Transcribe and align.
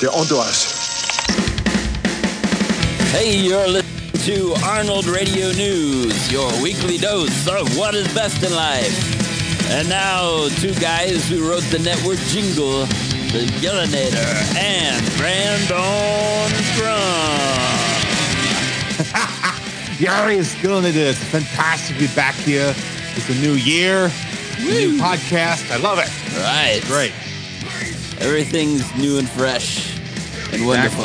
They're 0.00 0.10
onto 0.10 0.36
us. 0.36 0.80
Hey, 3.12 3.36
you're 3.36 3.68
listening 3.68 4.12
to 4.24 4.54
Arnold 4.64 5.04
Radio 5.04 5.52
News, 5.52 6.32
your 6.32 6.50
weekly 6.62 6.96
dose 6.96 7.46
of 7.46 7.76
what 7.76 7.94
is 7.94 8.06
best 8.14 8.42
in 8.42 8.54
life. 8.54 9.68
And 9.70 9.86
now, 9.90 10.48
two 10.56 10.72
guys 10.76 11.28
who 11.28 11.46
wrote 11.46 11.64
the 11.64 11.80
network 11.80 12.16
jingle, 12.28 12.86
the 13.32 13.44
Gillinator 13.60 14.56
and 14.56 15.04
Brandon 15.18 16.48
Strong. 16.72 17.20
Yari 20.00 20.36
is 20.36 20.50
still 20.50 20.78
into 20.78 20.92
this. 20.92 21.22
Fantastic 21.24 21.98
to 21.98 22.08
be 22.08 22.14
back 22.14 22.36
here. 22.36 22.74
It's 23.16 23.28
a 23.28 23.34
new 23.34 23.52
year, 23.52 24.06
a 24.06 24.60
new 24.62 24.96
podcast. 24.98 25.70
I 25.70 25.76
love 25.76 25.98
it. 25.98 26.08
Right. 26.38 26.80
Great. 26.86 27.12
Everything's 28.20 28.94
new 28.96 29.18
and 29.18 29.28
fresh 29.28 29.89
wonderful. 30.58 31.04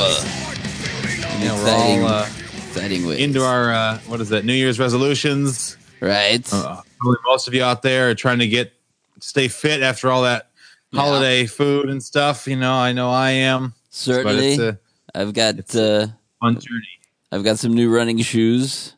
You 1.40 1.46
know, 1.48 1.56
we're 1.56 1.62
exciting, 1.62 2.04
all 2.04 2.08
uh, 2.08 2.30
exciting 2.68 3.06
ways. 3.06 3.20
into 3.20 3.44
our, 3.44 3.74
uh, 3.74 4.00
what 4.08 4.22
is 4.22 4.30
that, 4.30 4.46
New 4.46 4.54
Year's 4.54 4.80
resolutions. 4.80 5.78
right. 6.00 6.48
Uh, 6.52 6.82
probably 7.00 7.18
most 7.26 7.48
of 7.48 7.54
you 7.54 7.64
out 7.64 7.82
there 7.82 8.10
are 8.10 8.16
trying 8.16 8.40
to 8.40 8.48
get, 8.48 8.74
stay 9.20 9.48
fit 9.48 9.82
after 9.82 10.10
all 10.10 10.24
that 10.24 10.50
holiday 10.94 11.46
food 11.46 11.90
and 11.90 12.02
stuff. 12.02 12.48
You 12.48 12.56
know, 12.56 12.74
I 12.74 12.94
know 12.94 13.10
I 13.10 13.32
am. 13.32 13.74
Certainly. 13.90 14.78
I've 15.14 15.34
got 15.34 15.76
uh, 15.76 15.80
a 15.80 16.16
fun 16.42 16.60
journey. 16.60 17.00
I've 17.32 17.44
got 17.44 17.60
some 17.60 17.74
new 17.74 17.94
running 17.94 18.20
shoes. 18.20 18.96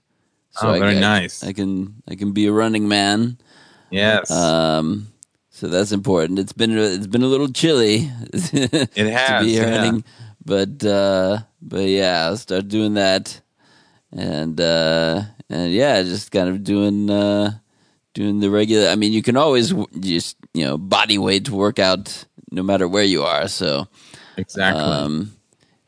Oh, 0.62 0.72
I 0.72 0.80
very 0.80 1.00
nice. 1.00 1.44
I 1.44 1.54
can 1.54 2.02
I 2.08 2.16
can 2.16 2.32
be 2.32 2.48
a 2.48 2.52
running 2.52 2.88
man. 2.88 3.38
Yes. 3.92 4.32
Um, 4.32 5.08
so 5.50 5.68
that's 5.68 5.92
important. 5.92 6.40
It's 6.40 6.54
been 6.54 6.78
it's 6.78 7.08
been 7.08 7.24
a 7.24 7.28
little 7.28 7.48
chilly. 7.48 8.10
it 8.34 9.12
has, 9.12 9.40
to 9.42 9.46
be 9.46 9.52
yeah. 9.52 9.70
running, 9.70 10.04
but 10.48 10.84
uh, 10.84 11.40
but 11.62 11.84
yeah, 11.84 12.26
I'll 12.26 12.38
start 12.38 12.70
doing 12.70 12.94
that, 12.96 13.42
and 14.12 14.60
uh, 14.60 15.22
and 15.50 15.72
yeah, 15.72 16.02
just 16.04 16.32
kind 16.32 16.50
of 16.50 16.64
doing 16.64 17.10
uh, 17.10 17.52
doing 18.14 18.40
the 18.40 18.50
regular. 18.50 18.88
I 18.88 18.96
mean, 18.96 19.12
you 19.12 19.22
can 19.22 19.36
always 19.36 19.74
just 20.00 20.38
you 20.54 20.64
know 20.64 20.78
body 20.78 21.18
weight 21.18 21.50
workout 21.50 22.26
no 22.52 22.64
matter 22.64 22.88
where 22.88 23.04
you 23.04 23.24
are. 23.24 23.48
So 23.48 23.88
exactly. 24.38 24.84
um, 24.84 25.34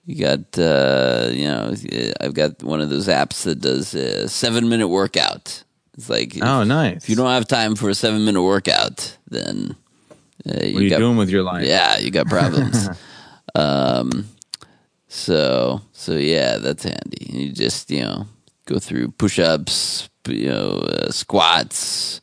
you 0.06 0.16
got, 0.16 0.58
uh, 0.58 1.30
you 1.32 1.48
know, 1.48 1.73
I've 2.20 2.34
got 2.34 2.64
one 2.64 2.82
of 2.82 2.90
those 2.90 3.08
apps 3.08 3.44
that 3.44 3.62
does 3.62 3.94
a 3.94 4.28
seven 4.28 4.68
minute 4.68 4.88
workout. 4.88 5.64
It's 5.96 6.10
like, 6.10 6.36
if, 6.36 6.44
oh, 6.44 6.64
nice. 6.64 7.04
if 7.04 7.10
you 7.10 7.16
don't 7.16 7.30
have 7.30 7.48
time 7.48 7.76
for 7.76 7.90
a 7.90 7.96
seven 7.96 8.26
minute 8.26 8.42
workout, 8.42 9.18
then 9.28 9.76
uh, 10.48 10.64
you 10.64 10.73
what 10.73 10.82
are 10.82 10.84
you 10.84 10.90
got, 10.90 11.00
doing 11.00 11.18
with 11.18 11.30
your 11.30 11.44
life? 11.44 11.66
yeah, 11.66 11.98
you 11.98 12.12
got 12.12 12.28
problems. 12.28 12.90
um, 13.56 14.28
so, 15.10 15.82
so 15.92 16.14
yeah, 16.14 16.58
that's 16.58 16.84
handy. 16.84 17.28
You 17.30 17.52
just, 17.52 17.92
you 17.92 18.02
know, 18.02 18.28
go 18.66 18.80
through 18.80 19.10
push 19.12 19.40
ups, 19.40 20.08
you 20.28 20.48
know, 20.50 20.80
uh, 20.88 21.12
squats, 21.12 22.22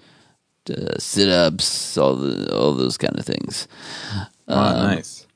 uh, 0.70 0.96
sit 0.98 1.28
ups, 1.28 1.98
all 1.98 2.14
the, 2.14 2.54
all 2.54 2.72
those 2.72 2.96
kind 2.96 3.18
of 3.18 3.26
things. 3.26 3.66
Oh, 4.48 4.54
nice. 4.54 5.26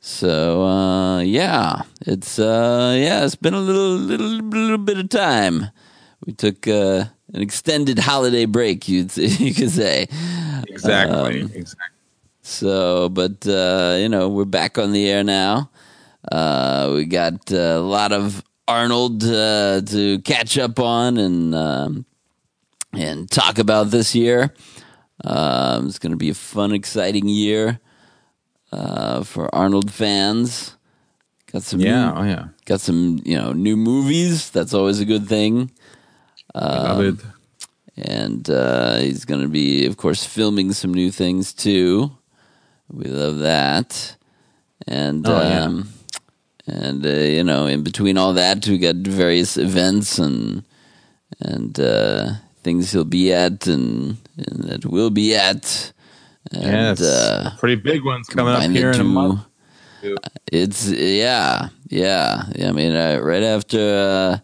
So 0.00 0.62
uh, 0.64 1.20
yeah, 1.20 1.82
it's 2.06 2.38
uh, 2.38 2.96
yeah, 2.98 3.24
it's 3.24 3.34
been 3.34 3.54
a 3.54 3.60
little 3.60 3.96
little 3.96 4.26
little 4.26 4.78
bit 4.78 4.98
of 4.98 5.08
time. 5.10 5.66
We 6.24 6.32
took 6.32 6.66
uh, 6.66 7.04
an 7.34 7.42
extended 7.42 7.98
holiday 7.98 8.46
break, 8.46 8.88
you'd 8.88 9.10
say, 9.10 9.26
you 9.44 9.54
could 9.54 9.70
say. 9.70 10.06
Exactly. 10.66 11.42
Um, 11.42 11.50
exactly. 11.54 11.96
So, 12.40 13.10
but 13.10 13.46
uh, 13.46 13.96
you 13.98 14.08
know, 14.08 14.28
we're 14.28 14.46
back 14.46 14.78
on 14.78 14.92
the 14.92 15.08
air 15.08 15.22
now. 15.22 15.70
Uh, 16.30 16.92
we 16.94 17.04
got 17.06 17.50
uh, 17.52 17.56
a 17.56 17.80
lot 17.80 18.12
of 18.12 18.42
Arnold 18.66 19.24
uh, 19.24 19.80
to 19.80 20.18
catch 20.20 20.58
up 20.58 20.78
on 20.78 21.16
and 21.16 21.54
um, 21.54 22.04
and 22.92 23.30
talk 23.30 23.58
about 23.58 23.90
this 23.90 24.14
year. 24.14 24.52
Um, 25.24 25.86
it's 25.86 25.98
going 25.98 26.12
to 26.12 26.16
be 26.18 26.30
a 26.30 26.34
fun, 26.34 26.72
exciting 26.72 27.28
year 27.28 27.80
uh, 28.72 29.24
for 29.24 29.52
Arnold 29.54 29.90
fans. 29.90 30.76
Got 31.50 31.62
some 31.62 31.80
Yeah. 31.80 32.10
new, 32.12 32.16
Oh, 32.20 32.24
yeah. 32.24 32.48
got 32.66 32.80
some 32.80 33.20
you 33.24 33.36
know 33.38 33.52
new 33.52 33.76
movies. 33.76 34.50
That's 34.50 34.74
always 34.74 35.00
a 35.00 35.06
good 35.06 35.26
thing. 35.28 35.70
Love 36.54 37.00
it. 37.00 37.14
and 37.96 38.48
uh, 38.50 38.96
he's 38.98 39.24
going 39.24 39.40
to 39.42 39.48
be, 39.48 39.86
of 39.86 39.96
course, 39.96 40.24
filming 40.24 40.72
some 40.72 40.92
new 40.92 41.10
things 41.10 41.52
too. 41.52 42.10
We 42.90 43.04
love 43.04 43.38
that, 43.38 44.16
and 44.86 45.26
Oh, 45.26 45.40
yeah. 45.40 45.64
um, 45.64 45.88
and 46.68 47.04
uh, 47.04 47.08
you 47.08 47.42
know, 47.44 47.66
in 47.66 47.82
between 47.82 48.18
all 48.18 48.34
that, 48.34 48.66
we 48.66 48.78
got 48.78 48.96
various 48.96 49.56
events 49.56 50.18
and 50.18 50.62
and 51.40 51.78
uh, 51.80 52.32
things 52.62 52.92
he'll 52.92 53.04
be 53.04 53.32
at 53.32 53.66
and, 53.66 54.16
and 54.36 54.64
that 54.64 54.84
we'll 54.86 55.10
be 55.10 55.34
at. 55.34 55.92
And, 56.52 56.98
Yes. 56.98 57.00
uh, 57.02 57.52
Pretty 57.58 57.76
big 57.76 58.04
ones 58.04 58.28
coming 58.28 58.54
up 58.54 58.62
here 58.70 58.90
in 58.92 59.00
a 59.00 59.04
month. 59.04 59.40
It's 60.52 60.88
yeah, 60.88 61.68
yeah. 61.88 62.44
I 62.68 62.72
mean, 62.72 62.94
uh, 62.94 63.18
right 63.22 63.42
after 63.42 63.78
uh, 63.78 64.38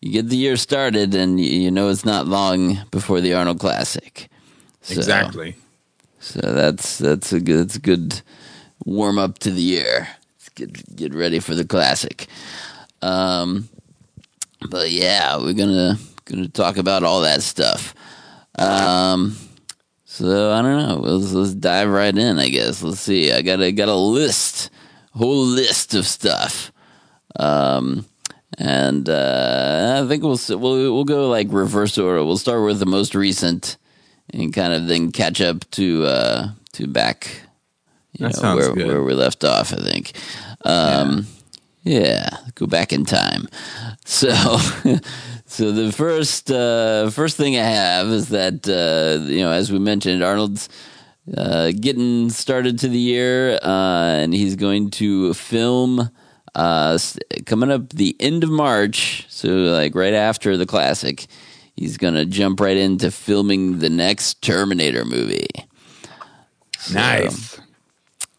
you 0.00 0.10
get 0.12 0.28
the 0.28 0.36
year 0.36 0.56
started, 0.56 1.14
and 1.14 1.38
you, 1.38 1.46
you 1.64 1.70
know 1.70 1.90
it's 1.90 2.04
not 2.04 2.26
long 2.26 2.78
before 2.90 3.20
the 3.20 3.34
Arnold 3.34 3.60
Classic. 3.60 4.28
So, 4.82 4.94
Exactly. 4.94 5.56
So 6.20 6.40
that's 6.40 6.98
that's 6.98 7.32
a 7.32 7.40
good 7.40 7.58
that's 7.60 7.76
a 7.76 7.80
good 7.80 8.22
warm 8.84 9.18
up 9.18 9.38
to 9.40 9.50
the 9.50 9.60
year. 9.62 10.08
Get 10.54 10.96
get 10.96 11.14
ready 11.14 11.40
for 11.40 11.54
the 11.54 11.64
classic. 11.64 12.28
Um, 13.02 13.68
but 14.70 14.90
yeah, 14.90 15.36
we're 15.36 15.52
gonna 15.54 15.98
gonna 16.24 16.48
talk 16.48 16.76
about 16.76 17.02
all 17.02 17.22
that 17.22 17.42
stuff. 17.42 17.94
Um, 18.56 19.36
so 20.04 20.52
I 20.52 20.62
don't 20.62 20.78
know. 20.88 20.96
Let's, 21.00 21.32
let's 21.32 21.54
dive 21.54 21.88
right 21.88 22.16
in. 22.16 22.38
I 22.38 22.48
guess. 22.48 22.82
Let's 22.82 23.00
see. 23.00 23.32
I 23.32 23.42
got 23.42 23.60
a 23.60 23.72
got 23.72 23.88
a 23.88 23.94
list, 23.96 24.70
whole 25.12 25.44
list 25.44 25.94
of 25.94 26.06
stuff. 26.06 26.70
Um, 27.36 28.06
and 28.56 29.08
uh, 29.08 30.02
I 30.04 30.08
think 30.08 30.22
we'll 30.22 30.38
we'll 30.50 30.94
we'll 30.94 31.04
go 31.04 31.28
like 31.28 31.48
reverse 31.50 31.98
order. 31.98 32.24
We'll 32.24 32.38
start 32.38 32.64
with 32.64 32.78
the 32.78 32.86
most 32.86 33.14
recent, 33.16 33.76
and 34.32 34.52
kind 34.54 34.72
of 34.72 34.86
then 34.86 35.10
catch 35.10 35.40
up 35.40 35.68
to 35.72 36.04
uh, 36.04 36.48
to 36.74 36.86
back. 36.86 37.40
You 38.12 38.28
That 38.28 38.36
know, 38.36 38.40
sounds 38.40 38.66
where 38.68 38.74
good. 38.76 38.86
where 38.86 39.02
we 39.02 39.14
left 39.14 39.42
off. 39.42 39.72
I 39.72 39.76
think. 39.78 40.12
Um, 40.64 41.26
yeah, 41.82 42.30
go 42.54 42.66
back 42.66 42.92
in 42.92 43.04
time. 43.04 43.48
So, 44.06 44.34
so 45.46 45.72
the 45.72 45.90
first 45.90 46.50
uh, 46.50 47.08
first 47.08 47.38
thing 47.38 47.56
I 47.56 47.62
have 47.62 48.08
is 48.08 48.28
that 48.28 48.68
uh, 48.68 49.24
you 49.24 49.40
know, 49.40 49.50
as 49.50 49.72
we 49.72 49.78
mentioned, 49.78 50.22
Arnold's 50.22 50.68
uh, 51.34 51.72
getting 51.80 52.28
started 52.28 52.78
to 52.80 52.88
the 52.88 52.98
year, 52.98 53.58
uh, 53.62 54.16
and 54.20 54.34
he's 54.34 54.56
going 54.56 54.90
to 54.90 55.32
film 55.32 56.10
uh, 56.54 56.98
coming 57.46 57.70
up 57.70 57.88
the 57.94 58.14
end 58.20 58.44
of 58.44 58.50
March. 58.50 59.24
So, 59.30 59.48
like 59.48 59.94
right 59.94 60.12
after 60.12 60.58
the 60.58 60.66
classic, 60.66 61.26
he's 61.74 61.96
gonna 61.96 62.26
jump 62.26 62.60
right 62.60 62.76
into 62.76 63.10
filming 63.10 63.78
the 63.78 63.90
next 63.90 64.42
Terminator 64.42 65.06
movie. 65.06 65.48
Nice. 66.92 67.58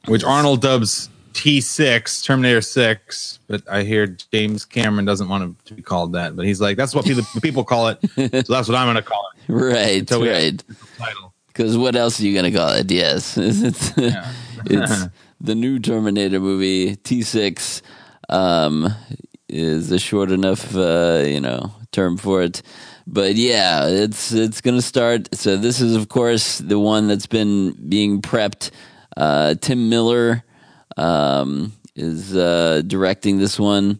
Which 0.05 0.23
Arnold 0.23 0.61
dubs 0.61 1.09
T6, 1.35 2.23
Terminator 2.23 2.61
6, 2.61 3.39
but 3.47 3.61
I 3.69 3.83
hear 3.83 4.07
James 4.07 4.63
Cameron 4.63 5.03
doesn't 5.03 5.27
want 5.27 5.43
it 5.43 5.65
to 5.65 5.73
be 5.73 5.81
called 5.81 6.13
that. 6.13 6.33
But 6.35 6.45
he's 6.45 6.61
like, 6.61 6.77
that's 6.77 6.95
what 6.95 7.03
people, 7.05 7.23
people 7.41 7.63
call 7.65 7.89
it. 7.89 7.99
So 8.15 8.53
that's 8.53 8.69
what 8.69 8.75
I'm 8.75 8.85
going 8.85 8.95
to 8.95 9.01
call 9.01 9.27
it. 9.33 9.51
Right, 9.51 9.99
Until 9.99 10.21
we 10.21 10.29
right. 10.29 10.63
title. 10.97 11.33
Because 11.47 11.77
what 11.77 11.95
else 11.97 12.19
are 12.19 12.23
you 12.23 12.33
going 12.33 12.51
to 12.51 12.57
call 12.57 12.69
it? 12.69 12.89
Yes. 12.89 13.37
it's 13.39 13.91
it's 13.97 15.07
the 15.41 15.55
new 15.55 15.77
Terminator 15.77 16.39
movie, 16.39 16.95
T6, 16.95 17.81
um, 18.29 18.87
is 19.49 19.91
a 19.91 19.99
short 19.99 20.31
enough, 20.31 20.73
uh, 20.73 21.21
you 21.25 21.41
know, 21.41 21.73
term 21.91 22.15
for 22.17 22.43
it. 22.43 22.61
But 23.05 23.35
yeah, 23.35 23.87
it's 23.87 24.31
it's 24.31 24.61
going 24.61 24.77
to 24.77 24.81
start. 24.81 25.35
So 25.35 25.57
this 25.57 25.81
is, 25.81 25.97
of 25.97 26.07
course, 26.07 26.59
the 26.59 26.79
one 26.79 27.07
that's 27.09 27.27
been 27.27 27.73
being 27.89 28.21
prepped. 28.21 28.71
Uh, 29.17 29.55
Tim 29.55 29.89
Miller 29.89 30.43
um, 30.97 31.73
is 31.95 32.35
uh, 32.35 32.81
directing 32.85 33.39
this 33.39 33.59
one, 33.59 33.99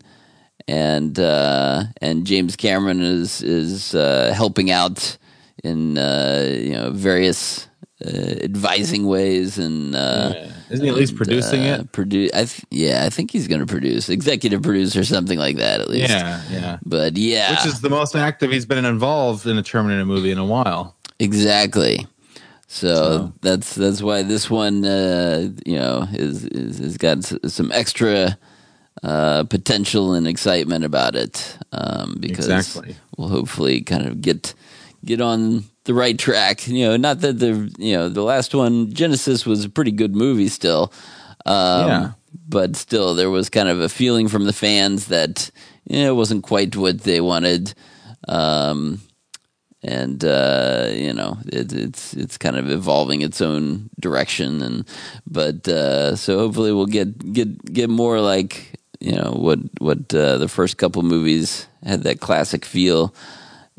and 0.67 1.19
uh, 1.19 1.83
and 2.01 2.25
James 2.25 2.55
Cameron 2.55 3.01
is 3.01 3.41
is 3.41 3.95
uh, 3.95 4.33
helping 4.35 4.71
out 4.71 5.17
in 5.63 5.97
uh, 5.97 6.53
you 6.57 6.73
know 6.73 6.91
various 6.91 7.67
uh, 8.05 8.09
advising 8.09 9.07
ways 9.07 9.57
and 9.57 9.95
uh, 9.95 10.33
Isn't 10.69 10.83
he 10.83 10.89
at 10.89 10.95
least 10.95 11.11
and, 11.11 11.17
producing 11.17 11.63
it? 11.63 11.91
Produ- 11.91 12.29
I 12.33 12.45
th- 12.45 12.65
yeah, 12.69 13.05
I 13.05 13.09
think 13.09 13.31
he's 13.31 13.47
going 13.47 13.61
to 13.61 13.65
produce, 13.65 14.09
executive 14.09 14.61
produce 14.61 14.95
or 14.95 15.05
something 15.05 15.39
like 15.39 15.55
that 15.57 15.79
at 15.79 15.89
least. 15.89 16.09
Yeah, 16.09 16.41
yeah. 16.51 16.77
But 16.85 17.17
yeah, 17.17 17.51
Which 17.51 17.65
is 17.65 17.81
the 17.81 17.89
most 17.89 18.15
active 18.15 18.51
he's 18.51 18.65
been 18.65 18.83
involved 18.83 19.47
in 19.47 19.57
a 19.57 19.63
Terminator 19.63 20.05
movie 20.05 20.31
in 20.31 20.37
a 20.37 20.45
while. 20.45 20.95
Exactly. 21.19 22.05
So, 22.67 23.31
that's 23.41 23.75
that's 23.75 24.01
why 24.01 24.23
this 24.23 24.49
one, 24.49 24.83
uh, 24.83 25.49
you 25.65 25.75
know, 25.75 26.07
is, 26.11 26.45
is 26.45 26.79
has 26.79 26.97
got 26.97 27.23
some 27.23 27.71
extra 27.71 28.37
uh, 29.03 29.43
potential 29.43 30.13
and 30.13 30.27
excitement 30.27 30.83
about 30.83 31.15
it 31.15 31.57
um, 31.71 32.17
because 32.19 32.47
exactly. 32.49 32.95
we'll 33.17 33.27
hopefully 33.27 33.81
kind 33.81 34.07
of 34.07 34.21
get 34.21 34.53
get 35.03 35.21
on 35.21 35.65
the 35.83 35.93
right 35.93 36.17
track. 36.17 36.67
You 36.67 36.85
know, 36.85 36.97
not 36.97 37.21
that 37.21 37.39
the 37.39 37.71
you 37.77 37.95
know 37.95 38.09
the 38.09 38.23
last 38.23 38.55
one 38.55 38.91
Genisys 38.91 39.45
was 39.45 39.63
a 39.63 39.69
pretty 39.69 39.91
good 39.91 40.15
movie 40.15 40.47
still. 40.47 40.91
Um, 41.45 41.87
yeah. 41.87 42.11
But 42.47 42.75
still, 42.75 43.15
there 43.15 43.29
was 43.29 43.49
kind 43.49 43.69
of 43.69 43.79
a 43.79 43.89
feeling 43.89 44.27
from 44.27 44.45
the 44.45 44.53
fans 44.53 45.07
that 45.07 45.49
you 45.85 46.03
know, 46.03 46.11
it 46.11 46.15
wasn't 46.15 46.43
quite 46.43 46.75
what 46.75 47.01
they 47.01 47.21
wanted. 47.21 47.73
Um, 48.27 49.01
and 49.85 50.25
uh, 50.25 50.89
you 50.91 51.13
know 51.13 51.37
it, 51.45 51.71
it's 51.71 52.13
it's 52.15 52.37
kind 52.37 52.57
of 52.57 52.69
evolving 52.69 53.21
its 53.21 53.39
own 53.39 53.89
direction 53.99 54.61
and 54.61 54.85
but 55.27 55.67
uh, 55.67 56.15
so 56.15 56.39
hopefully 56.39 56.73
we'll 56.73 56.87
get 56.87 57.33
get 57.33 57.73
get 57.73 57.89
more 57.89 58.19
like 58.19 58.75
you 58.99 59.11
know 59.11 59.31
what 59.31 59.59
what 59.79 60.13
uh, 60.13 60.37
the 60.37 60.47
first 60.47 60.77
couple 60.77 61.03
movies 61.03 61.67
had 61.83 62.03
that 62.03 62.19
classic 62.19 62.65
feel. 62.65 63.13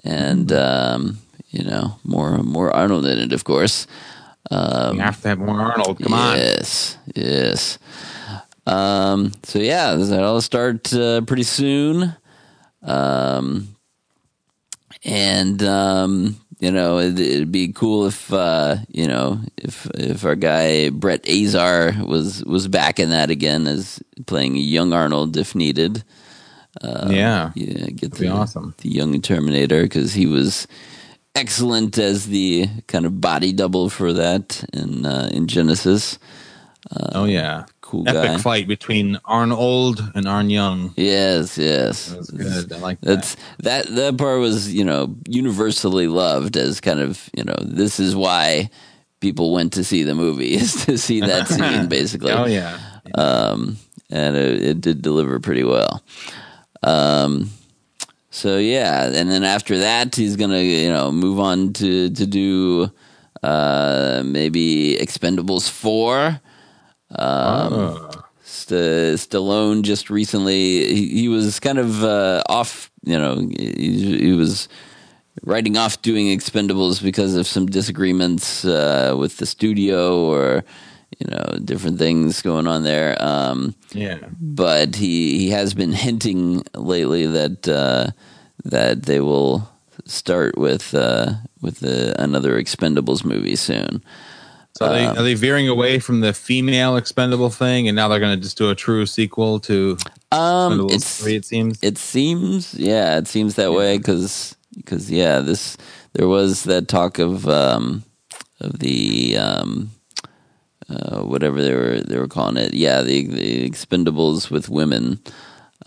And 0.04 0.48
mm-hmm. 0.48 0.94
um, 0.94 1.18
you 1.50 1.64
know 1.64 1.98
more 2.04 2.38
more 2.38 2.74
Arnold 2.74 3.06
in 3.06 3.18
it 3.18 3.32
of 3.32 3.44
course. 3.44 3.86
Um, 4.48 4.96
you 4.96 5.02
have 5.02 5.20
to 5.22 5.28
have 5.28 5.38
more 5.40 5.60
Arnold 5.60 5.98
come 5.98 6.12
yes, 6.12 6.96
on. 6.96 7.12
yes 7.16 7.16
yes. 7.16 7.78
Um, 8.66 9.32
so 9.42 9.58
yeah 9.58 9.94
that'll 9.96 10.40
start 10.40 10.92
uh, 10.94 11.22
pretty 11.22 11.42
soon? 11.42 12.14
Um, 12.82 13.75
and 15.06 15.62
um, 15.62 16.36
you 16.58 16.70
know 16.70 16.98
it, 16.98 17.14
would 17.14 17.52
be 17.52 17.72
cool 17.72 18.06
if 18.06 18.30
uh, 18.32 18.76
you 18.88 19.06
know 19.06 19.40
if 19.56 19.86
if 19.94 20.24
our 20.24 20.34
guy 20.34 20.90
Brett 20.90 21.26
Azar 21.28 21.94
was 22.04 22.44
was 22.44 22.68
back 22.68 22.98
in 22.98 23.10
that 23.10 23.30
again 23.30 23.66
as 23.66 24.02
playing 24.26 24.56
a 24.56 24.60
young 24.60 24.92
Arnold 24.92 25.36
if 25.36 25.54
needed. 25.54 26.04
Uh, 26.82 27.08
yeah, 27.10 27.52
yeah, 27.54 27.86
get 27.86 28.12
the, 28.12 28.28
awesome. 28.28 28.74
the 28.78 28.90
young 28.90 29.18
Terminator 29.22 29.84
because 29.84 30.12
he 30.12 30.26
was 30.26 30.68
excellent 31.34 31.96
as 31.96 32.26
the 32.26 32.66
kind 32.86 33.06
of 33.06 33.18
body 33.18 33.54
double 33.54 33.88
for 33.88 34.12
that 34.12 34.62
in 34.74 35.06
uh, 35.06 35.30
in 35.32 35.46
Genisys. 35.46 36.18
oh 37.14 37.24
yeah, 37.24 37.64
cool 37.86 38.08
epic 38.08 38.22
guy. 38.22 38.38
fight 38.38 38.68
between 38.68 39.18
Arnold 39.24 40.02
and 40.14 40.26
Arn 40.26 40.50
Young. 40.50 40.92
Yes, 40.96 41.56
yes, 41.56 42.08
that 42.08 42.18
was 42.18 42.30
good. 42.30 42.72
I 42.72 42.78
like 42.78 43.00
That's 43.00 43.36
that. 43.60 43.86
That 43.86 44.18
part 44.18 44.40
was 44.40 44.74
you 44.74 44.84
know 44.84 45.14
universally 45.28 46.08
loved 46.08 46.56
as 46.56 46.80
kind 46.80 47.00
of 47.00 47.30
you 47.36 47.44
know 47.44 47.56
this 47.62 48.00
is 48.00 48.16
why 48.16 48.70
people 49.20 49.52
went 49.52 49.72
to 49.74 49.84
see 49.84 50.02
the 50.02 50.14
movie 50.14 50.54
is 50.62 50.84
to 50.86 50.98
see 50.98 51.20
that 51.20 51.48
scene 51.48 51.88
basically. 51.88 52.32
oh 52.32 52.46
yeah. 52.46 52.78
Um, 53.14 53.76
and 54.10 54.36
it, 54.36 54.62
it, 54.62 54.80
did 54.80 55.00
deliver 55.00 55.38
pretty 55.38 55.62
well. 55.62 56.02
Um, 56.82 57.50
so 58.30 58.58
yeah, 58.58 59.06
and 59.06 59.30
then 59.30 59.44
after 59.44 59.78
that, 59.78 60.14
he's 60.14 60.34
gonna 60.36 60.60
you 60.60 60.90
know 60.90 61.12
move 61.12 61.38
on 61.38 61.72
to 61.74 62.10
to 62.10 62.26
do 62.26 62.90
uh, 63.44 64.22
maybe 64.24 64.96
Expendables 65.00 65.70
four. 65.70 66.40
Um, 67.10 67.72
oh. 67.72 68.10
St- 68.42 69.18
Stallone 69.18 69.82
just 69.82 70.10
recently 70.10 70.94
he, 70.94 71.08
he 71.08 71.28
was 71.28 71.60
kind 71.60 71.78
of 71.78 72.04
uh, 72.04 72.42
off. 72.48 72.90
You 73.04 73.18
know, 73.18 73.48
he, 73.56 74.18
he, 74.18 74.32
was 74.32 74.68
writing 75.44 75.76
off 75.76 76.02
doing 76.02 76.26
Expendables 76.26 77.02
because 77.02 77.36
of 77.36 77.46
some 77.46 77.66
disagreements 77.66 78.64
uh, 78.64 79.14
with 79.18 79.36
the 79.36 79.46
studio 79.46 80.24
or 80.24 80.64
you 81.18 81.26
know 81.28 81.58
different 81.64 81.98
things 81.98 82.42
going 82.42 82.66
on 82.66 82.82
there. 82.82 83.16
Um, 83.20 83.74
yeah, 83.92 84.18
but 84.40 84.96
he 84.96 85.38
he 85.38 85.50
has 85.50 85.74
been 85.74 85.92
hinting 86.06 86.64
lately 86.74 87.26
that 87.26 87.68
uh, 87.68 88.10
that 88.64 89.04
they 89.04 89.20
will 89.20 89.68
start 90.04 90.56
with 90.58 90.94
uh, 90.94 91.34
with 91.60 91.80
the, 91.80 92.20
another 92.22 92.60
Expendables 92.60 93.24
movie 93.24 93.56
soon. 93.56 94.02
So 94.76 94.84
are 94.84 94.92
they, 94.92 95.06
um, 95.06 95.16
are 95.16 95.22
they 95.22 95.32
veering 95.32 95.68
away 95.68 95.98
from 95.98 96.20
the 96.20 96.34
female 96.34 96.96
expendable 96.96 97.48
thing, 97.48 97.88
and 97.88 97.96
now 97.96 98.08
they're 98.08 98.20
going 98.20 98.36
to 98.36 98.42
just 98.42 98.58
do 98.58 98.68
a 98.68 98.74
true 98.74 99.06
sequel 99.06 99.58
to 99.60 99.96
um, 100.32 100.86
3, 100.90 101.34
It 101.34 101.44
seems. 101.46 101.82
It 101.82 101.96
seems, 101.96 102.74
yeah, 102.74 103.16
it 103.16 103.26
seems 103.26 103.54
that 103.54 103.70
yeah. 103.70 103.76
way 103.76 103.96
because 103.96 104.54
because 104.76 105.10
yeah, 105.10 105.38
this 105.38 105.78
there 106.12 106.28
was 106.28 106.64
that 106.64 106.88
talk 106.88 107.18
of 107.18 107.48
um, 107.48 108.04
of 108.60 108.78
the 108.78 109.38
um, 109.38 109.92
uh, 110.90 111.20
whatever 111.20 111.62
they 111.62 111.74
were 111.74 112.00
they 112.00 112.18
were 112.18 112.28
calling 112.28 112.58
it. 112.58 112.74
Yeah, 112.74 113.00
the 113.00 113.26
the 113.28 113.70
Expendables 113.70 114.50
with 114.50 114.68
women. 114.68 115.20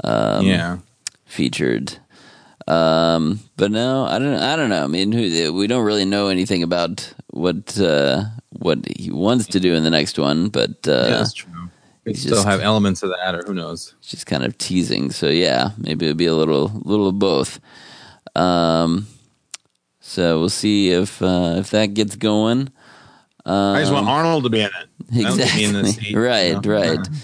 Um, 0.04 0.48
yeah, 0.48 0.78
featured. 1.26 2.00
Um, 2.68 3.40
but 3.56 3.70
no, 3.70 4.06
I 4.06 4.18
don't. 4.18 4.34
I 4.34 4.56
don't 4.56 4.70
know. 4.70 4.84
I 4.84 4.88
mean, 4.88 5.12
who, 5.12 5.54
we 5.54 5.68
don't 5.68 5.86
really 5.86 6.06
know 6.06 6.30
anything 6.30 6.64
about 6.64 7.14
what 7.40 7.80
uh, 7.80 8.26
what 8.50 8.80
he 8.98 9.12
wants 9.12 9.48
to 9.48 9.60
do 9.60 9.74
in 9.74 9.84
the 9.84 9.90
next 9.90 10.20
one. 10.20 10.50
But 10.50 10.88
uh, 10.88 10.92
yeah, 10.92 11.10
that's 11.18 11.34
true. 11.34 11.70
Could 12.06 12.18
still 12.18 12.36
just, 12.36 12.48
have 12.48 12.62
elements 12.62 13.04
of 13.04 13.10
that, 13.10 13.36
or 13.36 13.44
who 13.44 13.54
knows? 13.54 13.96
Just 14.02 14.26
kind 14.26 14.44
of 14.44 14.58
teasing. 14.58 15.12
So 15.12 15.28
yeah, 15.28 15.72
maybe 15.78 16.06
it'll 16.06 16.18
be 16.18 16.26
a 16.26 16.36
little 16.36 16.72
little 16.84 17.08
of 17.08 17.18
both. 17.18 17.60
Um, 18.36 19.08
so 20.00 20.40
we'll 20.40 20.50
see 20.50 20.92
if 20.92 21.22
uh, 21.22 21.56
if 21.58 21.72
that 21.72 21.94
gets 21.94 22.16
going. 22.16 22.72
Um, 23.46 23.76
I 23.76 23.80
just 23.80 23.94
want 23.94 24.08
um, 24.08 24.14
Arnold 24.14 24.44
to 24.44 24.50
be 24.50 24.62
in 24.62 24.68
it. 24.68 24.90
Exactly. 25.16 25.64
In 25.64 25.86
seat, 25.86 26.16
right, 26.16 26.56
you 26.56 26.62
know? 26.62 26.80
right. 26.80 27.08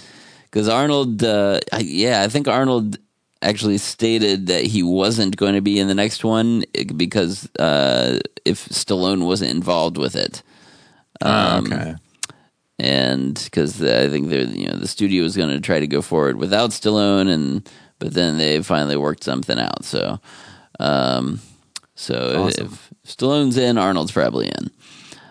Because 0.44 0.70
Arnold, 0.70 1.22
uh, 1.22 1.60
yeah, 1.80 2.22
I 2.22 2.28
think 2.28 2.48
Arnold 2.48 2.96
actually 3.42 3.78
stated 3.78 4.46
that 4.46 4.64
he 4.64 4.82
wasn't 4.82 5.36
going 5.36 5.54
to 5.54 5.60
be 5.60 5.78
in 5.78 5.88
the 5.88 5.94
next 5.94 6.24
one 6.24 6.64
because 6.96 7.48
uh, 7.58 8.18
if 8.44 8.68
Stallone 8.68 9.26
wasn't 9.26 9.50
involved 9.50 9.98
with 9.98 10.16
it. 10.16 10.42
Ah, 11.22 11.56
um, 11.56 11.66
okay. 11.66 11.94
And 12.78 13.40
because 13.42 13.82
I 13.82 14.08
think 14.08 14.28
the 14.28 14.44
you 14.44 14.68
know 14.68 14.76
the 14.76 14.88
studio 14.88 15.22
was 15.22 15.36
going 15.36 15.48
to 15.48 15.60
try 15.60 15.80
to 15.80 15.86
go 15.86 16.02
forward 16.02 16.36
without 16.36 16.70
Stallone, 16.70 17.28
and 17.28 17.68
but 17.98 18.12
then 18.12 18.36
they 18.36 18.62
finally 18.62 18.96
worked 18.96 19.24
something 19.24 19.58
out. 19.58 19.84
So, 19.84 20.20
um, 20.78 21.40
so 21.94 22.44
awesome. 22.44 22.66
if 22.66 22.92
Stallone's 23.06 23.56
in, 23.56 23.78
Arnold's 23.78 24.12
probably 24.12 24.48
in. 24.48 24.70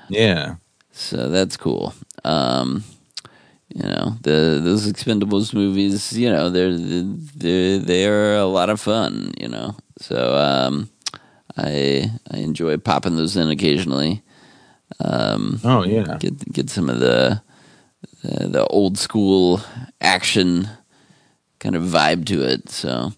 Yeah. 0.09 0.55
So 0.91 1.29
that's 1.29 1.55
cool. 1.55 1.93
Um, 2.23 2.83
you 3.75 3.83
know, 3.83 4.15
the 4.21 4.61
those 4.63 4.87
Expendables 4.91 5.53
movies, 5.53 6.13
you 6.13 6.29
know, 6.29 6.49
they're 6.49 6.75
they're 6.77 7.77
they 7.77 8.07
are 8.07 8.37
a 8.37 8.45
lot 8.45 8.69
of 8.69 8.79
fun. 8.79 9.33
You 9.37 9.49
know, 9.49 9.75
so 9.99 10.37
um, 10.37 10.89
I 11.57 12.09
I 12.31 12.37
enjoy 12.37 12.77
popping 12.77 13.17
those 13.17 13.35
in 13.35 13.49
occasionally. 13.49 14.23
Um, 15.01 15.59
oh 15.65 15.83
yeah, 15.83 16.17
get 16.19 16.53
get 16.53 16.69
some 16.69 16.89
of 16.89 17.01
the, 17.01 17.41
the 18.23 18.47
the 18.47 18.65
old 18.67 18.97
school 18.97 19.59
action 19.99 20.69
kind 21.59 21.75
of 21.75 21.83
vibe 21.83 22.25
to 22.27 22.43
it. 22.43 22.69
So 22.69 23.11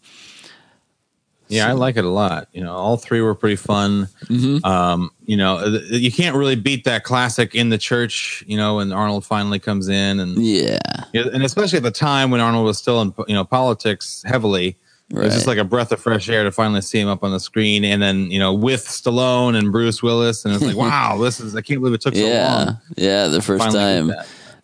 yeah, 1.49 1.65
so. 1.65 1.69
I 1.69 1.73
like 1.73 1.97
it 1.97 2.05
a 2.05 2.09
lot. 2.09 2.47
You 2.53 2.63
know, 2.63 2.73
all 2.73 2.97
three 2.97 3.21
were 3.21 3.35
pretty 3.35 3.55
fun. 3.55 4.07
Mm-hmm. 4.25 4.65
Um, 4.65 5.11
you 5.25 5.37
know, 5.37 5.63
you 5.89 6.11
can't 6.11 6.35
really 6.35 6.55
beat 6.55 6.83
that 6.85 7.03
classic 7.03 7.55
in 7.55 7.69
the 7.69 7.77
church. 7.77 8.43
You 8.47 8.57
know, 8.57 8.77
when 8.77 8.91
Arnold 8.91 9.25
finally 9.25 9.59
comes 9.59 9.87
in, 9.87 10.19
and 10.19 10.37
yeah, 10.37 10.79
and 11.13 11.43
especially 11.43 11.77
at 11.77 11.83
the 11.83 11.91
time 11.91 12.31
when 12.31 12.41
Arnold 12.41 12.65
was 12.65 12.77
still 12.77 13.01
in 13.01 13.13
you 13.27 13.35
know 13.35 13.43
politics 13.43 14.23
heavily. 14.25 14.77
Right. 15.09 15.21
It 15.21 15.25
was 15.27 15.35
just 15.35 15.47
like 15.47 15.57
a 15.57 15.63
breath 15.63 15.93
of 15.93 16.01
fresh 16.01 16.27
air 16.27 16.43
to 16.43 16.51
finally 16.51 16.81
see 16.81 16.99
him 16.99 17.07
up 17.07 17.23
on 17.23 17.31
the 17.31 17.39
screen, 17.39 17.85
and 17.85 18.01
then 18.01 18.29
you 18.29 18.39
know 18.39 18.53
with 18.53 18.85
Stallone 18.85 19.57
and 19.57 19.71
Bruce 19.71 20.03
Willis, 20.03 20.43
and 20.43 20.53
it's 20.53 20.63
like, 20.63 20.75
wow, 20.77 21.17
this 21.17 21.39
is 21.39 21.55
I 21.55 21.61
can't 21.61 21.79
believe 21.79 21.93
it 21.93 22.01
took 22.01 22.13
so 22.13 22.25
yeah. 22.25 22.53
long. 22.53 22.77
Yeah, 22.97 23.27
the 23.27 23.41
first 23.41 23.71
time 23.71 24.11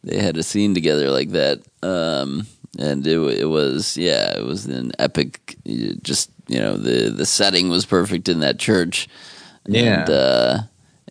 they 0.04 0.20
had 0.20 0.36
a 0.38 0.44
scene 0.44 0.74
together 0.74 1.10
like 1.10 1.30
that, 1.30 1.62
um, 1.82 2.46
and 2.78 3.08
it 3.08 3.18
it 3.40 3.46
was 3.46 3.96
yeah, 3.96 4.38
it 4.38 4.44
was 4.44 4.66
an 4.66 4.92
epic, 5.00 5.56
just 6.02 6.30
you 6.48 6.60
know 6.60 6.78
the 6.78 7.10
the 7.10 7.26
setting 7.26 7.70
was 7.70 7.86
perfect 7.86 8.30
in 8.30 8.40
that 8.40 8.60
church. 8.60 9.08
Yeah. 9.66 10.02
And, 10.02 10.10
uh, 10.10 10.58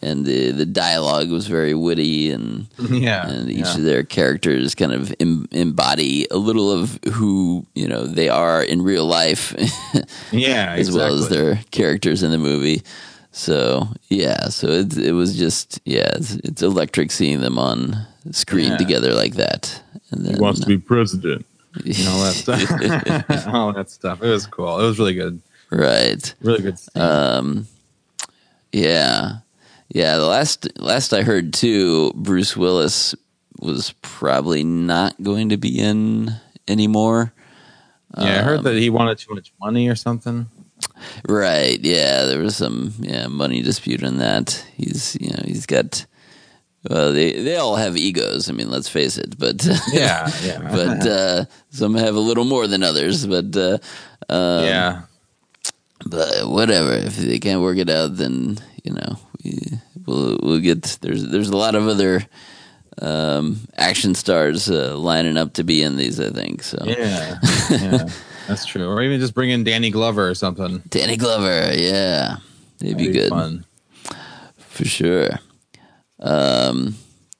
and 0.02 0.26
the 0.26 0.50
the 0.50 0.66
dialogue 0.66 1.30
was 1.30 1.46
very 1.46 1.74
witty 1.74 2.30
and 2.30 2.66
yeah 2.90 3.28
and 3.28 3.50
each 3.50 3.58
yeah. 3.58 3.76
of 3.76 3.82
their 3.84 4.02
characters 4.02 4.74
kind 4.74 4.92
of 4.92 5.14
Im- 5.20 5.48
embody 5.52 6.26
a 6.30 6.36
little 6.36 6.70
of 6.70 6.98
who 7.12 7.64
you 7.74 7.86
know 7.86 8.04
they 8.04 8.28
are 8.28 8.62
in 8.62 8.82
real 8.82 9.06
life 9.06 9.54
yeah 10.32 10.72
as 10.76 10.88
exactly. 10.88 10.98
well 10.98 11.14
as 11.14 11.28
their 11.28 11.60
characters 11.70 12.22
in 12.22 12.32
the 12.32 12.38
movie 12.38 12.82
so 13.30 13.88
yeah 14.08 14.48
so 14.48 14.66
it 14.68 14.96
it 14.98 15.12
was 15.12 15.38
just 15.38 15.80
yeah 15.84 16.10
it's, 16.16 16.34
it's 16.36 16.62
electric 16.62 17.10
seeing 17.10 17.40
them 17.40 17.58
on 17.58 17.96
screen 18.32 18.72
yeah. 18.72 18.76
together 18.76 19.14
like 19.14 19.34
that 19.34 19.80
and 20.10 20.26
then, 20.26 20.34
he 20.34 20.40
wants 20.40 20.60
to 20.60 20.66
be 20.66 20.78
president 20.78 21.46
you 21.84 22.04
know 22.04 22.22
that 22.24 22.34
stuff. 22.34 23.46
all 23.54 23.72
that 23.72 23.90
stuff. 23.90 24.22
It 24.22 24.28
was 24.28 24.46
cool. 24.46 24.78
It 24.80 24.84
was 24.84 24.98
really 24.98 25.14
good. 25.14 25.40
Right. 25.70 26.34
Really 26.42 26.62
good. 26.62 26.78
Um, 26.94 27.66
yeah, 28.72 29.38
Yeah, 29.88 30.16
the 30.16 30.26
last 30.26 30.68
last 30.78 31.12
I 31.12 31.22
heard 31.22 31.52
too, 31.52 32.12
Bruce 32.14 32.56
Willis 32.56 33.14
was 33.60 33.94
probably 34.02 34.64
not 34.64 35.20
going 35.22 35.50
to 35.50 35.56
be 35.56 35.78
in 35.78 36.30
anymore. 36.68 37.32
Yeah, 38.18 38.40
I 38.40 38.42
heard 38.42 38.58
Um, 38.58 38.64
that 38.64 38.74
he 38.76 38.90
wanted 38.90 39.18
too 39.18 39.34
much 39.34 39.52
money 39.60 39.88
or 39.88 39.94
something. 39.94 40.46
Right. 41.28 41.78
Yeah, 41.80 42.24
there 42.26 42.40
was 42.42 42.56
some 42.56 42.92
yeah 43.00 43.28
money 43.28 43.62
dispute 43.62 44.02
in 44.02 44.18
that. 44.18 44.64
He's 44.76 45.16
you 45.20 45.30
know 45.30 45.42
he's 45.44 45.66
got. 45.66 46.06
Well, 46.88 47.12
they 47.12 47.32
they 47.32 47.56
all 47.56 47.76
have 47.76 47.96
egos. 47.96 48.48
I 48.48 48.52
mean, 48.52 48.70
let's 48.70 48.88
face 48.88 49.16
it. 49.16 49.38
But 49.38 49.64
Yeah, 49.92 50.30
yeah. 50.42 50.58
but 50.72 51.06
uh, 51.06 51.44
some 51.70 51.94
have 51.94 52.16
a 52.16 52.20
little 52.20 52.44
more 52.44 52.66
than 52.66 52.82
others. 52.82 53.26
But 53.26 53.56
uh, 53.56 53.78
um, 54.28 54.64
yeah. 54.64 55.02
but 56.04 56.48
whatever. 56.48 56.92
If 56.92 57.16
they 57.16 57.38
can't 57.38 57.62
work 57.62 57.78
it 57.78 57.90
out, 57.90 58.16
then 58.16 58.58
you 58.82 58.94
know 58.94 59.18
we, 59.44 59.58
we'll 60.06 60.38
we'll 60.42 60.60
get. 60.60 60.98
There's 61.00 61.24
there's 61.28 61.50
a 61.50 61.56
lot 61.56 61.76
of 61.76 61.86
other 61.86 62.26
um, 63.00 63.60
action 63.76 64.16
stars 64.16 64.68
uh, 64.68 64.96
lining 64.96 65.36
up 65.36 65.54
to 65.54 65.64
be 65.64 65.82
in 65.82 65.96
these. 65.96 66.18
I 66.18 66.30
think 66.30 66.64
so. 66.64 66.78
Yeah. 66.84 67.38
yeah. 67.70 68.08
That's 68.48 68.66
true. 68.66 68.88
Or 68.88 69.00
even 69.02 69.20
just 69.20 69.34
bring 69.34 69.50
in 69.50 69.62
Danny 69.62 69.90
Glover 69.90 70.28
or 70.28 70.34
something. 70.34 70.82
Danny 70.88 71.16
Glover, 71.16 71.72
yeah, 71.76 72.38
they'd 72.78 72.96
be 72.96 73.06
That'd 73.06 73.14
good. 73.14 73.28
Fun. 73.30 73.64
for 74.58 74.84
sure. 74.84 75.38
Um, 76.22 76.96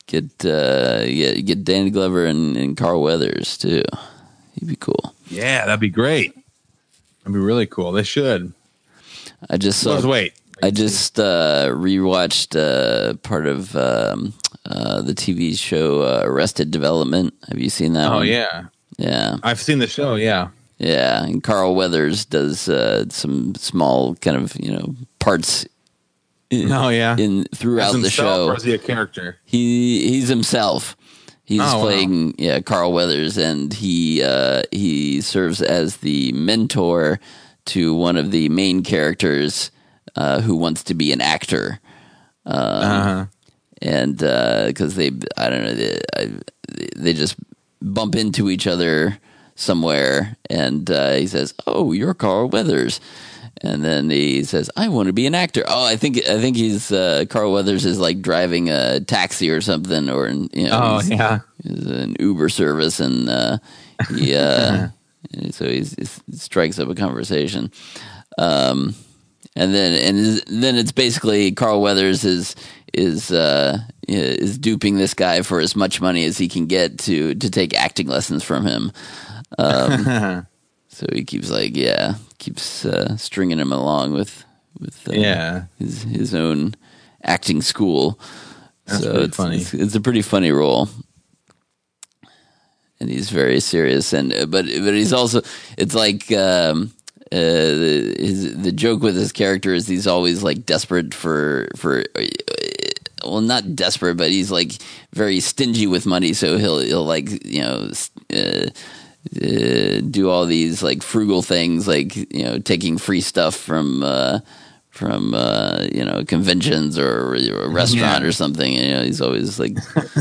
get 0.07 0.45
uh, 0.45 1.07
get 1.07 1.47
get 1.47 1.65
Danny 1.65 1.91
Glover 1.91 2.27
and, 2.27 2.57
and 2.57 2.77
Carl 2.77 3.03
Weathers 3.03 3.57
too. 3.57 3.83
He'd 4.55 4.69
be 4.69 4.77
cool. 4.77 5.15
Yeah, 5.29 5.65
that'd 5.65 5.81
be 5.81 5.89
great. 5.89 6.35
That'd 7.21 7.33
be 7.33 7.39
really 7.39 7.67
cool. 7.67 7.93
They 7.93 8.03
should. 8.03 8.53
I 9.49 9.57
just 9.57 9.81
saw. 9.81 9.95
Let's 9.95 10.05
wait. 10.05 10.35
I 10.63 10.71
just 10.71 11.19
uh, 11.19 11.71
rewatched 11.73 12.57
uh, 12.57 13.15
part 13.19 13.47
of 13.47 13.75
um, 13.75 14.35
uh, 14.65 15.03
the 15.03 15.15
TV 15.15 15.59
show 15.59 16.03
uh, 16.03 16.23
Arrested 16.25 16.71
Development. 16.71 17.35
Have 17.49 17.59
you 17.59 17.69
seen 17.69 17.95
that? 17.95 18.13
Oh 18.13 18.17
one? 18.17 18.27
yeah, 18.27 18.67
yeah, 18.99 19.37
I've 19.43 19.61
seen 19.61 19.79
the 19.79 19.89
show. 19.89 20.15
Yeah. 20.15 20.49
yeah. 20.79 21.25
And 21.25 21.43
Carl 21.43 21.75
Weathers 21.75 22.25
does 22.25 22.69
uh, 22.69 23.09
some 23.09 23.55
small 23.57 24.15
kind 24.17 24.37
of 24.37 24.55
you 24.61 24.73
know 24.73 24.95
parts. 25.19 25.67
In, 26.53 26.71
Oh 26.71 26.91
yeah. 26.91 27.17
in 27.17 27.45
throughout 27.55 27.93
the 28.01 28.11
show. 28.11 28.47
Or 28.49 28.57
is 28.57 28.63
he 28.63 28.75
a 28.75 28.79
character? 28.79 29.39
He 29.45 30.07
he's 30.09 30.29
himself. 30.29 30.97
He's 31.45 31.61
Oh, 31.61 31.79
wow. 31.79 31.83
playing 31.83 32.35
yeah 32.39 32.61
Carl 32.61 32.93
Weathers, 32.93 33.37
and 33.39 33.73
he 33.75 34.23
uh, 34.23 34.63
he 34.71 35.21
serves 35.21 35.61
as 35.63 35.97
the 35.99 36.31
mentor 36.33 37.19
to 37.67 37.95
one 37.95 38.17
of 38.17 38.31
the 38.31 38.49
main 38.49 38.83
characters 38.83 39.71
uh, 40.15 40.41
who 40.43 40.55
wants 40.57 40.83
to 40.85 40.95
be 40.95 41.11
an 41.13 41.21
actor, 41.21 41.81
Um, 42.47 42.57
uh-huh. 42.57 43.27
and 43.81 44.17
because 44.19 44.95
they 44.95 45.11
I 45.37 45.49
don't 45.51 45.65
know 45.65 45.75
they, 45.75 46.01
I, 46.17 46.31
they 46.97 47.13
just 47.15 47.37
bump 47.81 48.15
into 48.15 48.49
each 48.51 48.67
other 48.67 49.19
somewhere, 49.55 50.37
and 50.51 50.91
uh, 50.91 51.13
he 51.15 51.27
says, 51.27 51.55
"Oh, 51.67 51.93
you're 51.93 52.15
Carl 52.15 52.49
Weathers." 52.49 53.01
And 53.65 53.85
then 53.85 54.11
he 54.11 54.43
says, 54.43 54.69
"I 54.77 54.89
want 54.89 55.07
to 55.07 55.13
be 55.13 55.27
an 55.27 55.37
actor." 55.37 55.63
Oh, 55.69 55.85
I 55.85 55.97
think 55.97 56.19
I 56.29 56.41
think 56.41 56.57
he's 56.57 56.91
uh, 56.91 57.25
Carl 57.31 57.53
Weathers 57.53 57.85
is 57.85 57.99
like 58.01 58.21
driving 58.21 58.71
a 58.71 58.99
taxi 59.01 59.51
or 59.51 59.61
something, 59.61 60.09
or 60.09 60.29
you 60.29 60.49
know, 60.67 60.81
Oh 60.83 60.99
he's, 60.99 61.11
yeah. 61.11 61.41
he's 61.63 61.87
an 61.87 62.17
Uber 62.19 62.49
service, 62.49 62.99
and 62.99 63.29
uh, 63.29 63.59
he 64.17 64.35
uh, 64.35 64.89
and 65.33 65.55
so 65.55 65.69
he 65.69 65.85
strikes 66.33 66.81
up 66.81 66.89
a 66.89 66.95
conversation. 66.97 67.71
Um, 68.37 68.97
and 69.55 69.73
then 69.73 69.93
and 70.09 70.63
then 70.63 70.77
it's 70.77 70.93
basically 70.93 71.53
Carl 71.53 71.81
Weathers 71.81 72.25
is 72.25 72.57
is 72.93 73.31
uh, 73.31 73.79
is 74.09 74.59
duping 74.59 74.97
this 74.97 75.15
guy 75.15 75.43
for 75.43 75.61
as 75.61 75.77
much 75.77 76.01
money 76.01 76.25
as 76.25 76.37
he 76.37 76.49
can 76.49 76.67
get 76.67 76.99
to 77.01 77.35
to 77.35 77.51
take 77.51 77.75
acting 77.79 78.09
lessons 78.09 78.43
from 78.43 78.67
him. 78.67 78.93
Um, 79.59 80.47
so 80.93 81.07
he 81.13 81.25
keeps 81.25 81.51
like 81.51 81.75
yeah 81.77 82.15
keeps 82.39 82.85
uh, 82.85 83.17
stringing 83.17 83.59
him 83.59 83.73
along 83.73 84.13
with 84.13 84.45
with 84.79 85.09
uh, 85.09 85.13
Yeah. 85.13 85.65
his 85.79 86.03
his 86.05 86.35
own 86.35 86.75
acting 87.25 87.63
school. 87.63 88.19
That's 88.87 89.03
so 89.03 89.23
it's, 89.23 89.37
funny. 89.37 89.57
It's, 89.59 89.75
it's 89.75 89.95
a 89.95 90.01
pretty 90.01 90.23
funny 90.23 90.51
role, 90.53 90.89
and 93.01 93.11
he's 93.11 93.31
very 93.31 93.61
serious. 93.61 94.13
And 94.13 94.33
uh, 94.33 94.47
but 94.47 94.67
but 94.67 94.95
he's 94.95 95.13
also 95.13 95.41
it's 95.79 95.95
like 95.95 96.31
um, 96.33 96.93
uh, 97.33 97.37
the- 97.39 98.17
his 98.19 98.57
the 98.63 98.73
joke 98.73 99.03
with 99.03 99.17
his 99.17 99.33
character 99.33 99.75
is 99.75 99.87
he's 99.89 100.07
always 100.07 100.43
like 100.43 100.67
desperate 100.67 101.15
for 101.15 101.69
for. 101.77 102.05
uh, 102.17 102.27
Well, 103.25 103.41
not 103.41 103.77
desperate, 103.77 104.17
but 104.17 104.31
he's 104.31 104.51
like 104.51 104.73
very 105.15 105.39
stingy 105.41 105.87
with 105.87 106.07
money. 106.07 106.33
So 106.35 106.59
he'll 106.59 106.81
he'll 106.81 107.07
like 107.07 107.31
you 107.47 107.63
know 107.63 107.91
uh, 108.35 108.67
uh, 109.37 110.01
do 110.11 110.29
all 110.29 110.47
these 110.47 110.83
like 110.83 111.03
frugal 111.03 111.43
things, 111.43 111.87
like 111.87 112.17
you 112.17 112.45
know 112.45 112.59
taking 112.59 112.99
free 112.99 113.21
stuff 113.21 113.55
from 113.55 114.03
uh, 114.03 114.41
from 114.91 115.33
uh, 115.35 115.87
you 115.93 116.05
know 116.05 116.25
conventions 116.25 116.99
or, 116.99 117.35
a 117.35 117.69
restaurant 117.71 118.23
Yeah. 118.23 118.29
or 118.29 118.33
something. 118.33 118.73
You 118.73 118.95
know, 118.95 119.03
he's 119.03 119.21
always 119.21 119.59
like 119.59 119.75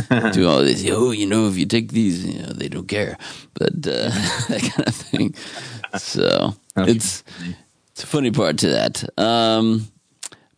doing 0.34 0.48
all 0.48 0.64
these. 0.64 0.88
Oh, 0.90 1.12
you 1.12 1.26
know, 1.26 1.48
if 1.48 1.58
you 1.58 1.66
take 1.66 1.92
these, 1.92 2.26
you 2.26 2.42
know, 2.42 2.54
they 2.54 2.70
don't 2.70 2.88
care, 2.88 3.18
but 3.54 3.74
uh, 3.88 4.10
that 4.50 4.72
kind 4.76 4.88
of 4.88 4.96
thing. 4.96 5.36
So 5.98 6.56
it's 6.78 7.24
it's 7.92 8.04
a 8.04 8.08
funny 8.08 8.32
part 8.32 8.58
to 8.60 8.70
that. 8.70 9.04
Um, 9.20 9.88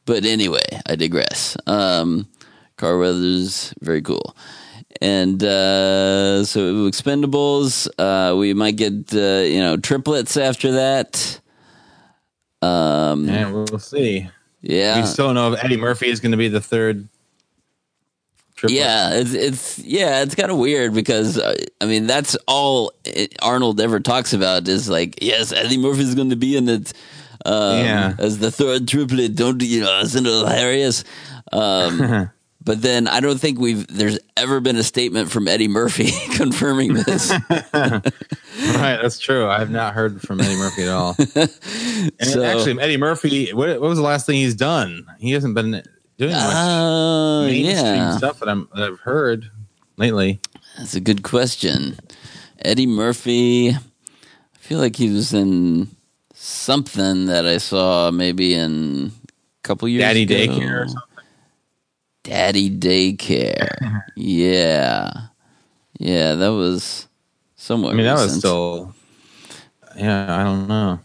but 0.06 0.26
anyway, 0.26 0.66
I 0.86 0.96
digress. 0.96 1.56
Um, 1.66 2.28
Carl 2.76 3.00
Weathers, 3.00 3.74
very 3.82 4.02
cool. 4.02 4.36
And 5.04 5.44
uh, 5.44 6.46
so 6.46 6.88
Expendables, 6.90 7.90
uh, 8.00 8.38
we 8.38 8.54
might 8.54 8.78
get 8.78 9.14
uh, 9.14 9.44
you 9.44 9.60
know 9.60 9.76
triplets 9.76 10.38
after 10.38 10.72
that. 10.72 11.42
Um, 12.62 13.28
Yeah, 13.28 13.52
we'll 13.52 13.80
see. 13.80 14.30
yeah, 14.62 15.02
We 15.02 15.06
still 15.06 15.26
don't 15.28 15.36
know 15.36 15.52
if 15.52 15.62
Eddie 15.64 15.76
Murphy 15.76 16.08
is 16.08 16.22
going 16.22 16.32
to 16.32 16.38
be 16.38 16.48
the 16.48 16.62
third. 16.62 17.10
triplet. 18.56 18.80
Yeah, 18.80 19.16
it's 19.16 19.34
it's 19.34 19.80
yeah, 19.80 20.22
it's 20.24 20.36
kind 20.36 20.50
of 20.50 20.58
weird 20.58 20.94
because 20.94 21.38
uh, 21.38 21.54
I 21.82 21.86
mean 21.86 22.08
that's 22.08 22.38
all 22.48 22.94
it, 23.04 23.36
Arnold 23.42 23.82
ever 23.82 24.00
talks 24.00 24.32
about 24.32 24.66
is 24.70 24.88
like 24.88 25.22
yes, 25.22 25.52
Eddie 25.52 25.78
Murphy 25.78 26.04
is 26.04 26.16
going 26.16 26.30
to 26.30 26.38
be 26.38 26.56
in 26.56 26.70
it 26.70 26.94
um, 27.46 27.80
Yeah. 27.80 28.14
as 28.20 28.40
the 28.40 28.52
third 28.52 28.88
triplet. 28.88 29.36
Don't 29.36 29.62
you 29.62 29.82
know? 29.82 30.00
Isn't 30.00 30.26
it 30.26 30.30
hilarious? 30.30 31.04
Um, 31.52 32.30
but 32.64 32.82
then 32.82 33.08
I 33.08 33.20
don't 33.20 33.40
think 33.40 33.60
we've 33.60 33.86
there's 33.88 34.20
ever 34.38 34.60
been 34.60 34.78
a 34.78 34.84
statement 34.84 35.30
from 35.32 35.48
Eddie 35.48 35.68
Murphy 35.68 36.12
confirming 36.36 36.94
this. 36.94 37.32
Right, 38.76 38.98
that's 39.02 39.18
true. 39.20 39.48
I 39.48 39.58
have 39.60 39.72
not 39.72 39.94
heard 39.96 40.22
from 40.22 40.40
Eddie 40.40 40.56
Murphy 40.56 40.84
at 40.84 40.90
all. 40.90 41.16
And 41.36 42.12
So- 42.30 42.44
actually, 42.44 42.80
Eddie 42.80 42.98
Murphy, 42.98 43.52
what, 43.54 43.70
what 43.82 43.90
was 43.90 43.98
the 43.98 44.04
last 44.04 44.26
thing 44.26 44.36
he's 44.36 44.56
done? 44.56 45.06
He 45.20 45.32
hasn't 45.32 45.56
been 45.56 45.82
doing 46.18 46.32
much 46.34 46.56
Uh, 46.56 47.42
mainstream 47.48 47.96
yeah, 47.96 48.18
stuff 48.18 48.40
that, 48.40 48.50
I'm, 48.50 48.68
that 48.76 48.84
I've 48.92 49.00
heard 49.00 49.50
lately. 49.98 50.40
that's 50.78 50.94
a 50.96 51.00
good 51.00 51.24
question. 51.24 51.98
Eddie 52.64 52.86
Murphy, 52.88 53.72
I 53.72 53.80
feel 54.60 54.80
like 54.80 54.96
he 54.98 55.10
was 55.10 55.34
in 55.34 55.90
something 56.34 57.26
that 57.26 57.46
I 57.48 57.58
saw 57.58 58.12
maybe 58.12 58.54
in 58.54 59.12
a 59.12 59.68
couple 59.68 59.88
years 59.88 60.02
Daddy 60.04 60.24
ago. 60.24 60.36
Daycare 60.36 60.84
or 60.86 60.88
something. 60.88 61.02
Daddy 62.24 62.70
Daycare. 62.70 64.04
yeah. 64.16 65.12
Yeah, 66.00 66.36
that 66.36 66.50
was 66.50 67.08
somewhat 67.56 67.94
I 67.94 67.96
mean, 67.96 68.06
that 68.06 68.14
was 68.14 68.36
recent. 68.36 68.40
still. 68.40 68.96
Yeah, 69.98 70.36
I 70.36 70.44
don't 70.44 70.68
know. 70.68 71.00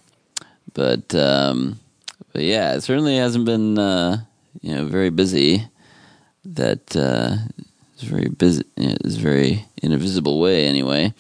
but 0.74 1.14
um 1.14 1.78
but 2.32 2.42
yeah, 2.42 2.74
it 2.74 2.82
certainly 2.82 3.16
hasn't 3.16 3.44
been 3.44 3.78
uh 3.78 4.18
you 4.62 4.74
know 4.74 4.86
very 4.86 5.10
busy. 5.10 5.66
That 6.44 6.96
uh 6.96 7.36
is 7.96 8.02
very 8.04 8.28
busy 8.28 8.64
is 8.76 9.16
very 9.16 9.66
in 9.82 9.92
a 9.92 9.98
visible 9.98 10.40
way 10.40 10.66
anyway. 10.66 11.12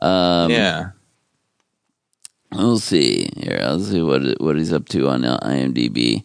Um 0.00 0.50
yeah. 0.50 0.90
We'll 2.52 2.78
see 2.78 3.30
here. 3.36 3.60
I'll 3.62 3.80
see 3.80 4.02
what 4.02 4.40
what 4.40 4.56
he's 4.56 4.72
up 4.72 4.88
to 4.90 5.08
on 5.08 5.22
IMDb. 5.22 6.22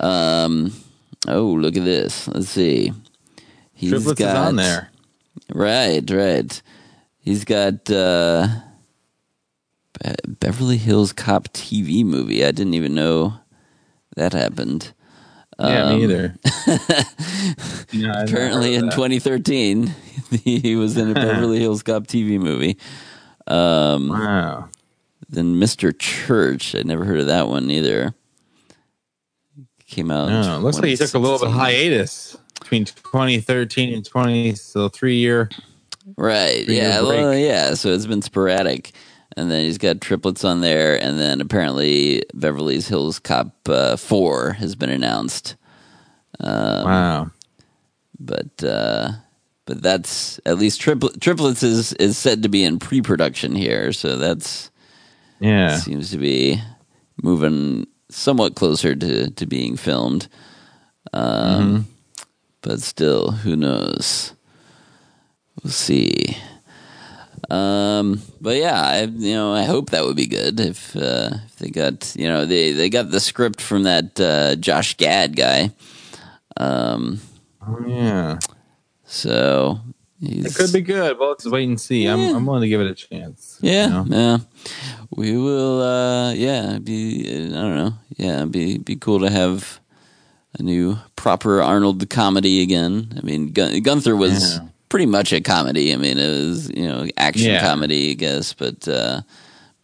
Um, 0.00 0.72
oh, 1.28 1.44
look 1.46 1.76
at 1.76 1.84
this. 1.84 2.28
Let's 2.28 2.48
see. 2.48 2.92
He's 3.72 3.90
Triplets 3.90 4.20
is 4.20 4.26
on 4.26 4.56
there. 4.56 4.90
Right, 5.54 6.08
right. 6.10 6.62
He's 7.18 7.44
got 7.44 7.90
uh, 7.90 8.46
Be- 10.02 10.32
Beverly 10.40 10.76
Hills 10.76 11.12
Cop 11.12 11.48
TV 11.48 12.04
movie. 12.04 12.44
I 12.44 12.50
didn't 12.50 12.74
even 12.74 12.94
know 12.94 13.34
that 14.16 14.32
happened. 14.32 14.92
Yeah, 15.58 15.84
Um, 15.84 15.96
me 15.98 16.04
either. 16.04 16.34
I've 16.66 18.28
Apparently, 18.28 18.74
in 18.74 18.86
that. 18.86 18.92
2013, 18.94 19.94
he 20.44 20.76
was 20.76 20.96
in 20.96 21.10
a 21.10 21.14
Beverly 21.14 21.58
Hills 21.60 21.82
Cop 21.82 22.06
TV 22.06 22.38
movie. 22.40 22.78
Um, 23.46 24.08
Wow. 24.08 24.68
Then 25.28 25.56
Mr. 25.60 25.96
Church. 25.96 26.74
I 26.74 26.82
never 26.82 27.04
heard 27.04 27.20
of 27.20 27.26
that 27.26 27.46
one 27.48 27.70
either. 27.70 28.14
Came 29.90 30.10
out. 30.10 30.28
No, 30.28 30.58
looks 30.60 30.78
like 30.78 30.88
he 30.88 30.96
took 30.96 31.14
a 31.14 31.18
little 31.18 31.38
bit 31.38 31.50
hiatus 31.50 32.36
between 32.60 32.84
2013 32.84 33.94
and 33.94 34.04
20, 34.04 34.54
so 34.54 34.88
three 34.88 35.16
year. 35.16 35.48
Right. 36.16 36.64
three-year 36.64 36.82
Yeah. 36.84 37.00
break. 37.00 37.08
Well, 37.20 37.34
yeah. 37.36 37.74
So 37.74 37.90
it's 37.90 38.06
been 38.06 38.22
sporadic, 38.22 38.92
and 39.36 39.50
then 39.50 39.64
he's 39.64 39.78
got 39.78 40.00
triplets 40.00 40.44
on 40.44 40.60
there, 40.60 41.00
and 41.02 41.18
then 41.18 41.40
apparently 41.40 42.22
Beverly 42.34 42.80
Hills 42.80 43.18
Cop 43.18 43.54
uh, 43.68 43.96
Four 43.96 44.52
has 44.52 44.74
been 44.74 44.90
announced. 44.90 45.56
Um, 46.40 46.84
wow. 46.84 47.30
but 48.18 48.64
uh, 48.64 49.12
but 49.66 49.82
that's 49.82 50.40
at 50.46 50.58
least 50.58 50.80
triplet, 50.80 51.20
triplets 51.20 51.62
is 51.62 51.92
is 51.94 52.16
said 52.18 52.42
to 52.42 52.48
be 52.48 52.64
in 52.64 52.78
pre-production 52.78 53.54
here, 53.54 53.92
so 53.92 54.16
that's 54.16 54.70
Yeah. 55.38 55.76
seems 55.76 56.10
to 56.10 56.18
be 56.18 56.60
moving 57.22 57.86
somewhat 58.10 58.54
closer 58.54 58.94
to 58.94 59.30
to 59.30 59.46
being 59.46 59.76
filmed. 59.76 60.28
Um, 61.12 61.86
But 62.62 62.80
still, 62.82 63.30
who 63.30 63.56
knows? 63.56 64.34
We'll 65.62 65.72
see. 65.72 66.36
Um, 67.50 68.20
but 68.40 68.56
yeah, 68.56 68.80
I 68.80 69.02
you 69.04 69.34
know 69.34 69.52
I 69.54 69.64
hope 69.64 69.90
that 69.90 70.04
would 70.04 70.16
be 70.16 70.26
good 70.26 70.60
if 70.60 70.94
uh, 70.94 71.30
if 71.46 71.56
they 71.56 71.70
got 71.70 72.14
you 72.16 72.28
know 72.28 72.44
they 72.46 72.72
they 72.72 72.88
got 72.90 73.10
the 73.10 73.18
script 73.20 73.60
from 73.60 73.84
that 73.84 74.20
uh, 74.20 74.56
Josh 74.56 74.96
Gad 74.96 75.36
guy. 75.36 75.70
Um, 76.56 77.20
Oh, 77.66 77.78
yeah. 77.86 78.38
so 79.04 79.80
It 80.20 80.54
could 80.54 80.72
be 80.72 80.80
good. 80.80 81.18
Well, 81.18 81.30
let's 81.30 81.46
wait 81.46 81.68
and 81.68 81.80
see. 81.80 82.06
I'm, 82.06 82.18
Yeah. 82.20 82.36
I'm 82.36 82.46
willing 82.46 82.62
to 82.62 82.68
give 82.68 82.80
it 82.80 82.90
a 82.90 82.94
chance. 82.94 83.58
Yeah, 83.62 83.86
you 83.86 84.04
know? 84.04 84.06
yeah. 84.16 84.38
We 85.10 85.36
will. 85.36 85.82
uh 85.82 86.32
Yeah, 86.34 86.78
be. 86.78 87.26
I 87.28 87.48
don't 87.48 87.76
know. 87.76 87.94
Yeah, 88.16 88.44
be 88.44 88.78
be 88.78 88.96
cool 88.96 89.20
to 89.20 89.30
have 89.30 89.80
a 90.58 90.62
new 90.62 90.98
proper 91.16 91.62
Arnold 91.62 92.08
comedy 92.10 92.62
again. 92.62 93.12
I 93.16 93.20
mean, 93.22 93.52
Gun- 93.52 93.80
Gunther 93.82 94.16
was 94.16 94.54
Yeah. 94.56 94.66
pretty 94.88 95.06
much 95.06 95.32
a 95.32 95.40
comedy. 95.40 95.92
I 95.92 95.96
mean, 95.96 96.18
it 96.18 96.28
was 96.30 96.70
you 96.70 96.86
know 96.86 97.06
action 97.16 97.50
Yeah. 97.52 97.60
comedy, 97.60 98.10
I 98.10 98.14
guess. 98.14 98.52
But 98.54 98.86
uh 98.88 99.22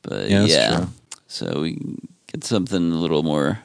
but 0.02 0.30
Yeah, 0.30 0.44
yeah, 0.44 0.86
so 1.26 1.60
we 1.62 1.78
get 2.32 2.44
something 2.44 2.92
a 2.92 2.96
little 2.98 3.22
more 3.22 3.58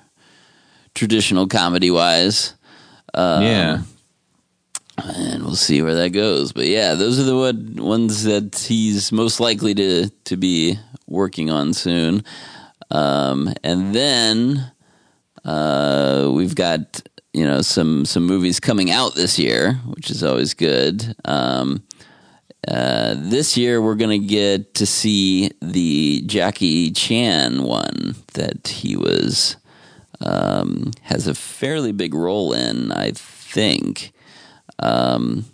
traditional 0.95 1.47
comedy 1.47 1.91
wise. 1.91 2.53
Um, 3.13 3.43
yeah. 3.43 3.81
And 4.97 5.43
we'll 5.43 5.55
see 5.55 5.81
where 5.81 5.95
that 5.95 6.09
goes. 6.09 6.51
But 6.51 6.67
yeah, 6.67 6.95
those 6.95 7.19
are 7.19 7.23
the 7.23 7.37
one, 7.37 7.75
ones 7.77 8.23
that 8.23 8.55
he's 8.55 9.11
most 9.11 9.39
likely 9.39 9.73
to 9.75 10.09
to 10.09 10.37
be 10.37 10.77
working 11.07 11.49
on 11.49 11.73
soon. 11.73 12.23
Um, 12.89 13.53
and 13.63 13.95
then 13.95 14.71
uh, 15.45 16.29
we've 16.33 16.55
got 16.55 17.01
you 17.33 17.45
know 17.45 17.61
some 17.61 18.05
some 18.05 18.25
movies 18.25 18.59
coming 18.59 18.91
out 18.91 19.15
this 19.15 19.39
year, 19.39 19.73
which 19.87 20.09
is 20.11 20.23
always 20.23 20.53
good. 20.53 21.15
Um, 21.25 21.83
uh, 22.67 23.15
this 23.17 23.57
year 23.57 23.81
we're 23.81 23.95
gonna 23.95 24.19
get 24.19 24.75
to 24.75 24.85
see 24.85 25.51
the 25.61 26.21
Jackie 26.25 26.91
Chan 26.91 27.63
one 27.63 28.15
that 28.33 28.67
he 28.67 28.95
was 28.95 29.55
um, 30.19 30.91
has 31.01 31.27
a 31.27 31.33
fairly 31.33 31.91
big 31.91 32.13
role 32.13 32.53
in, 32.53 32.91
I 32.91 33.11
think. 33.11 34.13
Um, 34.81 35.45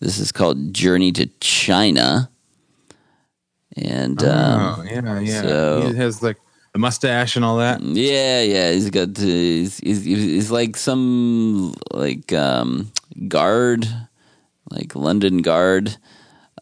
this 0.00 0.18
is 0.18 0.32
called 0.32 0.74
Journey 0.74 1.12
to 1.12 1.26
China, 1.40 2.30
and 3.76 4.22
um, 4.22 4.76
oh, 4.78 4.82
yeah, 4.82 5.20
yeah. 5.20 5.42
so- 5.42 5.90
he 5.90 5.96
has 5.96 6.22
like 6.22 6.36
the 6.72 6.78
mustache 6.78 7.36
and 7.36 7.44
all 7.44 7.58
that. 7.58 7.80
yeah, 7.82 8.42
yeah, 8.42 8.72
he's 8.72 8.90
got 8.90 9.18
uh, 9.18 9.22
he's, 9.22 9.78
he's 9.78 10.04
he's 10.04 10.50
like 10.50 10.76
some 10.76 11.74
like 11.92 12.32
um, 12.32 12.90
guard, 13.28 13.86
like 14.70 14.94
London 14.94 15.38
guard. 15.38 15.96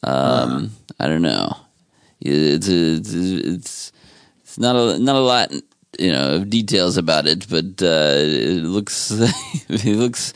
Um, 0.02 0.70
I 1.00 1.08
don't 1.08 1.22
know. 1.22 1.56
It's 2.20 2.68
it's 2.68 3.12
it's 3.12 3.92
it's 4.42 4.58
not 4.58 4.76
a 4.76 4.98
not 4.98 5.16
a 5.16 5.20
lot 5.20 5.52
you 5.98 6.12
know 6.12 6.36
of 6.36 6.50
details 6.50 6.96
about 6.96 7.26
it, 7.26 7.46
but 7.48 7.82
uh, 7.82 8.14
it 8.16 8.64
looks 8.64 9.08
he 9.68 9.94
looks 9.94 10.32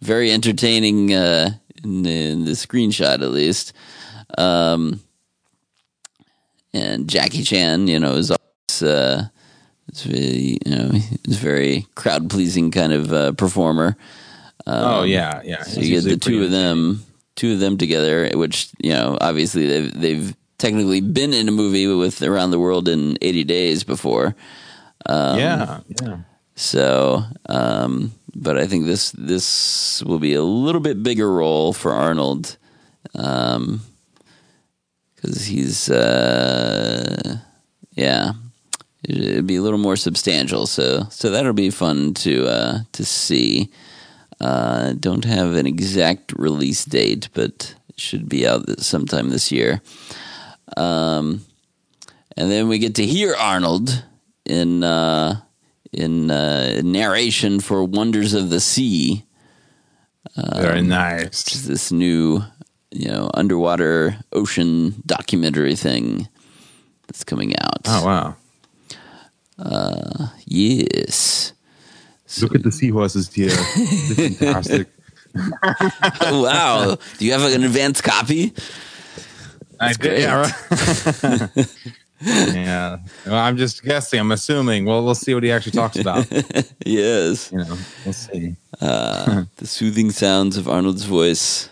very 0.00 0.30
entertaining 0.30 1.12
uh, 1.12 1.50
in, 1.82 2.02
the, 2.02 2.30
in 2.30 2.44
the 2.44 2.52
screenshot 2.52 3.22
at 3.22 3.30
least. 3.30 3.72
Um, 4.36 5.00
and 6.72 7.08
Jackie 7.08 7.42
Chan, 7.42 7.88
you 7.88 7.98
know, 7.98 8.14
is 8.14 8.30
always, 8.30 8.82
uh, 8.82 9.28
is 9.92 10.02
very, 10.02 10.58
you 10.64 10.70
know, 10.70 10.90
a 10.94 11.34
very 11.34 11.86
crowd 11.94 12.28
pleasing 12.28 12.70
kind 12.70 12.92
of 12.92 13.12
uh, 13.12 13.32
performer. 13.32 13.96
oh 14.66 15.04
yeah, 15.04 15.40
yeah. 15.44 15.62
So 15.62 15.80
you 15.80 16.00
get 16.00 16.08
the 16.08 16.16
two 16.16 16.44
of 16.44 16.50
them, 16.50 17.04
two 17.34 17.54
of 17.54 17.60
them 17.60 17.78
together, 17.78 18.28
which 18.34 18.68
you 18.78 18.90
know, 18.90 19.16
obviously 19.20 19.66
they've 19.66 20.00
they've 20.00 20.36
technically 20.58 21.00
been 21.00 21.32
in 21.32 21.48
a 21.48 21.52
movie 21.52 21.86
with 21.86 22.22
Around 22.22 22.50
the 22.50 22.58
World 22.58 22.88
in 22.88 23.16
80 23.20 23.44
Days 23.44 23.84
before. 23.84 24.34
Um, 25.06 25.38
yeah, 25.38 25.80
yeah. 26.02 26.18
So, 26.54 27.22
um, 27.48 28.12
but 28.42 28.58
I 28.58 28.66
think 28.66 28.86
this 28.86 29.12
this 29.12 30.02
will 30.04 30.18
be 30.18 30.34
a 30.34 30.42
little 30.42 30.80
bit 30.80 31.02
bigger 31.02 31.32
role 31.32 31.72
for 31.72 31.92
Arnold, 31.92 32.56
because 33.12 33.80
he's 35.46 35.88
uh, 35.90 37.38
yeah, 37.92 38.32
it- 39.04 39.16
it'd 39.18 39.46
be 39.46 39.56
a 39.56 39.62
little 39.62 39.78
more 39.78 39.96
substantial. 39.96 40.66
So 40.66 41.06
so 41.10 41.30
that'll 41.30 41.52
be 41.52 41.70
fun 41.70 42.14
to 42.14 42.46
uh, 42.46 42.78
to 42.92 43.04
see. 43.04 43.70
Uh, 44.38 44.92
don't 45.00 45.24
have 45.24 45.54
an 45.54 45.66
exact 45.66 46.32
release 46.36 46.84
date, 46.84 47.30
but 47.32 47.74
it 47.88 47.98
should 47.98 48.28
be 48.28 48.46
out 48.46 48.68
sometime 48.80 49.30
this 49.30 49.50
year. 49.50 49.80
Um, 50.76 51.40
and 52.36 52.50
then 52.50 52.68
we 52.68 52.78
get 52.78 52.96
to 52.96 53.06
hear 53.06 53.34
Arnold 53.34 54.04
in 54.44 54.84
uh, 54.84 55.40
in 55.96 56.30
uh, 56.30 56.80
narration 56.84 57.60
for 57.60 57.82
Wonders 57.84 58.34
of 58.34 58.50
the 58.50 58.60
Sea, 58.60 59.24
Very 60.36 60.80
which 60.80 60.88
nice. 60.88 61.54
is 61.54 61.66
this 61.66 61.90
new 61.90 62.42
you 62.90 63.08
know 63.08 63.30
underwater 63.34 64.16
ocean 64.32 65.02
documentary 65.06 65.74
thing 65.76 66.28
that's 67.06 67.24
coming 67.24 67.54
out. 67.60 67.80
Oh 67.86 68.04
wow! 68.04 68.36
Uh, 69.58 70.28
Yes. 70.46 71.52
Look 72.42 72.54
at 72.54 72.62
the 72.62 72.72
seahorses 72.72 73.32
here. 73.32 73.48
They're 73.50 74.30
fantastic. 74.30 74.88
wow. 76.22 76.96
Do 77.18 77.24
you 77.26 77.32
have 77.32 77.42
an 77.52 77.62
advanced 77.64 78.02
copy? 78.02 78.52
I 79.80 79.92
great. 79.94 80.16
did. 80.16 80.20
Yeah, 80.20 80.52
right. 81.22 81.66
yeah. 82.20 82.98
Well, 83.26 83.34
I'm 83.36 83.56
just 83.56 83.82
guessing. 83.84 84.20
I'm 84.20 84.32
assuming. 84.32 84.84
Well, 84.86 85.04
we'll 85.04 85.14
see 85.14 85.34
what 85.34 85.42
he 85.42 85.50
actually 85.52 85.72
talks 85.72 85.96
about. 85.98 86.26
Yes. 86.86 87.50
You 87.52 87.58
know, 87.58 87.76
we'll 88.04 88.12
see. 88.12 88.54
Uh, 88.80 89.44
the 89.56 89.66
soothing 89.66 90.10
sounds 90.12 90.56
of 90.56 90.68
Arnold's 90.68 91.04
voice 91.04 91.68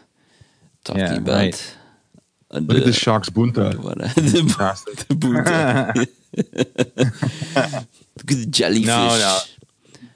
talking 0.85 1.03
Yeah, 1.03 1.17
about 1.17 1.37
right. 1.37 1.77
Look 2.51 2.79
at 2.79 2.85
the 2.85 2.93
sharks, 2.93 3.31
bunta. 3.31 3.73
the, 4.15 5.05
the 5.09 5.15
Buddha. 5.15 5.93
Look 8.17 8.31
at 8.31 8.39
the 8.39 8.47
jellyfish. 8.47 8.87
No, 8.87 9.09
no. 9.09 9.39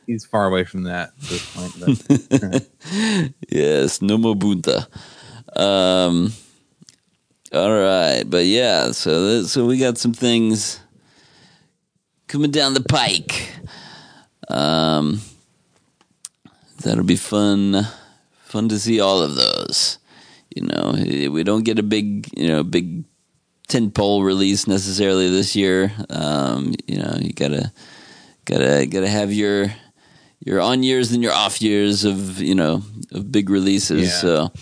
He's 0.06 0.24
far 0.24 0.46
away 0.46 0.64
from 0.64 0.84
that 0.84 1.10
at 1.10 1.28
this 1.28 1.44
point. 1.54 3.32
Yes, 3.50 4.00
no 4.02 4.16
more 4.18 4.34
Bunta. 4.34 4.86
Um, 5.56 6.32
all 7.52 7.72
right, 7.72 8.24
but 8.26 8.44
yeah, 8.44 8.92
so 8.92 9.26
th- 9.26 9.46
so 9.46 9.64
we 9.66 9.78
got 9.78 9.98
some 9.98 10.12
things 10.12 10.80
coming 12.26 12.50
down 12.50 12.74
the 12.74 12.82
pike. 12.82 13.50
Um, 14.48 15.20
that'll 16.82 17.04
be 17.04 17.16
fun, 17.16 17.86
fun 18.44 18.68
to 18.68 18.78
see 18.78 19.00
all 19.00 19.22
of 19.22 19.34
those. 19.34 19.98
You 20.54 20.66
know, 20.66 20.94
we 21.30 21.44
don't 21.44 21.64
get 21.64 21.78
a 21.78 21.82
big, 21.82 22.28
you 22.36 22.48
know, 22.48 22.62
big 22.62 23.04
tentpole 23.68 24.24
release 24.24 24.66
necessarily 24.66 25.28
this 25.30 25.54
year. 25.54 25.92
Um, 26.10 26.74
you 26.86 26.98
know, 26.98 27.16
you 27.20 27.32
gotta 27.32 27.72
gotta 28.44 28.86
gotta 28.86 29.08
have 29.08 29.32
your 29.32 29.72
your 30.40 30.60
on 30.60 30.82
years 30.82 31.12
and 31.12 31.22
your 31.22 31.32
off 31.32 31.60
years 31.60 32.04
of 32.04 32.40
you 32.40 32.54
know 32.54 32.82
of 33.12 33.30
big 33.30 33.50
releases. 33.50 34.08
Yeah. 34.08 34.20
So 34.20 34.52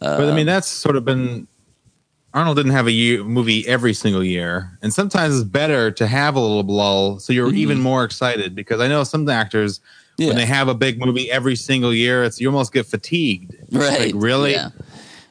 but 0.00 0.28
I 0.28 0.34
mean, 0.34 0.46
that's 0.46 0.68
sort 0.68 0.96
of 0.96 1.04
been. 1.04 1.48
Arnold 2.34 2.56
didn't 2.56 2.72
have 2.72 2.88
a 2.88 2.92
year, 2.92 3.22
movie 3.22 3.66
every 3.68 3.94
single 3.94 4.24
year, 4.24 4.76
and 4.82 4.92
sometimes 4.92 5.34
it's 5.36 5.44
better 5.48 5.90
to 5.92 6.06
have 6.08 6.34
a 6.34 6.40
little 6.40 6.62
lull, 6.64 7.20
so 7.20 7.32
you're 7.32 7.54
even 7.54 7.80
more 7.80 8.02
excited. 8.04 8.54
Because 8.56 8.80
I 8.80 8.88
know 8.88 9.04
some 9.04 9.28
actors, 9.28 9.80
Yeah. 10.18 10.28
when 10.28 10.36
they 10.36 10.44
have 10.46 10.66
a 10.68 10.74
big 10.74 10.98
movie 10.98 11.30
every 11.30 11.54
single 11.56 11.94
year, 11.94 12.24
it's 12.24 12.40
you 12.40 12.48
almost 12.48 12.72
get 12.72 12.86
fatigued. 12.86 13.54
Right, 13.70 14.12
Like, 14.12 14.14
really? 14.16 14.52
Yeah, 14.52 14.70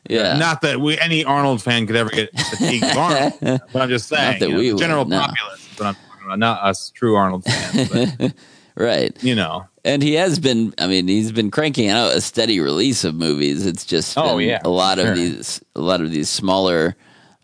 yeah. 0.10 0.38
Not 0.38 0.62
that 0.62 0.80
we, 0.80 0.98
any 0.98 1.26
Arnold 1.26 1.62
fan 1.62 1.86
could 1.88 1.98
ever 1.98 2.10
get 2.10 2.30
fatigued 2.40 2.86
of 2.86 2.98
Arnold, 2.98 3.34
but 3.42 3.82
I'm 3.82 3.90
just 3.90 4.08
saying, 4.08 4.40
that 4.40 4.48
you 4.48 4.54
know, 4.54 4.60
we 4.60 4.68
the 4.70 4.74
would, 4.76 4.80
general 4.82 5.06
no. 5.06 5.20
populace. 5.20 5.70
But 5.78 5.86
I'm 5.88 5.96
talking 5.96 6.26
about 6.26 6.40
not 6.40 6.64
us 6.64 6.90
true 6.90 7.16
Arnold 7.16 7.44
fans. 7.44 7.90
But, 8.18 8.34
right. 8.76 9.24
you 9.24 9.36
know, 9.36 9.66
and 9.86 10.02
he 10.02 10.14
has 10.14 10.40
been. 10.40 10.74
I 10.78 10.88
mean, 10.88 11.08
he's 11.08 11.32
been 11.32 11.52
cranking 11.52 11.90
out 11.90 12.14
a 12.14 12.22
steady 12.22 12.60
release 12.60 13.04
of 13.04 13.16
movies. 13.16 13.66
It's 13.66 13.86
just 13.86 14.18
oh 14.18 14.38
yeah, 14.38 14.62
a 14.64 14.70
lot 14.70 14.98
sure. 14.98 15.12
of 15.12 15.16
these, 15.16 15.62
a 15.76 15.82
lot 15.82 16.02
of 16.02 16.12
these 16.12 16.30
smaller, 16.30 16.96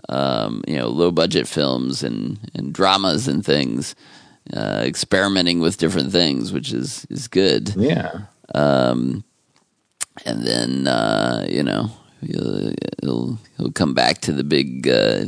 um, 0.07 0.63
you 0.67 0.77
know, 0.77 0.87
low 0.87 1.11
budget 1.11 1.47
films 1.47 2.03
and 2.03 2.39
and 2.55 2.73
dramas 2.73 3.27
and 3.27 3.45
things, 3.45 3.95
uh, 4.53 4.83
experimenting 4.85 5.59
with 5.59 5.77
different 5.77 6.11
things, 6.11 6.53
which 6.53 6.71
is 6.71 7.05
is 7.09 7.27
good. 7.27 7.73
Yeah. 7.75 8.21
Um, 8.55 9.23
and 10.25 10.43
then 10.43 10.87
uh, 10.87 11.45
you 11.49 11.63
know 11.63 11.91
he'll, 12.21 12.73
he'll 13.01 13.39
he'll 13.57 13.71
come 13.71 13.93
back 13.93 14.19
to 14.21 14.31
the 14.31 14.43
big 14.43 14.87
uh, 14.87 15.25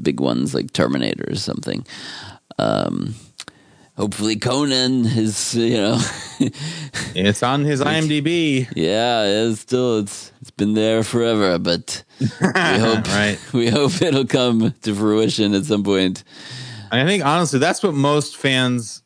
big 0.00 0.20
ones 0.20 0.54
like 0.54 0.72
Terminator 0.72 1.24
or 1.28 1.36
something. 1.36 1.86
Um, 2.58 3.14
hopefully 3.96 4.36
Conan 4.36 5.06
is 5.06 5.54
you 5.54 5.76
know 5.76 5.98
it's 7.14 7.42
on 7.42 7.64
his 7.64 7.80
IMDb. 7.80 8.70
Yeah, 8.76 9.24
it's 9.24 9.60
still 9.60 9.98
it's 9.98 10.32
it's 10.40 10.50
been 10.50 10.74
there 10.74 11.02
forever, 11.02 11.58
but 11.58 12.04
we 12.20 12.26
hope 12.56 13.06
right. 13.08 13.38
we 13.52 13.68
hope 13.68 14.00
it'll 14.02 14.26
come 14.26 14.72
to 14.82 14.94
fruition 14.94 15.54
at 15.54 15.64
some 15.64 15.82
point. 15.82 16.24
I 16.90 17.04
think 17.04 17.24
honestly, 17.24 17.58
that's 17.58 17.82
what 17.82 17.94
most 17.94 18.36
fans, 18.36 19.02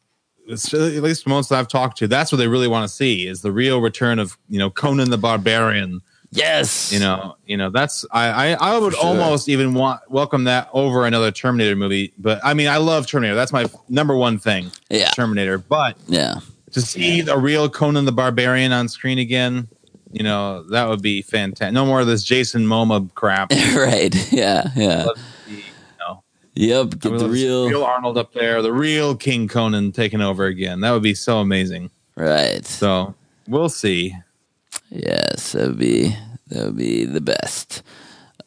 at 0.50 0.72
least 0.74 1.26
most 1.26 1.50
I've 1.50 1.68
talked 1.68 1.96
to, 1.98 2.09
that's 2.09 2.31
what 2.31 2.38
they 2.38 2.48
really 2.48 2.68
want 2.68 2.88
to 2.88 2.94
see 2.94 3.26
is 3.26 3.40
the 3.40 3.53
real 3.53 3.81
return 3.81 4.18
of 4.18 4.37
you 4.48 4.59
know 4.59 4.70
Conan 4.70 5.11
the 5.11 5.18
Barbarian. 5.18 6.00
Yes, 6.32 6.92
you 6.92 7.00
know, 7.00 7.36
you 7.44 7.56
know 7.56 7.70
that's 7.70 8.06
I 8.12 8.54
I, 8.54 8.74
I 8.74 8.78
would 8.78 8.94
sure. 8.94 9.04
almost 9.04 9.48
even 9.48 9.74
want 9.74 10.00
welcome 10.08 10.44
that 10.44 10.68
over 10.72 11.04
another 11.04 11.32
Terminator 11.32 11.74
movie. 11.74 12.12
But 12.18 12.40
I 12.44 12.54
mean, 12.54 12.68
I 12.68 12.76
love 12.76 13.08
Terminator. 13.08 13.34
That's 13.34 13.52
my 13.52 13.66
number 13.88 14.16
one 14.16 14.38
thing. 14.38 14.70
Yeah, 14.90 15.10
Terminator. 15.10 15.58
But 15.58 15.96
yeah, 16.06 16.36
to 16.72 16.80
see 16.80 17.20
the 17.20 17.36
real 17.36 17.68
Conan 17.68 18.04
the 18.04 18.12
Barbarian 18.12 18.70
on 18.70 18.88
screen 18.88 19.18
again, 19.18 19.66
you 20.12 20.22
know, 20.22 20.62
that 20.70 20.88
would 20.88 21.02
be 21.02 21.22
fantastic. 21.22 21.74
No 21.74 21.84
more 21.84 22.00
of 22.00 22.06
this 22.06 22.22
Jason 22.22 22.64
Momoa 22.64 23.12
crap. 23.14 23.50
right. 23.74 24.14
Yeah. 24.32 24.70
Yeah. 24.76 25.06
Yep, 26.54 26.98
get 26.98 27.18
the 27.18 27.28
real 27.28 27.68
real 27.68 27.84
Arnold 27.84 28.18
up 28.18 28.32
there, 28.34 28.60
the 28.60 28.72
real 28.72 29.14
King 29.14 29.46
Conan 29.48 29.92
taking 29.92 30.20
over 30.20 30.46
again. 30.46 30.80
That 30.80 30.90
would 30.90 31.02
be 31.02 31.14
so 31.14 31.38
amazing. 31.38 31.90
Right. 32.16 32.66
So 32.66 33.14
we'll 33.48 33.68
see. 33.68 34.14
Yes, 34.90 35.53
that 35.53 35.68
would 35.68 35.79
be 35.79 36.16
that 36.48 36.66
would 36.66 36.76
be 36.76 37.05
the 37.05 37.20
best. 37.20 37.83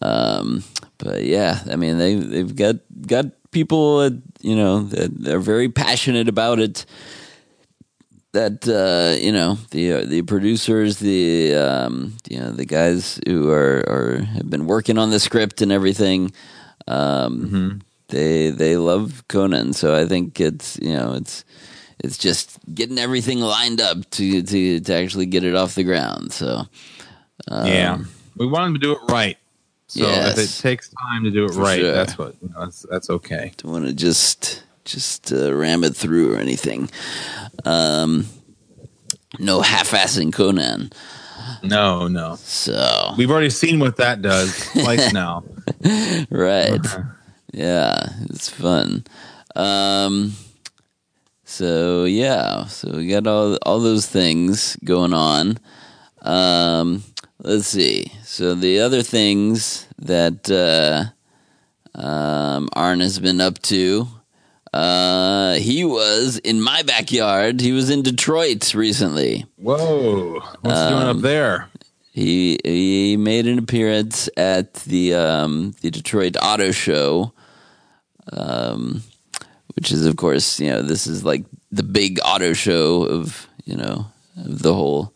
Um, 0.02 0.64
but 0.98 1.24
yeah, 1.24 1.60
I 1.70 1.76
mean 1.76 1.98
they 1.98 2.16
they've 2.16 2.56
got 2.56 2.76
got 3.08 3.26
people 3.52 4.00
that, 4.00 4.22
you 4.42 4.56
know 4.56 4.84
that 4.84 5.28
are 5.28 5.40
very 5.40 5.70
passionate 5.70 6.28
about 6.28 6.60
it. 6.60 6.86
That 8.34 8.68
uh, 8.68 9.16
you 9.24 9.32
know 9.32 9.58
the 9.72 9.94
uh, 9.94 10.06
the 10.06 10.24
producers, 10.24 10.98
the 11.00 11.56
um, 11.56 12.18
you 12.30 12.40
know 12.40 12.52
the 12.52 12.66
guys 12.66 13.20
who 13.26 13.50
are, 13.52 13.84
are 13.88 14.24
have 14.24 14.50
been 14.50 14.66
working 14.66 14.98
on 14.98 15.12
the 15.12 15.20
script 15.20 15.62
and 15.62 15.72
everything. 15.72 16.34
Um, 16.88 17.46
mm-hmm. 17.46 17.78
They 18.10 18.50
they 18.50 18.76
love 18.76 19.24
Conan, 19.28 19.74
so 19.74 19.96
I 19.96 20.06
think 20.06 20.42
it's 20.42 20.78
you 20.82 20.94
know 20.94 21.14
it's 21.14 21.46
it's 22.04 22.18
just 22.18 22.60
getting 22.74 23.00
everything 23.00 23.39
lined 23.39 23.82
up 23.82 24.10
to 24.12 24.44
to 24.44 24.80
to 24.82 24.94
actually 24.94 25.26
get 25.26 25.44
it 25.44 25.56
off 25.56 25.76
the 25.76 25.84
ground. 25.84 26.34
So 26.34 26.63
um, 27.48 27.66
yeah, 27.66 28.00
we 28.38 28.46
want 28.46 28.66
them 28.66 28.74
to 28.74 28.80
do 28.80 28.92
it 28.92 29.00
right. 29.10 29.38
So 29.88 30.02
yes, 30.02 30.38
if 30.38 30.46
it 30.46 30.62
takes 30.62 30.89
time 30.89 31.24
to 31.24 31.32
do 31.32 31.46
it 31.46 31.56
right, 31.56 31.80
sure. 31.80 31.92
that's 31.92 32.18
what 32.18 32.36
you 32.42 32.50
know, 32.50 32.62
that's 32.62 32.86
that's 32.89 33.10
okay. 33.10 33.54
Don't 33.58 33.72
want 33.72 33.86
to 33.86 33.94
just 33.94 34.63
just 34.86 35.32
uh, 35.32 35.54
ram 35.54 35.84
it 35.84 35.96
through 35.96 36.34
or 36.34 36.38
anything. 36.38 36.89
Um, 37.66 38.26
no 39.39 39.62
half-assing 39.62 40.34
Conan. 40.34 40.92
No, 41.63 42.08
no. 42.08 42.36
So 42.36 43.13
we've 43.18 43.32
already 43.32 43.50
seen 43.50 43.80
what 43.80 43.98
that 43.98 44.22
does 44.22 44.72
twice 44.74 45.13
now. 45.13 45.44
right. 46.30 46.86
yeah, 47.54 48.10
it's 48.30 48.50
fun. 48.50 49.06
Um, 49.56 50.34
so 51.54 52.06
yeah, 52.06 52.66
so 52.66 52.98
we 52.98 53.08
got 53.08 53.28
all 53.28 53.60
all 53.62 53.80
those 53.80 54.08
things 54.08 54.76
going 54.84 55.13
on. 55.13 55.60
Um, 56.24 57.04
let's 57.38 57.68
see. 57.68 58.12
So 58.24 58.56
the 58.56 58.80
other 58.80 59.04
things 59.04 59.88
that 60.00 60.50
uh, 60.50 61.13
um, 61.94 62.70
Arn 62.74 63.02
has 63.02 63.20
been 63.20 63.39
up 63.39 63.62
to. 63.63 64.08
Uh, 64.74 65.54
he 65.54 65.86
was 65.86 66.39
in 66.39 66.60
my 66.60 66.82
backyard. 66.82 67.62
He 67.62 67.72
was 67.72 67.92
in 67.92 68.02
Detroit 68.02 68.74
recently. 68.74 69.46
Whoa! 69.58 70.39
What's 70.62 70.80
um, 70.80 70.94
doing 70.94 71.08
up 71.08 71.22
there? 71.22 71.70
He 72.13 72.58
he 72.63 73.16
made 73.16 73.46
an 73.46 73.60
appearance 73.60 74.28
at 74.36 74.74
the 74.86 75.13
um, 75.13 75.76
the 75.82 75.92
Detroit 75.92 76.36
Auto 76.42 76.72
Show, 76.72 77.32
um, 78.32 79.04
which 79.76 79.92
is 79.92 80.06
of 80.06 80.16
course 80.16 80.60
you 80.60 80.70
know 80.70 80.82
this 80.82 81.08
is 81.08 81.24
like 81.24 81.44
the 81.72 81.84
big 81.84 82.20
auto 82.24 82.54
show 82.54 83.04
of 83.04 83.48
you 83.66 83.76
know 83.76 84.06
of 84.38 84.62
the 84.62 84.74
whole 84.74 85.14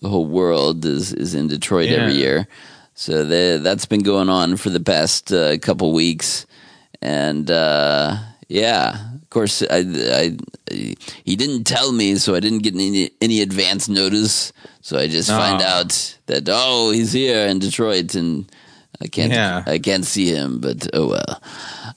the 0.00 0.08
whole 0.08 0.26
world 0.26 0.84
is 0.84 1.12
is 1.12 1.34
in 1.34 1.48
Detroit 1.48 1.88
yeah. 1.88 1.98
every 1.98 2.14
year. 2.14 2.48
So 2.94 3.24
they, 3.24 3.58
that's 3.58 3.84
been 3.84 4.02
going 4.02 4.30
on 4.30 4.56
for 4.56 4.70
the 4.70 4.80
past 4.80 5.30
uh, 5.30 5.58
couple 5.58 5.92
weeks, 5.92 6.46
and 7.02 7.50
uh, 7.50 8.16
yeah, 8.48 9.12
of 9.14 9.28
course, 9.28 9.62
I, 9.62 9.84
I, 9.86 10.36
he 10.70 11.36
didn't 11.36 11.64
tell 11.64 11.92
me, 11.92 12.16
so 12.16 12.34
I 12.34 12.40
didn't 12.40 12.62
get 12.62 12.74
any 12.74 13.10
any 13.20 13.42
advance 13.42 13.88
notice. 13.88 14.52
So 14.80 14.98
I 14.98 15.08
just 15.08 15.28
find 15.28 15.60
out 15.60 16.18
that 16.26 16.48
oh, 16.48 16.90
he's 16.90 17.12
here 17.12 17.46
in 17.46 17.58
Detroit, 17.58 18.14
and 18.14 18.50
I 19.00 19.08
can't 19.08 19.32
yeah. 19.32 19.62
I 19.66 19.78
can't 19.78 20.04
see 20.04 20.30
him, 20.30 20.60
but 20.60 20.88
oh 20.94 21.08
well. 21.08 21.42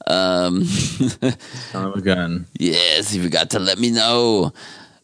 Um, 0.08 0.66
Son 0.66 1.86
of 1.86 1.96
a 1.96 2.02
gun. 2.02 2.48
Yes, 2.60 3.12
he 3.12 3.20
forgot 3.22 3.52
to 3.52 3.60
let 3.60 3.80
me 3.80 3.92
know. 3.92 4.54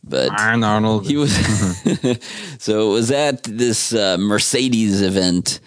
But 0.03 0.31
Iron 0.39 0.63
Arnold. 0.63 1.07
He 1.07 1.17
was 1.17 1.33
so 2.59 2.89
it 2.89 2.93
was 2.93 3.11
at 3.11 3.43
this 3.43 3.93
uh, 3.93 4.17
Mercedes 4.19 5.01
event, 5.01 5.59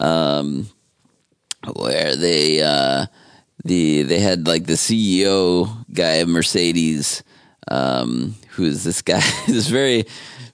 um, 0.00 0.68
where 1.74 2.16
they. 2.16 2.62
Uh, 2.62 3.06
the 3.66 4.02
they 4.02 4.20
had 4.20 4.46
like 4.46 4.66
the 4.66 4.74
CEO 4.74 5.68
guy 5.92 6.16
of 6.16 6.28
Mercedes, 6.28 7.22
um, 7.68 8.34
who's 8.50 8.84
this 8.84 9.02
guy, 9.02 9.22
this 9.46 9.68
very 9.68 10.04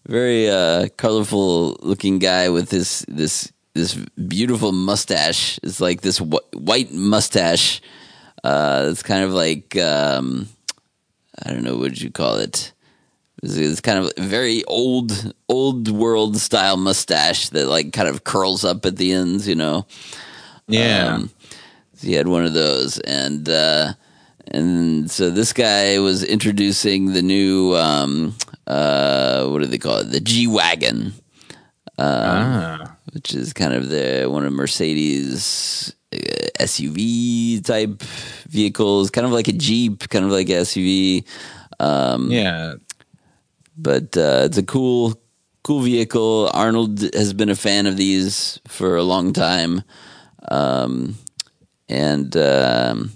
very 0.07 0.48
uh, 0.48 0.88
colorful 0.96 1.77
looking 1.81 2.18
guy 2.18 2.48
with 2.48 2.70
this 2.70 3.05
this 3.09 3.53
this 3.74 3.94
beautiful 3.94 4.72
mustache. 4.72 5.58
It's 5.62 5.80
like 5.80 6.00
this 6.00 6.18
wh- 6.18 6.54
white 6.54 6.92
mustache. 6.92 7.80
Uh, 8.44 8.88
it's 8.90 9.02
kind 9.02 9.24
of 9.24 9.32
like 9.32 9.76
um, 9.76 10.48
I 11.44 11.50
don't 11.52 11.64
know 11.64 11.76
what 11.76 12.00
you 12.00 12.11
call 12.11 12.37
it. 12.37 12.72
It's, 13.42 13.56
it's 13.56 13.80
kind 13.80 13.98
of 13.98 14.12
very 14.18 14.64
old 14.64 15.35
old 15.48 15.88
world 15.88 16.37
style 16.37 16.76
mustache 16.76 17.48
that 17.50 17.66
like 17.66 17.92
kind 17.92 18.08
of 18.08 18.24
curls 18.24 18.64
up 18.64 18.85
at 18.87 18.96
the 18.96 19.12
ends. 19.12 19.48
You 19.48 19.54
know. 19.54 19.87
Yeah. 20.68 21.14
Um, 21.14 21.30
he 22.00 22.14
had 22.14 22.28
one 22.28 22.44
of 22.44 22.52
those, 22.52 22.98
and 23.00 23.48
uh, 23.48 23.92
and 24.48 25.11
so 25.11 25.30
this 25.30 25.52
guy 25.52 25.98
was 25.98 26.24
introducing 26.24 27.12
the 27.12 27.22
new 27.22 27.76
um, 27.76 28.35
uh, 28.66 29.46
what 29.46 29.61
do 29.61 29.66
they 29.66 29.78
call 29.78 29.98
it? 29.98 30.11
The 30.11 30.20
G 30.20 30.46
wagon, 30.46 31.12
um, 31.98 32.06
ah. 32.08 32.91
Which 33.12 33.35
is 33.35 33.53
kind 33.53 33.75
of 33.75 33.88
the 33.88 34.27
one 34.29 34.44
of 34.44 34.53
Mercedes 34.53 35.94
uh, 36.12 36.16
SUV 36.61 37.64
type 37.64 38.03
vehicles, 38.48 39.11
kind 39.11 39.27
of 39.27 39.33
like 39.33 39.48
a 39.48 39.53
Jeep, 39.53 40.09
kind 40.09 40.25
of 40.25 40.31
like 40.31 40.48
SUV. 40.48 41.25
Um, 41.81 42.31
yeah, 42.31 42.75
but 43.77 44.16
uh, 44.16 44.42
it's 44.44 44.59
a 44.59 44.62
cool, 44.62 45.20
cool 45.62 45.81
vehicle. 45.81 46.51
Arnold 46.53 47.01
has 47.14 47.33
been 47.33 47.51
a 47.51 47.57
fan 47.57 47.87
of 47.87 47.96
these 47.96 48.61
for 48.68 48.96
a 48.96 49.03
long 49.03 49.33
time. 49.33 49.83
Um, 50.48 51.16
and 51.88 52.37
um, 52.37 53.12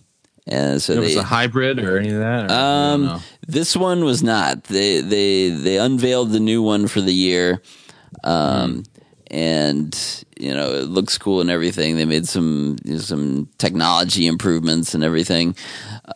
and 0.47 0.81
so 0.81 0.93
it 0.95 1.01
was 1.01 1.15
they, 1.15 1.21
a 1.21 1.25
hybrid 1.25 1.79
or 1.79 1.99
any 1.99 2.11
of 2.11 2.19
that. 2.19 2.51
Um, 2.51 3.21
this 3.47 3.77
one 3.77 4.05
was 4.05 4.23
not. 4.23 4.65
They 4.65 5.01
they 5.01 5.51
they 5.51 5.79
unveiled 5.79 6.31
the 6.31 6.41
new 6.41 6.63
one 6.63 6.87
for 6.87 7.01
the 7.01 7.13
year, 7.13 7.63
um, 8.23 8.85
mm. 8.85 8.87
And 9.37 10.25
you 10.41 10.55
know 10.55 10.73
it 10.73 10.89
looks 10.89 11.19
cool 11.19 11.43
and 11.43 11.51
everything. 11.51 11.97
They 11.97 12.07
made 12.07 12.27
some 12.27 12.77
you 12.85 12.95
know, 12.95 13.01
some 13.01 13.49
technology 13.59 14.27
improvements 14.27 14.95
and 14.95 15.05
everything. 15.05 15.55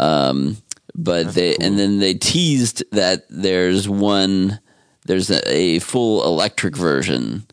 Um, 0.01 0.57
but 0.95 1.25
That's 1.25 1.35
they 1.35 1.55
cool. 1.55 1.67
and 1.67 1.79
then 1.79 1.99
they 1.99 2.15
teased 2.15 2.83
that 2.93 3.27
there's 3.29 3.87
one 3.87 4.59
there's 5.05 5.31
a, 5.31 5.55
a 5.55 5.79
full 5.81 6.25
electric 6.25 6.75
version 6.77 7.45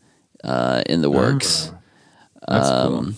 uh, 0.42 0.82
in 0.86 1.02
the 1.02 1.10
works. 1.10 1.70
Um, 2.46 3.04
cool 3.04 3.14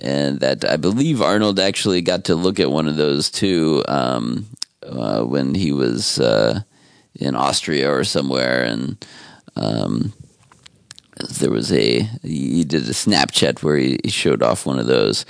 and 0.00 0.40
that 0.40 0.64
I 0.64 0.76
believe 0.76 1.22
Arnold 1.22 1.58
actually 1.58 2.02
got 2.02 2.24
to 2.24 2.34
look 2.34 2.60
at 2.60 2.70
one 2.70 2.88
of 2.88 2.96
those 2.96 3.30
too 3.30 3.84
um, 3.88 4.46
uh, 4.82 5.22
when 5.22 5.54
he 5.54 5.72
was 5.72 6.20
uh, 6.20 6.60
in 7.14 7.34
Austria 7.34 7.90
or 7.92 8.04
somewhere, 8.04 8.62
and 8.62 9.04
um, 9.56 10.12
there 11.40 11.50
was 11.50 11.72
a 11.72 12.00
he 12.22 12.64
did 12.64 12.82
a 12.82 12.92
Snapchat 12.92 13.62
where 13.62 13.76
he, 13.76 13.98
he 14.04 14.10
showed 14.10 14.42
off 14.42 14.66
one 14.66 14.78
of 14.78 14.86
those, 14.86 15.24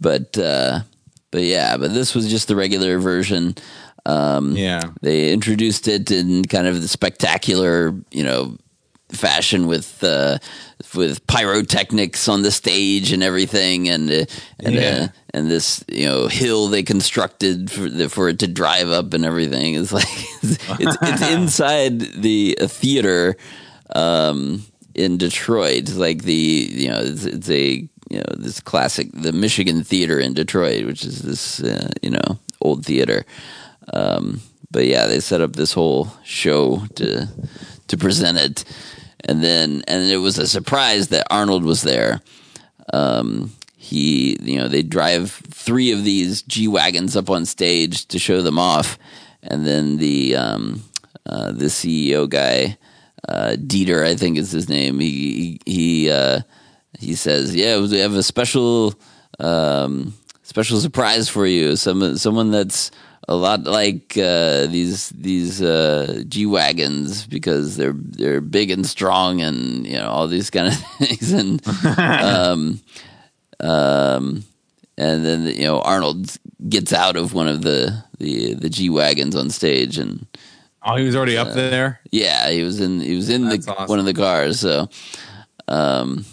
but 0.00 0.36
uh, 0.38 0.80
but 1.30 1.42
yeah, 1.42 1.76
but 1.76 1.92
this 1.94 2.14
was 2.14 2.28
just 2.30 2.48
the 2.48 2.56
regular 2.56 2.98
version. 2.98 3.54
Um, 4.06 4.56
Yeah. 4.56 4.80
they 5.02 5.32
introduced 5.32 5.86
it 5.88 6.10
in 6.10 6.44
kind 6.46 6.66
of 6.66 6.80
the 6.80 6.88
spectacular, 6.88 7.94
you 8.10 8.24
know, 8.24 8.56
fashion 9.10 9.66
with 9.66 10.02
uh, 10.02 10.38
with 10.94 11.26
pyrotechnics 11.26 12.28
on 12.28 12.42
the 12.42 12.50
stage 12.50 13.12
and 13.12 13.22
everything, 13.22 13.88
and 13.88 14.10
uh, 14.10 14.24
and 14.60 14.74
Yeah. 14.74 15.04
uh, 15.04 15.08
and 15.34 15.50
this 15.50 15.84
you 15.88 16.06
know 16.06 16.26
hill 16.28 16.68
they 16.68 16.82
constructed 16.82 17.70
for 17.70 17.88
the, 17.90 18.08
for 18.08 18.28
it 18.30 18.38
to 18.38 18.46
drive 18.46 18.88
up 18.88 19.12
and 19.14 19.24
everything. 19.24 19.74
It's 19.80 19.92
like 19.92 20.08
it's 20.42 20.58
it's, 20.80 20.96
it's 21.02 21.22
inside 21.30 22.00
the 22.00 22.56
theater 22.62 23.36
um, 23.94 24.62
in 24.98 25.16
Detroit, 25.16 25.90
like 25.90 26.24
the 26.24 26.34
you 26.34 26.90
know 26.90 27.00
it's, 27.00 27.24
it's 27.24 27.50
a 27.50 27.88
you 28.10 28.18
know 28.18 28.34
this 28.36 28.60
classic 28.60 29.08
the 29.12 29.32
Michigan 29.32 29.84
Theater 29.84 30.18
in 30.18 30.34
Detroit, 30.34 30.84
which 30.86 31.04
is 31.04 31.22
this 31.22 31.60
uh, 31.62 31.90
you 32.02 32.10
know 32.10 32.38
old 32.60 32.84
theater. 32.84 33.24
Um, 33.92 34.40
but 34.70 34.86
yeah, 34.86 35.06
they 35.06 35.20
set 35.20 35.40
up 35.40 35.54
this 35.54 35.72
whole 35.72 36.08
show 36.24 36.82
to 36.96 37.28
to 37.86 37.96
present 37.96 38.38
it, 38.38 38.64
and 39.24 39.42
then 39.42 39.82
and 39.86 40.10
it 40.10 40.18
was 40.18 40.38
a 40.38 40.46
surprise 40.48 41.08
that 41.08 41.26
Arnold 41.30 41.64
was 41.64 41.82
there. 41.82 42.20
Um, 42.92 43.52
he, 43.76 44.36
you 44.42 44.58
know, 44.58 44.68
they 44.68 44.82
drive 44.82 45.30
three 45.30 45.92
of 45.92 46.04
these 46.04 46.42
G 46.42 46.68
wagons 46.68 47.16
up 47.16 47.30
on 47.30 47.46
stage 47.46 48.06
to 48.06 48.18
show 48.18 48.42
them 48.42 48.58
off, 48.58 48.98
and 49.42 49.64
then 49.64 49.98
the 49.98 50.34
um, 50.34 50.82
uh, 51.24 51.52
the 51.52 51.66
CEO 51.66 52.28
guy, 52.28 52.76
uh, 53.28 53.56
Dieter, 53.58 54.04
I 54.04 54.16
think 54.16 54.38
is 54.38 54.50
his 54.50 54.68
name. 54.68 55.00
He 55.00 55.60
he 55.66 56.10
uh, 56.10 56.40
he 56.98 57.14
says, 57.14 57.54
"Yeah, 57.54 57.80
we 57.80 57.98
have 57.98 58.14
a 58.14 58.22
special 58.22 58.94
um, 59.38 60.14
special 60.42 60.80
surprise 60.80 61.28
for 61.28 61.46
you. 61.46 61.76
Some 61.76 62.16
someone 62.16 62.50
that's." 62.50 62.90
A 63.30 63.36
lot 63.36 63.64
like 63.64 64.16
uh, 64.16 64.68
these 64.68 65.10
these 65.10 65.60
uh, 65.60 66.22
G 66.26 66.46
wagons 66.46 67.26
because 67.26 67.76
they're 67.76 67.92
they're 67.94 68.40
big 68.40 68.70
and 68.70 68.86
strong 68.86 69.42
and 69.42 69.86
you 69.86 69.98
know 69.98 70.08
all 70.08 70.28
these 70.28 70.48
kind 70.48 70.68
of 70.68 70.74
things 70.98 71.32
and 71.32 71.60
um, 71.98 72.80
um, 73.60 74.44
and 74.96 75.26
then 75.26 75.44
you 75.44 75.64
know 75.64 75.80
Arnold 75.80 76.38
gets 76.68 76.94
out 76.94 77.16
of 77.16 77.34
one 77.34 77.48
of 77.48 77.60
the 77.60 78.02
the 78.18 78.54
the 78.54 78.70
G 78.70 78.88
wagons 78.88 79.36
on 79.36 79.50
stage, 79.50 79.98
and 79.98 80.26
Oh, 80.88 80.96
he 80.96 81.04
was 81.04 81.14
already 81.16 81.36
up 81.36 81.52
there. 81.52 82.00
yeah, 82.10 82.48
he 82.50 82.62
was 82.62 82.80
in 82.80 83.00
he 83.00 83.14
was 83.14 83.28
in 83.28 83.48
That's 83.48 83.66
the 83.66 83.72
awesome. 83.74 83.88
one 83.88 83.98
of 83.98 84.06
the 84.06 84.14
cars, 84.14 84.60
so 84.60 84.88
um, 85.68 86.24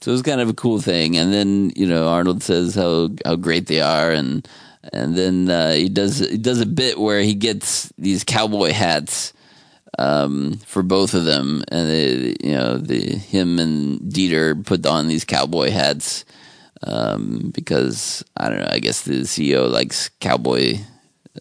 so 0.00 0.10
it 0.10 0.12
was 0.12 0.22
kind 0.22 0.40
of 0.42 0.48
a 0.50 0.54
cool 0.54 0.80
thing. 0.80 1.16
And 1.16 1.32
then 1.32 1.72
you 1.74 1.86
know 1.86 2.08
Arnold 2.08 2.42
says 2.42 2.74
how 2.74 3.10
how 3.24 3.36
great 3.36 3.66
they 3.66 3.80
are, 3.80 4.10
and 4.12 4.46
and 4.92 5.16
then 5.16 5.48
uh, 5.50 5.72
he 5.72 5.88
does 5.88 6.18
he 6.18 6.36
does 6.38 6.60
a 6.60 6.66
bit 6.66 6.98
where 7.00 7.20
he 7.22 7.34
gets 7.34 7.90
these 7.96 8.24
cowboy 8.24 8.72
hats 8.72 9.32
um, 9.98 10.58
for 10.66 10.82
both 10.82 11.14
of 11.14 11.24
them, 11.24 11.62
and 11.68 11.88
they, 11.88 12.36
you 12.42 12.54
know 12.54 12.76
the 12.76 13.16
him 13.16 13.58
and 13.58 14.00
Dieter 14.00 14.64
put 14.66 14.84
on 14.86 15.08
these 15.08 15.24
cowboy 15.24 15.70
hats 15.70 16.24
um, 16.82 17.50
because 17.54 18.22
I 18.36 18.50
don't 18.50 18.58
know. 18.60 18.68
I 18.70 18.80
guess 18.80 19.02
the 19.02 19.20
CEO 19.22 19.70
likes 19.70 20.10
cowboy 20.20 20.78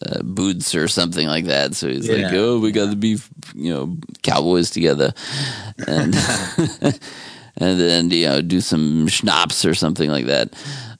uh, 0.01 0.23
boots 0.23 0.73
or 0.75 0.87
something 0.87 1.27
like 1.27 1.45
that. 1.45 1.75
So 1.75 1.87
he's 1.87 2.09
like, 2.09 2.33
"Oh, 2.33 2.59
we 2.59 2.71
got 2.71 2.89
to 2.89 2.95
be 2.95 3.17
you 3.55 3.73
know 3.73 3.97
cowboys 4.21 4.69
together," 4.71 5.13
and 5.87 6.15
and 7.57 7.79
then 7.79 8.09
you 8.09 8.25
know 8.27 8.41
do 8.41 8.61
some 8.61 9.07
schnapps 9.07 9.65
or 9.65 9.73
something 9.73 10.09
like 10.09 10.25
that. 10.25 10.53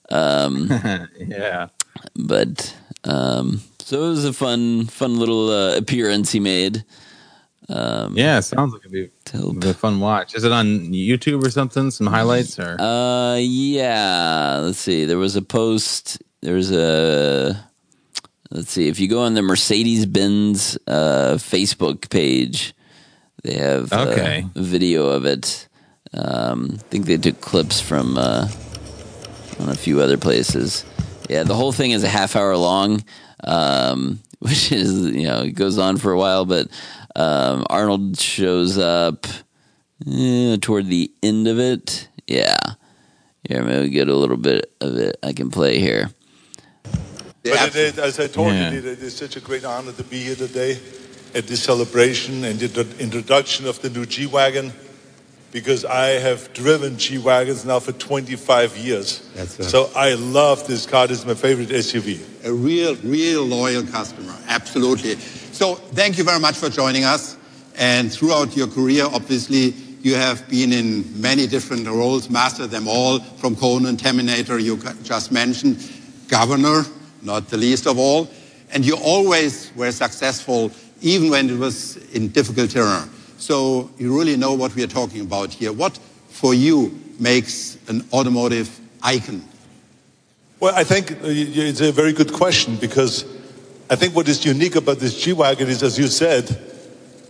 Um, 0.10 0.68
yeah. 1.18 1.70
but 2.16 2.76
um, 3.04 3.62
so 3.80 4.06
it 4.06 4.10
was 4.10 4.26
a 4.26 4.34
fun, 4.34 4.86
fun 4.86 5.18
little 5.18 5.50
uh, 5.50 5.78
appearance 5.78 6.32
he 6.32 6.40
made. 6.40 6.86
Um, 7.70 8.16
Yeah, 8.18 8.40
sounds 8.40 8.74
like 8.74 8.82
it'd 8.82 8.92
be, 8.92 9.10
it'd 9.34 9.60
be 9.60 9.70
a 9.70 9.74
fun 9.74 10.00
watch. 10.00 10.36
Is 10.36 10.44
it 10.44 10.52
on 10.52 10.92
YouTube 10.92 11.46
or 11.46 11.50
something? 11.50 11.92
Some 11.92 12.08
highlights 12.08 12.60
or? 12.60 12.80
Uh, 12.80 13.38
yeah. 13.38 14.60
Let's 14.62 14.80
see. 14.80 15.06
There 15.06 15.18
was 15.18 15.36
a 15.36 15.42
post. 15.42 16.22
There 16.42 16.56
was 16.56 16.72
a. 16.72 17.70
Let's 18.54 18.70
see. 18.70 18.88
If 18.88 19.00
you 19.00 19.08
go 19.08 19.24
on 19.24 19.34
the 19.34 19.42
Mercedes 19.42 20.06
Benz 20.06 20.78
uh, 20.86 21.38
Facebook 21.39 22.08
page, 22.12 22.76
they 23.44 23.56
have 23.56 23.92
uh, 23.92 24.10
Okay. 24.10 24.46
a 24.56 24.62
video 24.62 25.08
of 25.08 25.26
it. 25.26 25.68
Um, 26.13 26.74
I 26.76 26.78
think 26.89 27.08
they 27.08 27.18
took 27.18 27.42
clips 27.42 27.82
from 27.82 28.16
uh, 28.16 28.48
on 29.60 29.70
a 29.70 29.76
few 29.76 30.02
other 30.02 30.20
places. 30.20 30.86
Yeah, 31.28 31.42
the 31.42 31.56
whole 31.56 31.72
thing 31.72 31.92
is 31.92 32.04
a 32.04 32.08
half 32.08 32.36
hour 32.36 32.56
long, 32.56 33.04
um, 33.44 34.20
which 34.39 34.72
is 34.72 35.02
you 35.16 35.24
know 35.28 35.42
it 35.42 35.54
goes 35.54 35.80
on 35.80 35.98
for 35.98 36.12
a 36.12 36.18
while. 36.18 36.46
But 36.46 36.68
um, 37.16 37.66
Arnold 37.72 38.20
shows 38.20 38.78
up 38.78 39.26
eh, 40.08 40.58
toward 40.62 40.86
the 40.86 41.12
end 41.24 41.48
of 41.48 41.58
it. 41.58 42.08
Yeah, 42.28 42.56
here 43.50 43.63
maybe 43.63 43.82
we 43.86 43.89
get 43.89 44.10
a 44.10 44.16
little 44.16 44.38
bit 44.38 44.72
of 44.80 44.96
it. 44.98 45.18
I 45.24 45.34
can 45.34 45.50
play 45.50 45.80
here. 45.80 46.12
But 47.44 47.70
it 47.70 47.76
is, 47.76 48.00
as 48.00 48.20
I 48.22 48.28
told 48.28 48.54
Yeah. 48.54 48.72
you, 48.72 48.80
it 48.80 48.86
is 49.02 49.16
such 49.16 49.36
a 49.36 49.42
great 49.42 49.66
honor 49.66 49.92
to 49.92 50.04
be 50.04 50.24
here 50.24 50.36
today 50.36 50.80
at 51.36 51.46
this 51.46 51.62
celebration 51.62 52.46
and 52.46 52.58
the 52.58 52.86
introduction 53.00 53.68
of 53.68 53.82
the 53.82 53.90
new 53.90 54.06
G 54.06 54.26
Wagon 54.28 54.72
because 55.52 55.84
I 55.84 56.20
have 56.22 56.54
driven 56.54 56.98
G 56.98 57.18
Wagons 57.18 57.66
now 57.66 57.80
for 57.80 57.92
25 57.92 58.78
years. 58.78 59.22
That's 59.36 59.60
a- 59.60 59.70
so 59.70 59.90
I 59.94 60.14
love 60.14 60.66
this 60.68 60.86
car. 60.86 61.06
This 61.08 61.20
is 61.20 61.26
my 61.26 61.34
favorite 61.34 61.70
SUV. 61.72 62.20
a 62.46 62.52
real, 62.54 62.96
real 63.04 63.44
loyal 63.44 63.84
customer. 63.84 64.36
Absolutely. 64.48 65.18
So 65.52 65.76
thank 65.94 66.18
you 66.18 66.24
very 66.24 66.40
much 66.40 66.56
for 66.56 66.70
joining 66.70 67.04
us. 67.04 67.36
And 67.78 68.12
throughout 68.12 68.56
your 68.56 68.68
career, 68.68 69.06
obviously, 69.06 69.74
you 70.02 70.16
have 70.16 70.48
been 70.48 70.72
in 70.72 71.04
many 71.22 71.48
different 71.48 71.88
roles, 71.88 72.30
mastered 72.30 72.72
them 72.72 72.88
all, 72.88 73.20
from 73.20 73.56
Conan, 73.58 73.98
Terminator, 73.98 74.60
you 74.60 74.78
just 75.04 75.32
mentioned, 75.32 75.78
governor, 76.30 76.86
not 77.24 77.50
the 77.50 77.58
least 77.58 77.88
of 77.88 77.98
all. 77.98 78.30
And 78.72 78.86
you 78.86 78.98
always 78.98 79.72
were 79.76 79.92
successful, 79.92 80.72
even 81.02 81.30
when 81.30 81.50
it 81.50 81.58
was 81.58 81.98
in 82.14 82.30
difficult 82.30 82.72
terrain. 82.72 83.10
So 83.38 83.92
you 83.98 84.18
really 84.18 84.38
know 84.38 84.54
what 84.54 84.74
we 84.76 84.84
are 84.84 84.88
talking 84.88 85.22
about 85.22 85.52
here. 85.52 85.72
What, 85.72 85.98
for 86.30 86.54
you, 86.54 87.00
makes 87.20 87.78
an 87.88 88.06
automotive 88.12 88.80
icon? 89.02 89.44
Well, 90.60 90.74
I 90.76 90.84
think 90.84 91.12
uh, 91.12 91.18
it's 91.26 91.82
a 91.82 91.92
very 91.92 92.14
good 92.14 92.34
question 92.34 92.78
because 92.78 93.26
I 93.90 93.96
think 93.96 94.16
what 94.16 94.28
is 94.28 94.46
unique 94.46 94.76
about 94.76 95.00
this 95.00 95.22
G 95.22 95.34
Wagon 95.34 95.68
is, 95.68 95.84
as 95.84 96.00
you 96.00 96.08
said, 96.08 96.58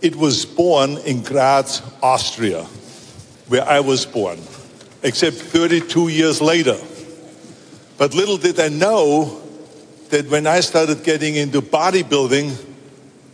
it 0.02 0.16
was 0.16 0.46
born 0.46 0.98
in 0.98 1.22
Graz, 1.22 1.82
Austria, 2.02 2.62
where 3.48 3.64
I 3.64 3.80
was 3.80 4.06
born, 4.06 4.38
except 5.02 5.36
32 5.36 6.08
years 6.08 6.40
later. 6.40 6.76
But 7.98 8.14
little 8.14 8.36
did 8.36 8.60
I 8.60 8.68
know 8.68 9.40
that 10.14 10.30
when 10.30 10.46
I 10.46 10.60
started 10.60 11.02
getting 11.02 11.34
into 11.34 11.60
bodybuilding 11.60 12.56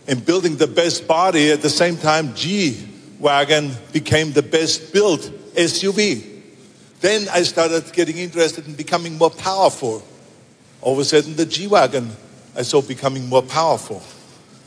and 0.08 0.24
building 0.24 0.56
the 0.56 0.66
best 0.66 1.06
body, 1.06 1.50
at 1.50 1.60
the 1.60 1.68
same 1.68 1.98
time, 1.98 2.34
G 2.34 2.88
Wagon 3.18 3.72
became 3.92 4.32
the 4.32 4.40
best 4.42 4.90
built 4.90 5.20
SUV. 5.56 6.24
Then 7.02 7.28
I 7.28 7.42
started 7.42 7.92
getting 7.92 8.16
interested 8.16 8.66
in 8.66 8.76
becoming 8.76 9.18
more 9.18 9.28
powerful. 9.28 10.02
All 10.80 10.94
of 10.94 11.00
a 11.00 11.04
sudden, 11.04 11.36
the 11.36 11.44
G 11.44 11.66
Wagon 11.66 12.10
I 12.56 12.62
saw 12.62 12.80
becoming 12.80 13.28
more 13.28 13.42
powerful. 13.42 14.02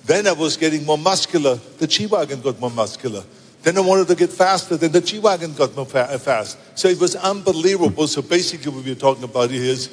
Then 0.05 0.27
I 0.27 0.33
was 0.33 0.55
getting 0.55 0.85
more 0.85 0.99
muscular. 0.99 1.55
The 1.79 1.87
G 1.87 2.05
Wagon 2.05 2.41
got 2.41 2.59
more 2.59 2.69
muscular. 2.69 3.23
Then 3.63 3.75
I 3.75 3.81
wanted 3.81 4.07
to 4.09 4.15
get 4.15 4.29
faster. 4.29 4.77
Then 4.77 4.91
the 4.91 5.01
G 5.01 5.17
Wagon 5.17 5.55
got 5.55 5.75
more 5.75 5.87
fa- 5.87 6.11
uh, 6.11 6.19
fast. 6.19 6.59
So 6.77 6.89
it 6.89 6.99
was 6.99 7.15
unbelievable. 7.15 8.05
So 8.05 8.21
basically, 8.21 8.71
what 8.71 8.85
we're 8.85 8.93
talking 8.93 9.23
about 9.23 9.49
here 9.49 9.63
is 9.63 9.89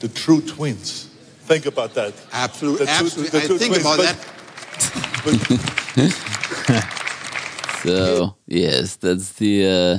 the 0.00 0.08
true 0.08 0.42
twins. 0.42 1.08
Think 1.46 1.66
about 1.66 1.94
that. 1.94 2.12
Absolutely. 2.32 2.86
The 2.86 2.92
two- 2.92 3.04
absolutely. 3.04 3.30
the 3.40 3.44
I 3.44 3.58
think 3.58 3.72
twins, 3.72 3.84
about 3.84 3.96
but- 3.98 4.16
that. 4.16 4.28
So 7.82 8.36
yes, 8.46 8.94
that's 8.96 9.32
the 9.32 9.64
uh, 9.66 9.98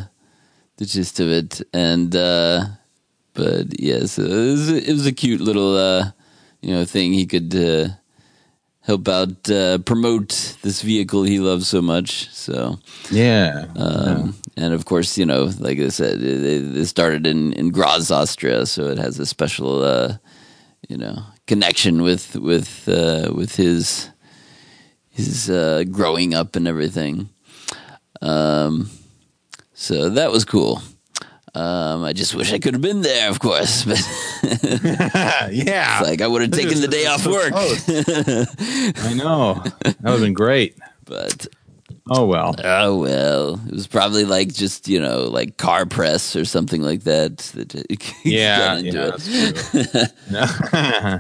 the 0.78 0.86
gist 0.86 1.20
of 1.20 1.28
it. 1.30 1.62
And 1.74 2.16
uh, 2.16 2.66
but 3.34 3.78
yes, 3.78 4.18
it 4.18 4.30
was 4.30 4.70
it 4.70 4.94
was 4.94 5.06
a 5.06 5.12
cute 5.12 5.42
little 5.42 5.76
uh, 5.76 6.12
you 6.62 6.74
know 6.74 6.86
thing 6.86 7.12
he 7.12 7.26
could 7.26 7.54
uh, 7.54 7.90
help 8.82 9.10
out 9.10 9.50
uh, 9.52 9.80
promote 9.80 10.56
this 10.62 10.82
vehicle 10.82 11.24
he 11.24 11.40
loves 11.40 11.68
so 11.68 11.82
much. 11.82 12.30
So 12.32 12.80
Yeah. 13.12 13.66
um, 13.76 14.36
and 14.56 14.74
of 14.74 14.86
course, 14.86 15.18
you 15.18 15.26
know, 15.26 15.52
like 15.60 15.80
I 15.80 15.90
said, 15.90 16.22
it, 16.24 16.78
it 16.78 16.86
started 16.86 17.28
in 17.28 17.52
in 17.54 17.72
Graz, 17.72 18.12
Austria, 18.12 18.66
so 18.66 18.88
it 18.88 18.98
has 18.98 19.20
a 19.20 19.26
special 19.26 19.84
uh, 19.84 20.16
you 20.88 20.96
know 20.98 21.22
connection 21.48 22.02
with 22.02 22.36
with 22.36 22.88
uh, 22.88 23.32
with 23.34 23.56
his 23.56 24.10
his 25.10 25.50
uh, 25.50 25.84
growing 25.90 26.34
up 26.34 26.56
and 26.56 26.68
everything. 26.68 27.30
Um, 28.22 28.90
so 29.74 30.10
that 30.10 30.32
was 30.32 30.46
cool. 30.46 30.82
Um, 31.56 32.04
I 32.04 32.14
just 32.14 32.34
wish 32.34 32.52
I 32.52 32.58
could 32.58 32.74
have 32.74 32.82
been 32.82 33.02
there, 33.02 33.30
of 33.30 33.40
course, 33.40 33.86
but 33.86 34.02
yeah, 35.52 36.00
like 36.02 36.22
I 36.22 36.28
would 36.28 36.42
have 36.42 36.52
taken 36.52 36.82
the 36.82 36.88
day 36.88 37.06
off 37.06 37.28
work. 37.28 37.54
I 37.54 39.14
know 39.14 39.62
that 39.84 39.96
would 40.02 40.12
have 40.12 40.22
been 40.22 40.34
great, 40.34 40.76
but 41.06 41.46
oh 42.10 42.26
well. 42.26 42.56
Oh 42.64 42.98
well, 42.98 43.62
it 43.68 43.74
was 43.74 43.86
probably 43.86 44.26
like 44.26 44.52
just 44.52 44.88
you 44.88 45.00
know 45.00 45.26
like 45.26 45.58
car 45.58 45.86
press 45.86 46.36
or 46.36 46.44
something 46.44 46.82
like 46.82 47.04
that. 47.04 47.38
that 47.38 47.76
yeah, 48.24 48.80
yeah. 48.80 49.12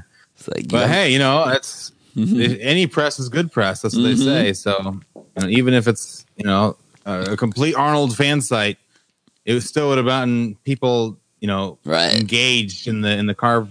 it's 0.47 0.55
like, 0.55 0.67
but 0.69 0.89
hey, 0.89 1.11
you 1.11 1.19
know, 1.19 1.47
it's 1.49 1.91
mm-hmm. 2.15 2.55
any 2.59 2.87
press 2.87 3.19
is 3.19 3.29
good 3.29 3.51
press. 3.51 3.81
That's 3.81 3.95
what 3.95 4.03
mm-hmm. 4.03 4.25
they 4.25 4.53
say. 4.53 4.53
So 4.53 5.01
even 5.47 5.73
if 5.73 5.87
it's 5.87 6.25
you 6.35 6.45
know 6.45 6.77
a, 7.05 7.33
a 7.33 7.37
complete 7.37 7.75
Arnold 7.75 8.15
fan 8.15 8.41
site, 8.41 8.77
it 9.45 9.53
was 9.53 9.65
still 9.65 9.89
would 9.89 9.97
have 9.97 10.07
gotten 10.07 10.55
people 10.63 11.17
you 11.39 11.47
know 11.47 11.77
right. 11.85 12.13
engaged 12.15 12.87
in 12.87 13.01
the 13.01 13.17
in 13.17 13.27
the 13.27 13.35
car 13.35 13.67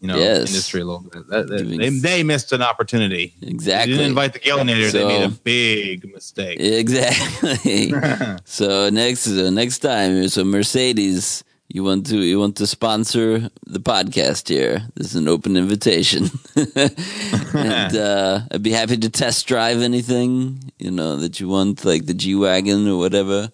you 0.00 0.08
know 0.08 0.16
yes. 0.16 0.48
industry 0.48 0.82
a 0.82 0.84
little 0.84 1.00
bit. 1.00 1.26
That, 1.28 1.48
that, 1.48 1.64
they, 1.64 1.88
they 1.88 2.22
missed 2.22 2.52
an 2.52 2.62
opportunity. 2.62 3.34
Exactly. 3.40 3.92
They 3.92 3.98
didn't 3.98 4.10
invite 4.10 4.34
the 4.34 4.40
Gillinator. 4.40 4.90
So, 4.90 4.98
they 4.98 5.06
made 5.06 5.24
a 5.24 5.30
big 5.30 6.12
mistake. 6.12 6.60
Exactly. 6.60 7.92
so 8.44 8.90
next 8.90 9.20
so 9.20 9.50
next 9.50 9.78
time, 9.78 10.28
so 10.28 10.44
Mercedes, 10.44 11.42
you 11.68 11.82
want 11.82 12.06
to 12.06 12.18
you 12.18 12.38
want 12.38 12.56
to 12.56 12.66
sponsor 12.66 13.50
the 13.66 13.80
podcast 13.80 14.48
here? 14.48 14.82
This 14.94 15.08
is 15.08 15.16
an 15.16 15.28
open 15.28 15.56
invitation, 15.56 16.30
and 16.56 17.96
uh, 17.96 18.40
I'd 18.50 18.62
be 18.62 18.70
happy 18.70 18.96
to 18.96 19.10
test 19.10 19.46
drive 19.46 19.80
anything 19.80 20.72
you 20.78 20.90
know 20.90 21.16
that 21.16 21.40
you 21.40 21.48
want, 21.48 21.84
like 21.84 22.06
the 22.06 22.14
G 22.14 22.34
wagon 22.34 22.88
or 22.88 22.98
whatever. 22.98 23.50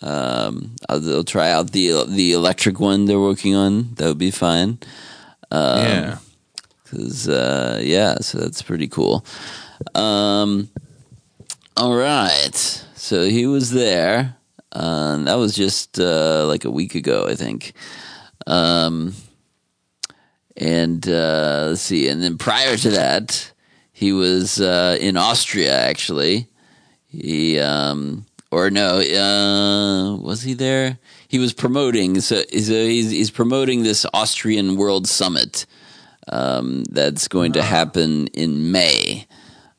Um, 0.00 0.76
I'll, 0.88 1.16
I'll, 1.16 1.24
try 1.24 1.50
out 1.50 1.72
the 1.72 2.04
the 2.06 2.32
electric 2.32 2.78
one 2.80 3.06
they're 3.06 3.18
working 3.18 3.54
on. 3.54 3.94
That 3.94 4.06
would 4.06 4.18
be 4.18 4.30
fine. 4.30 4.78
Um, 5.50 5.84
yeah. 5.84 6.18
Cause, 6.90 7.28
uh, 7.28 7.80
yeah, 7.82 8.14
so 8.20 8.38
that's 8.38 8.62
pretty 8.62 8.88
cool. 8.88 9.24
Um, 9.94 10.70
all 11.76 11.94
right. 11.94 12.54
So 12.94 13.24
he 13.24 13.46
was 13.46 13.72
there. 13.72 14.37
Uh, 14.72 15.16
that 15.18 15.34
was 15.34 15.54
just, 15.54 15.98
uh, 15.98 16.46
like 16.46 16.64
a 16.64 16.70
week 16.70 16.94
ago, 16.94 17.26
I 17.28 17.34
think. 17.34 17.72
Um, 18.46 19.14
and, 20.56 21.06
uh, 21.08 21.66
let's 21.70 21.82
see. 21.82 22.08
And 22.08 22.22
then 22.22 22.38
prior 22.38 22.76
to 22.76 22.90
that, 22.90 23.52
he 23.92 24.12
was, 24.12 24.60
uh, 24.60 24.98
in 25.00 25.16
Austria, 25.16 25.76
actually. 25.76 26.48
He, 27.06 27.58
um, 27.58 28.26
or 28.50 28.70
no, 28.70 28.98
uh, 28.98 30.16
was 30.16 30.42
he 30.42 30.54
there? 30.54 30.98
he 31.28 31.38
was 31.38 31.52
promoting. 31.52 32.20
So, 32.20 32.42
so 32.42 32.72
he's, 32.86 33.10
he's 33.10 33.30
promoting 33.30 33.82
this 33.82 34.04
Austrian 34.12 34.76
World 34.76 35.06
Summit 35.06 35.66
um, 36.26 36.84
that's 36.84 37.28
going 37.28 37.52
to 37.52 37.62
happen 37.62 38.26
in 38.28 38.72
May, 38.72 39.26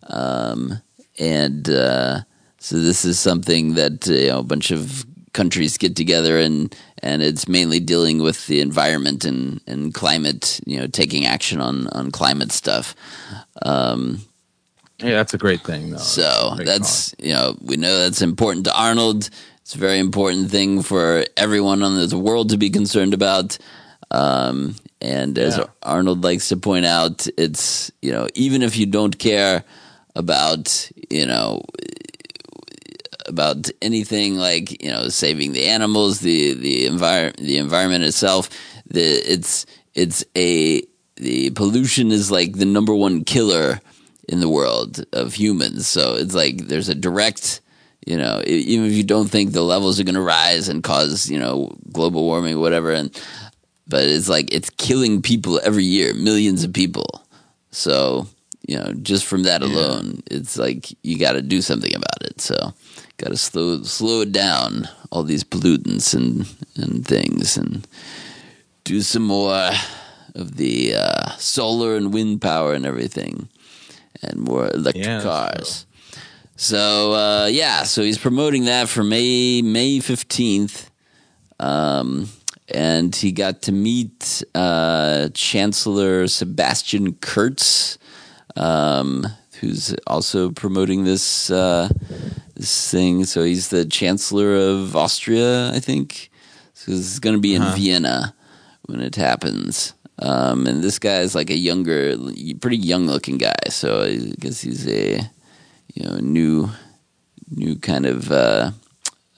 um, 0.07 0.81
and 1.19 1.69
uh, 1.69 2.21
so 2.59 2.79
this 2.79 3.05
is 3.05 3.19
something 3.19 3.73
that 3.75 4.07
uh, 4.07 4.13
you 4.13 4.27
know, 4.27 4.39
a 4.39 4.43
bunch 4.43 4.71
of 4.71 5.05
countries 5.33 5.77
get 5.77 5.95
together 5.95 6.39
and 6.39 6.75
and 7.01 7.21
it's 7.21 7.47
mainly 7.47 7.79
dealing 7.79 8.21
with 8.21 8.47
the 8.47 8.59
environment 8.59 9.23
and, 9.23 9.61
and 9.67 9.93
climate, 9.93 10.59
you 10.65 10.77
know, 10.77 10.87
taking 10.87 11.25
action 11.25 11.61
on, 11.61 11.87
on 11.89 12.11
climate 12.11 12.51
stuff. 12.51 12.93
Um, 13.61 14.19
yeah, 14.97 15.11
that's 15.11 15.33
a 15.33 15.37
great 15.37 15.61
thing. 15.61 15.91
Though. 15.91 15.97
So 15.97 16.57
that's 16.65 17.15
you 17.17 17.33
know 17.33 17.57
we 17.61 17.77
know 17.77 17.99
that's 17.99 18.21
important 18.21 18.65
to 18.65 18.77
Arnold. 18.77 19.29
It's 19.61 19.75
a 19.75 19.77
very 19.77 19.99
important 19.99 20.49
thing 20.49 20.81
for 20.81 21.25
everyone 21.37 21.83
on 21.83 21.95
this 21.95 22.13
world 22.13 22.49
to 22.49 22.57
be 22.57 22.69
concerned 22.69 23.13
about. 23.13 23.57
Um, 24.11 24.75
and 25.01 25.37
as 25.37 25.57
yeah. 25.57 25.65
Arnold 25.83 26.23
likes 26.23 26.49
to 26.49 26.57
point 26.57 26.85
out, 26.85 27.27
it's, 27.37 27.91
you 28.01 28.11
know, 28.11 28.27
even 28.33 28.63
if 28.63 28.77
you 28.77 28.85
don't 28.85 29.17
care 29.17 29.63
about, 30.15 30.91
you 31.09 31.25
know, 31.25 31.63
about 33.29 33.69
anything 33.81 34.35
like, 34.35 34.83
you 34.83 34.89
know, 34.89 35.07
saving 35.07 35.53
the 35.53 35.67
animals, 35.67 36.19
the, 36.19 36.53
the 36.55 36.85
environment, 36.85 37.37
the 37.37 37.57
environment 37.57 38.03
itself, 38.03 38.49
the, 38.87 39.01
it's, 39.01 39.65
it's 39.93 40.25
a, 40.35 40.83
the 41.15 41.51
pollution 41.51 42.11
is 42.11 42.31
like 42.31 42.53
the 42.53 42.65
number 42.65 42.93
one 42.93 43.23
killer 43.23 43.79
in 44.27 44.39
the 44.39 44.49
world 44.49 45.05
of 45.13 45.33
humans. 45.33 45.87
So 45.87 46.15
it's 46.15 46.35
like 46.35 46.67
there's 46.67 46.89
a 46.89 46.95
direct, 46.95 47.61
you 48.05 48.17
know, 48.17 48.41
even 48.45 48.85
if 48.85 48.93
you 48.93 49.03
don't 49.03 49.29
think 49.29 49.51
the 49.51 49.61
levels 49.61 49.99
are 49.99 50.03
going 50.03 50.15
to 50.15 50.21
rise 50.21 50.69
and 50.69 50.83
cause, 50.83 51.29
you 51.29 51.39
know, 51.39 51.71
global 51.91 52.23
warming 52.23 52.55
or 52.55 52.59
whatever. 52.59 52.91
And, 52.91 53.09
but 53.87 54.03
it's 54.03 54.29
like, 54.29 54.53
it's 54.53 54.69
killing 54.71 55.21
people 55.21 55.59
every 55.63 55.83
year, 55.83 56.13
millions 56.13 56.63
of 56.63 56.73
people. 56.73 57.23
So, 57.71 58.27
you 58.67 58.77
know, 58.77 58.93
just 58.93 59.25
from 59.25 59.43
that 59.43 59.63
alone, 59.63 60.21
it's 60.29 60.57
like 60.57 60.95
you 61.03 61.17
got 61.17 61.33
to 61.33 61.41
do 61.41 61.61
something 61.61 61.93
about 61.93 62.21
it. 62.21 62.39
So, 62.39 62.73
got 63.19 63.29
to 63.29 63.37
slow 63.37 63.83
slow 63.83 64.21
it 64.21 64.31
down, 64.31 64.87
all 65.11 65.23
these 65.23 65.43
pollutants 65.43 66.15
and 66.15 66.47
and 66.75 67.05
things, 67.05 67.57
and 67.57 67.87
do 68.83 69.01
some 69.01 69.23
more 69.23 69.71
of 70.35 70.55
the 70.55 70.95
uh, 70.95 71.29
solar 71.37 71.95
and 71.95 72.13
wind 72.13 72.41
power 72.41 72.73
and 72.73 72.85
everything, 72.85 73.49
and 74.23 74.39
more 74.39 74.71
electric 74.73 75.05
yeah, 75.05 75.21
cars. 75.21 75.85
So 76.55 77.13
uh, 77.13 77.47
yeah, 77.47 77.83
so 77.83 78.01
he's 78.01 78.17
promoting 78.17 78.65
that 78.65 78.89
for 78.89 79.03
May 79.03 79.61
May 79.61 79.99
fifteenth, 79.99 80.89
um, 81.59 82.29
and 82.73 83.15
he 83.15 83.31
got 83.31 83.61
to 83.63 83.71
meet 83.71 84.43
uh, 84.55 85.29
Chancellor 85.33 86.27
Sebastian 86.27 87.13
Kurz, 87.15 87.97
um, 88.55 89.25
who's 89.59 89.95
also 90.05 90.51
promoting 90.51 91.03
this 91.05 91.49
uh, 91.49 91.87
this 91.87 92.48
thing. 92.67 93.25
So 93.25 93.43
he's 93.43 93.69
the 93.69 93.85
Chancellor 93.85 94.55
of 94.55 94.95
Austria, 94.95 95.71
I 95.71 95.79
think. 95.79 96.29
So 96.73 96.91
this 96.91 97.11
is 97.11 97.19
going 97.19 97.35
to 97.35 97.41
be 97.41 97.55
in 97.55 97.61
uh-huh. 97.61 97.75
Vienna 97.75 98.33
when 98.85 99.01
it 99.01 99.15
happens. 99.15 99.93
Um, 100.21 100.67
and 100.67 100.83
this 100.83 100.99
guy 100.99 101.19
is 101.19 101.35
like 101.35 101.49
a 101.49 101.57
younger, 101.57 102.17
pretty 102.59 102.77
young 102.77 103.07
looking 103.07 103.37
guy. 103.37 103.55
So 103.69 104.03
I 104.03 104.17
guess 104.39 104.61
he's 104.61 104.87
a 104.87 105.21
you 105.93 106.03
know 106.03 106.17
new 106.17 106.69
new 107.49 107.77
kind 107.77 108.05
of 108.05 108.31
uh, 108.31 108.71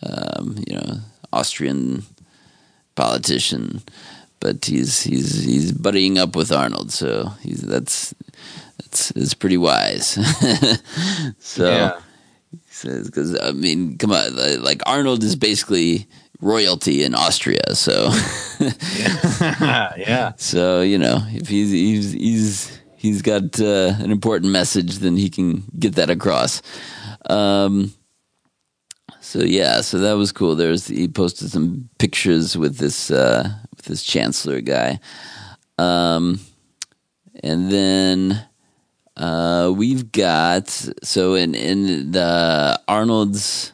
um, 0.03 0.55
you 0.67 0.75
know 0.75 0.97
Austrian 1.31 2.03
politician, 2.95 3.81
but 4.39 4.65
he's 4.65 5.01
he's 5.01 5.43
he's 5.43 5.71
buddying 5.71 6.17
up 6.17 6.35
with 6.35 6.51
Arnold, 6.51 6.91
so 6.91 7.31
he's 7.41 7.61
that's 7.61 8.15
that's 8.77 9.11
is 9.11 9.33
pretty 9.35 9.57
wise. 9.57 10.17
so 11.39 11.69
yeah. 11.69 11.99
Because 12.83 13.39
I 13.39 13.51
mean, 13.51 13.97
come 13.97 14.11
on, 14.11 14.63
like 14.63 14.81
Arnold 14.85 15.23
is 15.23 15.35
basically 15.35 16.07
royalty 16.41 17.03
in 17.03 17.13
Austria, 17.15 17.75
so 17.75 18.09
yeah. 18.59 19.93
yeah. 19.97 20.31
So 20.37 20.81
you 20.81 20.97
know, 20.97 21.19
if 21.29 21.47
he's 21.47 21.71
he's 21.71 22.11
he's 22.13 22.79
he's 22.95 23.21
got 23.21 23.59
uh, 23.59 23.93
an 23.99 24.11
important 24.11 24.51
message, 24.51 24.99
then 24.99 25.17
he 25.17 25.29
can 25.29 25.63
get 25.77 25.95
that 25.95 26.09
across. 26.09 26.61
Um, 27.29 27.93
so 29.21 29.39
yeah, 29.39 29.81
so 29.81 29.99
that 29.99 30.13
was 30.13 30.31
cool. 30.31 30.55
There's 30.55 30.87
he 30.87 31.07
posted 31.07 31.49
some 31.49 31.89
pictures 31.99 32.57
with 32.57 32.77
this 32.77 33.11
uh, 33.11 33.49
with 33.75 33.85
this 33.85 34.03
chancellor 34.03 34.61
guy, 34.61 34.99
um, 35.77 36.39
and 37.43 37.71
then 37.71 38.45
uh, 39.17 39.73
we've 39.75 40.11
got 40.11 40.69
so 41.03 41.35
in 41.35 41.55
in 41.55 42.11
the 42.11 42.79
Arnold's. 42.87 43.73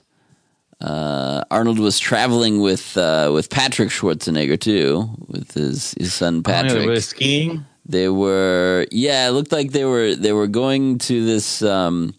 Uh, 0.80 1.44
Arnold 1.50 1.80
was 1.80 1.98
traveling 1.98 2.62
with 2.62 2.96
uh, 2.98 3.32
with 3.34 3.50
Patrick 3.50 3.90
Schwarzenegger 3.90 4.60
too, 4.60 5.10
with 5.28 5.54
his 5.54 5.96
his 5.98 6.14
son 6.14 6.44
Patrick. 6.44 6.88
Oh, 6.88 6.92
yeah, 6.92 7.00
skiing. 7.00 7.66
They 7.86 8.10
were 8.10 8.86
yeah, 8.92 9.28
it 9.28 9.32
looked 9.32 9.52
like 9.52 9.72
they 9.72 9.86
were 9.86 10.16
they 10.16 10.34
were 10.34 10.48
going 10.48 11.00
to 11.00 11.26
this 11.26 11.64
um, 11.64 12.14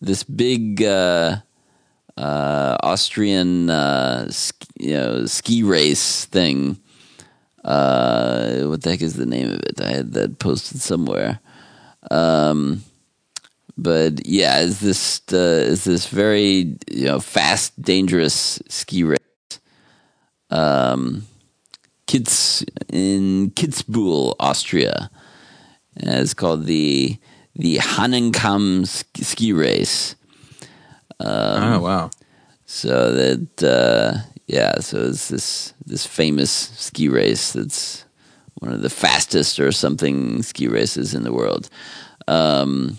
this 0.00 0.22
big 0.22 0.82
uh, 0.82 1.36
uh, 2.16 2.76
Austrian 2.82 3.68
uh, 3.68 4.30
ski, 4.30 4.66
you 4.78 4.94
know 4.94 5.26
ski 5.26 5.62
race 5.62 6.24
thing. 6.26 6.78
Uh, 7.64 8.62
what 8.62 8.82
the 8.82 8.90
heck 8.90 9.02
is 9.02 9.14
the 9.14 9.26
name 9.26 9.50
of 9.50 9.60
it? 9.60 9.80
I 9.80 9.90
had 9.90 10.12
that 10.12 10.38
posted 10.38 10.80
somewhere. 10.80 11.40
Um, 12.10 12.84
but 13.76 14.26
yeah, 14.26 14.60
is 14.60 14.80
this 14.80 15.22
uh, 15.32 15.64
is 15.66 15.84
this 15.84 16.08
very 16.08 16.76
you 16.90 17.04
know 17.04 17.20
fast, 17.20 17.80
dangerous 17.80 18.60
ski 18.68 19.04
race? 19.04 19.18
Um, 20.50 21.26
Kitz 22.06 22.64
in 22.92 23.50
Kitzbühel, 23.50 24.34
Austria. 24.40 25.10
It's 25.96 26.34
called 26.34 26.64
the 26.66 27.18
the 27.54 27.76
Hahnenkamm 27.76 28.86
ski 29.22 29.52
race. 29.52 30.16
Um, 31.20 31.74
oh 31.74 31.80
wow! 31.80 32.10
So 32.66 33.12
that 33.12 33.62
uh, 33.62 34.28
yeah, 34.46 34.80
so 34.80 35.06
it's 35.06 35.28
this 35.28 35.74
this 35.86 36.06
famous 36.06 36.50
ski 36.50 37.08
race 37.08 37.52
that's 37.52 38.04
one 38.60 38.72
of 38.72 38.82
the 38.82 38.90
fastest 38.90 39.60
or 39.60 39.72
something 39.72 40.42
ski 40.42 40.68
races 40.68 41.14
in 41.14 41.22
the 41.22 41.32
world. 41.32 41.68
Um, 42.26 42.98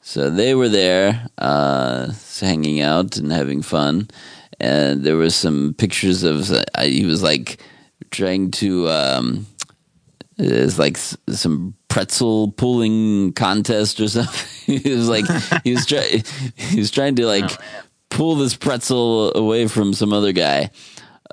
so 0.00 0.30
they 0.30 0.54
were 0.54 0.68
there, 0.68 1.26
uh, 1.38 2.12
hanging 2.40 2.80
out 2.80 3.16
and 3.16 3.32
having 3.32 3.62
fun, 3.62 4.08
and 4.60 5.02
there 5.02 5.16
was 5.16 5.34
some 5.34 5.74
pictures 5.74 6.22
of 6.22 6.50
uh, 6.50 6.62
he 6.82 7.04
was 7.04 7.22
like 7.22 7.60
trying 8.10 8.50
to. 8.52 8.88
Um, 8.88 9.46
it's 10.38 10.78
like 10.78 10.98
some 10.98 11.74
pretzel 11.88 12.52
pulling 12.52 13.32
contest 13.32 14.00
or 14.00 14.08
something. 14.08 14.78
he 14.80 14.94
was 14.94 15.08
like 15.08 15.24
he 15.64 15.72
was 15.72 15.86
trying 15.86 16.22
he 16.56 16.78
was 16.78 16.90
trying 16.90 17.16
to 17.16 17.26
like 17.26 17.50
pull 18.10 18.36
this 18.36 18.54
pretzel 18.54 19.36
away 19.36 19.66
from 19.66 19.92
some 19.92 20.12
other 20.12 20.32
guy. 20.32 20.70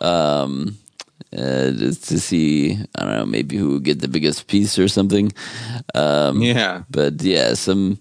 Um, 0.01 0.78
uh, 1.38 1.72
just 1.72 2.08
to 2.10 2.20
see, 2.20 2.78
I 2.96 3.04
don't 3.04 3.14
know, 3.14 3.26
maybe 3.26 3.58
who 3.58 3.72
would 3.72 3.84
get 3.84 4.00
the 4.00 4.08
biggest 4.08 4.48
piece 4.48 4.78
or 4.78 4.88
something. 4.88 5.32
Um, 5.96 6.42
yeah, 6.42 6.84
but 6.90 7.22
yeah, 7.22 7.54
some. 7.54 8.00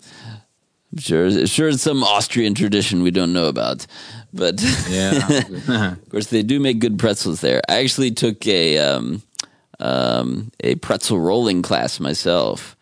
I'm 0.92 0.98
sure, 0.98 1.46
sure, 1.46 1.70
it's 1.70 1.82
some 1.82 2.02
Austrian 2.02 2.52
tradition 2.52 3.02
we 3.02 3.10
don't 3.10 3.32
know 3.32 3.46
about, 3.46 3.86
but 4.34 4.60
yeah, 4.90 5.26
of 5.92 6.08
course 6.10 6.26
they 6.26 6.42
do 6.42 6.60
make 6.60 6.80
good 6.80 6.98
pretzels 6.98 7.40
there. 7.40 7.62
I 7.66 7.76
actually 7.76 8.10
took 8.10 8.46
a 8.46 8.76
um, 8.76 9.22
um, 9.80 10.52
a 10.60 10.76
pretzel 10.76 11.18
rolling 11.18 11.62
class 11.62 12.00
myself. 12.00 12.76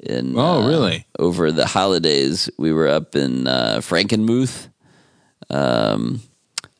In, 0.00 0.36
oh, 0.36 0.62
uh, 0.62 0.68
really? 0.68 1.06
Over 1.18 1.52
the 1.52 1.66
holidays, 1.66 2.50
we 2.58 2.72
were 2.72 2.88
up 2.88 3.14
in 3.14 3.46
uh, 3.46 3.76
Frankenmuth, 3.80 4.68
um, 5.48 6.20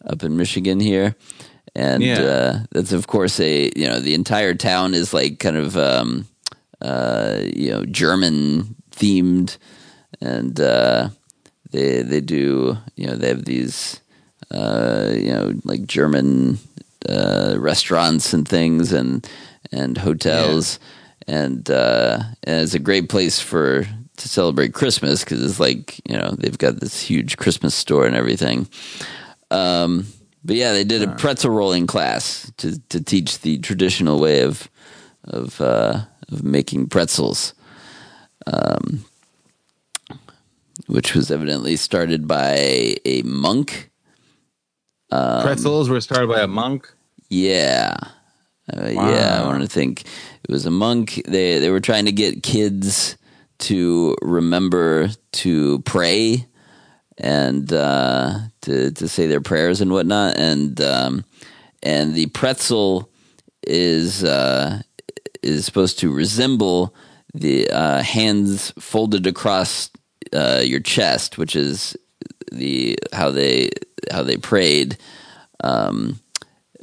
up 0.04 0.24
in 0.24 0.36
Michigan 0.36 0.80
here, 0.80 1.14
and 1.74 2.02
yeah. 2.02 2.20
uh, 2.20 2.58
that's 2.70 2.92
of 2.92 3.06
course 3.06 3.40
a 3.40 3.70
you 3.74 3.86
know 3.86 4.00
the 4.00 4.14
entire 4.14 4.54
town 4.54 4.94
is 4.94 5.14
like 5.14 5.38
kind 5.38 5.56
of 5.56 5.76
um, 5.76 6.26
uh, 6.80 7.40
you 7.42 7.70
know 7.70 7.84
German 7.84 8.76
themed, 8.90 9.56
and 10.20 10.58
uh, 10.60 11.08
they 11.70 12.02
they 12.02 12.20
do 12.20 12.76
you 12.96 13.06
know 13.06 13.16
they 13.16 13.28
have 13.28 13.44
these 13.44 14.00
uh, 14.50 15.12
you 15.14 15.32
know 15.32 15.52
like 15.64 15.86
German 15.86 16.58
uh, 17.08 17.56
restaurants 17.58 18.32
and 18.32 18.46
things 18.46 18.92
and 18.92 19.26
and 19.70 19.98
hotels. 19.98 20.78
Yeah. 20.80 20.88
And, 21.28 21.70
uh, 21.70 22.18
and 22.42 22.62
it's 22.62 22.74
a 22.74 22.80
great 22.80 23.08
place 23.08 23.38
for 23.38 23.86
to 24.16 24.28
celebrate 24.28 24.74
Christmas 24.74 25.22
because 25.22 25.42
it's 25.42 25.60
like 25.60 26.00
you 26.04 26.16
know 26.16 26.32
they've 26.32 26.58
got 26.58 26.80
this 26.80 27.00
huge 27.00 27.36
Christmas 27.36 27.74
store 27.76 28.06
and 28.06 28.16
everything. 28.16 28.68
Um, 29.52 30.06
but 30.44 30.56
yeah, 30.56 30.72
they 30.72 30.84
did 30.84 31.02
a 31.02 31.14
pretzel 31.14 31.50
rolling 31.50 31.86
class 31.86 32.50
to 32.58 32.80
to 32.88 33.02
teach 33.02 33.40
the 33.40 33.58
traditional 33.58 34.18
way 34.18 34.40
of 34.40 34.68
of 35.24 35.60
uh, 35.60 36.02
of 36.30 36.42
making 36.42 36.88
pretzels, 36.88 37.54
um, 38.46 39.04
which 40.86 41.14
was 41.14 41.30
evidently 41.30 41.76
started 41.76 42.26
by 42.26 42.96
a 43.04 43.22
monk. 43.24 43.90
Um, 45.10 45.42
pretzels 45.42 45.88
were 45.88 46.00
started 46.00 46.28
by 46.28 46.40
a 46.40 46.48
monk. 46.48 46.92
Yeah, 47.28 47.94
uh, 48.72 48.90
wow. 48.94 49.10
Yeah, 49.10 49.42
I 49.42 49.46
want 49.46 49.62
to 49.62 49.68
think 49.68 50.02
it 50.02 50.50
was 50.50 50.66
a 50.66 50.70
monk. 50.70 51.22
They 51.26 51.58
they 51.60 51.70
were 51.70 51.80
trying 51.80 52.06
to 52.06 52.12
get 52.12 52.42
kids 52.42 53.16
to 53.60 54.16
remember 54.22 55.08
to 55.30 55.78
pray 55.80 56.46
and 57.18 57.72
uh, 57.72 58.38
to 58.62 58.90
to 58.92 59.08
say 59.08 59.26
their 59.26 59.40
prayers 59.40 59.80
and 59.80 59.92
whatnot. 59.92 60.38
And 60.38 60.80
um, 60.80 61.24
and 61.82 62.14
the 62.14 62.26
pretzel 62.26 63.10
is 63.62 64.24
uh, 64.24 64.82
is 65.42 65.64
supposed 65.64 65.98
to 66.00 66.12
resemble 66.12 66.94
the 67.34 67.68
uh, 67.70 68.02
hands 68.02 68.72
folded 68.78 69.26
across 69.26 69.90
uh, 70.32 70.62
your 70.64 70.80
chest, 70.80 71.38
which 71.38 71.56
is 71.56 71.96
the 72.50 72.98
how 73.12 73.30
they 73.30 73.70
how 74.10 74.22
they 74.22 74.36
prayed. 74.36 74.96
Um, 75.64 76.20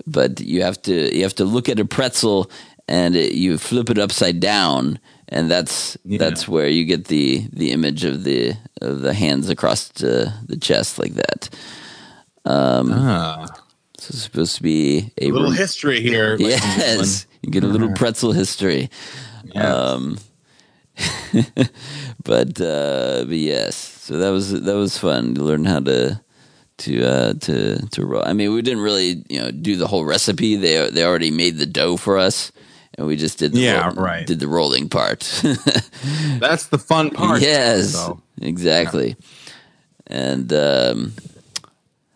but 0.05 0.39
you 0.39 0.63
have 0.63 0.82
to 0.84 1.15
you 1.15 1.23
have 1.23 1.36
to 1.36 1.45
look 1.45 1.69
at 1.69 1.80
a 1.80 1.86
pretzel 1.86 2.49
and 2.88 3.15
it, 3.15 3.34
you 3.34 3.57
flip 3.57 3.89
it 3.89 3.99
upside 3.99 4.39
down 4.39 4.99
and 5.30 5.49
that's 5.49 5.97
yeah. 6.03 6.17
that's 6.17 6.47
where 6.47 6.67
you 6.67 6.86
get 6.86 7.05
the 7.05 7.47
the 7.53 7.71
image 7.71 8.03
of 8.03 8.23
the 8.23 8.55
of 8.82 9.01
the 9.01 9.13
hands 9.13 9.49
across 9.49 9.88
the, 9.89 10.34
the 10.45 10.57
chest 10.57 10.99
like 10.99 11.13
that. 11.13 11.49
Um, 12.45 12.91
ah. 12.93 13.45
So 13.97 14.11
it's 14.11 14.23
supposed 14.23 14.55
to 14.55 14.63
be 14.63 15.11
a, 15.21 15.27
a 15.27 15.32
little 15.32 15.51
history 15.51 16.01
here. 16.01 16.36
Yes, 16.39 17.27
you 17.41 17.51
get 17.51 17.63
a 17.63 17.67
little 17.67 17.93
pretzel 17.93 18.32
history. 18.32 18.89
Yes. 19.53 19.65
Um, 19.65 20.17
but 22.23 22.59
uh, 22.61 23.25
but 23.25 23.38
yes, 23.38 23.75
so 23.75 24.17
that 24.17 24.30
was 24.30 24.61
that 24.61 24.75
was 24.75 24.97
fun 24.97 25.36
to 25.36 25.43
learn 25.43 25.65
how 25.65 25.80
to 25.82 26.19
to 26.77 27.03
uh, 27.03 27.34
to 27.34 27.86
to 27.88 28.05
roll. 28.05 28.23
I 28.25 28.34
mean, 28.34 28.53
we 28.53 28.61
didn't 28.61 28.84
really 28.84 29.23
you 29.30 29.41
know 29.41 29.51
do 29.51 29.75
the 29.75 29.88
whole 29.88 30.05
recipe. 30.05 30.55
They 30.55 30.89
they 30.89 31.03
already 31.03 31.32
made 31.32 31.57
the 31.57 31.65
dough 31.65 31.97
for 31.97 32.17
us 32.17 32.51
and 33.00 33.08
we 33.08 33.16
just 33.16 33.39
did 33.39 33.54
the 33.54 33.62
yeah 33.62 33.93
right 33.95 34.28
did 34.28 34.39
the 34.39 34.47
rolling 34.47 34.89
part. 34.89 35.22
That's 36.39 36.68
the 36.68 36.78
fun 36.78 37.12
part. 37.12 37.41
Yes, 37.41 37.93
so. 37.93 38.22
exactly. 38.41 39.16
Yeah. 39.18 39.26
And 40.12 40.52
um, 40.52 41.14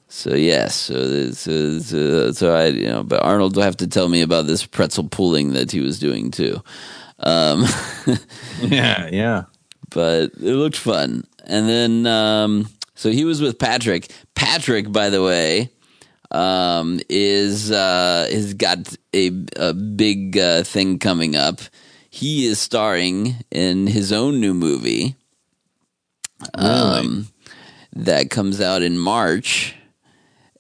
so 0.10 0.36
yes, 0.36 0.76
so, 0.76 1.32
so 1.32 1.80
so 1.80 2.32
so 2.34 2.54
I 2.54 2.68
you 2.68 2.90
know, 2.90 3.02
but 3.02 3.24
Arnold 3.24 3.56
will 3.56 3.64
have 3.64 3.78
to 3.78 3.88
tell 3.88 4.10
me 4.10 4.22
about 4.22 4.46
this 4.46 4.66
pretzel 4.66 5.08
pulling 5.08 5.54
that 5.54 5.72
he 5.72 5.80
was 5.80 6.00
doing 6.00 6.32
too. 6.32 6.62
Um, 7.20 7.66
yeah, 8.62 9.10
yeah. 9.10 9.44
But 9.90 10.32
it 10.34 10.56
looked 10.56 10.76
fun, 10.76 11.26
and 11.46 11.70
then 11.70 12.06
um, 12.08 12.68
so 12.94 13.10
he 13.10 13.24
was 13.24 13.42
with 13.42 13.58
Patrick. 13.58 14.12
Patrick, 14.36 14.92
by 14.92 15.10
the 15.10 15.24
way, 15.24 15.70
um, 16.34 17.00
is 17.10 17.72
uh, 17.72 18.28
has 18.32 18.54
got 18.54 18.96
a, 19.14 19.32
a 19.56 19.74
big 19.74 20.38
uh, 20.38 20.64
thing 20.64 21.00
coming 21.00 21.36
up. 21.36 21.62
He 22.10 22.46
is 22.46 22.60
starring 22.60 23.36
in 23.52 23.88
his 23.88 24.12
own 24.12 24.40
new 24.40 24.54
movie. 24.54 25.16
Um, 26.56 27.28
that 27.96 28.30
comes 28.30 28.60
out 28.60 28.82
in 28.82 28.98
March. 28.98 29.76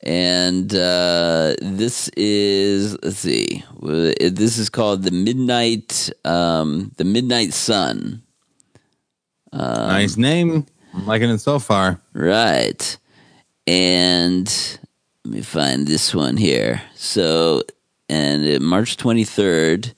And 0.06 0.74
uh, 0.74 1.56
this 1.62 2.10
is 2.18 2.98
let's 3.02 3.20
see, 3.20 3.64
this 3.82 4.58
is 4.58 4.70
called 4.70 5.04
the 5.04 5.12
Midnight, 5.12 6.10
um, 6.26 6.92
the 6.98 7.06
Midnight 7.06 7.54
Sun. 7.54 8.22
Um, 9.54 9.88
nice 9.88 10.18
name, 10.18 10.66
I'm 10.94 11.06
liking 11.06 11.30
it 11.30 11.38
so 11.38 11.58
far. 11.58 12.02
Right, 12.12 12.98
and 13.66 14.80
let 15.26 15.34
me 15.34 15.42
find 15.42 15.88
this 15.88 16.14
one 16.14 16.38
here. 16.38 16.82
So, 16.96 17.64
and 18.10 18.62
March 18.62 18.98
23rd, 18.98 19.94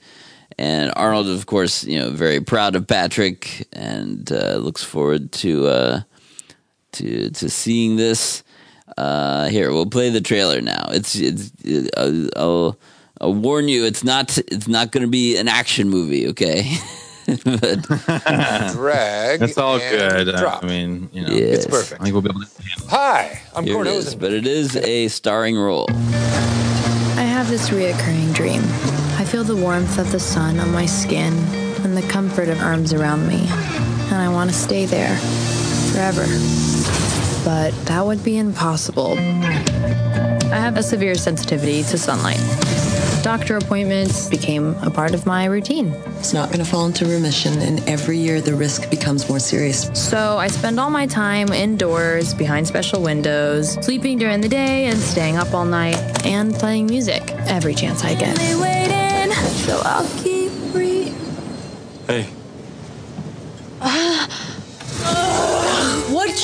and 0.57 0.93
Arnold, 0.95 1.29
of 1.29 1.45
course, 1.47 1.83
you 1.83 1.99
know, 1.99 2.11
very 2.11 2.39
proud 2.39 2.75
of 2.75 2.87
Patrick 2.87 3.67
and 3.73 4.31
uh, 4.31 4.55
looks 4.55 4.83
forward 4.83 5.31
to 5.33 5.67
uh, 5.67 6.01
to 6.93 7.29
to 7.31 7.49
seeing 7.49 7.95
this. 7.95 8.43
Uh, 8.97 9.47
here, 9.49 9.71
we'll 9.73 9.89
play 9.89 10.09
the 10.09 10.21
trailer 10.21 10.61
now. 10.61 10.87
It's 10.91 11.15
it's. 11.15 11.51
It, 11.63 11.89
I'll, 11.97 12.77
I'll 13.21 13.33
warn 13.33 13.67
you, 13.67 13.85
it's 13.85 14.03
not 14.03 14.37
it's 14.37 14.67
not 14.67 14.91
going 14.91 15.03
to 15.03 15.09
be 15.09 15.37
an 15.37 15.47
action 15.47 15.89
movie. 15.89 16.27
Okay. 16.29 16.77
but 17.25 17.81
drag. 18.73 19.39
That's 19.39 19.57
all 19.57 19.79
good. 19.79 20.27
Drop. 20.35 20.63
I 20.63 20.67
mean, 20.67 21.09
you 21.11 21.21
know, 21.23 21.33
yes. 21.33 21.57
it's 21.57 21.65
perfect. 21.65 22.01
I 22.01 22.03
think 22.03 22.13
we'll 22.13 22.21
be 22.21 22.29
able 22.29 22.41
to 22.41 22.63
handle. 22.63 22.87
Hi, 22.89 23.41
I'm 23.55 23.63
Here 23.63 23.83
but 23.83 24.33
it 24.33 24.47
is 24.47 24.75
a 24.75 25.07
starring 25.07 25.57
role. 25.57 25.87
I 25.89 27.23
have 27.23 27.49
this 27.49 27.69
reoccurring 27.69 28.33
dream. 28.33 28.61
I 29.17 29.25
feel 29.25 29.43
the 29.43 29.55
warmth 29.55 29.97
of 29.97 30.11
the 30.11 30.19
sun 30.19 30.59
on 30.59 30.71
my 30.71 30.85
skin 30.85 31.33
and 31.83 31.95
the 31.95 32.03
comfort 32.03 32.49
of 32.49 32.59
arms 32.61 32.93
around 32.93 33.27
me, 33.27 33.47
and 33.47 34.15
I 34.15 34.29
want 34.29 34.49
to 34.49 34.55
stay 34.55 34.85
there 34.85 35.15
forever. 35.91 36.25
But 37.45 37.71
that 37.85 38.05
would 38.05 38.23
be 38.23 38.37
impossible. 38.37 39.13
I 39.17 40.59
have 40.59 40.75
a 40.75 40.83
severe 40.83 41.15
sensitivity 41.15 41.83
to 41.83 41.97
sunlight. 41.97 42.41
Doctor 43.23 43.55
appointments 43.57 44.29
became 44.29 44.75
a 44.81 44.89
part 44.89 45.13
of 45.13 45.25
my 45.25 45.45
routine. 45.45 45.93
It's 46.19 46.33
not 46.33 46.49
going 46.49 46.59
to 46.59 46.65
fall 46.65 46.85
into 46.85 47.05
remission, 47.05 47.53
and 47.59 47.87
every 47.87 48.17
year 48.17 48.41
the 48.41 48.53
risk 48.53 48.89
becomes 48.89 49.29
more 49.29 49.39
serious. 49.39 49.89
So 49.93 50.37
I 50.37 50.47
spend 50.47 50.79
all 50.79 50.89
my 50.89 51.07
time 51.07 51.49
indoors, 51.49 52.33
behind 52.33 52.67
special 52.67 53.01
windows, 53.01 53.73
sleeping 53.85 54.17
during 54.17 54.41
the 54.41 54.49
day 54.49 54.87
and 54.87 54.97
staying 54.97 55.37
up 55.37 55.53
all 55.53 55.65
night, 55.65 56.25
and 56.25 56.53
playing 56.53 56.87
music 56.87 57.31
every 57.47 57.73
chance 57.73 58.03
I 58.03 58.15
get. 58.15 58.37
Waiting, 58.37 59.33
so 59.65 59.81
I'll 59.85 60.07
keep 60.21 60.51
Hey. 62.07 62.29
Ah. 63.81 65.51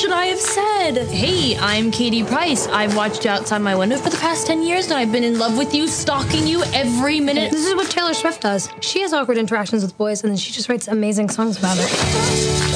Should 0.02 0.10
I 0.10 0.26
have 0.26 0.40
said? 0.40 0.96
Hey, 1.08 1.56
I'm 1.56 1.90
Katie 1.90 2.24
Price. 2.24 2.66
I've 2.66 2.96
watched 2.96 3.24
you 3.24 3.30
outside 3.30 3.58
my 3.58 3.76
window 3.76 3.96
for 3.96 4.10
the 4.10 4.16
past 4.16 4.46
10 4.48 4.62
years 4.62 4.86
and 4.86 4.94
I've 4.94 5.12
been 5.12 5.22
in 5.22 5.38
love 5.38 5.56
with 5.56 5.74
you, 5.74 5.86
stalking 5.86 6.46
you 6.46 6.62
every 6.74 7.20
minute. 7.20 7.52
This 7.52 7.66
is 7.66 7.74
what 7.76 7.88
Taylor 7.88 8.14
Swift 8.14 8.42
does. 8.42 8.68
She 8.80 9.00
has 9.02 9.12
awkward 9.12 9.38
interactions 9.38 9.84
with 9.84 9.96
boys 9.96 10.24
and 10.24 10.30
then 10.32 10.38
she 10.38 10.52
just 10.52 10.68
writes 10.68 10.88
amazing 10.88 11.28
songs 11.28 11.58
about 11.58 11.76
it. 11.78 11.88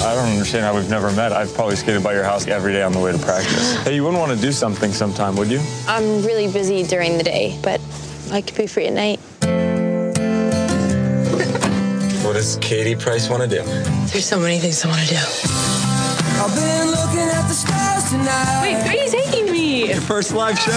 I 0.04 0.14
don't 0.14 0.30
understand 0.30 0.64
how 0.64 0.76
we've 0.76 0.88
never 0.88 1.10
met. 1.12 1.32
I've 1.32 1.52
probably 1.54 1.74
skated 1.74 2.04
by 2.04 2.12
your 2.12 2.22
house 2.22 2.46
every 2.46 2.72
day 2.72 2.82
on 2.82 2.92
the 2.92 3.00
way 3.00 3.10
to 3.12 3.18
practice. 3.18 3.76
Hey, 3.82 3.96
you 3.96 4.04
wouldn't 4.04 4.20
want 4.20 4.32
to 4.32 4.40
do 4.40 4.52
something 4.52 4.92
sometime, 4.92 5.34
would 5.36 5.50
you? 5.50 5.60
I'm 5.88 6.22
really 6.24 6.46
busy 6.52 6.84
during 6.84 7.18
the 7.18 7.24
day, 7.24 7.58
but 7.62 7.80
I 8.30 8.40
could 8.40 8.56
be 8.56 8.68
free 8.68 8.86
at 8.86 8.92
night. 8.92 9.18
What 12.24 12.34
does 12.34 12.58
Katie 12.60 12.94
Price 12.94 13.28
want 13.28 13.42
to 13.42 13.48
do? 13.48 13.62
There's 14.12 14.26
so 14.26 14.38
many 14.38 14.58
things 14.58 14.84
I 14.84 14.88
want 14.88 15.00
to 15.00 15.14
do. 15.14 15.65
I've 16.46 16.54
been 16.54 16.86
looking 16.92 17.28
at 17.28 17.48
the 17.48 17.54
stars 17.54 18.08
tonight. 18.08 18.60
Wait, 18.62 18.74
where 18.74 18.90
are 18.90 19.04
you 19.04 19.10
taking 19.10 19.50
me? 19.50 19.88
Your 19.88 20.00
first 20.00 20.32
live 20.32 20.56
show. 20.56 20.70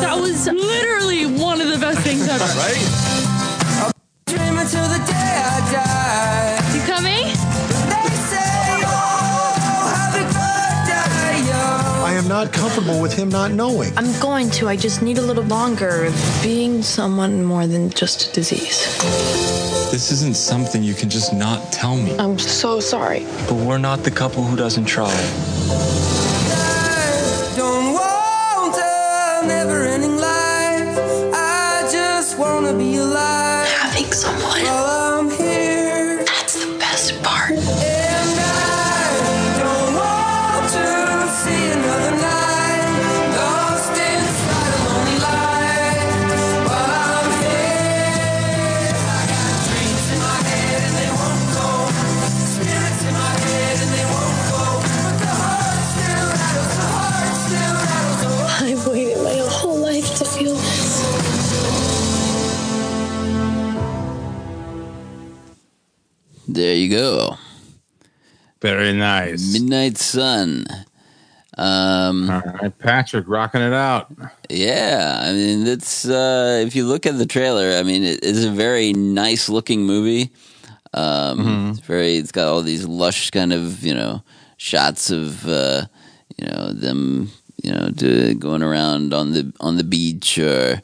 That 0.00 0.18
was 0.20 0.46
literally 0.48 1.26
one 1.26 1.60
of 1.60 1.68
the 1.68 1.78
best 1.78 2.00
things 2.00 2.26
ever. 2.26 2.42
right? 2.58 3.94
Dreaming 4.26 4.66
till 4.66 4.88
the 4.88 4.98
day 5.06 5.38
I 5.46 5.60
die. 5.70 6.74
You 6.74 6.82
coming? 6.82 7.26
They 7.86 8.08
say, 8.26 8.82
oh, 8.90 9.54
happy 9.94 10.24
birthday, 10.34 11.46
yo. 11.46 12.04
I 12.04 12.14
am 12.18 12.26
not 12.26 12.52
comfortable 12.52 13.00
with 13.00 13.12
him 13.12 13.28
not 13.28 13.52
knowing. 13.52 13.96
I'm 13.96 14.18
going 14.20 14.50
to. 14.50 14.68
I 14.68 14.74
just 14.74 15.00
need 15.00 15.18
a 15.18 15.22
little 15.22 15.44
longer 15.44 16.06
of 16.06 16.40
being 16.42 16.82
someone 16.82 17.44
more 17.44 17.68
than 17.68 17.90
just 17.90 18.30
a 18.30 18.32
disease. 18.32 18.84
This 19.94 20.10
isn't 20.10 20.34
something 20.34 20.82
you 20.82 20.92
can 20.92 21.08
just 21.08 21.32
not 21.32 21.70
tell 21.70 21.96
me. 21.96 22.18
I'm 22.18 22.36
so 22.36 22.80
sorry. 22.80 23.20
But 23.48 23.54
we're 23.64 23.78
not 23.78 24.02
the 24.02 24.10
couple 24.10 24.42
who 24.42 24.56
doesn't 24.56 24.86
try. 24.86 25.14
There 66.54 66.76
you 66.76 66.88
go. 66.88 67.36
Very 68.62 68.92
nice. 68.92 69.52
Midnight 69.52 69.98
Sun. 69.98 70.66
Um, 71.58 72.30
All 72.30 72.40
right, 72.40 72.78
Patrick, 72.78 73.24
rocking 73.26 73.60
it 73.60 73.72
out. 73.72 74.06
Yeah, 74.48 75.20
I 75.20 75.32
mean, 75.32 75.66
it's 75.66 76.08
uh, 76.08 76.62
if 76.64 76.76
you 76.76 76.86
look 76.86 77.06
at 77.06 77.18
the 77.18 77.26
trailer, 77.26 77.72
I 77.72 77.82
mean, 77.82 78.04
it 78.04 78.22
is 78.22 78.44
a 78.44 78.52
very 78.52 78.92
nice 78.92 79.48
looking 79.48 79.82
movie. 79.82 80.30
Um, 80.92 81.70
It's 81.70 81.80
very, 81.80 82.18
it's 82.18 82.30
got 82.30 82.46
all 82.46 82.62
these 82.62 82.86
lush 82.86 83.30
kind 83.30 83.52
of 83.52 83.82
you 83.82 83.94
know 83.94 84.22
shots 84.56 85.10
of 85.10 85.48
uh, 85.48 85.86
you 86.38 86.46
know 86.46 86.72
them 86.72 87.30
you 87.64 87.72
know 87.72 87.88
do, 87.88 88.32
going 88.34 88.62
around 88.62 89.12
on 89.12 89.32
the 89.32 89.52
on 89.58 89.76
the 89.76 89.84
beach 89.84 90.38
or 90.38 90.80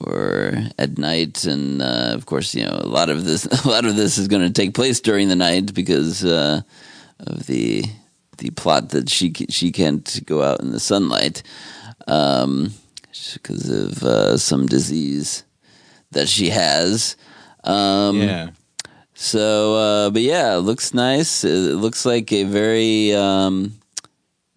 or 0.00 0.52
at 0.78 0.98
night, 0.98 1.44
and 1.44 1.82
uh, 1.82 2.12
of 2.14 2.26
course 2.26 2.54
you 2.54 2.64
know 2.64 2.78
a 2.82 2.88
lot 2.88 3.10
of 3.10 3.24
this 3.24 3.46
a 3.64 3.68
lot 3.68 3.84
of 3.84 3.96
this 3.96 4.18
is 4.18 4.28
going 4.28 4.42
to 4.42 4.52
take 4.52 4.74
place 4.74 5.00
during 5.00 5.28
the 5.28 5.36
night 5.36 5.74
because 5.74 6.24
uh, 6.24 6.60
of 7.20 7.46
the 7.46 7.84
the 8.38 8.50
plot 8.50 8.90
that 8.90 9.08
she 9.10 9.32
she 9.50 9.70
can't 9.72 10.20
go 10.26 10.42
out 10.42 10.60
in 10.60 10.72
the 10.72 10.80
sunlight 10.80 11.42
um, 12.06 12.72
because 13.34 13.68
of 13.68 14.02
uh, 14.02 14.36
some 14.38 14.66
disease 14.66 15.44
that 16.12 16.28
she 16.28 16.48
has. 16.50 17.16
Um, 17.64 18.16
Yeah. 18.20 18.50
So, 19.14 19.74
uh, 19.74 20.10
but 20.10 20.22
yeah, 20.22 20.56
it 20.56 20.60
looks 20.60 20.94
nice. 20.94 21.44
It 21.44 21.74
looks 21.76 22.06
like 22.06 22.32
a 22.32 22.44
very, 22.44 23.14
um, 23.14 23.74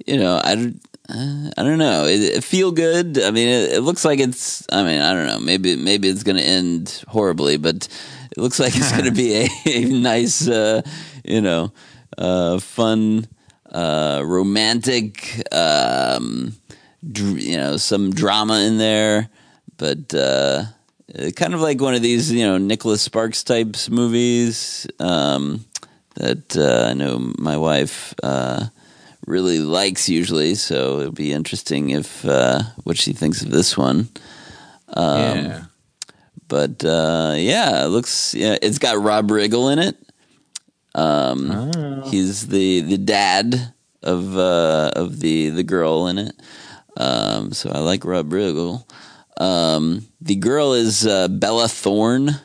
you 0.08 0.16
know, 0.18 0.40
I, 0.42 0.56
don't- 0.56 0.80
uh, 1.10 1.52
I 1.58 1.64
don't 1.64 1.80
know. 1.80 2.06
It, 2.06 2.22
it 2.22 2.44
feel 2.44 2.72
good. 2.72 3.22
I 3.22 3.32
mean, 3.32 3.48
it, 3.48 3.74
it 3.74 3.82
looks 3.82 4.06
like 4.06 4.20
it's. 4.20 4.66
I 4.72 4.84
mean, 4.84 5.02
I 5.02 5.14
don't 5.14 5.28
know. 5.28 5.40
Maybe 5.40 5.76
maybe 5.76 6.08
it's 6.08 6.24
going 6.24 6.38
to 6.38 6.44
end 6.44 7.04
horribly, 7.08 7.58
but 7.58 7.88
it 8.32 8.38
looks 8.38 8.60
like 8.60 8.76
it's 8.76 8.92
going 8.92 9.06
to 9.06 9.12
be 9.12 9.34
a, 9.36 9.50
a 9.66 9.86
nice, 9.86 10.48
uh, 10.48 10.82
you 11.26 11.42
know, 11.42 11.74
uh, 12.18 12.60
fun, 12.60 13.28
uh, 13.70 14.22
romantic, 14.24 15.42
um, 15.54 16.56
dr- 17.12 17.40
you 17.40 17.58
know, 17.58 17.78
some 17.78 18.12
drama 18.12 18.60
in 18.62 18.78
there, 18.78 19.30
but. 19.78 20.14
Uh, 20.14 20.66
kind 21.36 21.54
of 21.54 21.62
like 21.62 21.80
one 21.80 21.94
of 21.94 22.02
these, 22.02 22.32
you 22.32 22.44
know, 22.44 22.58
Nicholas 22.58 23.02
Sparks 23.02 23.44
types 23.44 23.88
movies 23.90 24.88
um, 25.00 25.64
that 26.16 26.58
uh, 26.58 26.90
I 26.90 26.94
know 26.94 27.34
my 27.38 27.56
wife 27.58 28.16
uh, 28.24 28.66
really 29.26 29.60
likes 29.60 30.10
usually. 30.10 30.56
So 30.56 31.00
it'll 31.00 31.12
be 31.12 31.32
interesting 31.32 31.90
if 31.92 32.26
uh, 32.26 32.62
what 32.84 32.98
she 32.98 33.14
thinks 33.14 33.42
of 33.42 33.50
this 33.52 33.78
one. 33.78 34.10
Um, 34.90 35.18
yeah. 35.46 35.64
But 36.48 36.84
uh, 36.86 37.34
yeah, 37.38 37.86
it 37.86 37.88
looks. 37.88 38.34
Yeah, 38.36 38.58
it's 38.62 38.78
got 38.78 39.02
Rob 39.02 39.30
Riggle 39.30 39.72
in 39.74 39.80
it. 39.80 39.98
Um, 40.96 41.52
Oh. 41.52 42.10
He's 42.10 42.48
the 42.48 42.82
the 42.82 42.98
dad 42.98 43.74
of 44.04 44.38
uh, 44.38 44.92
of 44.96 45.20
the 45.20 45.50
the 45.50 45.64
girl 45.64 46.08
in 46.08 46.18
it. 46.20 46.36
Um, 46.98 47.54
so 47.54 47.72
I 47.72 47.80
like 47.80 48.06
Rob 48.06 48.30
Riggle. 48.30 48.86
Um, 49.38 50.06
the 50.22 50.36
girl 50.36 50.74
is 50.74 51.08
uh, 51.08 51.28
Bella 51.28 51.68
Thorne, 51.68 52.40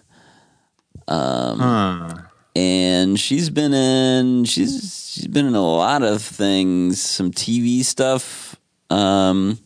Huh. 1.06 2.14
And 2.58 3.20
she's 3.20 3.50
been 3.50 3.72
in 3.72 4.44
she's 4.44 5.10
she's 5.12 5.28
been 5.28 5.46
in 5.46 5.54
a 5.54 5.62
lot 5.64 6.02
of 6.02 6.20
things, 6.22 7.00
some 7.00 7.30
TV 7.30 7.84
stuff. 7.84 8.56
Um, 8.90 9.58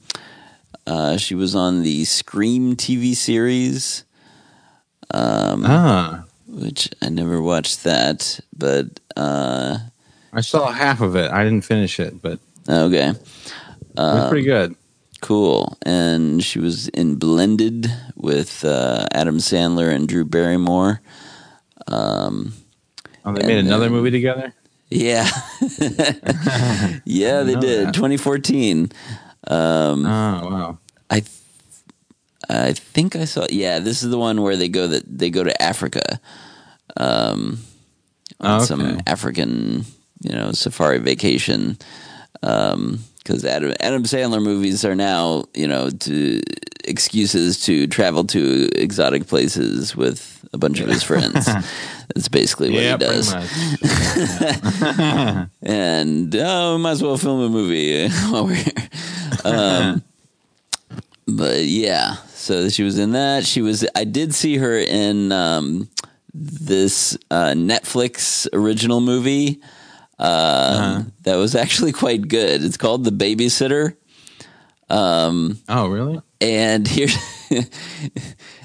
uh, 0.86 1.16
she 1.16 1.34
was 1.34 1.54
on 1.54 1.82
the 1.84 2.04
Scream 2.04 2.76
TV 2.76 3.14
series, 3.16 4.04
Ah. 5.64 6.24
which 6.46 6.90
I 7.00 7.08
never 7.08 7.40
watched 7.40 7.84
that, 7.84 8.40
but 8.56 9.00
uh, 9.16 9.78
I 10.34 10.40
saw 10.42 10.70
half 10.70 11.00
of 11.00 11.16
it. 11.16 11.30
I 11.30 11.44
didn't 11.44 11.64
finish 11.64 11.98
it, 11.98 12.20
but 12.20 12.40
okay. 12.68 13.12
was 13.96 14.28
pretty 14.28 14.44
good. 14.44 14.74
Cool. 15.22 15.78
And 15.86 16.42
she 16.42 16.58
was 16.58 16.88
in 16.88 17.14
Blended 17.14 17.86
with 18.16 18.64
uh, 18.64 19.06
Adam 19.12 19.38
Sandler 19.38 19.94
and 19.94 20.08
Drew 20.08 20.24
Barrymore. 20.24 21.00
Um, 21.86 22.52
Oh, 23.24 23.32
they 23.32 23.46
made 23.46 23.58
another 23.58 23.84
then- 23.84 23.92
movie 23.92 24.10
together. 24.10 24.52
yeah. 24.90 25.28
yeah, 27.04 27.42
they 27.42 27.54
did. 27.56 27.88
that. 27.88 27.94
2014. 27.94 28.90
Um, 29.48 30.06
Oh 30.06 30.48
wow. 30.50 30.78
I 31.10 31.20
th- 31.20 31.30
I 32.48 32.72
think 32.72 33.16
I 33.16 33.24
saw 33.24 33.46
yeah, 33.50 33.78
this 33.78 34.02
is 34.02 34.10
the 34.10 34.18
one 34.18 34.42
where 34.42 34.56
they 34.56 34.68
go 34.68 34.86
that 34.88 35.04
they 35.06 35.30
go 35.30 35.42
to 35.44 35.62
Africa. 35.62 36.20
Um 36.96 37.58
on 38.40 38.60
Oh, 38.60 38.64
some. 38.64 39.00
African, 39.06 39.84
you 40.22 40.32
know, 40.34 40.52
safari 40.52 40.98
vacation. 40.98 41.78
Um 42.42 43.00
because 43.18 43.44
Adam 43.44 43.72
Adam 43.80 44.02
Sandler 44.02 44.42
movies 44.42 44.84
are 44.84 44.96
now, 44.96 45.44
you 45.54 45.68
know, 45.68 45.90
to 45.90 46.40
excuses 46.84 47.62
to 47.64 47.86
travel 47.86 48.24
to 48.24 48.68
exotic 48.74 49.26
places 49.28 49.94
with 49.96 50.44
a 50.52 50.58
bunch 50.58 50.80
of 50.80 50.88
his 50.88 51.02
friends. 51.10 51.48
That's 52.14 52.28
basically 52.28 52.70
what 52.70 52.82
yeah, 52.82 52.92
he 52.92 52.98
does. 52.98 53.32
and 55.62 56.36
oh, 56.36 56.78
might 56.78 56.90
as 56.90 57.02
well 57.02 57.16
film 57.16 57.40
a 57.40 57.48
movie 57.48 58.08
while 58.28 58.46
we're 58.46 58.54
here. 58.54 58.88
Um, 59.44 60.02
but 61.26 61.64
yeah, 61.64 62.16
so 62.34 62.68
she 62.68 62.82
was 62.82 62.98
in 62.98 63.12
that. 63.12 63.46
She 63.46 63.62
was. 63.62 63.86
I 63.94 64.04
did 64.04 64.34
see 64.34 64.58
her 64.58 64.78
in 64.78 65.32
um, 65.32 65.88
this 66.34 67.16
uh, 67.30 67.52
Netflix 67.52 68.46
original 68.52 69.00
movie 69.00 69.62
um, 70.18 71.12
that 71.22 71.36
was 71.36 71.54
actually 71.54 71.92
quite 71.92 72.28
good. 72.28 72.62
It's 72.62 72.76
called 72.76 73.04
The 73.04 73.10
Babysitter. 73.10 73.96
Um, 74.90 75.58
oh 75.68 75.88
really? 75.88 76.20
and 76.42 76.88
here 76.88 77.08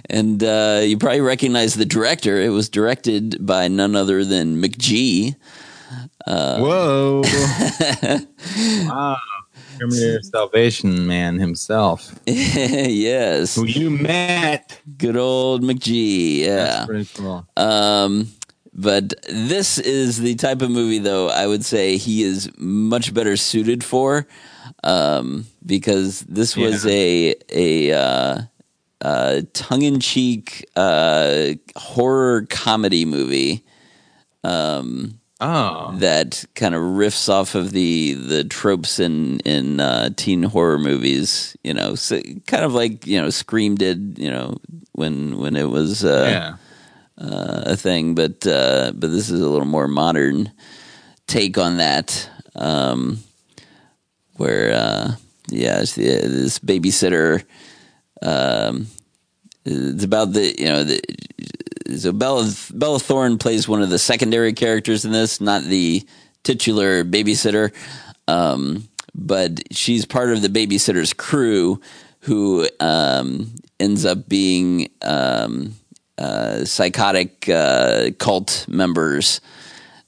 and 0.09 0.43
uh, 0.43 0.81
you 0.83 0.97
probably 0.97 1.21
recognize 1.21 1.75
the 1.75 1.85
director 1.85 2.41
it 2.41 2.49
was 2.49 2.69
directed 2.69 3.45
by 3.45 3.67
none 3.67 3.95
other 3.95 4.23
than 4.25 4.61
McG 4.61 5.35
Uh, 6.27 6.59
Whoa! 6.59 7.21
wow, 8.89 9.17
Terminator 9.79 10.21
Salvation 10.21 11.07
Man 11.07 11.39
himself, 11.39 12.13
yes, 12.25 13.55
who 13.55 13.65
you 13.65 13.89
met. 13.89 14.81
good 14.97 15.15
old 15.15 15.61
McG. 15.63 16.39
Yeah. 16.39 16.85
Cool. 17.15 17.47
Um, 17.55 18.27
but 18.73 19.13
this 19.29 19.77
is 19.79 20.19
the 20.19 20.35
type 20.35 20.61
of 20.61 20.69
movie, 20.69 20.99
though, 20.99 21.29
I 21.29 21.47
would 21.47 21.63
say 21.65 21.97
he 21.97 22.23
is 22.23 22.51
much 22.57 23.13
better 23.13 23.37
suited 23.37 23.83
for, 23.83 24.27
um, 24.83 25.45
because 25.65 26.21
this 26.21 26.55
was 26.57 26.85
a 26.85 27.33
a 27.49 27.91
uh, 27.93 28.41
uh, 29.01 29.41
tongue 29.53 29.83
in 29.83 29.99
cheek 29.99 30.67
uh, 30.75 31.51
horror 31.75 32.45
comedy 32.49 33.05
movie. 33.05 33.63
Um, 34.43 35.19
oh, 35.39 35.93
that 35.99 36.45
kind 36.55 36.73
of 36.75 36.81
riffs 36.81 37.29
off 37.29 37.55
of 37.55 37.71
the 37.71 38.13
the 38.13 38.43
tropes 38.43 38.99
in 38.99 39.39
in 39.41 39.79
uh, 39.79 40.09
teen 40.15 40.43
horror 40.43 40.79
movies. 40.79 41.55
You 41.63 41.73
know, 41.73 41.95
so 41.95 42.21
kind 42.45 42.63
of 42.63 42.73
like 42.73 43.05
you 43.05 43.21
know 43.21 43.29
Scream 43.29 43.75
did. 43.75 44.17
You 44.17 44.31
know, 44.31 44.57
when 44.93 45.37
when 45.37 45.55
it 45.55 45.69
was 45.69 46.03
uh, 46.05 46.57
Yeah. 47.19 47.23
uh, 47.23 47.63
a 47.67 47.75
thing, 47.75 48.15
but 48.15 48.45
uh, 48.47 48.91
but 48.95 49.11
this 49.11 49.29
is 49.29 49.41
a 49.41 49.47
little 49.49 49.67
more 49.67 49.87
modern 49.87 50.51
take 51.27 51.57
on 51.57 51.77
that. 51.77 52.29
Um, 52.55 53.19
where 54.37 54.71
uh, 54.73 55.11
yeah, 55.49 55.81
the, 55.81 55.85
this 55.95 56.59
babysitter. 56.59 57.43
Um, 58.21 58.87
it's 59.65 60.03
about 60.03 60.33
the 60.33 60.55
you 60.57 60.65
know 60.67 60.83
the 60.83 61.01
so 61.97 62.11
Bella 62.11 62.51
Bella 62.73 62.99
Thorne 62.99 63.37
plays 63.37 63.67
one 63.67 63.81
of 63.81 63.89
the 63.89 63.99
secondary 63.99 64.53
characters 64.53 65.05
in 65.05 65.11
this, 65.11 65.39
not 65.41 65.63
the 65.63 66.05
titular 66.43 67.03
babysitter. 67.03 67.73
Um, 68.27 68.87
but 69.15 69.61
she's 69.75 70.05
part 70.05 70.31
of 70.31 70.41
the 70.41 70.49
babysitter's 70.49 71.13
crew, 71.13 71.81
who 72.21 72.67
um, 72.79 73.55
ends 73.79 74.05
up 74.05 74.27
being 74.29 74.89
um, 75.01 75.73
uh, 76.17 76.65
psychotic 76.65 77.47
uh, 77.49 78.11
cult 78.19 78.65
members 78.69 79.41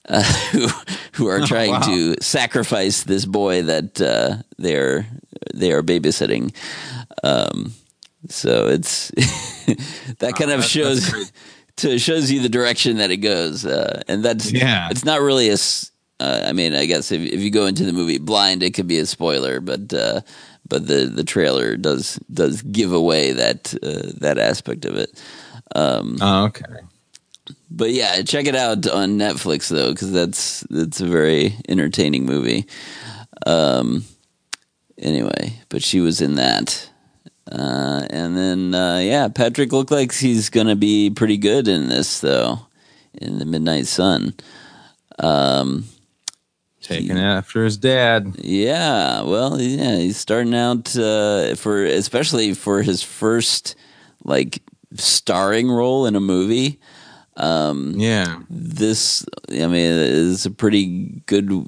uh, 0.08 0.22
who 0.52 0.68
who 1.14 1.28
are 1.28 1.40
Oh, 1.42 1.46
trying 1.46 1.72
wow. 1.72 1.80
to 1.82 2.16
sacrifice 2.22 3.04
this 3.04 3.26
boy 3.26 3.64
that 3.64 4.00
uh, 4.02 4.44
they're 4.58 5.08
they 5.54 5.72
are 5.72 5.82
babysitting. 5.84 6.54
So 8.30 8.68
it's 8.68 9.10
that 10.20 10.34
kind 10.38 10.52
of 10.52 10.64
shows 10.64 11.32
to 11.78 11.98
shows 12.00 12.32
you 12.32 12.42
the 12.42 12.50
direction 12.50 12.98
that 12.98 13.12
it 13.12 13.18
goes, 13.18 13.66
uh, 13.66 14.02
and 14.08 14.24
that's 14.24 14.52
Yeah. 14.52 14.90
It's 14.92 15.06
not 15.06 15.22
really 15.22 15.50
a. 15.50 15.58
Uh, 16.22 16.42
I 16.46 16.52
mean, 16.52 16.74
I 16.76 16.86
guess 16.86 17.12
if 17.14 17.22
if 17.22 17.40
you 17.40 17.50
go 17.50 17.66
into 17.66 17.86
the 17.86 17.94
movie 17.94 18.18
blind, 18.18 18.62
it 18.62 18.74
could 18.74 18.88
be 18.88 19.00
a 19.00 19.06
spoiler, 19.06 19.62
but 19.62 19.94
uh, 19.94 20.20
but 20.68 20.86
the 20.86 21.06
the 21.06 21.24
trailer 21.24 21.78
does 21.78 22.20
does 22.32 22.62
give 22.62 22.92
away 22.92 23.32
that 23.32 23.74
uh, 23.82 24.12
that 24.20 24.38
aspect 24.38 24.84
of 24.86 24.98
it. 24.98 25.10
Um, 25.76 26.18
Oh, 26.20 26.46
okay. 26.46 26.66
but 27.72 27.92
yeah, 27.92 28.22
check 28.24 28.48
it 28.48 28.56
out 28.56 28.86
on 28.88 29.18
Netflix 29.18 29.70
though, 29.70 29.92
because 29.94 30.12
that's 30.12 30.60
that's 30.70 31.00
a 31.00 31.08
very 31.08 31.56
entertaining 31.70 32.26
movie. 32.26 32.66
Um, 33.46 34.04
anyway, 34.98 35.54
but 35.70 35.82
she 35.84 36.02
was 36.02 36.20
in 36.20 36.36
that, 36.36 36.89
uh, 37.52 38.06
and 38.10 38.38
then 38.38 38.74
uh, 38.76 39.00
yeah, 39.00 39.28
Patrick 39.28 39.72
looked 39.72 39.92
like 39.92 40.14
he's 40.14 40.50
gonna 40.50 40.76
be 40.76 41.10
pretty 41.10 41.38
good 41.38 41.68
in 41.68 41.90
this 41.90 42.20
though, 42.20 42.60
in 43.14 43.40
the 43.40 43.46
Midnight 43.46 43.88
Sun. 43.88 44.34
Um, 45.20 45.86
Taking 46.82 47.18
after 47.20 47.66
his 47.66 47.78
dad. 47.78 48.36
yeah, 48.40 49.22
well, 49.24 49.60
yeah, 49.62 49.98
he's 49.98 50.18
starting 50.18 50.56
out 50.56 50.96
uh, 50.96 51.56
for 51.56 51.84
especially 51.86 52.54
for 52.54 52.82
his 52.82 53.04
first 53.04 53.76
like 54.24 54.62
starring 54.96 55.70
role 55.70 56.06
in 56.08 56.16
a 56.16 56.20
movie. 56.20 56.80
Um, 57.38 57.94
Yeah. 57.98 58.40
this 58.50 59.26
I 59.50 59.68
mean 59.68 59.92
is 59.92 60.46
a 60.46 60.52
pretty 60.52 61.22
good 61.26 61.68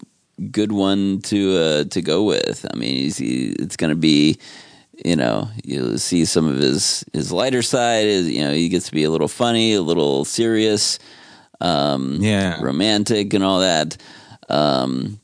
good 0.52 0.72
one 0.72 1.22
to 1.24 1.58
uh, 1.58 1.84
to 1.86 2.02
go 2.02 2.24
with. 2.24 2.66
I 2.74 2.76
mean, 2.78 3.12
he, 3.12 3.54
it's 3.60 3.78
going 3.78 3.92
to 3.92 3.96
be 3.96 4.38
you 5.06 5.16
know 5.16 5.50
you'll 5.64 5.98
see 5.98 6.26
some 6.26 6.48
of 6.48 6.58
his 6.58 7.04
his 7.14 7.32
lighter 7.32 7.62
side. 7.62 8.06
Is 8.06 8.30
you 8.30 8.42
know 8.42 8.52
he 8.54 8.70
gets 8.70 8.88
to 8.88 8.92
be 8.92 9.04
a 9.04 9.12
little 9.12 9.28
funny, 9.28 9.74
a 9.74 9.82
little 9.82 10.26
serious, 10.26 11.00
um, 11.60 12.18
Yeah. 12.22 12.62
romantic, 12.62 13.34
and 13.34 13.44
all 13.44 13.60
that. 13.62 13.98
Um, 14.50 15.20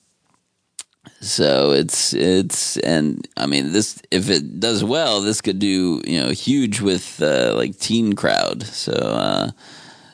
so 1.20 1.72
it's 1.72 2.14
it's 2.14 2.78
and 2.78 3.28
I 3.38 3.46
mean 3.48 3.72
this 3.72 4.02
if 4.12 4.30
it 4.30 4.60
does 4.60 4.84
well, 4.84 5.22
this 5.22 5.42
could 5.42 5.60
do 5.60 6.02
you 6.06 6.20
know 6.20 6.30
huge 6.30 6.80
with 6.82 7.22
uh, 7.22 7.54
like 7.56 7.78
teen 7.80 8.14
crowd. 8.14 8.64
So. 8.64 8.94
Uh, 8.94 9.52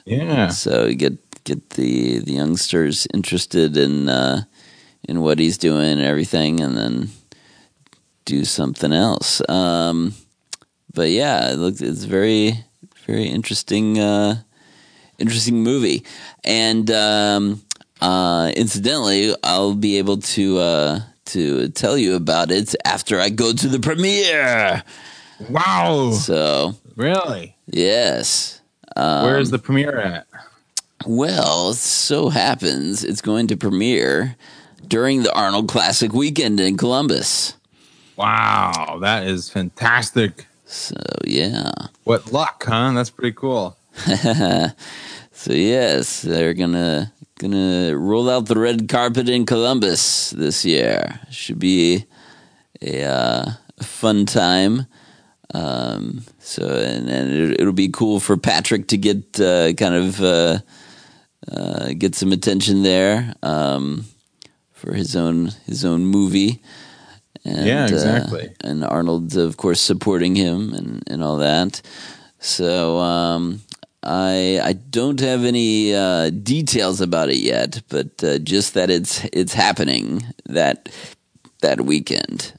Yeah. 0.05 0.49
so 0.49 0.85
you 0.87 0.95
get 0.95 1.17
get 1.45 1.69
the 1.71 2.19
the 2.19 2.33
youngsters 2.33 3.07
interested 3.13 3.77
in 3.77 4.09
uh, 4.09 4.43
in 5.07 5.21
what 5.21 5.39
he's 5.39 5.57
doing 5.57 5.91
and 5.91 6.01
everything, 6.01 6.59
and 6.61 6.75
then 6.77 7.07
do 8.25 8.45
something 8.45 8.93
else. 8.93 9.41
Um, 9.49 10.13
but 10.93 11.09
yeah, 11.09 11.51
it 11.51 11.55
looks 11.55 11.81
it's 11.81 12.03
very 12.03 12.63
very 13.05 13.25
interesting 13.25 13.99
uh, 13.99 14.35
interesting 15.17 15.63
movie, 15.63 16.03
and 16.43 16.89
um, 16.91 17.61
uh, 18.01 18.51
incidentally, 18.55 19.35
I'll 19.43 19.75
be 19.75 19.97
able 19.97 20.17
to 20.17 20.57
uh, 20.59 20.99
to 21.25 21.69
tell 21.69 21.97
you 21.97 22.15
about 22.15 22.51
it 22.51 22.75
after 22.85 23.19
I 23.19 23.29
go 23.29 23.53
to 23.53 23.67
the 23.67 23.79
premiere. 23.79 24.83
Wow. 25.49 26.11
So 26.11 26.75
Really? 26.95 27.55
yes. 27.65 28.61
Um, 28.95 29.25
Where's 29.25 29.49
the 29.49 29.59
premiere 29.59 29.97
at? 29.99 30.27
Well, 31.05 31.71
it 31.71 31.75
so 31.75 32.29
happens 32.29 33.03
it's 33.03 33.21
going 33.21 33.47
to 33.47 33.57
premiere 33.57 34.35
during 34.87 35.23
the 35.23 35.33
Arnold 35.33 35.67
Classic 35.67 36.13
weekend 36.13 36.59
in 36.59 36.77
Columbus. 36.77 37.55
Wow, 38.15 38.99
that 39.01 39.25
is 39.25 39.49
fantastic. 39.49 40.47
So 40.65 40.95
yeah. 41.25 41.71
What 42.03 42.31
luck, 42.31 42.63
huh? 42.67 42.91
That's 42.93 43.09
pretty 43.09 43.33
cool. 43.33 43.77
so 45.31 45.53
yes, 45.53 46.21
they're 46.21 46.53
gonna 46.53 47.11
gonna 47.39 47.97
roll 47.97 48.29
out 48.29 48.45
the 48.45 48.59
red 48.59 48.87
carpet 48.89 49.29
in 49.29 49.45
Columbus 49.45 50.31
this 50.31 50.63
year. 50.63 51.19
Should 51.29 51.59
be 51.59 52.05
a, 52.81 53.03
uh, 53.03 53.51
fun 53.81 54.25
time. 54.25 54.87
Um, 55.53 56.23
so 56.39 56.67
and, 56.67 57.09
and 57.09 57.31
it, 57.31 57.61
it'll 57.61 57.73
be 57.73 57.89
cool 57.89 58.19
for 58.19 58.37
Patrick 58.37 58.87
to 58.87 58.97
get 58.97 59.39
uh, 59.39 59.73
kind 59.73 59.93
of 59.95 60.21
uh, 60.21 60.59
uh, 61.51 61.89
get 61.97 62.15
some 62.15 62.31
attention 62.31 62.83
there 62.83 63.33
um, 63.43 64.05
for 64.71 64.93
his 64.93 65.15
own 65.15 65.51
his 65.65 65.85
own 65.85 66.05
movie. 66.05 66.61
And, 67.45 67.65
Yeah, 67.67 67.85
uh, 67.85 67.89
exactly. 67.93 68.55
and 68.63 68.83
Arnold, 68.85 69.35
of 69.35 69.57
course, 69.57 69.81
supporting 69.81 70.35
him 70.35 70.73
and, 70.73 71.03
and 71.07 71.23
all 71.23 71.37
that. 71.37 71.81
So 72.39 72.99
um, 72.99 73.61
I 74.03 74.59
I 74.63 74.73
don't 74.73 75.19
have 75.21 75.43
any 75.45 75.93
uh, 75.95 76.29
details 76.29 77.01
about 77.01 77.29
it 77.29 77.37
yet, 77.39 77.81
but 77.89 78.23
uh, 78.23 78.37
just 78.39 78.73
that 78.73 78.89
it's 78.89 79.23
it's 79.33 79.53
happening 79.53 80.23
that 80.45 80.89
that 81.61 81.81
weekend. 81.81 82.53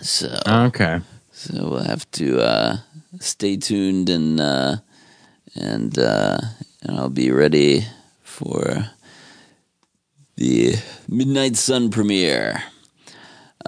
So 0.00 0.28
Okay. 0.46 1.00
so 1.32 1.70
we'll 1.70 1.84
have 1.84 2.10
to 2.12 2.40
uh, 2.40 2.76
stay 3.20 3.56
tuned 3.56 4.08
and 4.10 4.40
uh, 4.40 4.76
and 5.54 5.98
uh, 5.98 6.38
and 6.82 6.98
I'll 6.98 7.10
be 7.10 7.30
ready 7.32 7.84
for 8.22 8.90
the 10.36 10.74
Midnight 11.08 11.56
Sun 11.56 11.90
premiere. 11.90 12.62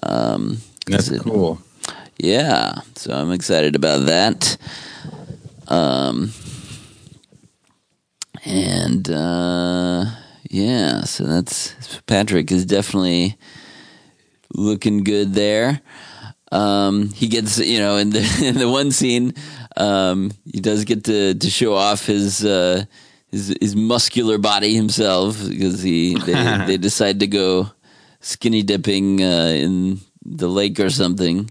Um, 0.03 0.59
That's 0.87 1.09
it- 1.11 1.23
cool. 1.23 1.61
yeah, 2.19 2.75
so 2.97 3.13
I'm 3.13 3.33
excited 3.33 3.77
about 3.77 4.07
that. 4.07 4.57
Um, 5.69 6.33
and 8.45 9.09
uh, 9.11 10.05
yeah, 10.51 11.03
so 11.03 11.25
that's 11.25 11.75
Patrick 12.07 12.53
is 12.53 12.67
definitely 12.67 13.37
looking 14.55 15.05
good 15.05 15.35
there. 15.35 15.81
Um, 16.53 17.09
he 17.11 17.29
gets, 17.29 17.59
you 17.59 17.79
know, 17.79 17.97
in 17.97 18.11
the 18.11 18.21
in 18.45 18.57
the 18.59 18.69
one 18.69 18.91
scene, 18.91 19.35
um, 19.77 20.31
he 20.53 20.61
does 20.61 20.85
get 20.85 21.05
to 21.05 21.35
to 21.35 21.51
show 21.51 21.75
off 21.75 22.07
his 22.07 22.45
uh, 22.45 22.85
his 23.31 23.57
his 23.61 23.75
muscular 23.75 24.39
body 24.39 24.75
himself 24.75 25.43
because 25.49 25.83
he 25.83 26.15
they, 26.19 26.65
they 26.67 26.77
decide 26.77 27.21
to 27.21 27.27
go 27.27 27.71
skinny 28.25 28.63
dipping 28.63 29.23
uh, 29.23 29.53
in 29.55 30.01
the 30.25 30.49
lake 30.49 30.81
or 30.81 30.91
something. 30.91 31.51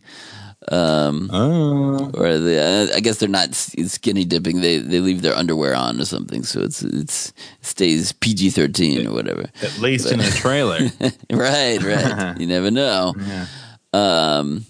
Um, 0.71 1.29
Oh. 1.33 2.09
or 2.15 2.37
the, 2.39 2.89
I 2.95 3.01
guess 3.01 3.17
they're 3.17 3.27
not 3.27 3.53
skinny 3.53 4.23
dipping. 4.23 4.61
They 4.61 4.77
they 4.79 5.01
leave 5.01 5.21
their 5.21 5.35
underwear 5.35 5.75
on 5.75 5.99
or 5.99 6.05
something, 6.05 6.43
so 6.43 6.61
it's 6.61 6.81
it's 6.81 7.29
it 7.59 7.65
stays 7.65 8.13
PG 8.13 8.51
thirteen 8.51 9.05
or 9.05 9.11
whatever. 9.11 9.49
At 9.61 9.77
least 9.79 10.09
in 10.09 10.21
a 10.21 10.31
trailer. 10.31 10.79
right, 11.29 11.83
right. 11.83 12.35
you 12.39 12.47
never 12.47 12.71
know. 12.71 13.13
Yeah. 13.19 13.45
Um, 13.91 14.65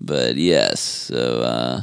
but 0.00 0.36
yes, 0.36 0.80
so 0.80 1.42
uh, 1.42 1.80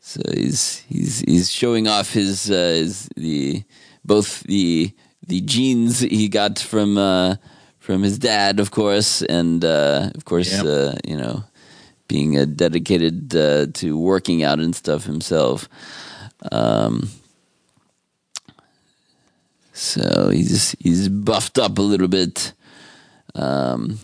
so 0.00 0.22
he's 0.32 0.78
he's 0.88 1.20
he's 1.20 1.50
showing 1.52 1.86
off 1.86 2.14
his 2.14 2.50
uh, 2.50 2.54
his 2.80 3.10
the 3.14 3.62
both 4.06 4.40
the 4.44 4.90
the 5.26 5.42
genes 5.42 6.00
he 6.00 6.28
got 6.28 6.58
from 6.58 6.96
uh, 6.96 7.36
from 7.80 8.02
his 8.02 8.18
dad, 8.18 8.60
of 8.60 8.70
course, 8.70 9.22
and 9.22 9.64
uh, 9.64 10.10
of 10.14 10.24
course, 10.24 10.52
Yep. 10.52 10.64
uh, 10.66 10.94
you 11.04 11.16
know, 11.16 11.42
being 12.06 12.38
uh, 12.38 12.44
dedicated 12.44 13.34
uh, 13.34 13.66
to 13.74 13.98
working 13.98 14.44
out 14.44 14.60
and 14.60 14.74
stuff 14.76 15.04
himself. 15.04 15.68
Um, 16.52 17.08
so 19.72 20.30
he's 20.30 20.76
he's 20.78 21.08
buffed 21.08 21.58
up 21.58 21.78
a 21.78 21.82
little 21.82 22.08
bit. 22.08 22.52
Um, 23.34 23.98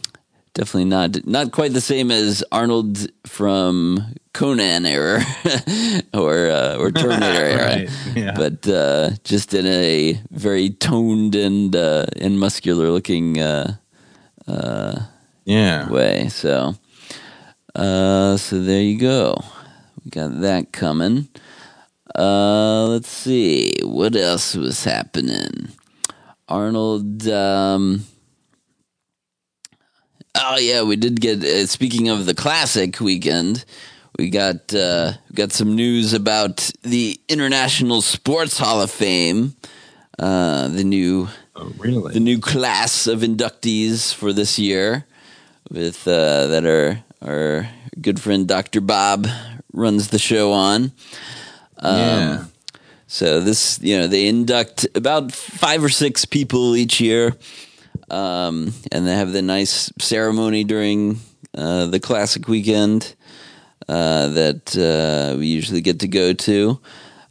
definitely 0.56 0.88
not 0.88 1.20
not 1.26 1.52
quite 1.52 1.72
the 1.76 1.80
same 1.84 2.10
as 2.10 2.42
Arnold 2.50 2.96
from 3.28 4.00
Conan 4.32 4.86
era 4.88 5.20
or 6.14 6.48
uh, 6.50 6.76
or 6.80 6.90
Terminator 6.90 7.44
era, 7.54 7.66
Right, 7.76 7.90
yeah. 8.16 8.32
but 8.34 8.64
uh, 8.68 9.10
just 9.24 9.52
in 9.52 9.66
a 9.66 10.16
very 10.32 10.70
toned 10.70 11.34
and 11.36 11.76
uh, 11.76 12.06
and 12.16 12.40
muscular 12.40 12.88
looking 12.90 13.38
uh, 13.40 13.76
uh, 14.48 14.96
Yeah. 15.44 15.88
way. 15.92 16.28
So 16.28 16.74
uh, 17.76 18.36
so 18.36 18.60
there 18.60 18.82
you 18.82 18.98
go. 18.98 19.36
We 20.04 20.10
got 20.10 20.40
that 20.40 20.72
coming. 20.72 21.28
Uh, 22.14 22.86
let's 22.96 23.10
see 23.12 23.74
what 23.84 24.16
else 24.16 24.54
was 24.56 24.84
happening. 24.84 25.68
Arnold. 26.48 27.26
Um, 27.28 28.04
oh 30.38 30.58
yeah, 30.58 30.82
we 30.82 30.96
did 30.96 31.20
get. 31.20 31.42
Uh, 31.44 31.66
speaking 31.66 32.08
of 32.08 32.26
the 32.26 32.34
classic 32.34 33.00
weekend, 33.00 33.64
we 34.18 34.30
got 34.30 34.72
uh, 34.74 35.12
got 35.34 35.52
some 35.52 35.74
news 35.74 36.12
about 36.12 36.70
the 36.82 37.18
International 37.28 38.02
Sports 38.02 38.58
Hall 38.58 38.80
of 38.82 38.90
Fame. 38.90 39.54
Uh, 40.18 40.68
the 40.68 40.84
new 40.84 41.28
Oh, 41.54 41.72
really? 41.78 42.12
the 42.14 42.20
new 42.20 42.38
class 42.38 43.06
of 43.06 43.20
inductees 43.20 44.12
for 44.14 44.32
this 44.32 44.58
year, 44.58 45.04
with 45.70 46.06
uh, 46.06 46.46
that 46.48 46.64
our 46.66 47.02
our 47.26 47.68
good 48.00 48.20
friend 48.20 48.46
Dr. 48.46 48.80
Bob 48.80 49.26
runs 49.72 50.08
the 50.08 50.18
show 50.18 50.52
on. 50.52 50.92
Um, 51.78 51.96
Yeah. 51.98 52.44
So 53.08 53.40
this, 53.40 53.78
you 53.82 53.96
know, 53.98 54.08
they 54.08 54.26
induct 54.26 54.86
about 54.96 55.30
five 55.32 55.84
or 55.84 55.88
six 55.88 56.24
people 56.24 56.74
each 56.74 57.00
year, 57.00 57.36
um, 58.10 58.72
and 58.92 59.06
they 59.06 59.14
have 59.14 59.32
the 59.32 59.42
nice 59.42 59.90
ceremony 59.98 60.64
during 60.64 61.20
uh, 61.56 61.86
the 61.86 62.00
classic 62.00 62.48
weekend 62.48 63.14
uh, 63.88 64.28
that 64.28 64.76
uh, 64.76 65.36
we 65.38 65.46
usually 65.46 65.80
get 65.80 66.00
to 66.00 66.08
go 66.08 66.32
to. 66.32 66.80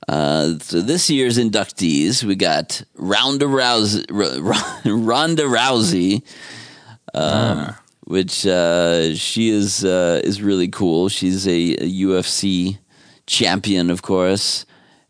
Uh, 0.07 0.59
so 0.59 0.81
this 0.81 1.09
year's 1.09 1.37
inductees, 1.37 2.23
we 2.23 2.35
got 2.35 2.83
Ronda 2.95 3.45
Rousey, 3.45 4.05
Ronda 4.85 5.43
Rousey, 5.43 6.21
um, 7.13 7.75
which 8.03 8.45
uh, 8.45 9.15
she 9.15 9.49
is 9.49 9.83
uh, 9.83 10.21
is 10.23 10.41
really 10.41 10.67
cool. 10.67 11.09
She's 11.09 11.47
a, 11.47 11.73
a 11.73 11.91
UFC 12.03 12.77
champion, 13.25 13.89
of 13.89 14.03
course, 14.03 14.65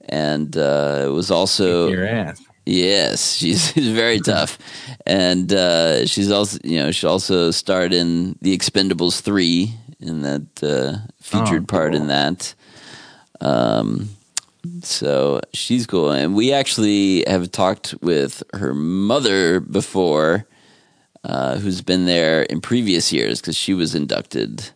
and 0.08 0.56
uh, 0.56 1.04
it 1.06 1.12
was 1.12 1.30
also 1.30 1.90
Your 1.90 2.08
ass. 2.08 2.42
Yes, 2.66 3.34
she's, 3.36 3.72
she's 3.74 3.90
very 3.90 4.20
tough, 4.26 4.58
and 5.06 5.52
uh, 5.54 6.06
she's 6.06 6.32
also 6.32 6.58
you 6.64 6.80
know 6.80 6.92
she 6.92 7.08
also 7.08 7.52
starred 7.52 7.94
in 7.94 8.38
The 8.42 8.58
Expendables 8.58 9.22
three 9.22 9.74
in 10.00 10.22
that 10.22 10.64
uh, 10.64 11.08
featured 11.22 11.64
Oh, 11.64 11.68
part 11.68 11.96
in 11.96 12.08
that. 12.08 12.54
Um, 13.42 14.10
so 14.82 15.42
she's 15.54 15.86
cool, 15.86 16.12
and 16.12 16.36
we 16.36 16.52
actually 16.54 17.24
have 17.28 17.52
talked 17.52 17.94
with 18.02 18.42
her 18.54 18.74
mother 18.74 19.60
before, 19.60 20.48
uh, 21.24 21.58
who's 21.58 21.82
been 21.82 22.06
there 22.06 22.44
in 22.44 22.62
previous 22.62 23.14
years 23.14 23.42
because 23.42 23.56
she 23.56 23.74
was 23.74 23.94
inducted. 23.94 24.70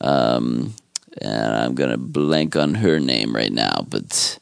Um, 0.00 0.74
and 1.20 1.54
I'm 1.54 1.74
gonna 1.74 1.98
blank 1.98 2.56
on 2.56 2.74
her 2.76 2.98
name 2.98 3.34
right 3.34 3.52
now, 3.52 3.84
but 3.88 4.38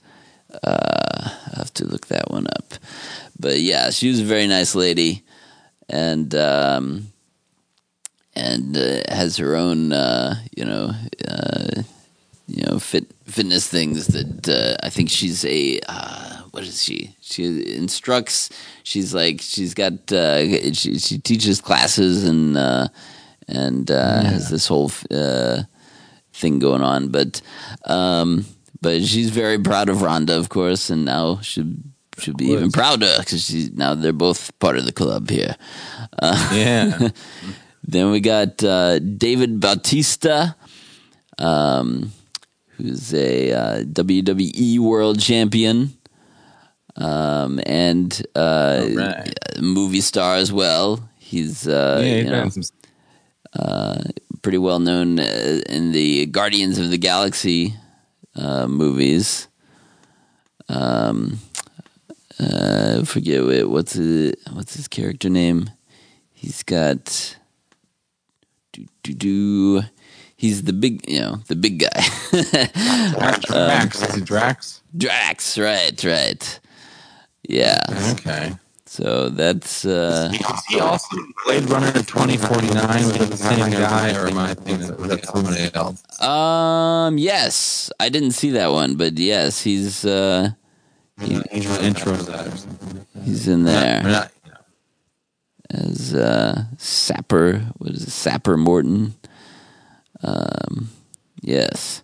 uh, 0.62 1.28
I 1.28 1.56
have 1.56 1.74
to 1.74 1.84
look 1.84 2.06
that 2.06 2.30
one 2.30 2.46
up. 2.46 2.74
But 3.38 3.60
yeah, 3.60 3.90
she 3.90 4.08
was 4.08 4.20
a 4.20 4.24
very 4.24 4.46
nice 4.46 4.74
lady, 4.74 5.22
and 5.88 6.34
um, 6.34 7.12
and 8.34 8.76
uh, 8.76 9.02
has 9.08 9.36
her 9.36 9.54
own, 9.54 9.92
uh, 9.92 10.36
you 10.56 10.64
know, 10.64 10.92
uh, 11.28 11.82
you 12.46 12.64
know, 12.64 12.78
fit 12.78 13.06
fitness 13.26 13.68
things 13.68 14.08
that 14.08 14.48
uh, 14.48 14.76
I 14.84 14.90
think 14.90 15.10
she's 15.10 15.44
a. 15.44 15.80
Uh, 15.88 16.42
what 16.50 16.64
is 16.64 16.82
she? 16.82 17.14
She 17.20 17.76
instructs. 17.76 18.50
She's 18.82 19.14
like 19.14 19.40
she's 19.40 19.74
got. 19.74 20.10
Uh, 20.10 20.72
she 20.72 20.98
she 20.98 21.18
teaches 21.18 21.60
classes 21.60 22.24
and 22.24 22.56
uh, 22.56 22.88
and 23.46 23.90
uh, 23.90 24.22
has 24.22 24.50
this 24.50 24.66
whole. 24.66 24.90
Uh, 25.10 25.62
thing 26.38 26.58
going 26.58 26.82
on, 26.82 27.08
but 27.08 27.42
um, 27.84 28.46
but 28.80 29.02
she's 29.02 29.30
very 29.30 29.58
proud 29.58 29.88
of 29.88 30.02
Ronda, 30.02 30.36
of 30.38 30.48
course, 30.48 30.88
and 30.88 31.04
now 31.04 31.40
should 31.40 31.82
should 32.18 32.36
be 32.36 32.46
even 32.46 32.70
prouder 32.70 33.14
because 33.18 33.44
she's 33.44 33.72
now 33.72 33.94
they're 33.94 34.12
both 34.12 34.56
part 34.58 34.76
of 34.76 34.84
the 34.84 34.92
club 34.92 35.30
here. 35.30 35.56
Uh, 36.20 36.50
Yeah. 36.52 37.08
then 37.82 38.10
we 38.10 38.20
got 38.20 38.62
uh, 38.64 38.98
David 38.98 39.60
Bautista, 39.60 40.56
um, 41.38 42.12
who's 42.76 43.14
a 43.14 43.52
uh, 43.52 43.82
WWE 43.84 44.78
World 44.78 45.20
Champion. 45.20 45.94
Um, 46.96 47.60
and 47.64 48.26
uh, 48.34 48.84
Alright. 48.88 49.34
a 49.56 49.62
movie 49.62 50.00
star 50.00 50.34
as 50.34 50.52
well. 50.52 51.08
He's 51.18 51.68
uh, 51.68 52.02
yeah, 52.04 52.16
you 52.16 52.24
know, 52.24 52.48
some 52.48 52.64
uh, 53.54 54.02
pretty 54.42 54.58
well 54.58 54.80
known 54.80 55.18
in 55.20 55.92
the 55.92 56.26
Guardians 56.26 56.78
of 56.78 56.90
the 56.90 56.98
Galaxy 56.98 57.74
uh, 58.34 58.66
movies. 58.66 59.46
Um, 60.68 61.38
uh, 62.40 63.04
forget 63.04 63.44
what, 63.44 63.68
what's 63.68 63.92
his, 63.94 64.34
what's 64.52 64.74
his 64.74 64.88
character 64.88 65.28
name. 65.28 65.70
He's 66.32 66.62
got 66.62 67.36
do 68.72 68.86
do 69.02 69.14
do. 69.14 69.82
He's 70.36 70.62
the 70.62 70.72
big, 70.72 71.08
you 71.08 71.20
know, 71.20 71.36
the 71.48 71.56
big 71.56 71.80
guy. 71.80 72.00
Drax. 73.40 74.02
Is 74.02 74.16
it 74.18 74.24
Drax? 74.24 74.82
Drax, 74.96 75.58
right, 75.58 76.04
right. 76.04 76.60
Yeah. 77.48 77.80
Okay. 78.12 78.52
So 78.86 79.28
that's 79.28 79.84
uh, 79.84 80.30
is 80.32 80.64
He 80.68 80.80
also 80.80 81.16
Blade 81.44 81.68
Runner 81.68 81.92
2049 81.92 83.06
with 83.06 83.30
the 83.30 83.36
same 83.36 83.70
guy, 83.70 84.14
or 84.16 84.28
am 84.28 84.38
I 84.38 84.54
thinking 84.54 84.86
that 85.08 85.26
somebody 85.26 85.70
else? 85.74 86.02
um 86.22 87.18
yes, 87.18 87.90
I 88.00 88.08
didn't 88.08 88.32
see 88.32 88.50
that 88.52 88.72
one, 88.72 88.96
but 88.96 89.18
yes, 89.18 89.60
he's 89.60 90.04
uh 90.04 90.50
He, 91.20 91.40
intro 91.80 92.12
that 92.12 92.66
he's 93.24 93.48
in 93.48 93.64
there. 93.64 94.02
Not- 94.02 94.32
as 95.70 96.14
uh, 96.14 96.64
Sapper. 96.78 97.58
What 97.76 97.90
is 97.90 98.04
it? 98.04 98.10
Sapper 98.10 98.56
Morton? 98.56 99.14
Um, 100.22 100.88
yes. 101.42 102.02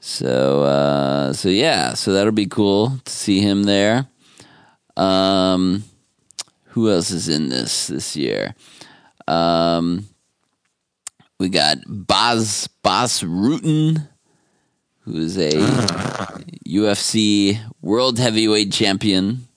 So 0.00 0.62
uh, 0.62 1.32
so 1.32 1.48
yeah, 1.48 1.94
so 1.94 2.12
that'll 2.12 2.32
be 2.32 2.46
cool 2.46 2.98
to 3.04 3.12
see 3.12 3.40
him 3.40 3.64
there. 3.64 4.08
Um, 4.96 5.84
who 6.64 6.90
else 6.90 7.10
is 7.10 7.28
in 7.28 7.48
this 7.48 7.88
this 7.88 8.16
year? 8.16 8.54
Um, 9.26 10.08
we 11.38 11.48
got 11.48 11.78
Boz 11.86 12.68
Bas 12.82 13.22
Rutten, 13.22 14.08
who 15.08 15.20
is 15.20 15.38
a 15.38 15.50
UFC 16.68 17.58
World 17.80 18.18
Heavyweight 18.18 18.72
Champion. 18.72 19.48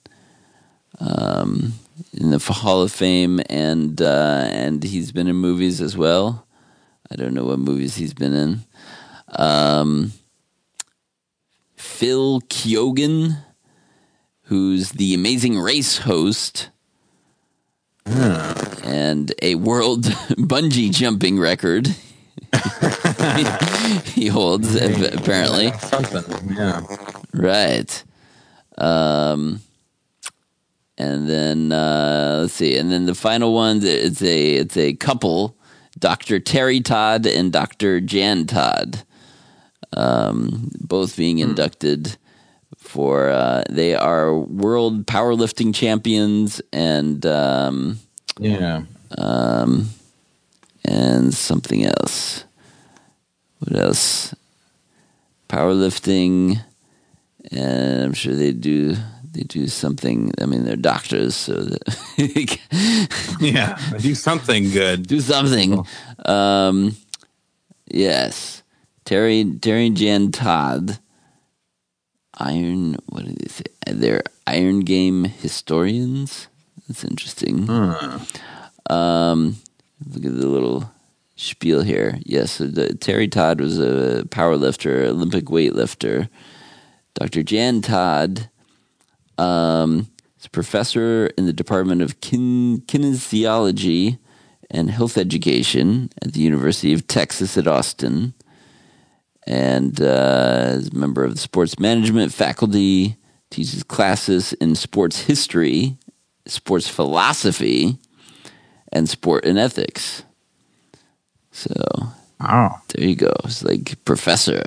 Um, 0.98 1.74
in 2.14 2.30
the 2.30 2.38
Hall 2.38 2.82
of 2.82 2.92
Fame, 2.92 3.40
and 3.48 4.00
uh, 4.00 4.44
and 4.50 4.82
he's 4.82 5.12
been 5.12 5.28
in 5.28 5.36
movies 5.36 5.80
as 5.80 5.96
well. 5.96 6.46
I 7.10 7.16
don't 7.16 7.34
know 7.34 7.44
what 7.44 7.58
movies 7.58 7.96
he's 7.96 8.14
been 8.14 8.34
in. 8.34 8.60
Um, 9.30 10.12
Phil 11.76 12.40
Keoghan, 12.42 13.38
who's 14.44 14.90
the 14.90 15.14
Amazing 15.14 15.58
Race 15.58 15.98
host, 15.98 16.70
and 18.06 19.32
a 19.42 19.56
world 19.56 20.04
bungee 20.04 20.92
jumping 20.92 21.38
record. 21.38 21.88
he 24.14 24.26
holds 24.28 24.76
ap- 24.76 25.14
apparently. 25.14 25.72
Something. 25.72 26.54
Yeah. 26.56 26.82
Right. 27.32 28.04
Um, 28.78 29.60
and 30.98 31.28
then 31.28 31.72
uh, 31.72 32.38
let's 32.42 32.54
see, 32.54 32.76
and 32.76 32.90
then 32.92 33.06
the 33.06 33.14
final 33.14 33.54
one 33.54 33.80
it's 33.82 34.22
a 34.22 34.54
it's 34.56 34.76
a 34.76 34.94
couple, 34.94 35.56
Dr. 35.98 36.38
Terry 36.40 36.80
Todd 36.80 37.26
and 37.26 37.52
Dr. 37.52 38.00
Jan 38.00 38.46
Todd, 38.46 39.02
um, 39.96 40.70
both 40.80 41.16
being 41.16 41.38
inducted 41.38 42.16
for 42.78 43.30
uh, 43.30 43.62
they 43.70 43.94
are 43.94 44.36
world 44.36 45.06
powerlifting 45.06 45.74
champions 45.74 46.60
and 46.72 47.24
um, 47.26 47.98
Yeah. 48.38 48.82
um, 49.18 49.88
and 50.84 51.32
something 51.34 51.84
else. 51.86 52.44
What 53.64 53.78
else? 53.78 54.34
Powerlifting, 55.48 56.60
and 57.52 58.02
I'm 58.04 58.12
sure 58.14 58.34
they 58.34 58.52
do. 58.52 58.96
They 59.32 59.42
do 59.42 59.66
something. 59.68 60.32
I 60.40 60.46
mean, 60.46 60.64
they're 60.64 60.76
doctors, 60.76 61.34
so 61.34 61.54
that 61.54 61.78
Yeah. 63.40 63.78
Do 63.98 64.14
something 64.14 64.70
good. 64.70 65.06
do 65.06 65.20
something. 65.20 65.86
Um, 66.24 66.96
yes, 67.86 68.62
Terry 69.04 69.44
Terry 69.60 69.90
Jan 69.90 70.32
Todd. 70.32 70.98
Iron. 72.38 72.96
What 73.06 73.24
did 73.26 73.36
they 73.36 73.48
say? 73.48 73.64
They're 73.86 74.22
Iron 74.46 74.80
Game 74.80 75.24
historians. 75.24 76.48
That's 76.88 77.04
interesting. 77.04 77.68
Um, 77.70 79.56
look 80.10 80.24
at 80.24 80.36
the 80.36 80.46
little 80.48 80.90
spiel 81.48 81.82
here. 81.82 82.18
Yes, 82.24 82.62
Terry 83.00 83.28
Todd 83.28 83.60
was 83.60 83.78
a 83.78 84.24
power 84.30 84.56
lifter, 84.56 85.04
Olympic 85.04 85.46
weightlifter. 85.46 86.28
Dr. 87.14 87.42
Jan 87.42 87.82
Todd 87.82 88.48
um, 89.38 90.08
is 90.38 90.46
a 90.46 90.50
professor 90.50 91.26
in 91.36 91.46
the 91.46 91.52
Department 91.52 92.02
of 92.02 92.20
kin- 92.20 92.82
Kinesiology 92.86 94.18
and 94.70 94.90
Health 94.90 95.18
Education 95.18 96.10
at 96.22 96.32
the 96.32 96.40
University 96.40 96.92
of 96.92 97.06
Texas 97.06 97.58
at 97.58 97.66
Austin. 97.66 98.34
And 99.46 100.00
uh, 100.00 100.70
is 100.74 100.88
a 100.88 100.94
member 100.94 101.24
of 101.24 101.34
the 101.34 101.40
sports 101.40 101.78
management 101.78 102.32
faculty, 102.32 103.16
teaches 103.50 103.82
classes 103.82 104.52
in 104.54 104.76
sports 104.76 105.20
history, 105.20 105.98
sports 106.46 106.88
philosophy, 106.88 107.98
and 108.92 109.08
sport 109.08 109.44
and 109.44 109.58
ethics. 109.58 110.22
So 111.52 111.72
Oh. 112.40 112.70
there 112.88 113.06
you 113.06 113.14
go. 113.14 113.32
It's 113.44 113.62
like 113.62 114.04
professor, 114.04 114.62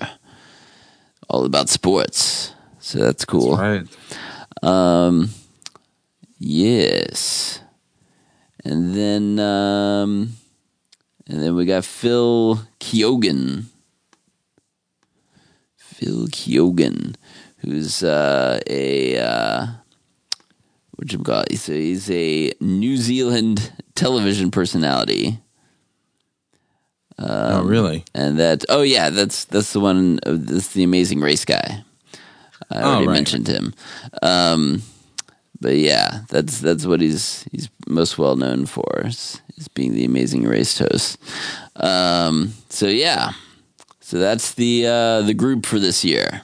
all 1.30 1.44
about 1.44 1.68
sports. 1.70 2.54
So 2.80 3.00
that's 3.00 3.26
cool. 3.26 3.58
Right. 3.58 3.86
Um, 4.64 5.30
yes, 6.40 7.60
and 8.64 8.96
then 8.96 9.40
um, 9.40 10.34
and 11.28 11.42
then 11.42 11.56
we 11.56 11.66
got 11.66 11.84
Phil 11.84 12.60
Keoghan. 12.80 13.66
Phil 15.76 16.28
Keoghan, 16.28 17.16
who's 17.58 18.04
uh, 18.04 18.60
a 18.68 19.18
uh, 19.18 19.68
what 20.96 21.12
you 21.12 21.20
call 21.20 21.42
it? 21.42 21.52
He's 21.52 21.70
a, 21.70 21.74
he's 21.74 22.12
a 22.12 22.54
New 22.62 22.98
Zealand 22.98 23.72
television 23.96 24.52
personality. 24.52 25.40
Oh, 27.20 27.64
really? 27.64 28.04
And 28.14 28.38
that 28.40 28.66
oh 28.70 28.82
yeah, 28.82 29.10
that's 29.10 29.46
that's 29.46 29.74
the 29.74 29.80
one. 29.80 30.20
uh, 30.26 30.36
That's 30.38 30.74
the 30.74 30.84
Amazing 30.84 31.22
Race 31.22 31.46
guy. 31.46 31.84
I 32.72 32.82
Oh, 32.82 32.84
already 32.84 33.08
right. 33.08 33.14
mentioned 33.14 33.48
him. 33.48 33.74
Um, 34.22 34.82
but 35.62 35.76
yeah, 35.78 36.22
that's 36.30 36.60
that's 36.60 36.86
what 36.86 37.00
he's 37.02 37.44
he's 37.52 37.70
most 37.88 38.18
well 38.18 38.36
known 38.36 38.66
for 38.66 39.04
is, 39.06 39.42
is 39.58 39.68
being 39.70 39.94
the 39.94 40.06
Amazing 40.06 40.44
Race 40.44 40.78
host. 40.78 41.18
Um, 41.76 42.54
so 42.70 42.88
yeah, 42.88 43.32
so 44.02 44.18
that's 44.20 44.54
the 44.56 44.86
uh, 44.88 45.22
the 45.22 45.34
group 45.34 45.66
for 45.66 45.80
this 45.80 46.04
year. 46.04 46.42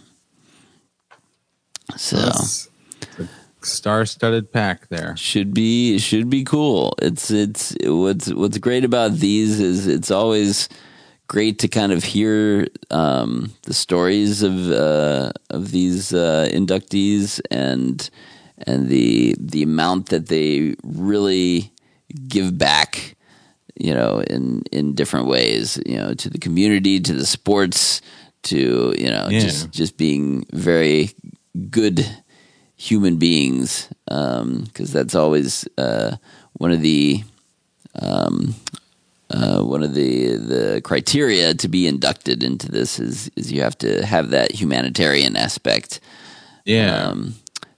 So 1.97 2.15
That's 2.17 2.69
star-studded 3.65 4.51
pack 4.51 4.87
there. 4.89 5.15
should 5.17 5.53
be 5.53 5.97
should 5.99 6.29
be 6.29 6.43
cool. 6.43 6.93
It's 7.01 7.31
it's 7.31 7.75
what's 7.83 8.31
what's 8.33 8.57
great 8.57 8.83
about 8.85 9.13
these 9.13 9.59
is 9.59 9.87
it's 9.87 10.11
always 10.11 10.69
great 11.27 11.59
to 11.59 11.67
kind 11.67 11.91
of 11.91 12.03
hear 12.03 12.67
um, 12.89 13.51
the 13.63 13.73
stories 13.73 14.43
of 14.43 14.71
uh, 14.71 15.31
of 15.49 15.71
these 15.71 16.13
uh, 16.13 16.49
inductees 16.51 17.39
and 17.49 18.09
and 18.67 18.89
the 18.89 19.35
the 19.39 19.63
amount 19.63 20.09
that 20.09 20.27
they 20.27 20.75
really 20.83 21.71
give 22.27 22.57
back. 22.57 23.15
You 23.79 23.93
know, 23.95 24.21
in 24.29 24.61
in 24.71 24.93
different 24.93 25.27
ways. 25.27 25.79
You 25.85 25.97
know, 25.97 26.13
to 26.13 26.29
the 26.29 26.37
community, 26.37 26.99
to 26.99 27.13
the 27.13 27.25
sports, 27.25 28.01
to 28.43 28.93
you 28.97 29.09
know, 29.09 29.27
Yeah. 29.29 29.39
just 29.39 29.71
just 29.71 29.97
being 29.97 30.45
very 30.53 31.11
good 31.71 32.05
human 32.81 33.17
beings 33.17 33.87
because 34.05 34.91
that's 34.91 35.13
always 35.15 35.67
uh, 35.77 36.15
one 36.53 36.71
of 36.71 36.81
the 36.81 37.23
um, 38.01 38.55
uh, 39.29 39.61
one 39.61 39.83
of 39.83 39.93
the 39.93 40.35
the 40.37 40.81
criteria 40.83 41.53
to 41.53 41.67
be 41.67 41.85
inducted 41.87 42.43
into 42.43 42.71
this 42.71 42.99
is 42.99 43.29
is 43.35 43.51
you 43.51 43.61
have 43.61 43.77
to 43.77 44.03
have 44.05 44.31
that 44.31 44.51
humanitarian 44.51 45.35
aspect 45.37 45.99
Yeah. 46.65 47.09
um, 47.09 47.35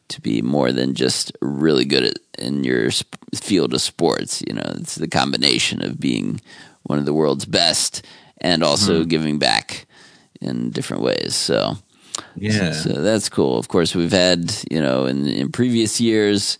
to 0.07 0.21
be 0.21 0.41
more 0.41 0.71
than 0.71 0.93
just 0.93 1.31
really 1.41 1.85
good 1.85 2.03
at 2.05 2.17
in 2.39 2.63
your 2.63 2.89
sp- 2.89 3.17
field 3.35 3.73
of 3.73 3.81
sports. 3.81 4.41
You 4.47 4.53
know, 4.55 4.71
it's 4.79 4.95
the 4.95 5.07
combination 5.07 5.83
of 5.83 5.99
being 5.99 6.39
one 6.83 6.99
of 6.99 7.05
the 7.05 7.13
world's 7.13 7.45
best 7.45 8.05
and 8.41 8.63
also 8.63 9.03
giving 9.05 9.37
back 9.39 9.85
in 10.41 10.71
different 10.71 11.03
ways. 11.03 11.35
So. 11.35 11.77
Yeah. 12.35 12.71
So 12.73 12.89
that's 12.93 13.29
cool. 13.29 13.57
Of 13.57 13.67
course, 13.67 13.95
we've 13.95 14.11
had, 14.11 14.53
you 14.69 14.81
know, 14.81 15.05
in, 15.05 15.27
in 15.27 15.51
previous 15.51 15.99
years, 16.01 16.57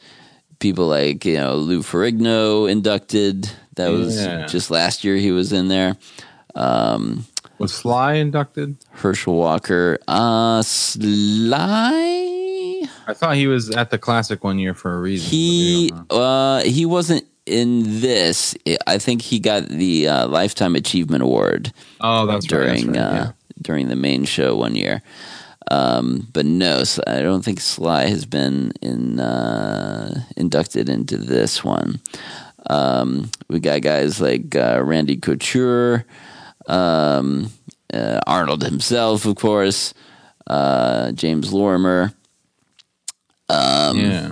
people 0.60 0.88
like, 0.88 1.26
you 1.26 1.36
know, 1.38 1.56
Lou 1.56 1.82
Ferrigno 1.82 2.70
inducted. 2.70 3.50
That 3.76 3.90
was 3.92 4.16
Yeah. 4.22 4.46
just 4.46 4.70
last 4.72 5.04
year 5.04 5.16
he 5.18 5.32
was 5.32 5.52
in 5.52 5.68
there. 5.68 5.98
Um, 6.56 7.26
Was 7.58 7.74
Sly 7.74 8.14
inducted? 8.14 8.78
Herschel 8.92 9.36
Walker. 9.36 9.98
Uh, 10.08 10.62
Sly? 11.64 12.82
I 13.08 13.14
thought 13.14 13.36
he 13.36 13.48
was 13.48 13.70
at 13.72 13.90
the 13.90 13.98
classic 13.98 14.44
one 14.44 14.60
year 14.60 14.74
for 14.74 14.96
a 14.96 15.00
reason. 15.00 15.30
He, 15.30 15.92
uh, 16.10 16.62
he 16.64 16.86
wasn't 16.86 17.26
in 17.46 18.02
this. 18.02 18.56
I 18.88 18.98
think 18.98 19.22
he 19.22 19.40
got 19.40 19.68
the 19.68 20.08
uh, 20.08 20.28
Lifetime 20.28 20.76
Achievement 20.76 21.24
Award. 21.24 21.74
Oh, 22.02 22.26
that's 22.26 22.50
right, 22.52 22.68
that's 22.68 22.82
during 22.82 22.94
right, 22.94 23.02
uh, 23.02 23.14
yeah. 23.14 23.32
during 23.62 23.88
the 23.90 23.96
main 23.96 24.24
show 24.26 24.56
one 24.56 24.76
year. 24.76 25.02
Um, 25.74 26.28
but 26.34 26.46
no, 26.46 26.84
I 27.08 27.22
don't 27.22 27.44
think 27.44 27.60
Sly 27.60 28.06
has 28.06 28.26
been 28.26 28.74
in 28.82 29.20
uh, 29.20 30.24
inducted 30.38 30.88
into 30.88 31.18
this 31.18 31.64
one. 31.64 32.00
Um, 32.70 33.32
we 33.50 33.60
got 33.60 33.82
guys 33.82 34.22
like 34.22 34.56
uh, 34.56 34.82
Randy 34.84 35.18
Couture, 35.18 36.06
um, 36.68 37.50
uh, 37.92 38.20
Arnold 38.28 38.64
himself, 38.64 39.26
of 39.26 39.36
course, 39.36 39.96
uh, 40.46 41.12
James 41.14 41.52
Lorimer. 41.52 42.14
Um, 43.50 44.00
yeah. 44.00 44.32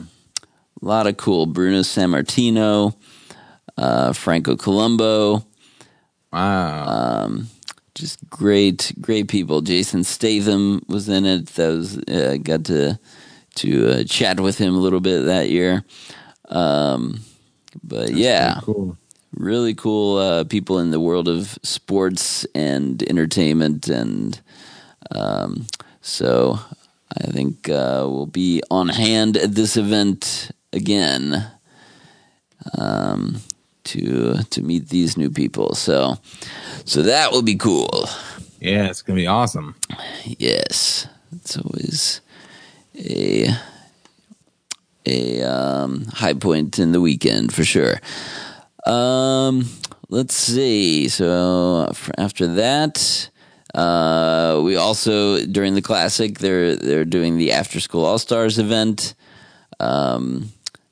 a 0.81 0.85
lot 0.85 1.07
of 1.07 1.17
cool. 1.17 1.47
Bruno 1.47 1.79
Sammartino, 1.79 2.95
uh, 3.77 4.13
Franco 4.13 4.55
Columbu. 4.55 5.43
Wow. 6.31 6.85
Um, 7.25 7.49
just 7.95 8.29
great, 8.29 8.93
great 9.01 9.27
people. 9.27 9.61
Jason 9.61 10.03
Statham 10.03 10.81
was 10.87 11.09
in 11.09 11.25
it. 11.25 11.47
That 11.47 11.69
was 11.69 11.97
uh, 11.97 12.37
got 12.41 12.65
to 12.65 12.99
to 13.55 13.89
uh, 13.89 14.03
chat 14.05 14.39
with 14.39 14.57
him 14.57 14.75
a 14.75 14.79
little 14.79 15.01
bit 15.01 15.25
that 15.25 15.49
year. 15.49 15.83
Um, 16.47 17.21
but 17.83 18.11
yeah, 18.11 18.59
cool. 18.63 18.97
really 19.35 19.73
cool 19.73 20.17
uh, 20.17 20.43
people 20.45 20.79
in 20.79 20.91
the 20.91 20.99
world 20.99 21.27
of 21.27 21.57
sports 21.63 22.45
and 22.55 23.01
entertainment, 23.03 23.87
and 23.87 24.39
um, 25.13 25.67
so 26.01 26.59
I 27.17 27.27
think 27.27 27.69
uh, 27.69 28.05
we'll 28.07 28.25
be 28.25 28.61
on 28.71 28.89
hand 28.89 29.37
at 29.37 29.55
this 29.55 29.77
event 29.77 30.51
again 30.73 31.45
um, 32.77 33.41
to 33.85 34.43
to 34.49 34.61
meet 34.61 34.89
these 34.89 35.17
new 35.17 35.29
people. 35.29 35.75
So 35.75 36.17
so 36.85 37.01
that 37.01 37.31
will 37.31 37.41
be 37.41 37.55
cool. 37.55 38.07
Yeah, 38.59 38.87
it's 38.89 39.01
gonna 39.01 39.17
be 39.17 39.27
awesome. 39.27 39.75
Yes, 40.23 41.07
it's 41.31 41.57
always 41.57 42.21
a 42.95 43.47
a 45.05 45.41
um, 45.41 46.05
high 46.05 46.33
point 46.33 46.79
in 46.79 46.91
the 46.91 47.01
weekend 47.01 47.53
for 47.53 47.63
sure. 47.63 47.99
Um, 48.85 49.67
let's 50.09 50.35
see. 50.35 51.07
So 51.07 51.91
after 52.17 52.47
that, 52.47 53.29
uh, 53.73 54.61
we 54.63 54.75
also 54.75 55.43
during 55.45 55.75
the 55.75 55.81
classic 55.81 56.39
they're 56.39 56.75
they're 56.75 57.05
doing 57.05 57.37
the 57.37 57.51
after 57.51 57.79
school 57.79 58.05
all 58.05 58.19
stars 58.19 58.59
event. 58.59 59.15
Um, 59.79 60.51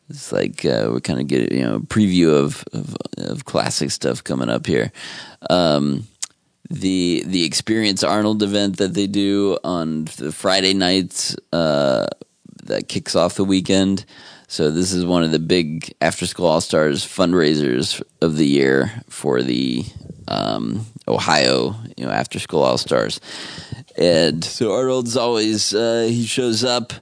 it's 0.09 0.31
like 0.31 0.65
uh, 0.65 0.89
we 0.93 1.01
kind 1.01 1.19
of 1.19 1.27
get 1.27 1.51
you 1.51 1.63
know 1.63 1.75
a 1.75 1.79
preview 1.79 2.33
of, 2.33 2.63
of 2.73 2.95
of 3.17 3.45
classic 3.45 3.91
stuff 3.91 4.23
coming 4.23 4.49
up 4.49 4.65
here. 4.65 4.91
Um, 5.49 6.07
the 6.69 7.23
the 7.25 7.43
experience 7.43 8.03
Arnold 8.03 8.41
event 8.43 8.77
that 8.77 8.93
they 8.93 9.07
do 9.07 9.57
on 9.63 10.05
the 10.17 10.31
Friday 10.31 10.73
nights 10.73 11.35
uh, 11.53 12.07
that 12.63 12.87
kicks 12.87 13.15
off 13.15 13.35
the 13.35 13.45
weekend. 13.45 14.05
So 14.47 14.71
this 14.71 14.91
is 14.91 15.05
one 15.05 15.23
of 15.23 15.31
the 15.31 15.39
big 15.39 15.93
after 16.01 16.25
school 16.25 16.47
all 16.47 16.61
stars 16.61 17.05
fundraisers 17.05 18.01
of 18.19 18.35
the 18.35 18.47
year 18.47 18.91
for 19.07 19.43
the 19.43 19.85
um, 20.27 20.87
Ohio 21.07 21.75
you 21.97 22.05
know 22.05 22.11
after 22.11 22.39
school 22.39 22.63
all 22.63 22.77
stars. 22.77 23.21
And 23.95 24.43
so 24.43 24.73
Arnold's 24.73 25.17
always 25.17 25.73
uh, 25.73 26.07
he 26.09 26.25
shows 26.25 26.63
up. 26.63 26.93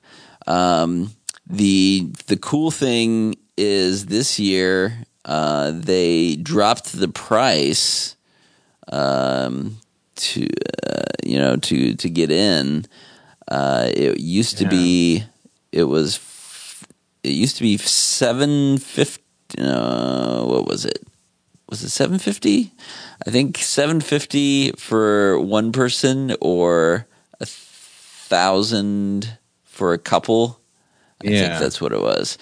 Um, 0.46 1.12
the 1.50 2.10
the 2.28 2.38
cool 2.38 2.72
thing 2.72 3.36
is 3.56 4.08
this 4.08 4.40
year 4.40 5.06
uh, 5.26 5.72
they 5.74 6.36
dropped 6.38 6.94
the 6.94 7.10
price 7.10 8.16
um, 8.88 9.78
to 10.16 10.48
uh, 10.88 11.04
you 11.24 11.38
know 11.38 11.58
to 11.58 11.96
to 11.96 12.10
get 12.10 12.32
in. 12.32 12.86
Uh, 13.48 13.90
it 13.94 14.20
used 14.20 14.58
to 14.58 14.68
be 14.68 15.24
it 15.72 15.84
was 15.84 16.20
it 17.24 17.32
used 17.32 17.58
to 17.58 17.64
be 17.64 17.78
seven 17.78 18.78
fifty. 18.78 19.24
Uh, 19.58 20.44
what 20.46 20.68
was 20.68 20.86
it? 20.86 21.06
Was 21.70 21.84
it 21.84 21.90
seven 21.90 22.20
fifty? 22.20 22.72
I 23.26 23.32
think 23.32 23.58
seven 23.58 24.00
fifty 24.00 24.72
for 24.74 25.40
one 25.40 25.74
person 25.74 26.36
or 26.40 27.08
a 27.40 27.46
thousand 27.46 29.38
for 29.64 29.94
a 29.94 29.98
couple. 29.98 30.60
I 31.26 31.30
Yeah. 31.30 31.48
think 31.50 31.60
that's 31.62 31.82
what 31.82 31.94
it 31.94 32.02
was. 32.02 32.38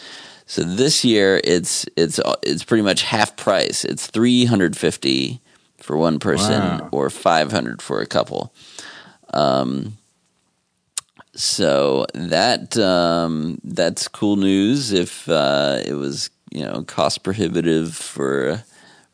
So 0.48 0.64
this 0.64 1.04
year 1.04 1.42
it's 1.44 1.86
it's 1.96 2.20
it's 2.44 2.64
pretty 2.64 2.84
much 2.84 3.02
half 3.04 3.36
price. 3.36 3.84
It's 3.86 4.08
three 4.08 4.46
hundred 4.46 4.78
fifty 4.78 5.42
for 5.78 5.98
one 5.98 6.20
person 6.20 6.62
Wow. 6.80 6.90
or 6.92 7.10
five 7.10 7.52
hundred 7.52 7.82
for 7.82 8.02
a 8.02 8.06
couple. 8.06 8.54
Um, 9.34 9.98
so 11.36 12.06
that 12.14 12.78
um, 12.78 13.60
that's 13.64 14.08
cool 14.08 14.36
news. 14.36 14.92
If 14.92 15.28
uh, 15.28 15.80
it 15.86 15.94
was 15.94 16.30
you 16.52 16.64
know 16.64 16.84
cost 16.84 17.24
prohibitive 17.24 17.96
for 17.96 18.64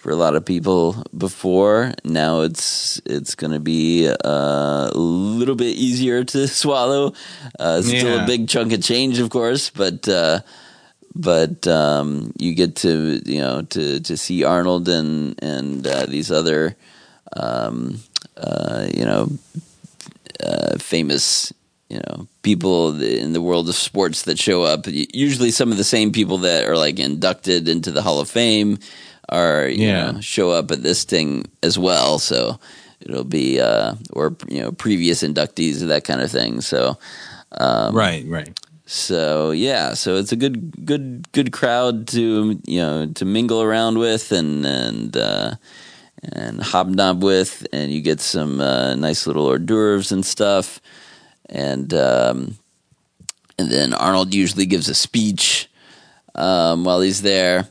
for 0.02 0.10
a 0.10 0.16
lot 0.16 0.34
of 0.36 0.44
people 0.44 1.04
before, 1.16 1.94
now 2.04 2.42
it's 2.42 3.00
it's 3.06 3.36
going 3.36 3.54
to 3.54 3.60
be 3.60 4.10
uh, 4.10 4.90
a 4.90 4.98
little 4.98 5.54
bit 5.56 5.78
easier 5.78 6.24
to 6.24 6.48
swallow. 6.62 7.14
Uh, 7.60 7.82
still 7.84 8.18
Yeah. 8.18 8.24
a 8.24 8.26
big 8.26 8.50
chunk 8.50 8.74
of 8.74 8.82
change, 8.82 9.20
of 9.20 9.30
course, 9.30 9.70
but. 9.70 10.08
Uh, 10.10 10.40
but 11.14 11.68
um, 11.68 12.32
you 12.40 12.56
get 12.56 12.78
to 12.88 13.20
you 13.26 13.42
know 13.42 13.64
to 13.64 14.00
to 14.00 14.16
see 14.16 14.46
Arnold 14.46 14.88
and 14.88 15.36
and 15.44 15.86
uh, 15.86 16.06
these 16.08 16.32
other 16.32 16.78
um, 17.36 18.00
uh, 18.38 18.88
you 18.96 19.04
know 19.04 19.28
uh, 20.40 20.78
famous 20.80 21.52
you 21.90 22.00
know 22.00 22.28
people 22.44 22.96
in 23.02 23.34
the 23.34 23.42
world 23.42 23.68
of 23.68 23.76
sports 23.76 24.22
that 24.24 24.40
show 24.40 24.64
up. 24.64 24.86
Usually, 24.88 25.52
some 25.52 25.70
of 25.70 25.78
the 25.78 25.84
same 25.84 26.14
people 26.14 26.38
that 26.48 26.64
are 26.64 26.78
like 26.78 26.98
inducted 26.98 27.68
into 27.68 27.92
the 27.92 28.02
Hall 28.02 28.22
of 28.22 28.30
Fame 28.30 28.80
are 29.32 29.68
you 29.68 29.88
Yeah. 29.88 30.12
know 30.12 30.22
show 30.22 30.52
up 30.52 30.72
at 30.72 30.84
this 30.84 31.04
thing 31.06 31.46
as 31.64 31.78
well. 31.80 32.20
So 32.20 32.60
it'll 33.02 33.24
be 33.24 33.60
uh, 33.60 33.96
or 34.14 34.36
you 34.48 34.62
know 34.62 34.72
previous 34.72 35.24
inductees 35.24 35.82
of 35.82 35.88
that 35.90 36.04
kind 36.04 36.22
of 36.22 36.32
thing. 36.32 36.62
So. 36.62 36.98
Um, 37.54 37.94
right, 37.94 38.24
right. 38.28 38.58
so 38.86 39.52
yeah, 39.52 39.94
so 39.94 40.16
it's 40.16 40.32
a 40.32 40.38
good, 40.38 40.86
good, 40.86 41.30
good 41.34 41.52
crowd 41.52 42.08
to 42.10 42.58
you 42.66 42.80
know 42.80 43.08
to 43.08 43.26
mingle 43.26 43.62
around 43.62 43.98
with 44.00 44.32
and 44.32 44.66
and 44.66 45.18
uh, 45.18 45.56
and 46.32 46.62
hobnob 46.62 47.24
with, 47.24 47.68
and 47.74 47.92
you 47.92 48.00
get 48.02 48.22
some 48.22 48.62
uh, 48.62 48.96
nice 48.96 49.28
little 49.28 49.48
hors 49.48 49.60
d'oeuvres 49.60 50.14
and 50.14 50.26
stuff, 50.26 50.80
and 51.50 51.94
um, 51.94 52.56
and 53.60 53.70
then 53.70 53.94
Arnold 53.94 54.34
usually 54.34 54.66
gives 54.66 54.88
a 54.88 54.96
speech 54.96 55.70
um, 56.36 56.86
while 56.86 57.02
he's 57.02 57.22
there, 57.22 57.68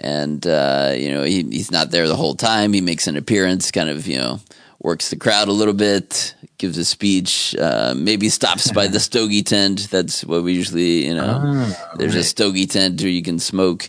and 0.00 0.46
uh, 0.46 0.92
you 0.96 1.10
know 1.10 1.22
he, 1.22 1.42
he's 1.42 1.70
not 1.70 1.90
there 1.90 2.08
the 2.08 2.16
whole 2.16 2.34
time. 2.34 2.72
He 2.72 2.80
makes 2.80 3.06
an 3.06 3.16
appearance, 3.16 3.70
kind 3.70 3.88
of 3.90 4.06
you 4.06 4.18
know 4.18 4.40
works 4.82 5.10
the 5.10 5.16
crowd 5.16 5.48
a 5.48 5.52
little 5.52 5.74
bit, 5.74 6.34
gives 6.58 6.78
a 6.78 6.84
speech, 6.84 7.54
uh, 7.60 7.92
maybe 7.96 8.28
stops 8.30 8.72
by 8.72 8.86
the 8.88 9.00
stogie 9.08 9.42
tent. 9.42 9.88
That's 9.90 10.24
what 10.24 10.42
we 10.42 10.54
usually 10.54 11.06
you 11.06 11.14
know. 11.14 11.40
Ah, 11.44 11.92
There's 11.96 12.14
a 12.14 12.24
stogie 12.24 12.66
tent 12.66 13.00
where 13.00 13.10
you 13.10 13.22
can 13.22 13.38
smoke, 13.38 13.88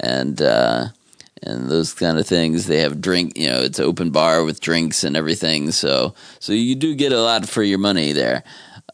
and 0.00 0.40
uh, 0.40 0.86
and 1.42 1.68
those 1.70 1.94
kind 1.94 2.18
of 2.18 2.26
things. 2.26 2.66
They 2.66 2.78
have 2.80 3.00
drink, 3.00 3.36
you 3.36 3.48
know, 3.48 3.60
it's 3.62 3.78
an 3.78 3.84
open 3.84 4.10
bar 4.10 4.44
with 4.44 4.60
drinks 4.60 5.04
and 5.04 5.16
everything. 5.16 5.70
So 5.72 6.14
so 6.38 6.52
you 6.52 6.74
do 6.74 6.94
get 6.94 7.12
a 7.12 7.20
lot 7.20 7.48
for 7.48 7.62
your 7.62 7.78
money 7.78 8.12
there. 8.12 8.42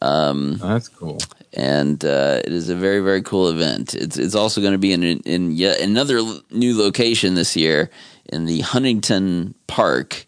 Um, 0.01 0.57
That's 0.57 0.89
cool. 0.89 1.17
And 1.57 2.05
uh, 2.05 2.39
it 2.45 2.53
is 2.53 2.69
a 2.69 2.75
very 2.75 2.99
very 2.99 3.21
cool 3.23 3.49
event. 3.49 3.95
It's 3.95 4.15
it's 4.15 4.35
also 4.35 4.61
going 4.61 4.73
to 4.73 4.77
be 4.77 4.93
in 4.93 5.03
in 5.03 5.51
yet 5.51 5.81
another 5.81 6.21
new 6.51 6.77
location 6.77 7.33
this 7.33 7.55
year 7.55 7.89
in 8.27 8.45
the 8.45 8.61
Huntington 8.61 9.55
Park, 9.65 10.27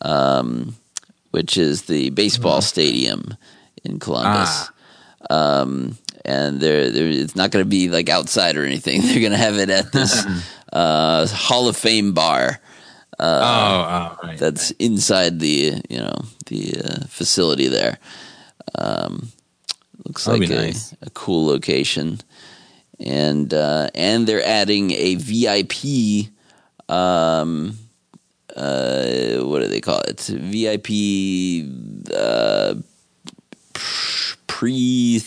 um, 0.00 0.74
which 1.32 1.58
is 1.58 1.82
the 1.82 2.10
baseball 2.10 2.62
stadium 2.62 3.36
in 3.84 3.98
Columbus. 3.98 4.70
Um, 5.28 5.98
and 6.24 6.60
there, 6.60 6.90
there, 6.90 7.08
it's 7.08 7.36
not 7.36 7.50
going 7.50 7.64
to 7.64 7.68
be 7.68 7.90
like 7.90 8.08
outside 8.08 8.56
or 8.56 8.64
anything. 8.64 9.00
They're 9.02 9.20
going 9.20 9.32
to 9.32 9.38
have 9.38 9.58
it 9.58 9.68
at 9.68 9.92
this 9.92 10.24
uh, 10.72 11.26
Hall 11.26 11.68
of 11.68 11.76
Fame 11.76 12.14
bar. 12.14 12.58
Uh, 13.18 13.40
oh, 13.42 14.18
oh, 14.22 14.26
right. 14.26 14.38
that's 14.38 14.72
inside 14.72 15.38
the 15.38 15.80
you 15.88 15.98
know 15.98 16.24
the 16.46 16.74
uh, 16.82 17.06
facility 17.06 17.68
there. 17.68 17.98
Um, 18.76 19.28
looks 20.14 20.24
That'd 20.26 20.40
like 20.48 20.50
a, 20.50 20.54
nice. 20.66 20.94
a 21.02 21.10
cool 21.10 21.46
location, 21.46 22.20
and 23.00 23.52
uh, 23.52 23.88
and 23.94 24.26
they're 24.26 24.44
adding 24.44 24.92
a 24.92 25.16
VIP. 25.16 26.30
Um, 26.88 27.76
uh, 28.54 29.38
what 29.42 29.62
do 29.62 29.66
they 29.68 29.80
call 29.80 30.00
it? 30.06 30.20
VIP 30.20 31.66
uh, 32.14 32.74
pre 34.46 35.20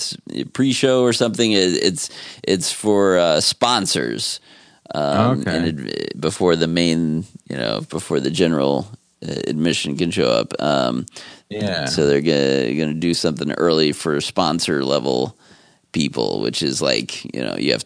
pre 0.53 0.71
show 0.71 1.03
or 1.03 1.11
something. 1.13 1.51
It, 1.51 1.83
it's 1.83 2.09
it's 2.43 2.71
for 2.71 3.17
uh, 3.17 3.41
sponsors. 3.41 4.39
Um, 4.95 5.41
Okay. 5.41 5.57
and 5.57 5.89
it, 5.89 6.19
before 6.21 6.55
the 6.55 6.67
main, 6.67 7.25
you 7.49 7.57
know, 7.57 7.81
before 7.89 8.21
the 8.21 8.31
general 8.31 8.87
uh, 9.21 9.33
admission 9.45 9.97
can 9.97 10.11
show 10.11 10.29
up. 10.31 10.53
Um, 10.59 11.05
Yeah. 11.49 11.85
So 11.85 12.07
they're 12.07 12.21
gonna 12.21 12.73
gonna 12.77 12.93
do 12.99 13.13
something 13.13 13.51
early 13.53 13.91
for 13.93 14.19
sponsor 14.21 14.83
level 14.83 15.37
people, 15.93 16.41
which 16.41 16.61
is 16.61 16.81
like 16.81 17.23
you 17.33 17.41
know 17.43 17.55
you 17.57 17.71
have 17.71 17.85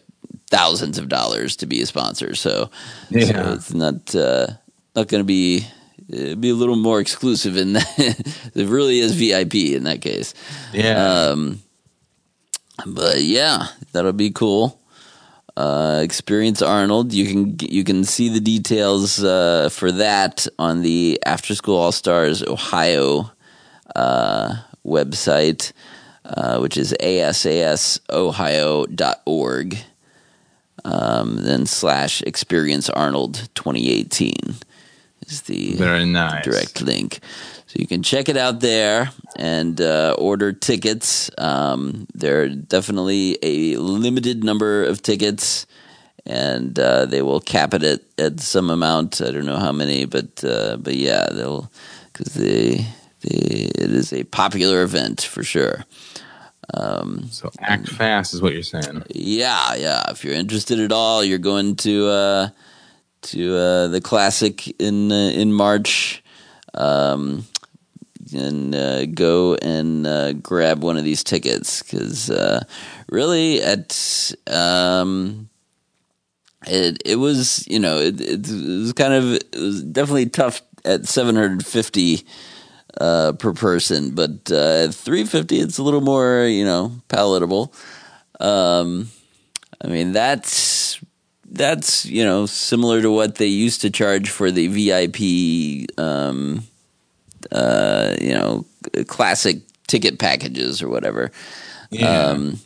thousands 0.50 0.98
of 0.98 1.08
dollars 1.08 1.56
to 1.56 1.66
be 1.66 1.80
a 1.80 1.86
sponsor. 1.86 2.34
So, 2.34 2.66
so 3.10 3.18
Yeah. 3.18 3.54
it's 3.54 3.72
not 3.72 4.14
uh, 4.14 4.48
not 4.94 5.08
going 5.08 5.20
to 5.22 5.24
be 5.24 5.66
it'd 6.10 6.40
be 6.42 6.50
a 6.50 6.54
little 6.54 6.76
more 6.76 7.00
exclusive 7.00 7.56
in 7.56 7.72
that. 7.74 8.50
it 8.54 8.66
really 8.68 8.98
is 8.98 9.14
VIP 9.14 9.54
in 9.76 9.84
that 9.84 10.02
case. 10.02 10.34
Yeah. 10.74 11.30
Um, 11.30 11.62
but 12.86 13.22
yeah, 13.22 13.68
that'll 13.92 14.12
be 14.12 14.30
cool. 14.30 14.78
Uh, 15.56 16.00
experience 16.02 16.62
Arnold. 16.62 17.12
You 17.12 17.26
can 17.26 17.56
you 17.70 17.84
can 17.84 18.04
see 18.04 18.28
the 18.30 18.40
details 18.40 19.22
uh, 19.24 19.68
for 19.70 19.92
that 19.92 20.46
on 20.58 20.82
the 20.82 21.18
After 21.24 21.54
School 21.54 21.76
All 21.78 21.92
Stars 21.92 22.42
Ohio 22.42 23.30
uh, 23.96 24.56
website, 24.84 25.72
uh, 26.24 26.58
which 26.58 26.76
is 26.76 26.92
asasohio.org. 27.00 29.78
Um, 30.84 31.36
then 31.36 31.66
slash 31.66 32.22
Experience 32.22 32.90
Arnold 32.90 33.48
2018 33.54 34.34
is 35.28 35.42
the 35.42 35.74
Very 35.74 36.04
nice. 36.04 36.44
direct 36.44 36.82
link. 36.82 37.20
So 37.66 37.76
you 37.78 37.86
can 37.86 38.02
check 38.02 38.28
it 38.28 38.36
out 38.36 38.58
there 38.60 39.10
and 39.36 39.80
uh, 39.80 40.16
order 40.18 40.52
tickets. 40.52 41.30
Um, 41.38 42.08
there 42.14 42.42
are 42.42 42.48
definitely 42.48 43.38
a 43.42 43.76
limited 43.76 44.42
number 44.42 44.82
of 44.84 45.02
tickets, 45.02 45.66
and 46.26 46.76
uh, 46.78 47.06
they 47.06 47.22
will 47.22 47.40
cap 47.40 47.72
it 47.74 47.84
at, 47.84 48.00
at 48.18 48.40
some 48.40 48.68
amount. 48.68 49.20
I 49.22 49.30
don't 49.30 49.46
know 49.46 49.58
how 49.58 49.72
many, 49.72 50.04
but 50.04 50.42
uh, 50.44 50.76
but 50.78 50.96
yeah, 50.96 51.28
they'll 51.32 51.70
because 52.12 52.34
they, 52.34 52.76
they 52.76 52.86
it 53.24 53.90
is 53.90 54.12
a 54.12 54.24
popular 54.24 54.82
event 54.82 55.22
for 55.22 55.42
sure. 55.42 55.84
Um, 56.74 57.26
so 57.30 57.50
act 57.60 57.88
fast 57.88 58.34
is 58.34 58.40
what 58.40 58.54
you're 58.54 58.62
saying. 58.62 59.02
yeah, 59.10 59.74
yeah. 59.74 60.10
If 60.10 60.24
you're 60.24 60.34
interested 60.34 60.80
at 60.80 60.92
all, 60.92 61.24
you're 61.24 61.38
going 61.38 61.76
to 61.76 62.08
uh, 62.08 62.48
to 63.22 63.56
uh, 63.56 63.88
the 63.88 64.00
classic 64.00 64.68
in 64.80 65.10
uh, 65.12 65.30
in 65.34 65.52
March. 65.52 66.22
Um, 66.74 67.44
and 68.34 68.74
uh, 68.74 69.06
go 69.06 69.56
and 69.56 70.06
uh, 70.06 70.32
grab 70.32 70.82
one 70.82 70.96
of 70.96 71.04
these 71.04 71.22
tickets 71.22 71.82
because 71.82 72.30
uh, 72.30 72.64
really 73.10 73.60
at 73.60 74.32
um, 74.46 75.48
it 76.66 77.02
it 77.04 77.16
was 77.16 77.66
you 77.68 77.78
know 77.78 77.98
it, 77.98 78.20
it 78.20 78.48
was 78.48 78.92
kind 78.94 79.12
of 79.12 79.34
it 79.34 79.58
was 79.58 79.82
definitely 79.82 80.30
tough 80.30 80.62
at 80.84 81.06
750 81.06 82.26
uh, 83.00 83.32
per 83.32 83.52
person 83.52 84.14
but 84.14 84.50
uh, 84.50 84.84
at 84.88 84.94
350 84.94 85.58
it's 85.60 85.78
a 85.78 85.82
little 85.82 86.00
more 86.00 86.44
you 86.44 86.64
know 86.64 86.92
palatable 87.08 87.72
um, 88.40 89.08
I 89.82 89.88
mean 89.88 90.12
that's 90.12 91.00
that's 91.46 92.04
you 92.06 92.24
know 92.24 92.46
similar 92.46 93.02
to 93.02 93.10
what 93.10 93.36
they 93.36 93.46
used 93.46 93.80
to 93.82 93.90
charge 93.90 94.30
for 94.30 94.50
the 94.50 94.66
VIP 94.68 95.98
um, 95.98 96.64
uh, 97.50 98.14
you 98.20 98.34
know 98.34 98.64
classic 99.06 99.58
ticket 99.86 100.18
packages 100.18 100.82
or 100.82 100.88
whatever 100.88 101.30
Yeah. 101.90 102.30
um, 102.30 102.58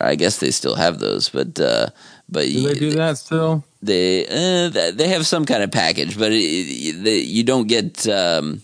I 0.00 0.14
guess 0.16 0.38
they 0.38 0.50
still 0.50 0.74
have 0.76 0.98
those 0.98 1.28
but 1.28 1.58
uh, 1.60 1.88
but 2.28 2.46
Do 2.46 2.60
they 2.62 2.74
do 2.74 2.90
that 2.92 3.18
still? 3.18 3.64
they 3.82 4.26
uh, 4.26 4.90
they 4.92 5.08
have 5.08 5.26
some 5.26 5.44
kind 5.44 5.62
of 5.62 5.70
package, 5.70 6.18
but 6.18 6.32
it, 6.32 6.36
it, 6.42 7.04
they, 7.04 7.18
you 7.20 7.42
don't 7.44 7.68
get 7.68 8.06
um, 8.08 8.60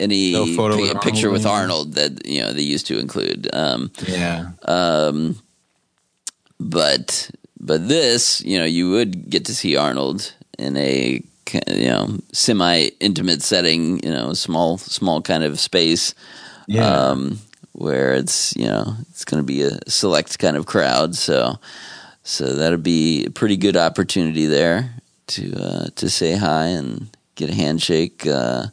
any 0.00 0.32
No 0.32 0.46
photo 0.54 0.74
pi- 0.76 0.80
with 0.82 0.90
Arnold 0.90 1.02
picture 1.02 1.30
with? 1.30 1.46
Arnold 1.46 1.94
that 1.94 2.26
you 2.26 2.40
know 2.40 2.52
they 2.52 2.62
used 2.62 2.86
to 2.86 2.98
include. 2.98 3.48
Um, 3.52 3.90
Yeah. 4.06 4.50
um, 4.66 5.38
but 6.60 7.30
but 7.60 7.88
this, 7.88 8.40
you 8.44 8.58
know, 8.58 8.64
you 8.64 8.90
would 8.90 9.28
get 9.30 9.44
to 9.46 9.54
see 9.54 9.76
Arnold 9.76 10.32
in 10.58 10.76
a 10.76 11.22
you 11.66 11.88
know 11.88 12.18
semi 12.32 12.88
intimate 13.00 13.42
setting, 13.42 14.02
you 14.04 14.10
know, 14.10 14.32
small 14.34 14.78
small 14.78 15.22
kind 15.22 15.44
of 15.44 15.58
space. 15.60 16.14
Yeah. 16.66 16.86
Um, 16.90 17.38
where 17.72 18.12
it's 18.14 18.54
you 18.56 18.66
know 18.66 18.94
it's 19.10 19.24
going 19.24 19.40
to 19.40 19.46
be 19.46 19.62
a 19.62 19.78
select 19.88 20.38
kind 20.38 20.56
of 20.56 20.66
crowd, 20.66 21.14
so 21.14 21.58
so 22.24 22.54
that'd 22.56 22.82
be 22.82 23.24
a 23.26 23.30
pretty 23.30 23.56
good 23.56 23.76
opportunity 23.76 24.46
there 24.46 24.90
to 25.28 25.52
uh, 25.54 25.86
to 25.96 26.10
say 26.10 26.36
hi 26.36 26.66
and 26.66 27.08
get 27.36 27.50
a 27.50 27.54
handshake. 27.54 28.26
Uh, 28.26 28.66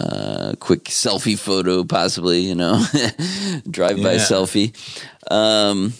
uh, 0.00 0.52
quick 0.60 0.84
selfie 0.84 1.38
photo, 1.38 1.84
possibly, 1.84 2.40
you 2.40 2.54
know, 2.54 2.82
drive 3.70 3.96
by 4.02 4.12
Yeah. 4.14 4.18
selfie. 4.26 4.72
Um, 5.30 5.92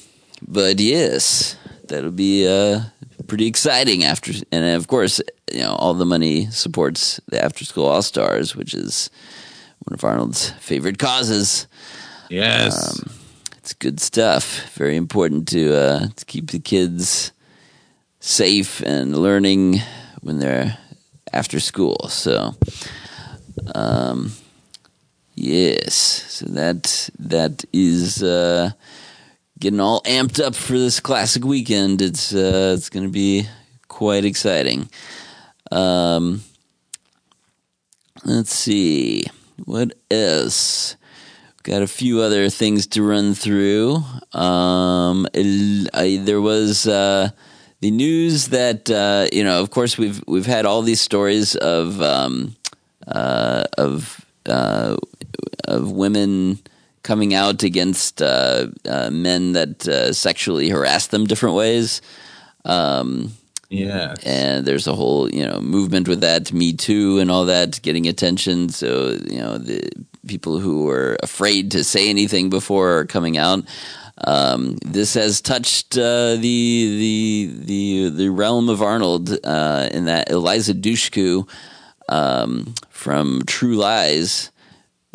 but 0.46 0.78
yes, 0.80 1.56
that'll 1.88 2.10
be 2.10 2.46
uh, 2.46 2.80
pretty 3.26 3.46
exciting 3.46 4.04
after, 4.04 4.32
and 4.52 4.76
of 4.76 4.86
course, 4.88 5.20
you 5.52 5.60
know, 5.60 5.74
all 5.74 5.94
the 5.94 6.04
money 6.04 6.46
supports 6.50 7.20
the 7.28 7.42
After 7.42 7.64
School 7.64 7.86
All 7.86 8.02
Stars, 8.02 8.54
which 8.56 8.74
is 8.74 9.10
one 9.84 9.94
of 9.94 10.04
Arnold's 10.04 10.50
favorite 10.60 10.98
causes. 10.98 11.66
Yes. 12.28 12.74
Um, 13.00 13.10
it's 13.58 13.72
good 13.74 14.00
stuff. 14.00 14.68
Very 14.74 14.96
important 14.96 15.48
to 15.48 15.74
uh, 15.74 16.08
to 16.16 16.24
keep 16.26 16.50
the 16.50 16.58
kids 16.60 17.32
safe 18.20 18.80
and 18.82 19.16
learning 19.16 19.80
when 20.22 20.38
they're 20.38 20.76
after 21.32 21.60
school. 21.60 22.08
So, 22.08 22.54
um, 23.74 24.32
yes, 25.34 25.94
so 25.94 26.46
that 26.46 27.10
that 27.18 27.64
is 27.72 28.22
uh, 28.22 28.70
getting 29.58 29.80
all 29.80 30.02
amped 30.02 30.44
up 30.44 30.54
for 30.54 30.72
this 30.72 31.00
classic 31.00 31.44
weekend. 31.44 32.02
It's 32.02 32.34
uh, 32.34 32.74
it's 32.76 32.90
going 32.90 33.06
to 33.06 33.12
be 33.12 33.46
quite 33.88 34.24
exciting. 34.24 34.88
Um, 35.70 36.42
let's 38.24 38.54
see 38.54 39.24
what 39.64 39.92
else. 40.10 40.96
Got 41.62 41.82
a 41.82 41.88
few 41.88 42.20
other 42.20 42.48
things 42.48 42.86
to 42.88 43.02
run 43.02 43.34
through. 43.34 43.96
Um, 44.32 45.26
el- 45.34 45.88
I, 45.92 46.20
there 46.22 46.40
was 46.40 46.86
uh, 46.86 47.30
the 47.80 47.90
news 47.90 48.48
that 48.48 48.88
uh, 48.88 49.26
you 49.32 49.42
know, 49.42 49.60
of 49.60 49.70
course, 49.70 49.98
we've 49.98 50.22
we've 50.28 50.46
had 50.46 50.64
all 50.64 50.82
these 50.82 51.00
stories 51.00 51.56
of 51.56 52.00
um, 52.00 52.54
uh, 53.06 53.64
of 53.78 54.24
uh, 54.46 54.96
of 55.64 55.90
women 55.90 56.58
coming 57.02 57.34
out 57.34 57.62
against 57.62 58.20
uh, 58.20 58.66
uh, 58.88 59.10
men 59.10 59.52
that 59.52 59.86
uh, 59.86 60.12
sexually 60.12 60.68
harass 60.68 61.06
them 61.08 61.26
different 61.26 61.54
ways. 61.54 62.02
Um, 62.64 63.32
yeah. 63.68 64.14
and 64.24 64.64
there's 64.64 64.86
a 64.86 64.94
whole 64.94 65.28
you 65.32 65.46
know 65.46 65.60
movement 65.60 66.08
with 66.08 66.20
that 66.20 66.52
me 66.52 66.72
too 66.72 67.18
and 67.18 67.30
all 67.30 67.46
that 67.46 67.82
getting 67.82 68.06
attention 68.06 68.68
so 68.68 69.16
you 69.28 69.38
know 69.38 69.58
the 69.58 69.88
people 70.26 70.60
who 70.60 70.84
were 70.84 71.16
afraid 71.22 71.72
to 71.72 71.82
say 71.82 72.08
anything 72.08 72.48
before 72.48 72.98
are 72.98 73.06
coming 73.06 73.36
out 73.36 73.64
um, 74.24 74.76
this 74.84 75.14
has 75.14 75.40
touched 75.40 75.98
uh, 75.98 76.36
the 76.36 76.38
the 76.40 77.50
the 77.64 78.08
the 78.08 78.28
realm 78.30 78.68
of 78.68 78.80
Arnold 78.82 79.36
uh, 79.44 79.88
in 79.92 80.06
that 80.06 80.30
Eliza 80.30 80.72
Dushku 80.72 81.46
um, 82.08 82.74
from 82.90 83.42
True 83.46 83.76
Lies 83.76 84.50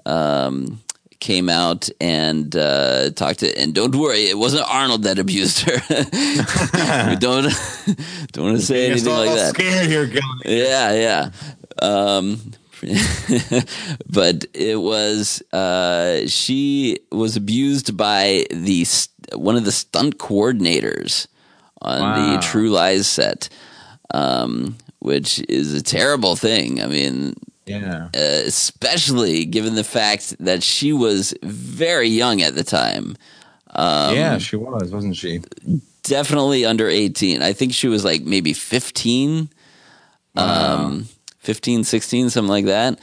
um, 0.06 0.82
came 1.20 1.50
out 1.50 1.90
and 2.00 2.56
uh, 2.56 3.12
talked 3.12 3.40
to. 3.40 3.58
And 3.60 3.74
don't 3.76 3.96
worry, 3.96 4.26
it 4.28 4.38
wasn't 4.38 4.64
Arnold 4.70 5.04
that 5.04 5.20
abused 5.20 5.60
her. 5.62 5.78
don't 7.20 7.44
don't 8.34 8.46
want 8.46 8.58
to 8.58 8.62
say 8.66 8.84
You're 8.84 8.92
anything 8.94 9.14
like 9.14 9.30
that. 9.36 9.54
scared 9.56 9.88
here. 9.88 10.12
Yeah, 10.46 10.94
yeah. 10.94 11.32
Um, 11.82 12.40
but 14.10 14.46
it 14.54 14.80
was 14.80 15.42
uh, 15.54 16.26
she 16.28 17.00
was 17.12 17.36
abused 17.36 17.96
by 17.96 18.46
the 18.52 18.84
st- 18.86 19.40
one 19.40 19.56
of 19.56 19.66
the 19.66 19.72
stunt 19.72 20.18
coordinators 20.18 21.28
on 21.82 22.02
Wow. 22.02 22.34
the 22.36 22.42
True 22.42 22.70
Lies 22.70 23.08
set, 23.08 23.50
um, 24.14 24.78
which 25.02 25.44
is 25.50 25.74
a 25.74 25.82
terrible 25.82 26.36
thing. 26.36 26.82
I 26.82 26.88
mean, 26.88 27.36
Yeah. 27.66 28.10
uh, 28.16 28.20
especially 28.46 29.46
given 29.46 29.76
the 29.76 29.84
fact 29.84 30.36
that 30.40 30.64
she 30.64 30.94
was 30.94 31.34
very 31.44 32.08
young 32.10 32.42
at 32.42 32.56
the 32.56 32.64
time. 32.64 33.16
Um, 33.74 34.16
yeah, 34.16 34.38
she 34.38 34.56
was, 34.58 34.92
wasn't 34.92 35.16
she? 35.16 35.42
definitely 36.04 36.66
under 36.66 36.90
18. 36.90 37.42
I 37.44 37.54
think 37.54 37.74
she 37.74 37.88
was 37.88 38.04
like 38.04 38.24
maybe 38.24 38.54
15, 38.54 39.50
um, 40.36 41.08
15, 41.40 41.84
16, 41.84 42.30
something 42.32 42.50
like 42.50 42.66
that. 42.66 43.00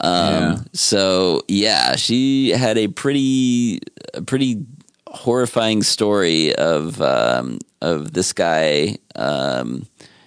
Um, 0.00 0.32
Yeah. 0.32 0.56
so 0.72 1.42
yeah, 1.48 1.96
she 1.96 2.50
had 2.50 2.78
a 2.78 2.86
pretty, 2.88 3.80
a 4.14 4.22
pretty 4.22 4.64
horrifying 5.08 5.82
story 5.82 6.54
of, 6.54 7.00
um, 7.02 7.58
of 7.82 8.12
this 8.12 8.32
guy, 8.32 8.96
um, 9.16 9.86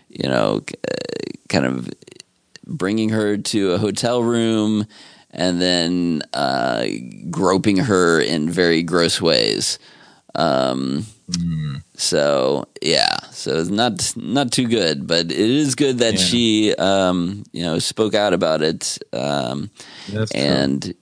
you 0.09 0.27
know, 0.29 0.61
uh, 0.87 1.31
kind 1.47 1.65
of 1.65 1.89
bringing 2.65 3.09
her 3.09 3.37
to 3.37 3.71
a 3.71 3.77
hotel 3.77 4.21
room 4.23 4.85
and 5.31 5.61
then 5.61 6.21
uh, 6.33 6.85
groping 7.29 7.77
her 7.77 8.19
in 8.19 8.49
very 8.49 8.83
gross 8.83 9.21
ways. 9.21 9.79
Um, 10.35 11.05
So 11.95 12.67
yeah, 12.81 13.17
so 13.31 13.57
it's 13.59 13.69
not 13.69 14.13
not 14.15 14.51
too 14.51 14.67
good, 14.67 15.05
but 15.07 15.25
it 15.31 15.31
is 15.31 15.75
good 15.75 15.99
that 15.99 16.13
Yeah. 16.13 16.19
she 16.19 16.75
um, 16.75 17.43
you 17.51 17.61
know 17.63 17.77
spoke 17.79 18.15
out 18.15 18.33
about 18.33 18.61
it. 18.61 18.97
Um, 19.13 19.69
and 20.33 20.93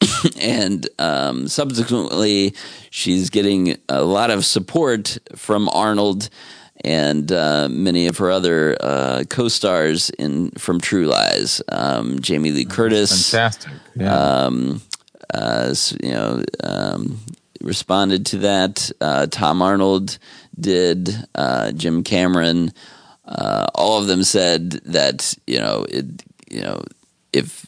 and 0.40 0.88
um, 0.98 1.48
subsequently, 1.48 2.54
she's 2.90 3.30
getting 3.30 3.76
a 3.88 4.02
lot 4.02 4.30
of 4.30 4.44
support 4.44 5.18
from 5.36 5.68
Arnold 5.70 6.28
and 6.82 7.30
uh, 7.30 7.68
many 7.70 8.06
of 8.06 8.18
her 8.18 8.30
other 8.30 8.76
uh, 8.80 9.24
co-stars 9.28 10.10
in 10.10 10.50
from 10.52 10.80
True 10.80 11.06
Lies. 11.06 11.62
Um, 11.70 12.20
Jamie 12.20 12.50
Lee 12.52 12.64
Curtis, 12.64 13.30
Fantastic. 13.30 13.72
Yeah. 13.94 14.14
um, 14.14 14.82
uh, 15.32 15.74
you 16.02 16.12
know, 16.12 16.42
um, 16.62 17.20
responded 17.60 18.26
to 18.26 18.38
that. 18.38 18.90
Uh, 19.00 19.26
Tom 19.26 19.62
Arnold 19.62 20.18
did. 20.58 21.14
Uh, 21.34 21.72
Jim 21.72 22.02
Cameron. 22.02 22.72
Uh, 23.26 23.66
all 23.74 23.98
of 24.00 24.06
them 24.06 24.22
said 24.22 24.72
that 24.84 25.34
you 25.46 25.58
know 25.58 25.86
it. 25.88 26.22
You 26.50 26.60
know, 26.60 26.82
if 27.32 27.66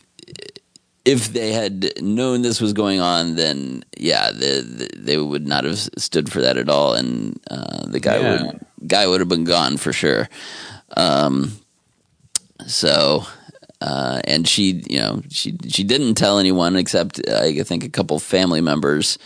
if 1.06 1.32
they 1.32 1.52
had 1.52 2.02
known 2.02 2.42
this 2.42 2.60
was 2.60 2.72
going 2.74 3.00
on, 3.00 3.36
then 3.36 3.84
yeah, 3.96 4.30
the, 4.32 4.60
the, 4.62 4.90
they 4.96 5.16
would 5.16 5.46
not 5.46 5.64
have 5.64 5.78
stood 5.78 6.30
for 6.30 6.42
that 6.42 6.58
at 6.58 6.68
all, 6.68 6.94
and 6.94 7.40
uh, 7.50 7.86
the 7.86 8.00
guy 8.00 8.18
Yeah. 8.18 8.42
would 8.42 8.60
guy 8.86 9.06
would 9.06 9.20
have 9.20 9.28
been 9.28 9.44
gone 9.44 9.78
for 9.78 9.92
sure. 9.92 10.28
Um, 10.96 11.52
so, 12.66 13.24
uh, 13.80 14.20
and 14.24 14.46
she, 14.48 14.82
you 14.90 14.98
know, 14.98 15.22
she 15.30 15.56
she 15.68 15.84
didn't 15.84 16.14
tell 16.16 16.38
anyone 16.38 16.76
except 16.76 17.26
I 17.28 17.62
think 17.62 17.84
a 17.84 17.88
couple 17.88 18.18
family 18.18 18.60
members, 18.60 19.18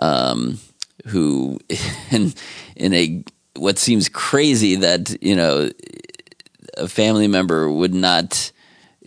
um, 0.00 0.58
who 1.06 1.58
in 2.10 2.32
in 2.76 2.94
a 2.94 3.24
what 3.56 3.78
seems 3.78 4.08
crazy 4.08 4.76
that 4.76 5.16
you 5.22 5.34
know 5.34 5.70
a 6.76 6.86
family 6.88 7.26
member 7.26 7.70
would 7.70 7.94
not, 7.94 8.52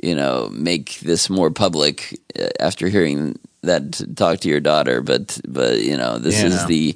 you 0.02 0.16
know, 0.16 0.50
make 0.52 1.00
this 1.02 1.30
more 1.30 1.52
public 1.52 2.20
uh, 2.40 2.50
after 2.60 2.88
hearing 2.88 3.38
that 3.64 4.02
talk 4.16 4.40
to 4.40 4.50
your 4.50 4.60
daughter. 4.60 5.02
But 5.02 5.40
but 5.48 5.80
you 5.82 5.96
know, 5.98 6.18
this 6.18 6.42
is 6.44 6.66
the 6.66 6.96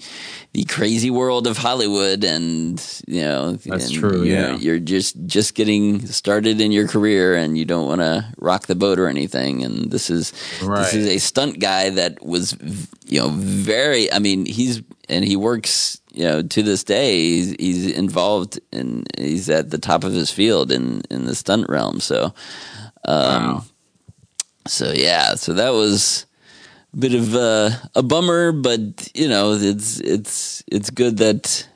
the 0.54 0.64
crazy 0.64 1.10
world 1.12 1.48
of 1.48 1.58
Hollywood, 1.58 2.24
and 2.24 2.82
you 3.08 3.22
know, 3.22 3.54
That's 3.54 3.92
true, 3.92 4.24
You're, 4.24 4.26
yeah. 4.26 4.56
you're 4.56 4.80
just 4.80 5.16
just 5.26 5.54
getting 5.54 6.06
started 6.08 6.62
in 6.62 6.72
your 6.72 6.88
career, 6.88 7.36
and 7.36 7.58
you 7.58 7.66
don't 7.66 7.88
want 7.88 8.02
to 8.02 8.26
rock 8.40 8.68
the 8.68 8.76
boat 8.76 8.98
or 8.98 9.08
anything. 9.08 9.64
And 9.64 9.92
this 9.92 10.10
is 10.10 10.34
Right. 10.64 10.80
this 10.84 10.94
is 10.94 11.08
a 11.08 11.18
stunt 11.20 11.60
guy 11.60 11.90
that 11.92 12.24
was, 12.26 12.56
you 13.06 13.20
know, 13.20 13.30
very. 13.30 14.12
I 14.12 14.20
mean, 14.20 14.46
he's 14.46 14.82
and 15.10 15.24
he 15.26 15.36
works. 15.36 16.02
You 16.14 16.24
know, 16.24 16.42
to 16.42 16.64
this 16.64 16.86
day, 16.86 17.20
he's, 17.20 17.56
he's 17.60 17.92
involved 17.92 18.58
in. 18.72 19.04
He's 19.18 19.50
at 19.50 19.70
the 19.70 19.78
top 19.78 20.06
of 20.06 20.14
his 20.14 20.32
field 20.32 20.72
in 20.72 21.02
in 21.12 21.26
the 21.26 21.36
stunt 21.36 21.68
realm. 21.68 22.00
So, 22.00 22.34
um, 23.06 23.66
so 24.68 24.92
yeah, 24.94 25.36
so 25.36 25.54
that 25.54 25.70
was 25.70 26.26
a 26.94 26.98
bit 26.98 27.14
of 27.14 27.36
uh, 27.36 27.70
a 27.96 28.04
bummer, 28.04 28.52
but 28.52 29.10
you 29.14 29.28
know, 29.28 29.54
it's 29.54 30.00
it's 30.00 30.64
it's 30.68 30.90
good 30.90 31.18
that 31.18 31.68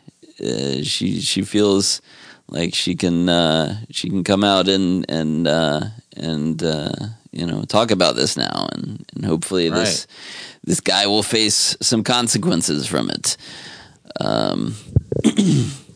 uh, 0.44 0.84
she 0.84 1.22
she 1.22 1.44
feels 1.44 2.02
like 2.48 2.74
she 2.74 2.96
can 2.96 3.30
uh, 3.30 3.78
she 3.92 4.10
can 4.10 4.24
come 4.24 4.44
out 4.44 4.68
and 4.68 5.06
and 5.10 5.48
uh, 5.48 5.82
and 6.18 6.64
uh, 6.64 6.92
you 7.32 7.46
know 7.46 7.64
talk 7.64 7.92
about 7.92 8.16
this 8.16 8.36
now, 8.36 8.68
and 8.74 9.06
and 9.16 9.26
hopefully 9.26 9.70
this 9.70 10.08
this 10.64 10.80
guy 10.80 11.06
will 11.08 11.24
face 11.24 11.78
some 11.82 12.04
consequences 12.04 12.88
from 12.88 13.10
it. 13.10 13.38
Um, 14.20 14.76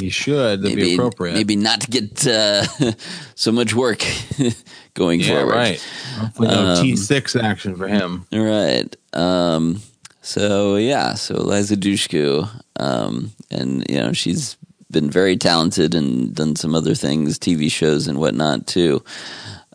He 0.00 0.10
should. 0.10 0.62
That'd 0.62 0.76
be 0.76 0.82
maybe 0.82 0.94
appropriate. 0.94 1.34
maybe 1.34 1.56
not 1.56 1.88
get 1.90 2.26
uh, 2.26 2.64
so 3.34 3.52
much 3.52 3.74
work 3.74 4.04
going 4.94 5.20
Yeah, 5.20 5.26
forward. 5.40 5.54
right. 5.54 5.80
Hopefully 6.18 6.48
no 6.48 6.66
Um, 6.74 6.84
T6 6.86 7.42
action 7.42 7.76
for 7.76 7.86
him. 7.88 8.26
Right. 8.32 8.94
Um, 9.12 9.80
so 10.22 10.76
yeah, 10.76 11.14
so 11.14 11.34
Eliza 11.36 11.76
Dushku, 11.76 12.48
um, 12.78 13.32
and 13.50 13.84
you 13.88 13.96
know 13.98 14.12
she's 14.12 14.56
been 14.90 15.10
very 15.10 15.36
talented 15.36 15.94
and 15.94 16.34
done 16.34 16.56
some 16.56 16.74
other 16.74 16.94
things, 16.94 17.38
TV 17.38 17.70
shows 17.70 18.08
and 18.08 18.18
whatnot 18.18 18.66
too. 18.66 19.02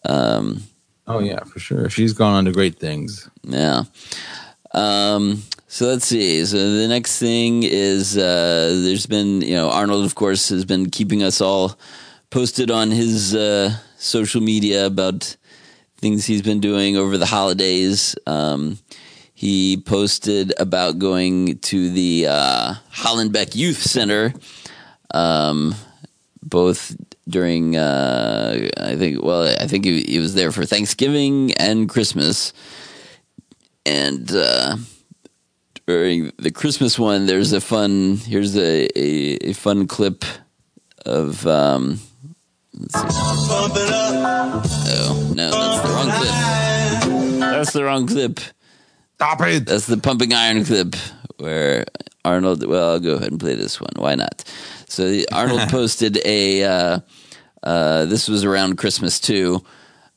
Um, 0.05 0.63
Oh 1.07 1.19
yeah, 1.19 1.43
for 1.43 1.59
sure. 1.59 1.87
She's 1.89 2.13
gone 2.13 2.33
on 2.33 2.45
to 2.45 2.51
great 2.51 2.79
things. 2.79 3.29
yeah. 3.43 3.83
Um, 4.73 5.43
so 5.75 5.87
let's 5.87 6.05
see. 6.05 6.45
So 6.45 6.55
the 6.55 6.87
next 6.87 7.19
thing 7.19 7.63
is 7.63 8.17
uh, 8.17 8.79
there's 8.81 9.07
been 9.07 9.41
you 9.41 9.55
know 9.55 9.69
Arnold 9.69 10.05
of 10.05 10.15
course 10.15 10.47
has 10.47 10.63
been 10.63 10.89
keeping 10.89 11.21
us 11.21 11.41
all 11.41 11.77
posted 12.29 12.71
on 12.71 12.91
his 12.91 13.35
uh, 13.35 13.75
social 13.97 14.39
media 14.39 14.85
about 14.85 15.35
things 15.97 16.25
he's 16.25 16.41
been 16.41 16.61
doing 16.61 16.95
over 16.95 17.17
the 17.17 17.25
holidays. 17.25 18.15
Um, 18.25 18.79
he 19.33 19.75
posted 19.75 20.53
about 20.57 20.97
going 20.97 21.59
to 21.59 21.89
the 21.89 22.27
uh, 22.29 22.75
Hollenbeck 22.93 23.53
Youth 23.53 23.81
Center, 23.81 24.33
um, 25.13 25.75
both 26.41 26.95
during 27.27 27.75
uh, 27.75 28.69
I 28.77 28.95
think 28.95 29.21
well 29.21 29.53
I 29.59 29.67
think 29.67 29.83
he, 29.83 30.03
he 30.03 30.19
was 30.19 30.35
there 30.35 30.53
for 30.53 30.63
Thanksgiving 30.63 31.51
and 31.55 31.89
Christmas, 31.89 32.53
and 33.85 34.31
uh, 34.33 34.77
during 35.87 36.31
the 36.37 36.51
Christmas 36.51 36.97
one 36.97 37.25
there's 37.25 37.51
a 37.53 37.61
fun 37.61 38.17
here's 38.17 38.55
a 38.57 38.87
a, 38.97 39.49
a 39.49 39.53
fun 39.53 39.87
clip 39.87 40.23
of. 41.05 41.45
Um, 41.45 41.99
let's 42.77 42.93
see. 42.93 43.07
Oh 43.07 43.71
no, 45.35 45.51
that's 45.51 45.81
the 45.81 45.89
wrong 45.93 46.09
clip. 46.11 47.39
That's 47.39 47.73
the 47.73 47.83
wrong 47.83 48.07
clip. 48.07 48.39
Stop 49.15 49.41
it. 49.41 49.65
That's 49.65 49.85
the 49.85 49.97
pumping 49.97 50.33
iron 50.33 50.65
clip 50.65 50.95
where 51.37 51.85
Arnold. 52.23 52.65
Well, 52.65 52.91
I'll 52.91 52.99
go 52.99 53.15
ahead 53.15 53.31
and 53.31 53.39
play 53.39 53.55
this 53.55 53.79
one. 53.79 53.91
Why 53.95 54.15
not? 54.15 54.43
So 54.87 55.09
the- 55.09 55.27
Arnold 55.33 55.69
posted 55.69 56.19
a. 56.25 56.63
Uh, 56.63 56.99
uh, 57.63 58.05
this 58.05 58.27
was 58.27 58.43
around 58.43 58.77
Christmas 58.77 59.19
too. 59.19 59.63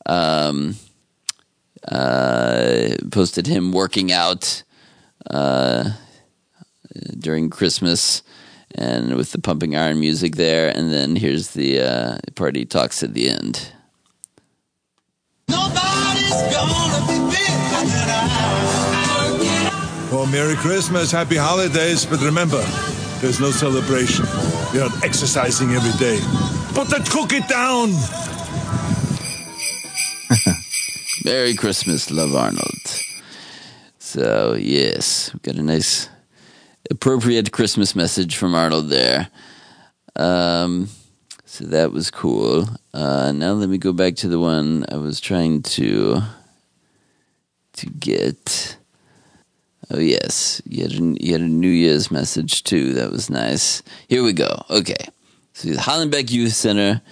Um, 0.05 0.75
uh, 1.87 2.89
posted 3.11 3.47
him 3.47 3.71
working 3.71 4.11
out 4.11 4.63
uh, 5.29 5.91
during 7.17 7.49
Christmas 7.49 8.23
and 8.75 9.15
with 9.15 9.31
the 9.31 9.39
pumping 9.39 9.75
iron 9.75 9.99
music 9.99 10.35
there. 10.35 10.69
And 10.69 10.91
then 10.91 11.15
here's 11.15 11.51
the 11.51 11.81
uh, 11.81 12.17
part 12.35 12.55
he 12.55 12.65
talks 12.65 13.03
at 13.03 13.13
the 13.13 13.29
end. 13.29 13.71
Well, 20.11 20.25
Merry 20.25 20.55
Christmas, 20.55 21.11
Happy 21.11 21.35
Holidays, 21.37 22.05
but 22.05 22.19
remember, 22.21 22.61
there's 23.21 23.39
no 23.39 23.51
celebration. 23.51 24.25
You're 24.73 24.89
not 24.89 25.03
exercising 25.03 25.71
every 25.71 25.91
day. 25.99 26.19
Put 26.73 26.89
that 26.89 27.07
cookie 27.09 27.41
down! 27.41 27.91
Merry 31.25 31.53
Christmas, 31.53 32.09
love 32.09 32.35
Arnold. 32.35 33.08
So 34.09 34.55
yes, 34.55 35.31
we 35.35 35.39
got 35.41 35.59
a 35.59 35.61
nice, 35.61 36.09
appropriate 36.89 37.51
Christmas 37.51 37.95
message 37.95 38.37
from 38.37 38.55
Arnold 38.55 38.89
there. 38.89 39.27
Um, 40.15 40.89
so 41.45 41.65
that 41.65 41.91
was 41.91 42.09
cool. 42.09 42.67
Uh, 42.91 43.31
now 43.33 43.51
let 43.51 43.69
me 43.69 43.77
go 43.77 43.93
back 43.93 44.15
to 44.15 44.27
the 44.27 44.39
one 44.39 44.83
I 44.91 44.97
was 44.97 45.19
trying 45.19 45.61
to 45.77 46.23
to 47.73 47.85
get. 47.85 48.77
Oh 49.91 49.99
yes, 49.99 50.59
you 50.65 50.81
had 50.81 50.93
a, 50.93 51.23
you 51.23 51.33
had 51.33 51.41
a 51.41 51.47
New 51.47 51.69
Year's 51.69 52.09
message 52.09 52.63
too. 52.63 52.93
That 52.93 53.11
was 53.11 53.29
nice. 53.29 53.83
Here 54.07 54.23
we 54.23 54.33
go. 54.33 54.65
Okay, 54.71 55.05
so 55.53 55.69
the 55.69 55.75
Hollenbeck 55.75 56.31
Youth 56.31 56.53
Center, 56.53 57.03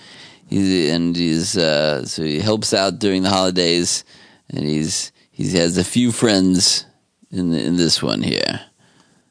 he's, 0.48 0.90
and 0.90 1.15
he's 1.15 1.57
uh, 1.60 2.06
so 2.06 2.24
he 2.24 2.40
helps 2.40 2.74
out 2.74 2.98
during 2.98 3.22
the 3.22 3.30
holidays, 3.30 4.03
and 4.49 4.65
he's 4.65 5.11
he 5.38 5.55
has 5.57 5.77
a 5.77 5.84
few 5.84 6.11
friends 6.11 6.85
in 7.30 7.53
in 7.53 7.77
this 7.77 8.01
one 8.01 8.23
here. 8.23 8.66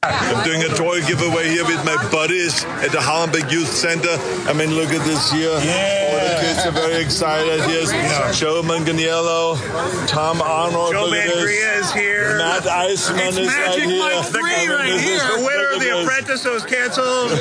I'm 0.07 0.45
doing 0.45 0.62
a 0.62 0.69
toy 0.74 1.01
giveaway 1.07 1.49
here 1.49 1.65
with 1.65 1.85
my 1.85 1.97
buddies 2.11 2.65
at 2.85 2.93
the 2.93 2.99
Hollenbeck 2.99 3.51
Youth 3.51 3.69
Center. 3.69 4.15
I 4.49 4.53
mean, 4.53 4.70
look 4.74 4.91
at 4.91 5.05
this 5.05 5.31
here. 5.31 5.51
All 5.51 5.59
the 5.59 6.39
kids 6.41 6.66
are 6.66 6.73
very 6.73 7.03
excited. 7.03 7.61
Here's 7.65 7.91
Joe 8.39 8.62
Manganiello, 8.62 9.59
Tom 10.07 10.41
Arnold. 10.43 10.93
Joe 10.93 11.07
look 11.07 11.15
at 11.15 11.27
this. 11.27 11.45
Mangria 11.45 11.81
is 11.81 11.93
here. 11.93 12.39
Matt 12.39 12.62
Iseman 12.62 13.28
It's 13.28 13.39
is 13.39 13.47
Magic 13.47 13.85
right 13.85 13.91
here. 13.91 13.99
Mike 13.99 14.24
3 14.27 14.41
I 14.43 14.59
mean, 14.59 14.70
right 14.70 14.93
this 14.93 15.03
here. 15.03 15.39
The 15.39 15.45
winner 15.45 15.73
of 15.73 15.81
The 15.81 15.87
this. 15.87 16.05
Apprentice 16.05 16.43
that 16.45 16.53
was 16.53 16.65
canceled. 16.65 17.31
Look 17.31 17.41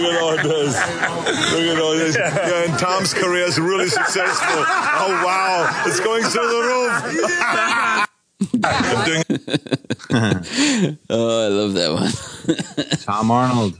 at 0.00 0.22
all 0.22 0.36
this. 0.36 0.74
Look 1.52 1.76
at 1.76 1.80
all 1.82 1.92
this. 1.92 2.16
Yeah, 2.16 2.64
and 2.64 2.78
Tom's 2.78 3.12
career 3.12 3.44
is 3.44 3.58
really 3.58 3.88
successful. 3.88 4.64
Oh, 4.64 5.22
wow. 5.24 5.82
It's 5.86 6.00
going 6.00 6.22
through 6.24 6.48
the 6.48 6.62
roof. 6.62 8.08
I'm 8.64 9.04
doing 9.04 9.24
oh, 11.10 11.44
I 11.44 11.48
love 11.48 11.72
that 11.74 11.92
one. 11.92 12.96
Tom 13.00 13.30
Arnold. 13.30 13.78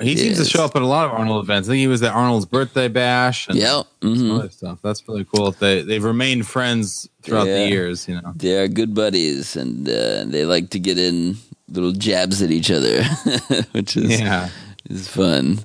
He 0.00 0.16
seems 0.16 0.36
to 0.38 0.42
Yes. 0.42 0.50
show 0.50 0.64
up 0.64 0.74
at 0.74 0.82
a 0.82 0.86
lot 0.86 1.06
of 1.06 1.12
Arnold 1.12 1.44
events. 1.44 1.68
I 1.68 1.72
think 1.72 1.78
he 1.80 1.86
was 1.86 2.02
at 2.02 2.12
Arnold's 2.12 2.46
birthday 2.46 2.88
bash 2.88 3.46
and 3.48 3.56
Yep. 3.56 3.86
some 4.02 4.14
mhm. 4.16 4.38
other 4.38 4.48
stuff. 4.50 4.78
That's 4.82 5.06
really 5.06 5.24
cool. 5.24 5.52
They 5.52 5.82
they've 5.82 6.02
remained 6.02 6.46
friends 6.48 7.08
throughout 7.22 7.46
Yeah. 7.46 7.58
the 7.64 7.68
years. 7.68 8.08
You 8.08 8.16
know. 8.20 8.32
They 8.34 8.58
are 8.58 8.66
good 8.68 8.94
buddies, 8.94 9.54
and 9.56 9.88
uh, 9.88 10.24
they 10.26 10.44
like 10.44 10.70
to 10.70 10.78
get 10.80 10.98
in 10.98 11.36
little 11.68 11.92
jabs 11.92 12.42
at 12.42 12.50
each 12.50 12.70
other, 12.70 13.04
which 13.72 13.96
is 13.96 14.18
Yeah. 14.20 14.48
is 14.90 15.06
fun. 15.08 15.60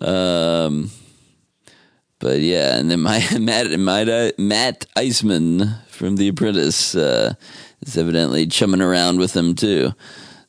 Um, 0.00 0.90
but 2.18 2.40
yeah, 2.40 2.78
and 2.78 2.90
then 2.90 3.00
my 3.00 3.20
Matt 3.38 3.70
Matt, 3.78 4.38
Matt 4.38 4.86
Iseman 4.96 5.76
from 5.98 6.16
The 6.16 6.28
Apprentice 6.28 6.94
uh, 6.94 7.34
is 7.82 7.98
evidently 7.98 8.46
chumming 8.46 8.80
around 8.80 9.18
with 9.18 9.32
them 9.32 9.54
too. 9.54 9.92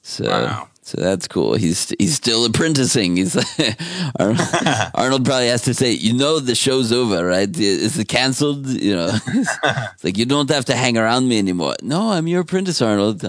So. 0.02 0.68
So 0.82 1.00
that's 1.00 1.28
cool. 1.28 1.54
He's 1.54 1.94
he's 2.00 2.16
still 2.16 2.46
apprenticing. 2.46 3.16
He's 3.16 3.36
like, 3.36 3.46
Arnold, 4.20 4.40
Arnold 4.96 5.24
probably 5.24 5.50
has 5.50 5.62
to 5.64 5.76
say, 5.76 5.92
you 5.92 6.14
know, 6.14 6.40
the 6.40 6.56
show's 6.56 6.92
over, 6.92 7.24
right? 7.24 7.48
Is 7.56 8.00
it 8.00 8.08
canceled? 8.08 8.66
You 8.66 8.96
know, 8.96 9.12
it's 9.28 10.04
like 10.04 10.18
you 10.18 10.26
don't 10.26 10.50
have 10.50 10.66
to 10.66 10.76
hang 10.76 10.98
around 10.98 11.28
me 11.28 11.38
anymore. 11.38 11.76
No, 11.84 12.10
I'm 12.10 12.26
your 12.26 12.42
apprentice, 12.42 12.82
Arnold. 12.82 13.22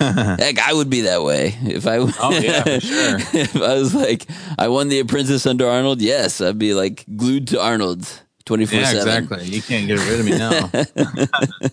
Heck, 0.00 0.58
I 0.58 0.72
would 0.72 0.90
be 0.90 1.02
that 1.02 1.22
way 1.22 1.54
if 1.62 1.86
I. 1.86 1.98
Oh, 1.98 2.40
yeah, 2.40 2.64
for 2.64 2.80
sure. 2.80 3.18
if 3.40 3.54
I 3.54 3.74
was 3.74 3.94
like, 3.94 4.26
I 4.58 4.66
won 4.66 4.88
the 4.88 4.98
apprentice 4.98 5.46
under 5.46 5.68
Arnold. 5.68 6.02
Yes, 6.02 6.40
I'd 6.40 6.58
be 6.58 6.74
like 6.74 7.04
glued 7.16 7.46
to 7.48 7.62
Arnold 7.62 8.08
twenty 8.48 8.66
four 8.66 8.80
Yeah, 8.80 8.92
seven. 8.92 9.24
exactly. 9.24 9.44
You 9.54 9.60
can't 9.62 9.86
get 9.86 9.98
rid 10.08 10.20
of 10.20 10.26
me 10.26 10.38
now. 10.38 10.70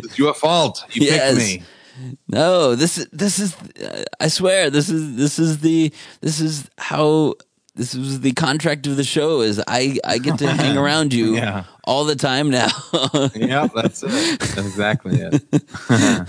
it's 0.00 0.18
your 0.18 0.32
fault. 0.34 0.84
You 0.92 1.06
Yes. 1.06 1.34
picked 1.36 1.60
me. 1.60 1.62
No, 2.28 2.74
this 2.74 2.98
is 2.98 3.06
this 3.12 3.38
is. 3.38 3.54
I 4.18 4.28
swear, 4.28 4.70
this 4.70 4.88
is 4.88 5.16
this 5.16 5.38
is 5.38 5.58
the 5.60 5.92
this 6.22 6.40
is 6.40 6.68
how 6.78 7.34
this 7.76 7.94
was 7.94 8.20
the 8.20 8.32
contract 8.32 8.86
of 8.86 8.96
the 8.96 9.04
show 9.04 9.42
is 9.42 9.62
I 9.68 9.98
I 10.04 10.18
get 10.18 10.38
to 10.38 10.48
hang 10.48 10.76
around 10.84 11.12
you 11.12 11.36
Yeah. 11.36 11.64
all 11.84 12.04
the 12.04 12.16
time 12.16 12.50
now. 12.50 12.70
yep, 13.34 13.70
that's 13.74 14.02
it. 14.02 14.40
That's 14.40 14.56
exactly 14.58 15.20
it. 15.20 15.34
no, 15.50 16.24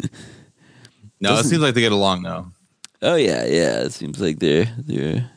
it 0.00 1.36
Doesn't- 1.36 1.50
seems 1.50 1.62
like 1.62 1.74
they 1.74 1.80
get 1.82 1.92
along 1.92 2.22
though. 2.22 2.46
Oh 3.02 3.16
yeah, 3.16 3.44
yeah. 3.46 3.82
It 3.86 3.92
seems 3.92 4.20
like 4.20 4.38
they're 4.38 4.68
they're 4.78 5.30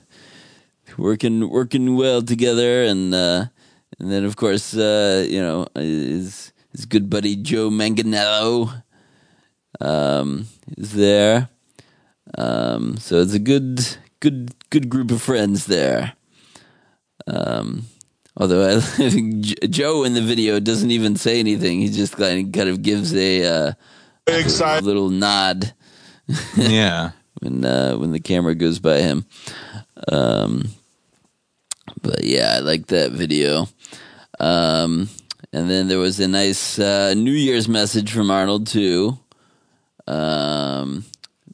working 0.97 1.49
working 1.49 1.95
well 1.97 2.21
together, 2.21 2.83
and 2.83 3.13
uh, 3.13 3.45
and 3.99 4.11
then 4.11 4.25
of 4.25 4.35
course 4.35 4.75
uh, 4.75 5.25
you 5.29 5.41
know 5.41 5.67
his 5.75 6.51
his 6.71 6.85
good 6.85 7.09
buddy 7.09 7.35
Joe 7.35 7.69
Manganiello 7.69 8.83
um, 9.81 10.47
is 10.77 10.93
there. 10.93 11.49
Um, 12.37 12.97
so 12.97 13.21
it's 13.21 13.33
a 13.33 13.39
good 13.39 13.79
good 14.19 14.51
good 14.69 14.89
group 14.89 15.11
of 15.11 15.21
friends 15.21 15.65
there. 15.67 16.13
Um, 17.27 17.85
although 18.37 18.77
I 18.77 18.79
think 19.09 19.45
Joe 19.69 20.03
in 20.03 20.13
the 20.13 20.21
video 20.21 20.59
doesn't 20.59 20.91
even 20.91 21.15
say 21.15 21.39
anything; 21.39 21.79
he 21.79 21.89
just 21.89 22.17
kind 22.17 22.47
of, 22.47 22.51
kind 22.53 22.69
of 22.69 22.81
gives 22.81 23.13
a, 23.15 23.45
uh, 23.45 23.73
a 24.27 24.81
little 24.81 25.09
nod 25.09 25.73
Yeah. 26.57 27.11
when 27.41 27.63
uh, 27.63 27.95
when 27.97 28.11
the 28.11 28.19
camera 28.19 28.55
goes 28.55 28.79
by 28.79 29.01
him. 29.01 29.25
Um, 30.11 30.69
but 32.05 32.23
yeah, 32.23 32.55
I 32.57 32.59
like 32.59 32.87
that 32.87 33.11
video. 33.11 33.67
Um, 34.39 35.09
and 35.51 35.69
then 35.69 35.87
there 35.87 35.97
was 35.99 36.19
a 36.19 36.27
nice 36.27 36.77
uh, 36.77 37.13
New 37.15 37.31
Year's 37.31 37.67
message 37.67 38.11
from 38.11 38.29
Arnold 38.29 38.67
too. 38.67 39.17
Um, 40.07 41.05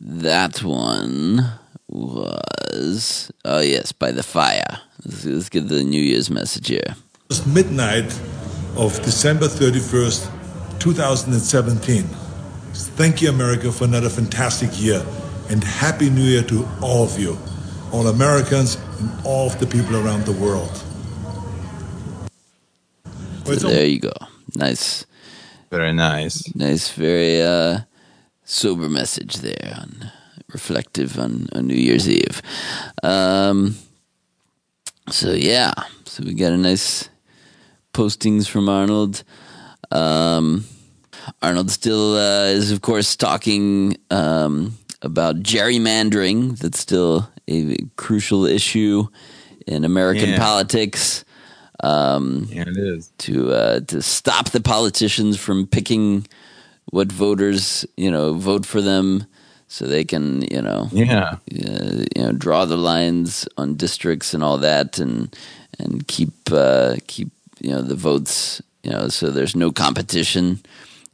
that 0.02 0.62
one 0.64 1.50
was 1.88 3.32
oh 3.46 3.62
yes, 3.62 3.92
by 3.92 4.12
the 4.12 4.24
fire. 4.24 4.80
Let's, 5.06 5.26
let's 5.26 5.50
get 5.50 5.68
the 5.70 5.84
New 5.84 6.02
Year's 6.02 6.30
message 6.30 6.68
here. 6.68 6.96
It's 7.30 7.46
midnight 7.46 8.12
of 8.76 9.02
December 9.04 9.48
31st, 9.48 10.80
2017. 10.80 12.04
Thank 12.74 13.22
you, 13.22 13.30
America, 13.30 13.72
for 13.72 13.86
another 13.86 14.10
fantastic 14.10 14.70
year. 14.82 15.06
And 15.50 15.64
Happy 15.64 16.10
New 16.10 16.24
Year 16.24 16.44
to 16.44 16.68
all 16.82 17.04
of 17.04 17.20
you, 17.20 17.38
all 17.92 18.08
Americans, 18.08 18.78
and 19.00 19.10
all 19.26 19.48
of 19.48 19.60
the 19.60 19.68
people 19.68 19.96
around 19.96 20.26
the 20.26 20.32
world. 20.34 20.84
So 23.46 23.68
there 23.68 23.86
you 23.86 24.00
go. 24.00 24.14
Nice. 24.56 25.06
Very 25.70 25.94
nice. 25.94 26.54
Nice, 26.56 26.90
very 26.92 27.42
uh, 27.42 27.80
sober 28.44 28.90
message 28.90 29.38
there, 29.38 29.76
on, 29.78 30.12
reflective 30.54 31.18
on, 31.20 31.48
on 31.54 31.68
New 31.68 31.76
Year's 31.76 32.10
Eve. 32.10 32.42
Um, 33.04 33.76
so 35.10 35.32
yeah, 35.32 35.74
so 36.06 36.24
we 36.24 36.34
got 36.34 36.54
a 36.54 36.58
nice 36.58 37.10
postings 37.94 38.48
from 38.48 38.70
Arnold. 38.70 39.24
Um, 39.92 40.66
Arnold 41.42 41.72
still 41.72 42.16
uh, 42.16 42.46
is, 42.46 42.72
of 42.72 42.82
course, 42.82 43.16
talking 43.16 43.98
um, 44.10 44.78
about 45.02 45.38
gerrymandering. 45.44 46.58
That's 46.60 46.80
still 46.80 47.30
a 47.48 47.78
crucial 47.96 48.46
issue 48.46 49.08
in 49.68 49.84
American 49.84 50.30
Yeah. 50.30 50.38
politics. 50.40 51.24
Um, 51.84 52.48
yeah, 52.52 52.64
it 52.68 52.78
is 52.78 53.10
to 53.20 53.52
uh, 53.54 53.80
to 53.88 54.02
stop 54.02 54.50
the 54.52 54.62
politicians 54.62 55.38
from 55.40 55.66
picking 55.66 56.28
what 56.92 57.12
voters 57.12 57.86
you 57.98 58.12
know 58.12 58.34
vote 58.34 58.66
for 58.68 58.82
them, 58.82 59.26
so 59.68 59.86
they 59.88 60.04
can 60.04 60.44
you 60.52 60.62
know 60.62 60.90
Yeah. 60.92 61.38
uh, 61.52 62.04
you 62.16 62.22
know 62.24 62.32
draw 62.34 62.66
the 62.66 62.78
lines 62.78 63.48
on 63.58 63.78
districts 63.78 64.34
and 64.36 64.44
all 64.44 64.60
that, 64.60 65.00
and 65.00 65.36
and 65.80 66.06
keep 66.08 66.34
uh, 66.52 66.98
keep 67.08 67.30
you 67.60 67.72
know 67.72 67.82
the 67.82 67.96
votes 67.96 68.62
you 68.84 68.92
know 68.92 69.08
so 69.10 69.32
there's 69.32 69.56
no 69.56 69.72
competition. 69.72 70.60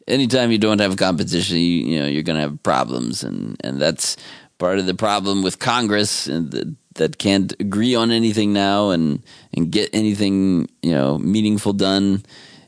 Anytime 0.07 0.51
you 0.51 0.57
don't 0.57 0.79
have 0.79 0.95
competition, 0.95 1.57
you, 1.57 1.63
you 1.63 1.99
know 1.99 2.07
you're 2.07 2.23
going 2.23 2.37
to 2.37 2.41
have 2.41 2.63
problems, 2.63 3.23
and 3.23 3.57
and 3.63 3.79
that's 3.81 4.17
part 4.57 4.79
of 4.79 4.85
the 4.85 4.93
problem 4.93 5.43
with 5.43 5.59
Congress 5.59 6.27
and 6.27 6.51
the, 6.51 6.75
that 6.95 7.17
can't 7.17 7.53
agree 7.59 7.95
on 7.95 8.11
anything 8.11 8.53
now 8.53 8.89
and 8.89 9.21
and 9.55 9.71
get 9.71 9.89
anything 9.93 10.69
you 10.81 10.91
know 10.91 11.17
meaningful 11.17 11.73
done 11.73 12.23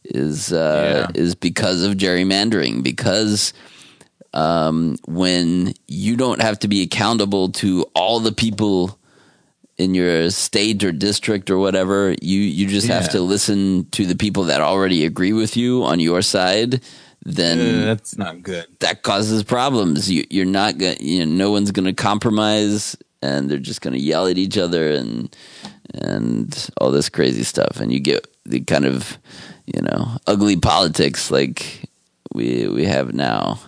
is 0.05 0.51
uh, 0.53 1.07
is 1.15 1.35
because 1.35 1.83
of 1.83 1.95
gerrymandering 1.95 2.83
because 2.83 3.53
um, 4.33 4.97
when 5.07 5.73
you 5.87 6.15
don't 6.15 6.41
have 6.41 6.59
to 6.59 6.67
be 6.67 6.81
accountable 6.81 7.49
to 7.49 7.85
all 7.95 8.19
the 8.19 8.31
people 8.31 8.97
in 9.77 9.93
your 9.93 10.29
state 10.29 10.83
or 10.83 10.91
district 10.91 11.49
or 11.49 11.57
whatever, 11.57 12.13
you 12.21 12.39
you 12.39 12.67
just 12.67 12.87
have 12.87 13.09
to 13.11 13.21
listen 13.21 13.87
to 13.91 14.05
the 14.05 14.15
people 14.15 14.43
that 14.43 14.61
already 14.61 15.05
agree 15.05 15.33
with 15.33 15.55
you 15.55 15.83
on 15.83 15.99
your 15.99 16.21
side. 16.21 16.81
Then 17.25 17.83
Uh, 17.83 17.85
that's 17.85 18.17
not 18.17 18.41
good. 18.43 18.65
that 18.79 19.03
causes 19.03 19.43
problems. 19.43 20.09
You, 20.09 20.23
you're 20.29 20.45
not 20.45 20.77
going. 20.77 20.97
You 20.99 21.25
know, 21.25 21.45
no 21.45 21.51
one's 21.51 21.71
going 21.71 21.85
to 21.85 21.93
compromise, 21.93 22.95
and 23.21 23.49
they're 23.49 23.57
just 23.57 23.81
going 23.81 23.93
to 23.93 23.99
yell 23.99 24.27
at 24.27 24.37
each 24.37 24.57
other 24.57 24.91
and 24.91 25.35
and 25.93 26.69
all 26.77 26.91
this 26.91 27.09
crazy 27.09 27.43
stuff, 27.43 27.79
and 27.81 27.91
you 27.91 27.99
get 27.99 28.25
the 28.45 28.61
kind 28.61 28.85
of 28.85 29.17
you 29.65 29.81
know 29.81 30.17
ugly 30.27 30.55
politics 30.57 31.29
like 31.31 31.89
we 32.33 32.67
we 32.67 32.85
have 32.85 33.13
now. 33.13 33.59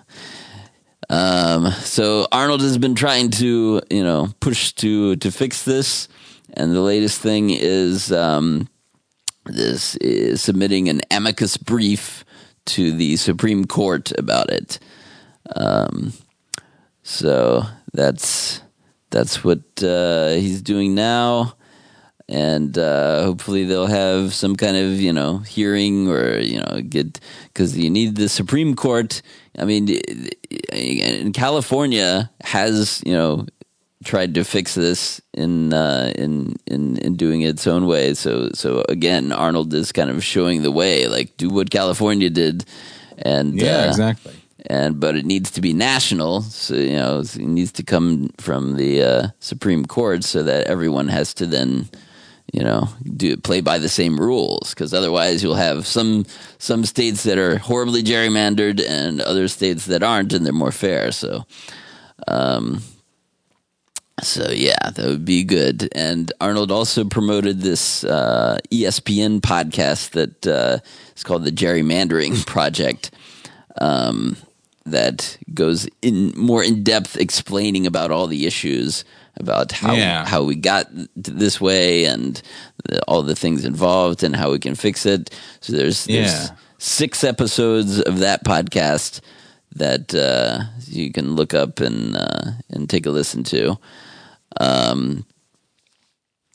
Um, 1.10 1.72
so 1.72 2.28
Arnold 2.32 2.62
has 2.62 2.78
been 2.78 2.96
trying 2.96 3.32
to 3.32 3.82
you 3.90 4.04
know 4.04 4.30
push 4.40 4.72
to 4.74 5.18
to 5.18 5.32
fix 5.32 5.64
this, 5.64 6.08
and 6.54 6.72
the 6.72 6.80
latest 6.82 7.20
thing 7.20 7.50
is 7.50 8.12
um, 8.14 8.70
this 9.46 9.96
is 9.98 10.42
submitting 10.42 10.88
an 10.88 11.02
amicus 11.12 11.58
brief 11.58 12.24
to 12.66 12.92
the 12.92 13.16
Supreme 13.16 13.66
Court 13.66 14.12
about 14.18 14.50
it. 14.50 14.80
Um, 15.56 16.14
so 17.04 17.64
that's 17.94 18.62
that's 19.10 19.44
what 19.44 19.62
uh, 19.84 20.30
he's 20.30 20.62
doing 20.62 20.96
now, 20.96 21.56
and 22.30 22.78
uh, 22.78 23.24
hopefully 23.24 23.66
they'll 23.66 23.88
have 23.88 24.34
some 24.34 24.56
kind 24.56 24.78
of 24.78 25.02
you 25.02 25.12
know 25.12 25.40
hearing 25.40 26.08
or 26.08 26.40
you 26.40 26.62
know 26.62 26.82
get 26.82 27.20
because 27.48 27.78
you 27.78 27.90
need 27.90 28.16
the 28.16 28.30
Supreme 28.30 28.76
Court. 28.76 29.22
I 29.58 29.66
mean, 29.66 30.00
California 31.34 32.32
has 32.42 33.02
you 33.06 33.14
know 33.14 33.46
tried 34.04 34.34
to 34.36 34.44
fix 34.44 34.76
this 34.76 35.22
in 35.34 35.74
uh, 35.74 36.12
in 36.16 36.56
in 36.66 36.98
in 36.98 37.16
doing 37.16 37.42
its 37.42 37.68
own 37.68 37.86
way. 37.86 38.14
So 38.14 38.50
so 38.54 38.84
again, 38.90 39.32
Arnold 39.32 39.74
is 39.74 39.92
kind 39.92 40.10
of 40.10 40.24
showing 40.24 40.62
the 40.62 40.72
way, 40.72 41.08
like 41.08 41.38
do 41.38 41.50
what 41.50 41.70
California 41.70 42.30
did, 42.30 42.66
and 43.18 43.60
Yeah, 43.60 43.84
uh, 43.84 43.90
exactly. 43.90 44.34
And 44.68 45.00
but 45.00 45.16
it 45.16 45.26
needs 45.26 45.52
to 45.52 45.62
be 45.62 45.74
national, 45.74 46.42
so 46.42 46.76
you 46.76 46.94
know 46.94 47.20
it 47.20 47.38
needs 47.38 47.72
to 47.74 47.84
come 47.84 48.30
from 48.38 48.78
the 48.78 49.04
uh, 49.04 49.28
Supreme 49.40 49.86
Court, 49.86 50.24
so 50.24 50.44
that 50.44 50.68
everyone 50.68 51.08
has 51.08 51.34
to 51.36 51.48
then 51.48 51.90
you 52.52 52.64
know 52.64 52.90
do 53.16 53.38
play 53.38 53.62
by 53.62 53.80
the 53.80 53.90
same 53.90 54.20
rules 54.20 54.72
because 54.72 54.94
otherwise 54.94 55.42
you'll 55.42 55.56
have 55.56 55.88
some 55.88 56.26
some 56.58 56.86
states 56.86 57.24
that 57.24 57.38
are 57.38 57.58
horribly 57.58 58.04
gerrymandered 58.04 58.82
and 58.88 59.22
other 59.22 59.48
states 59.48 59.86
that 59.86 60.04
aren't 60.04 60.34
and 60.34 60.46
they're 60.46 60.54
more 60.54 60.72
fair 60.72 61.12
so 61.12 61.46
um 62.28 62.82
so 64.22 64.50
yeah 64.52 64.90
that 64.96 65.06
would 65.06 65.26
be 65.26 65.44
good 65.44 65.90
and 65.96 66.32
arnold 66.42 66.72
also 66.72 67.04
promoted 67.06 67.62
this 67.62 68.04
uh, 68.04 68.58
espn 68.72 69.40
podcast 69.40 70.12
that 70.12 70.46
uh, 70.48 70.78
is 71.16 71.24
called 71.24 71.44
the 71.46 71.52
gerrymandering 71.52 72.46
project 72.56 73.12
um, 73.80 74.36
that 74.86 75.38
goes 75.54 75.88
in 76.02 76.34
more 76.36 76.64
in 76.64 76.84
depth 76.84 77.18
explaining 77.18 77.88
about 77.88 78.12
all 78.12 78.28
the 78.28 78.46
issues 78.46 79.06
about 79.38 79.72
how 79.72 79.94
Yeah. 79.96 80.26
how 80.26 80.44
we 80.44 80.56
got 80.56 80.88
this 81.16 81.62
way 81.62 82.06
and 82.06 82.42
the, 82.86 83.02
all 83.08 83.24
the 83.24 83.36
things 83.36 83.64
involved 83.64 84.24
and 84.24 84.36
how 84.36 84.52
we 84.52 84.60
can 84.60 84.76
fix 84.76 85.06
it. 85.06 85.30
So 85.62 85.74
there's, 85.74 86.06
there's 86.06 86.34
Yeah. 86.50 86.56
six 86.80 87.24
episodes 87.24 88.02
of 88.02 88.20
that 88.20 88.44
podcast 88.44 89.22
that 89.76 90.14
uh, 90.14 90.66
you 90.92 91.12
can 91.12 91.36
look 91.36 91.54
up 91.54 91.80
and 91.80 92.16
uh, 92.16 92.52
and 92.70 92.90
take 92.90 93.06
a 93.06 93.10
listen 93.12 93.44
to. 93.46 93.78
Um, 94.60 95.26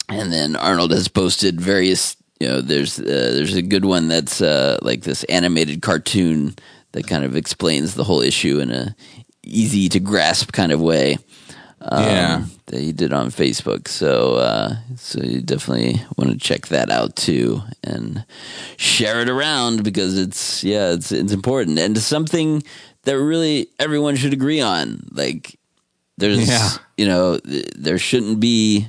and 0.09 0.33
then 0.33 0.57
Arnold 0.57 0.93
has 0.93 1.09
posted 1.09 1.61
various. 1.61 2.17
You 2.41 2.49
know, 2.49 2.61
there's 2.61 2.99
uh, 2.99 3.05
there's 3.05 3.55
a 3.57 3.63
good 3.63 3.85
one 3.85 4.09
that's 4.09 4.41
uh, 4.41 4.79
like 4.83 5.03
this 5.03 5.25
animated 5.25 5.83
cartoon 5.83 6.55
that 6.93 7.07
kind 7.07 7.25
of 7.25 7.35
explains 7.37 7.95
the 7.95 8.05
whole 8.05 8.21
issue 8.21 8.61
in 8.61 8.71
a 8.71 8.95
easy 9.43 9.89
to 9.89 10.01
grasp 10.01 10.53
kind 10.53 10.73
of 10.73 10.81
way. 10.81 11.19
Um, 11.81 12.03
Yeah. 12.03 12.45
that 12.67 12.81
he 12.81 12.91
did 12.93 13.13
on 13.13 13.31
Facebook. 13.31 13.87
So 13.87 14.37
uh, 14.37 14.77
so 14.97 15.23
you 15.23 15.41
definitely 15.41 16.01
want 16.17 16.31
to 16.31 16.39
check 16.39 16.67
that 16.69 16.91
out 16.91 17.15
too 17.17 17.61
and 17.85 18.25
share 18.77 19.21
it 19.21 19.29
around 19.29 19.85
because 19.85 20.19
it's 20.19 20.65
yeah 20.65 20.93
it's 20.93 21.13
it's 21.13 21.33
important 21.33 21.79
and 21.79 21.97
something 21.99 22.63
that 23.07 23.19
really 23.19 23.69
everyone 23.79 24.17
should 24.17 24.35
agree 24.35 24.61
on. 24.61 25.09
Like 25.11 25.59
there's 26.19 26.47
Yeah. 26.47 26.69
you 26.99 27.07
know 27.07 27.39
th- 27.39 27.73
there 27.75 27.99
shouldn't 27.99 28.39
be 28.39 28.87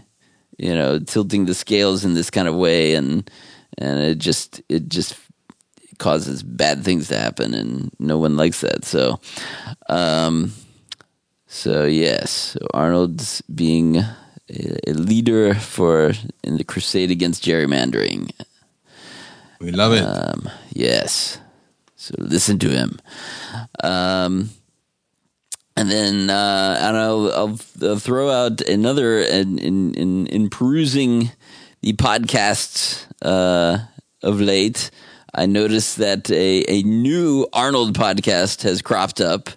you 0.58 0.74
know, 0.74 1.00
tilting 1.00 1.46
the 1.46 1.54
scales 1.54 2.04
in 2.04 2.14
this 2.16 2.30
kind 2.30 2.48
of 2.48 2.56
way, 2.56 2.96
and 2.96 3.30
and 3.78 4.00
it 4.00 4.18
just 4.18 4.62
it 4.70 4.90
just 4.90 5.16
causes 6.00 6.44
bad 6.44 6.84
things 6.84 7.08
to 7.08 7.18
happen, 7.18 7.54
and 7.54 7.92
no 8.00 8.18
one 8.18 8.36
likes 8.36 8.62
that. 8.62 8.84
So, 8.84 9.20
um, 9.88 10.54
so 11.46 11.86
yes, 11.86 12.32
so 12.32 12.68
Arnold's 12.74 13.42
being 13.54 13.98
a, 13.98 14.90
a 14.90 14.94
leader 14.94 15.54
for 15.54 16.14
in 16.44 16.58
the 16.58 16.64
crusade 16.64 17.12
against 17.12 17.44
gerrymandering. 17.44 18.32
We 19.60 19.72
love 19.72 19.94
it. 19.94 20.02
Um, 20.02 20.50
yes. 20.74 21.40
So 21.98 22.16
listen 22.20 22.60
to 22.60 22.70
him. 22.70 23.00
Um, 23.84 24.52
and 25.76 25.92
then 25.92 26.30
uh, 26.30 26.78
and 26.80 26.96
I'll, 26.96 27.32
I'll, 27.34 27.60
I'll 27.82 28.00
throw 28.00 28.30
out 28.30 28.62
another 28.62 29.20
in 29.20 29.58
in, 29.58 29.94
in, 29.96 30.28
in 30.28 30.50
perusing 30.50 31.32
the 31.82 31.94
podcasts 31.94 33.06
uh, 33.22 33.80
of 34.24 34.40
late. 34.40 34.92
I 35.34 35.46
noticed 35.48 35.98
that 35.98 36.32
a, 36.32 36.64
a 36.68 36.84
new 36.84 37.48
Arnold 37.52 37.98
podcast 37.98 38.64
has 38.64 38.82
cropped 38.82 39.20
up. 39.20 39.50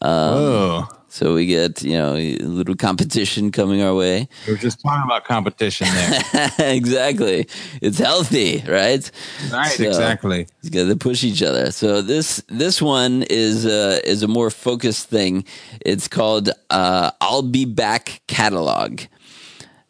Um, 0.00 0.34
Whoa. 0.34 0.88
So 1.12 1.34
we 1.34 1.44
get 1.44 1.82
you 1.82 1.98
know 1.98 2.16
a 2.16 2.38
little 2.38 2.74
competition 2.74 3.52
coming 3.52 3.82
our 3.82 3.94
way. 3.94 4.28
We 4.46 4.54
were 4.54 4.58
just 4.58 4.80
talking 4.80 5.02
about 5.04 5.24
competition 5.26 5.86
there. 5.92 6.50
exactly. 6.58 7.48
It's 7.82 7.98
healthy, 7.98 8.64
right? 8.66 9.10
Right, 9.52 9.78
exactly. 9.78 10.46
You 10.62 10.70
got 10.70 10.88
to 10.88 10.96
push 10.96 11.22
each 11.22 11.42
other. 11.42 11.70
So 11.70 12.00
this 12.00 12.42
this 12.48 12.80
one 12.80 13.24
is 13.28 13.66
uh, 13.66 14.00
is 14.04 14.22
a 14.22 14.26
more 14.26 14.48
focused 14.48 15.10
thing. 15.10 15.44
It's 15.82 16.08
called 16.08 16.48
uh, 16.70 17.10
"I'll 17.20 17.42
Be 17.42 17.66
Back" 17.66 18.22
catalog, 18.26 19.02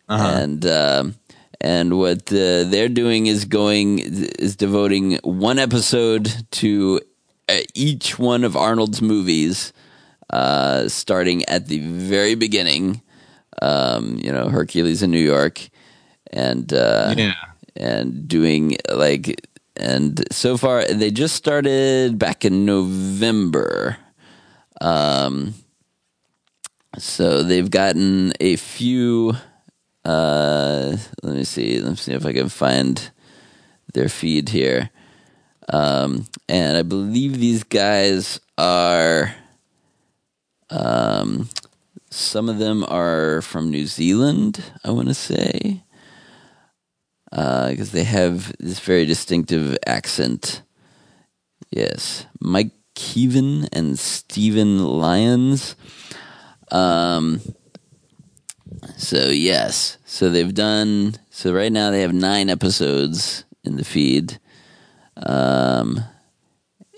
and 0.08 0.66
um 0.66 1.14
and 1.60 1.98
what 1.98 2.32
uh, 2.32 2.64
they're 2.64 2.88
doing 2.88 3.26
is 3.26 3.44
going 3.44 4.00
is 4.00 4.56
devoting 4.56 5.20
one 5.22 5.60
episode 5.60 6.32
to 6.62 7.00
uh, 7.48 7.58
each 7.74 8.18
one 8.18 8.42
of 8.42 8.56
Arnold's 8.56 9.00
movies, 9.00 9.72
uh, 10.32 10.88
starting 10.88 11.44
at 11.46 11.68
the 11.68 11.78
very 11.80 12.34
beginning. 12.34 13.02
Um, 13.60 14.18
you 14.22 14.32
know, 14.32 14.48
Hercules 14.48 15.02
in 15.02 15.10
New 15.10 15.22
York, 15.22 15.68
and 16.32 16.72
uh, 16.72 17.14
Yeah. 17.16 17.34
and 17.76 18.26
doing 18.26 18.76
like 18.92 19.46
and 19.76 20.24
so 20.32 20.56
far 20.56 20.84
they 20.84 21.10
just 21.10 21.34
started 21.36 22.18
back 22.18 22.44
in 22.44 22.64
November. 22.64 23.98
Um, 24.80 25.54
so 26.98 27.42
they've 27.42 27.70
gotten 27.70 28.32
a 28.40 28.56
few. 28.56 29.34
Uh, 30.04 30.96
let 31.22 31.36
me 31.36 31.44
see. 31.44 31.78
Let 31.80 31.90
me 31.90 31.96
see 31.96 32.12
if 32.14 32.26
I 32.26 32.32
can 32.32 32.48
find 32.48 33.10
their 33.94 34.08
feed 34.08 34.48
here. 34.48 34.90
Um, 35.68 36.26
and 36.48 36.76
I 36.76 36.82
believe 36.82 37.38
these 37.38 37.62
guys 37.62 38.40
are. 38.58 39.34
Um, 40.72 41.48
some 42.10 42.48
of 42.48 42.58
them 42.58 42.84
are 42.88 43.42
from 43.42 43.70
New 43.70 43.86
Zealand. 43.86 44.64
I 44.84 44.90
want 44.90 45.08
to 45.08 45.14
say 45.14 45.82
because 47.30 47.92
they 47.92 48.04
have 48.04 48.54
this 48.58 48.80
very 48.80 49.06
distinctive 49.06 49.76
accent. 49.86 50.62
Yes, 51.70 52.26
Mike 52.40 52.72
Keevan 52.94 53.68
and 53.72 53.98
Stephen 53.98 54.78
Lyons. 54.84 55.76
Um. 56.70 57.40
So 58.96 59.28
yes, 59.28 59.98
so 60.04 60.30
they've 60.30 60.54
done. 60.54 61.16
So 61.30 61.52
right 61.52 61.72
now 61.72 61.90
they 61.90 62.00
have 62.00 62.14
nine 62.14 62.48
episodes 62.48 63.44
in 63.64 63.76
the 63.76 63.84
feed. 63.84 64.38
Um, 65.16 66.00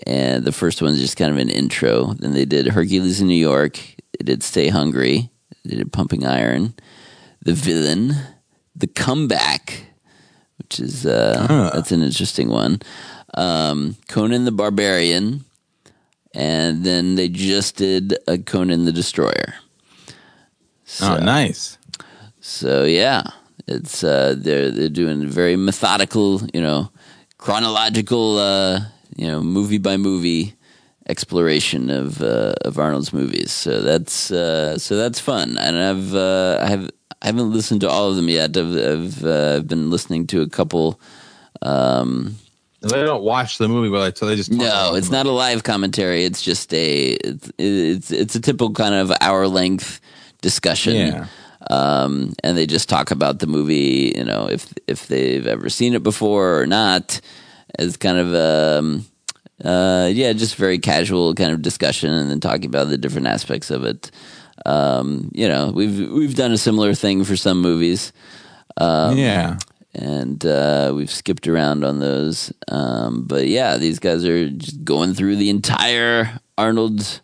and 0.05 0.43
the 0.43 0.51
first 0.51 0.81
one's 0.81 0.99
just 0.99 1.17
kind 1.17 1.31
of 1.31 1.37
an 1.37 1.49
intro. 1.49 2.13
Then 2.13 2.33
they 2.33 2.45
did 2.45 2.67
Hercules 2.67 3.21
in 3.21 3.27
New 3.27 3.35
York. 3.35 3.79
They 4.17 4.23
did 4.23 4.43
Stay 4.43 4.69
Hungry. 4.69 5.29
They 5.63 5.77
did 5.77 5.93
Pumping 5.93 6.25
Iron. 6.25 6.73
The 7.41 7.53
Villain. 7.53 8.13
The 8.75 8.87
Comeback, 8.87 9.85
which 10.57 10.81
is 10.81 11.05
uh, 11.05 11.71
that's 11.73 11.93
an 11.93 12.03
interesting 12.03 12.49
one. 12.49 12.81
Um, 13.33 13.95
Conan 14.09 14.43
the 14.43 14.51
Barbarian, 14.51 15.45
and 16.33 16.83
then 16.83 17.15
they 17.15 17.29
just 17.29 17.77
did 17.77 18.17
a 18.27 18.37
Conan 18.37 18.83
the 18.83 18.91
Destroyer. 18.91 19.53
oh, 21.01 21.17
nice. 21.17 21.77
So 22.41 22.83
yeah, 22.83 23.23
it's 23.67 24.03
uh, 24.03 24.35
they're 24.37 24.71
they're 24.71 24.89
doing 24.89 25.25
very 25.27 25.55
methodical, 25.55 26.41
you 26.53 26.61
know, 26.61 26.91
chronological, 27.37 28.37
uh, 28.37 28.81
you 29.15 29.27
know, 29.27 29.41
movie 29.41 29.77
by 29.77 29.97
movie 29.97 30.53
exploration 31.07 31.89
of 31.89 32.21
uh, 32.21 32.53
of 32.63 32.77
Arnold's 32.77 33.13
movies. 33.13 33.51
So 33.51 33.81
that's 33.81 34.31
uh, 34.31 34.77
so 34.77 34.97
that's 34.97 35.19
fun, 35.19 35.57
and 35.57 35.77
I've 35.77 36.15
uh, 36.15 36.59
I 36.61 36.69
have 36.69 36.91
I 37.21 37.27
haven't 37.27 37.51
listened 37.51 37.81
to 37.81 37.89
all 37.89 38.09
of 38.09 38.15
them 38.15 38.29
yet. 38.29 38.57
I've 38.57 38.75
I've, 38.75 39.25
uh, 39.25 39.55
I've 39.57 39.67
been 39.67 39.89
listening 39.89 40.27
to 40.27 40.41
a 40.41 40.49
couple. 40.49 40.99
Um, 41.61 42.35
They 42.81 43.03
don't 43.03 43.23
watch 43.23 43.57
the 43.57 43.67
movie, 43.67 43.89
but 43.89 44.15
they 44.15 44.35
just 44.35 44.51
talk 44.51 44.59
no, 44.59 44.95
it's 44.95 45.09
not 45.09 45.25
a 45.25 45.31
live 45.31 45.63
commentary. 45.63 46.23
It's 46.23 46.41
just 46.41 46.73
a 46.73 47.13
it's 47.13 47.51
it's, 47.57 48.11
it's 48.11 48.35
a 48.35 48.39
typical 48.39 48.73
kind 48.73 48.93
of 48.93 49.11
hour 49.21 49.47
length 49.47 49.99
discussion. 50.41 50.95
Yeah. 50.95 51.27
Um, 51.67 52.33
and 52.43 52.55
they 52.55 52.67
just 52.67 52.89
talk 52.89 53.09
about 53.09 53.39
the 53.39 53.47
movie, 53.47 54.13
you 54.15 54.23
know, 54.23 54.47
if 54.47 54.71
if 54.87 55.07
they've 55.07 55.47
ever 55.47 55.69
seen 55.69 55.95
it 55.95 56.03
before 56.03 56.61
or 56.61 56.67
not, 56.67 57.21
as 57.79 57.97
kind 57.97 58.17
of 58.17 58.33
um, 58.33 59.05
uh, 59.63 60.09
yeah, 60.13 60.33
just 60.33 60.55
very 60.55 60.79
casual 60.79 61.33
kind 61.33 61.51
of 61.51 61.61
discussion, 61.61 62.11
and 62.11 62.29
then 62.29 62.39
talking 62.39 62.65
about 62.65 62.89
the 62.89 62.97
different 62.97 63.27
aspects 63.27 63.71
of 63.71 63.83
it. 63.83 64.11
Um, 64.65 65.31
you 65.33 65.47
know, 65.47 65.71
we've 65.71 66.11
we've 66.11 66.35
done 66.35 66.51
a 66.51 66.57
similar 66.57 66.93
thing 66.93 67.23
for 67.23 67.35
some 67.35 67.61
movies. 67.61 68.11
Um, 68.77 69.17
Yeah. 69.17 69.57
and 69.93 70.45
uh, 70.45 70.91
we've 70.95 71.11
skipped 71.11 71.47
around 71.47 71.83
on 71.85 71.99
those. 71.99 72.51
Um, 72.67 73.25
but 73.27 73.47
yeah, 73.47 73.77
these 73.77 73.99
guys 73.99 74.25
are 74.25 74.49
just 74.49 74.83
going 74.83 75.13
through 75.13 75.37
the 75.37 75.49
entire 75.49 76.39
Arnold 76.57 77.21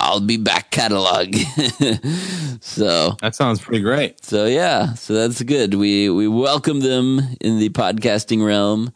I'll 0.00 0.20
be 0.20 0.36
back 0.36 0.70
catalog. 0.70 1.34
so 2.60 3.16
that 3.20 3.34
sounds 3.34 3.60
pretty 3.60 3.80
great. 3.82 4.24
So 4.24 4.46
yeah, 4.46 4.94
so 4.94 5.14
that's 5.14 5.42
good. 5.42 5.74
We 5.74 6.10
we 6.10 6.28
welcome 6.28 6.80
them 6.80 7.20
in 7.40 7.58
the 7.58 7.70
podcasting 7.70 8.44
realm, 8.44 8.92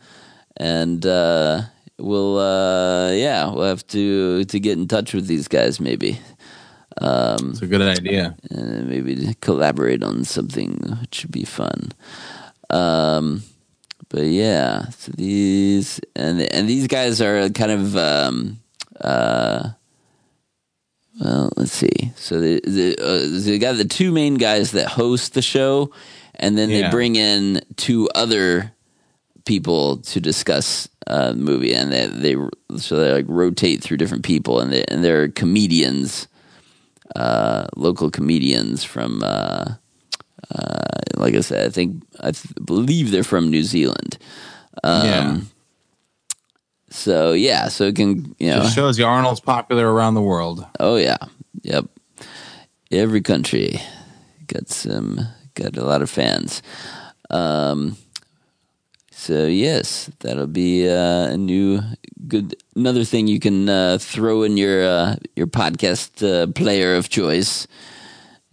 and 0.59 1.05
uh, 1.07 1.63
we'll 1.99 2.39
uh, 2.39 3.13
yeah 3.13 3.51
we'll 3.51 3.69
have 3.69 3.87
to 3.89 4.45
to 4.45 4.61
get 4.61 4.79
in 4.79 4.87
touch 4.87 5.15
with 5.15 5.27
these 5.27 5.49
guys 5.49 5.81
maybe. 5.81 6.21
Um, 7.01 7.51
it's 7.51 7.63
a 7.63 7.67
good 7.67 7.83
idea. 7.83 8.37
And 8.51 8.89
maybe 8.89 9.35
collaborate 9.41 10.03
on 10.03 10.25
something 10.25 10.99
which 11.01 11.23
would 11.23 11.33
be 11.33 11.45
fun. 11.45 11.93
Um, 12.71 13.45
but 14.09 14.25
yeah, 14.25 14.89
so 14.91 15.13
these 15.13 16.01
and 16.17 16.41
and 16.41 16.69
these 16.69 16.87
guys 16.87 17.21
are 17.21 17.49
kind 17.51 17.71
of 17.71 17.97
um, 17.97 18.59
uh, 19.01 19.71
well, 21.21 21.51
let's 21.57 21.73
see. 21.73 22.13
So 22.17 22.41
the 22.41 22.61
the, 22.65 22.97
uh, 22.99 23.45
they 23.45 23.59
got 23.59 23.77
the 23.77 23.85
two 23.85 24.13
main 24.13 24.35
guys 24.35 24.73
that 24.73 24.89
host 24.89 25.35
the 25.35 25.43
show, 25.43 25.93
and 26.35 26.57
then 26.57 26.69
they 26.69 26.89
bring 26.91 27.17
in 27.17 27.61
two 27.77 28.09
other 28.15 28.73
people 29.49 29.97
to 29.97 30.21
discuss 30.21 30.89
uh, 31.09 31.33
movie, 31.33 31.75
and 31.75 31.91
they 31.91 32.07
they 32.07 32.37
so 32.77 32.97
they 32.97 33.13
like 33.13 33.25
rotate 33.29 33.83
through 33.83 33.97
different 33.97 34.25
people, 34.25 34.61
and 34.61 34.71
they 34.71 34.85
and 34.89 35.03
they're 35.03 35.29
comedians, 35.29 36.29
uh, 37.17 37.67
local 37.75 38.11
comedians 38.11 38.85
from. 38.85 39.23
Uh, 39.25 39.75
uh, 40.55 40.99
like 41.17 41.35
I 41.35 41.41
said, 41.41 41.67
I 41.67 41.71
think 41.71 42.03
I 42.21 42.31
th- 42.31 42.55
believe 42.65 43.11
they're 43.11 43.25
from 43.25 43.51
New 43.51 43.65
Zealand. 43.65 44.17
Um, 44.85 45.07
Yeah. 45.07 45.41
So 46.91 47.33
yeah, 47.33 47.69
so 47.69 47.85
it 47.85 47.97
can 47.97 48.35
you 48.39 48.51
know 48.51 48.63
Just 48.63 48.75
shows 48.75 48.99
you 48.99 49.05
Arnold's 49.05 49.41
popular 49.41 49.93
around 49.93 50.15
the 50.15 50.23
world. 50.23 50.65
Oh 50.81 50.97
yeah, 50.97 51.19
yep. 51.63 51.85
Every 52.91 53.21
country 53.21 53.81
got 54.47 54.69
some 54.69 55.21
got 55.55 55.77
a 55.77 55.85
lot 55.85 56.01
of 56.03 56.09
fans. 56.09 56.63
Um, 57.31 57.97
so 59.19 59.47
yes, 59.47 60.09
that'll 60.21 60.47
be 60.47 60.89
uh, 60.89 61.33
a 61.33 61.37
new 61.37 61.83
good 62.29 62.55
another 62.77 63.03
thing 63.03 63.27
you 63.27 63.41
can 63.41 63.69
uh, 63.69 63.99
throw 64.01 64.45
in 64.45 64.57
your 64.57 64.85
uh, 64.85 65.17
your 65.35 65.49
podcast 65.49 66.23
uh, 66.23 66.47
player 66.53 66.95
of 66.95 67.09
choice, 67.09 67.67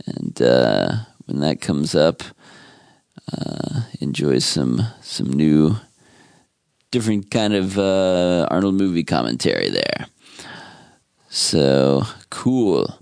and 0.07 0.41
uh, 0.41 0.95
when 1.27 1.39
that 1.41 1.61
comes 1.61 1.93
up, 1.93 2.23
uh, 3.31 3.81
enjoy 4.01 4.39
some 4.39 4.81
some 5.01 5.31
new 5.31 5.75
different 6.89 7.29
kind 7.29 7.53
of 7.53 7.77
Arnold 7.77 8.73
movie 8.73 9.03
commentary 9.03 9.69
there. 9.69 10.07
So 11.29 12.01
cool. 12.31 12.97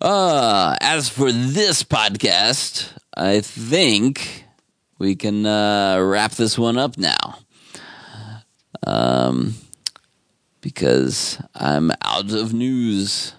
Uh, 0.00 0.74
as 0.80 1.10
for 1.10 1.30
this 1.30 1.82
podcast, 1.82 2.94
I 3.14 3.42
think 3.42 4.43
we 4.98 5.14
can 5.16 5.44
uh, 5.46 5.98
wrap 6.00 6.32
this 6.32 6.58
one 6.58 6.78
up 6.78 6.96
now. 6.98 7.38
Um, 8.86 9.54
because 10.60 11.38
I'm 11.54 11.90
out 12.02 12.32
of 12.32 12.52
news 12.52 13.34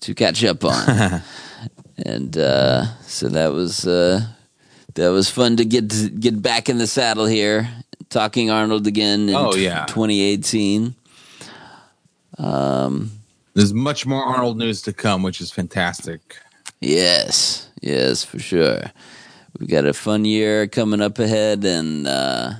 to 0.00 0.14
catch 0.14 0.44
up 0.44 0.64
on, 0.64 1.22
and 2.04 2.36
uh, 2.36 2.84
so 3.02 3.28
that 3.28 3.52
was 3.52 3.86
uh, 3.86 4.20
that 4.94 5.08
was 5.08 5.30
fun 5.30 5.56
to 5.56 5.64
get 5.64 5.90
to 5.90 6.08
get 6.10 6.40
back 6.42 6.68
in 6.68 6.78
the 6.78 6.86
saddle 6.86 7.26
here, 7.26 7.68
talking 8.10 8.50
Arnold 8.50 8.86
again. 8.86 9.28
In 9.28 9.34
Oh, 9.34 9.54
yeah. 9.54 9.84
2018. 9.86 10.94
Um, 12.38 13.10
There's 13.54 13.74
much 13.74 14.06
more 14.06 14.24
Arnold 14.24 14.56
news 14.58 14.82
to 14.82 14.92
come, 14.92 15.22
which 15.22 15.40
is 15.40 15.50
fantastic. 15.50 16.36
Yes, 16.80 17.68
yes, 17.82 18.24
for 18.24 18.38
sure. 18.38 18.80
We've 19.60 19.68
got 19.68 19.84
a 19.84 19.92
fun 19.92 20.24
year 20.24 20.66
coming 20.66 21.02
up 21.02 21.18
ahead, 21.18 21.64
and 21.66 22.06
uh, 22.06 22.52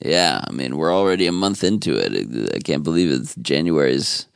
yeah, 0.00 0.44
I 0.44 0.50
mean, 0.52 0.76
we're 0.76 0.92
already 0.92 1.28
a 1.28 1.32
month 1.32 1.62
into 1.62 1.94
it. 1.94 2.52
I 2.52 2.58
can't 2.58 2.82
believe 2.82 3.12
it's 3.12 3.36
January's 3.36 4.26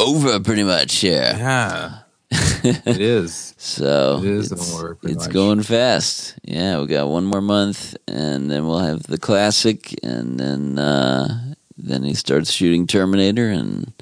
over 0.00 0.40
pretty 0.40 0.64
much 0.64 0.96
here. 0.96 1.32
Yeah, 1.36 1.98
it 2.30 3.00
is. 3.00 3.54
So 3.56 4.18
It 4.18 4.24
is 4.24 4.50
it's, 4.50 4.74
over 4.74 4.98
it's 5.04 5.28
going 5.28 5.62
fast. 5.62 6.34
Yeah, 6.42 6.80
we 6.80 6.88
got 6.88 7.08
one 7.08 7.24
more 7.24 7.40
month, 7.40 7.96
and 8.08 8.50
then 8.50 8.66
we'll 8.66 8.80
have 8.80 9.04
the 9.04 9.18
classic, 9.18 9.94
and 10.02 10.40
then 10.40 10.76
uh, 10.76 11.54
then 11.78 12.02
he 12.02 12.14
starts 12.14 12.50
shooting 12.50 12.88
Terminator 12.88 13.48
and 13.48 13.92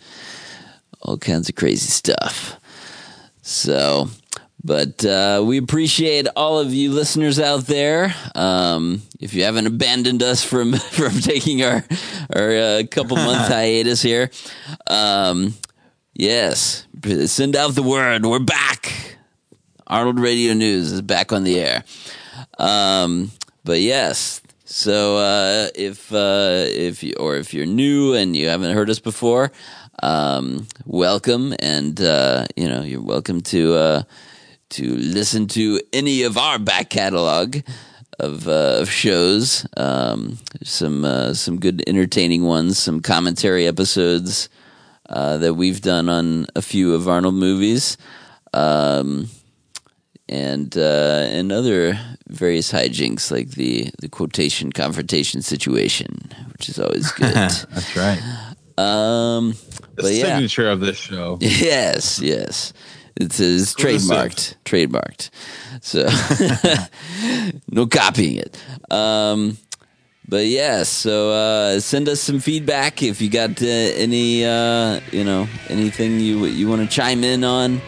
all 1.02 1.18
kinds 1.18 1.50
of 1.50 1.54
crazy 1.54 1.90
stuff. 1.90 2.58
So, 3.42 4.08
but 4.64 5.05
uh, 5.05 5.43
we 5.44 5.59
appreciate 5.59 6.26
all 6.36 6.59
of 6.59 6.72
you 6.72 6.93
listeners 6.93 7.40
out 7.40 7.66
there. 7.66 8.14
Um, 8.34 9.02
if 9.20 9.34
you 9.34 9.44
haven't 9.44 9.66
abandoned 9.66 10.22
us 10.22 10.44
from 10.44 10.72
from 10.93 11.12
taking 11.20 11.62
our 11.62 11.84
our 12.34 12.56
uh, 12.56 12.82
couple 12.90 13.16
month 13.28 13.48
hiatus 13.48 14.02
here, 14.02 14.30
um, 14.86 15.55
yes, 16.14 16.86
send 17.26 17.56
out 17.56 17.74
the 17.74 17.82
word. 17.82 18.24
We're 18.24 18.39
back. 18.39 19.16
Arnold 19.86 20.20
Radio 20.20 20.55
News 20.55 20.93
is 20.93 21.02
back 21.02 21.32
on 21.32 21.44
the 21.44 21.60
air. 21.60 21.84
Um, 22.59 23.30
but 23.64 23.80
yes, 23.80 24.40
so 24.64 25.18
uh, 25.18 25.68
if 25.74 26.12
uh, 26.12 26.64
if 26.66 27.02
you 27.02 27.14
or 27.18 27.36
if 27.36 27.52
you're 27.52 27.66
new 27.66 28.14
and 28.14 28.36
you 28.36 28.48
haven't 28.48 28.74
heard 28.74 28.89
us 28.89 29.01
before, 29.01 29.52
um, 30.02 30.66
welcome, 30.86 31.55
and 31.59 32.01
uh, 32.01 32.47
you 32.56 32.68
know 32.68 32.82
you're 32.82 33.02
welcome 33.02 33.40
to 33.43 33.74
uh, 33.74 34.02
to 34.72 34.96
listen 34.96 35.46
to 35.48 35.80
any 35.92 36.22
of 36.22 36.36
our 36.36 36.58
back 36.58 36.90
catalog 36.90 37.56
of 38.18 38.48
uh, 38.48 38.78
of 38.80 38.90
shows. 38.90 39.66
Um, 39.76 40.38
some 40.62 41.04
uh, 41.04 41.34
some 41.34 41.58
good 41.58 41.82
entertaining 41.86 42.44
ones, 42.44 42.78
some 42.78 43.00
commentary 43.00 43.66
episodes 43.66 44.48
uh, 45.08 45.38
that 45.38 45.54
we've 45.54 45.80
done 45.80 46.08
on 46.08 46.46
a 46.56 46.62
few 46.62 46.94
of 46.94 47.08
Arnold 47.08 47.34
movies. 47.34 47.96
Um, 48.54 49.28
and 50.28 50.76
uh, 50.76 51.26
and 51.30 51.52
other 51.52 51.98
various 52.28 52.72
hijinks 52.72 53.30
like 53.30 53.50
the 53.50 53.90
the 54.00 54.08
quotation 54.08 54.72
confrontation 54.72 55.42
situation, 55.42 56.30
which 56.52 56.68
is 56.68 56.78
always 56.78 57.10
good. 57.20 57.34
That's 57.34 57.96
right. 57.96 58.20
um, 58.78 59.52
The 59.96 60.02
but 60.02 60.12
yeah, 60.12 60.24
signature 60.34 60.70
of 60.70 60.80
this 60.80 60.96
show. 60.96 61.38
yes, 61.40 62.18
yes, 62.20 62.72
it's, 63.16 63.36
says 63.36 63.74
trademarked, 63.74 64.56
trademarked. 64.64 65.30
So 65.80 66.09
no 67.70 67.86
copying 67.86 68.36
it. 68.36 68.59
Um, 68.90 69.59
but 70.28 70.47
yeah, 70.47 70.84
so 70.84 71.30
uh, 71.30 71.80
send 71.80 72.09
us 72.09 72.20
some 72.20 72.40
feedback 72.40 73.02
if 73.02 73.20
you 73.20 73.28
got 73.28 73.60
uh, 73.60 73.66
any, 73.66 74.44
uh, 74.44 75.01
you 75.10 75.24
know, 75.24 75.48
anything 75.68 76.20
you 76.20 76.47
you 76.47 76.68
want 76.68 76.82
to 76.82 76.89
chime 76.89 77.24
in 77.24 77.44
on. 77.44 77.80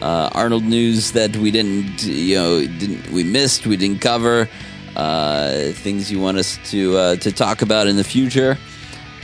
Uh, 0.00 0.30
Arnold 0.32 0.64
news 0.64 1.12
that 1.12 1.36
we 1.36 1.50
didn't, 1.50 2.04
you 2.04 2.36
know, 2.36 2.60
didn't 2.60 3.10
we 3.10 3.22
missed, 3.22 3.66
we 3.66 3.76
didn't 3.76 4.00
cover. 4.00 4.48
Uh, 4.96 5.72
things 5.72 6.10
you 6.10 6.18
want 6.18 6.38
us 6.38 6.58
to 6.70 6.96
uh, 6.96 7.16
to 7.16 7.30
talk 7.30 7.60
about 7.60 7.86
in 7.86 7.96
the 7.96 8.04
future. 8.04 8.56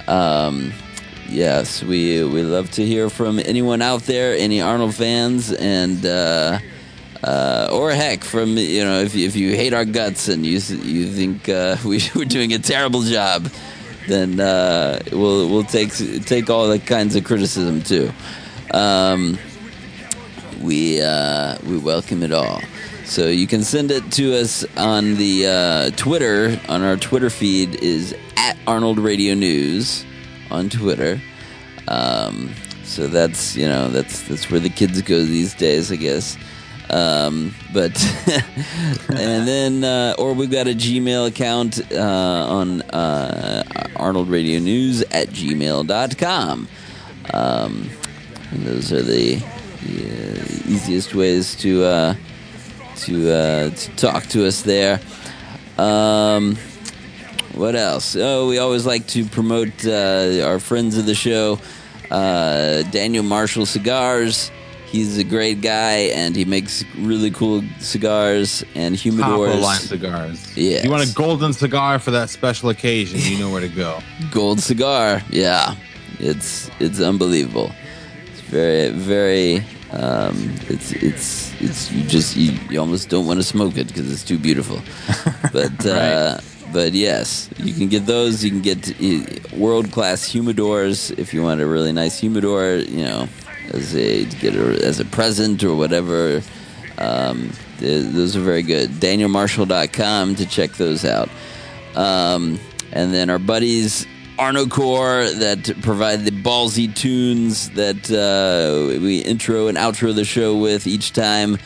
Um, 0.07 0.73
yes, 1.29 1.83
we 1.83 2.23
we 2.25 2.43
love 2.43 2.71
to 2.73 2.85
hear 2.85 3.11
from 3.11 3.39
anyone 3.39 3.83
out 3.83 4.03
there, 4.03 4.37
any 4.37 4.61
Arnold 4.61 4.95
fans, 4.95 5.53
and 5.53 6.05
uh, 6.05 6.59
uh, 7.23 7.69
or 7.73 7.91
heck, 7.91 8.25
from 8.25 8.57
you 8.57 8.85
know, 8.85 9.01
if 9.01 9.15
if 9.15 9.37
you 9.37 9.55
hate 9.55 9.73
our 9.73 9.85
guts 9.85 10.29
and 10.29 10.45
you 10.45 10.59
you 10.59 11.07
think 11.09 11.49
uh, 11.49 11.77
we 11.85 12.01
we're 12.15 12.25
doing 12.25 12.53
a 12.53 12.59
terrible 12.59 13.03
job, 13.03 13.51
then 14.09 14.41
uh, 14.41 15.01
we'll 15.13 15.49
we'll 15.49 15.65
take 15.65 15.93
take 16.25 16.51
all 16.51 16.69
the 16.69 16.79
kinds 16.79 17.17
of 17.17 17.25
criticism 17.25 17.83
too. 17.83 18.13
Um, 18.73 19.39
we 20.61 21.01
uh, 21.01 21.59
we 21.67 21.79
welcome 21.79 22.23
it 22.23 22.33
all. 22.33 22.61
So 23.05 23.29
you 23.29 23.47
can 23.47 23.63
send 23.63 23.93
it 23.93 24.11
to 24.13 24.35
us 24.35 24.65
on 24.77 25.15
the 25.15 25.47
uh, 25.47 25.91
Twitter. 25.97 26.61
On 26.69 26.83
our 26.83 26.97
Twitter 26.97 27.31
feed 27.31 27.77
is 27.77 28.17
at 28.37 28.57
Arnold 28.67 28.99
Radio 28.99 29.35
News 29.35 30.05
on 30.51 30.69
Twitter. 30.69 31.21
Um, 31.89 32.51
so 32.85 33.07
that's 33.07 33.57
you 33.57 33.67
know 33.67 33.89
that's 33.89 34.23
that's 34.23 34.51
where 34.51 34.61
the 34.61 34.71
kids 34.71 35.01
go 35.03 35.23
these 35.23 35.55
days, 35.55 35.91
I 35.93 35.97
guess. 35.97 36.37
Um, 36.89 37.53
but 37.73 38.01
and 39.09 39.47
then 39.49 39.85
uh, 39.85 40.15
or 40.19 40.33
we've 40.35 40.51
got 40.51 40.69
a 40.69 40.75
Gmail 40.75 41.27
account 41.29 41.81
uh, 41.93 42.47
on 42.49 42.83
uh, 42.83 43.65
Arnold 43.97 44.29
Radio 44.29 44.61
News 44.61 45.03
at 45.03 45.29
gmail.com. 45.29 46.69
Um, 47.35 47.91
those 48.53 48.93
are 48.93 49.03
the, 49.03 49.37
the 49.83 50.63
easiest 50.69 51.15
ways 51.15 51.57
to 51.57 51.85
uh, 51.85 52.15
to 52.99 53.31
uh, 53.33 53.71
to 53.71 53.97
talk 53.97 54.25
to 54.27 54.47
us 54.47 54.63
there. 54.63 55.01
Um, 55.79 56.57
what 57.57 57.75
else? 57.75 58.15
Oh, 58.17 58.49
we 58.49 58.59
always 58.59 58.87
like 58.87 59.07
to 59.09 59.25
promote 59.25 59.85
uh, 59.87 60.45
our 60.45 60.59
friends 60.61 60.97
of 60.99 61.07
the 61.07 61.15
show, 61.15 61.59
uh, 62.11 62.83
Daniel 62.91 63.25
Marshall 63.25 63.67
Cigars. 63.67 64.51
He's 64.87 65.19
a 65.19 65.25
great 65.25 65.63
guy, 65.63 66.11
and 66.15 66.37
he 66.37 66.45
makes 66.45 66.85
really 66.99 67.31
cool 67.33 67.63
cigars 67.81 68.63
and 68.75 68.97
Top 68.97 69.05
humidors. 69.05 69.53
the 69.55 69.61
line 69.61 69.81
cigars. 69.81 70.57
Yes. 70.57 70.85
You 70.85 70.91
want 70.91 71.11
a 71.11 71.13
golden 71.15 71.53
cigar 71.53 71.99
for 71.99 72.13
that 72.13 72.31
special 72.31 72.69
occasion? 72.71 73.19
You 73.21 73.39
know 73.39 73.51
where 73.51 73.61
to 73.63 73.69
go. 73.69 73.99
gold 74.31 74.61
cigar. 74.61 75.23
Yeah, 75.31 75.75
it's 76.21 76.71
it's 76.79 77.01
unbelievable. 77.01 77.73
It's 78.33 78.41
very 78.43 78.91
very. 78.91 79.65
Um, 79.93 80.55
it's 80.69 80.93
it's 80.93 81.53
it's 81.61 81.91
you 81.93 82.03
just 82.05 82.37
you, 82.37 82.53
you 82.71 82.79
almost 82.81 83.09
don't 83.09 83.27
want 83.27 83.39
to 83.41 83.45
smoke 83.45 83.77
it 83.77 83.89
because 83.89 84.11
it's 84.13 84.25
too 84.25 84.39
beautiful. 84.39 84.81
But 85.53 85.85
uh, 85.87 86.39
but 86.77 86.93
yes, 86.93 87.49
you 87.57 87.73
can 87.73 87.89
get 87.89 88.05
those. 88.05 88.45
You 88.45 88.51
can 88.51 88.61
get 88.61 89.51
world 89.55 89.91
class 89.93 90.29
humidors 90.29 91.11
if 91.19 91.33
you 91.33 91.43
want 91.43 91.63
a 91.63 91.67
really 91.67 91.91
nice 91.91 92.19
humidor. 92.19 92.75
You 92.75 93.03
know, 93.03 93.29
as 93.73 93.97
a 93.97 94.27
get 94.27 94.55
a, 94.55 94.85
as 94.85 95.01
a 95.01 95.07
present 95.07 95.65
or 95.65 95.75
whatever. 95.75 96.43
Um, 96.99 97.51
th- 97.79 98.13
those 98.13 98.37
are 98.37 98.41
very 98.41 98.61
good. 98.61 98.91
DanielMarshall.com 98.91 100.35
to 100.35 100.45
check 100.45 100.73
those 100.73 101.07
out. 101.07 101.31
Um, 101.95 102.61
and 102.93 103.15
then 103.15 103.31
our 103.31 103.39
buddies 103.39 104.07
Arnocorps 104.39 105.39
that 105.39 105.81
provide 105.81 106.27
the 106.27 106.31
ballsy 106.31 106.95
tunes 106.95 107.71
that 107.71 108.11
uh, 108.13 109.01
we 109.01 109.21
intro 109.21 109.69
and 109.69 109.79
outro 109.79 110.15
the 110.15 110.27
show 110.27 110.59
with 110.59 110.87
each 110.87 111.15
time. 111.15 111.57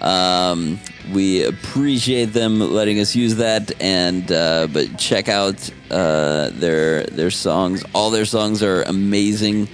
Um, 0.00 0.78
we 1.12 1.44
appreciate 1.44 2.26
them 2.26 2.60
letting 2.60 3.00
us 3.00 3.14
use 3.14 3.36
that, 3.36 3.70
and 3.80 4.30
uh, 4.32 4.68
but 4.72 4.98
check 4.98 5.28
out 5.28 5.68
uh, 5.90 6.50
their 6.50 7.04
their 7.04 7.30
songs. 7.30 7.84
All 7.94 8.10
their 8.10 8.24
songs 8.24 8.62
are 8.62 8.82
amazing. 8.82 9.68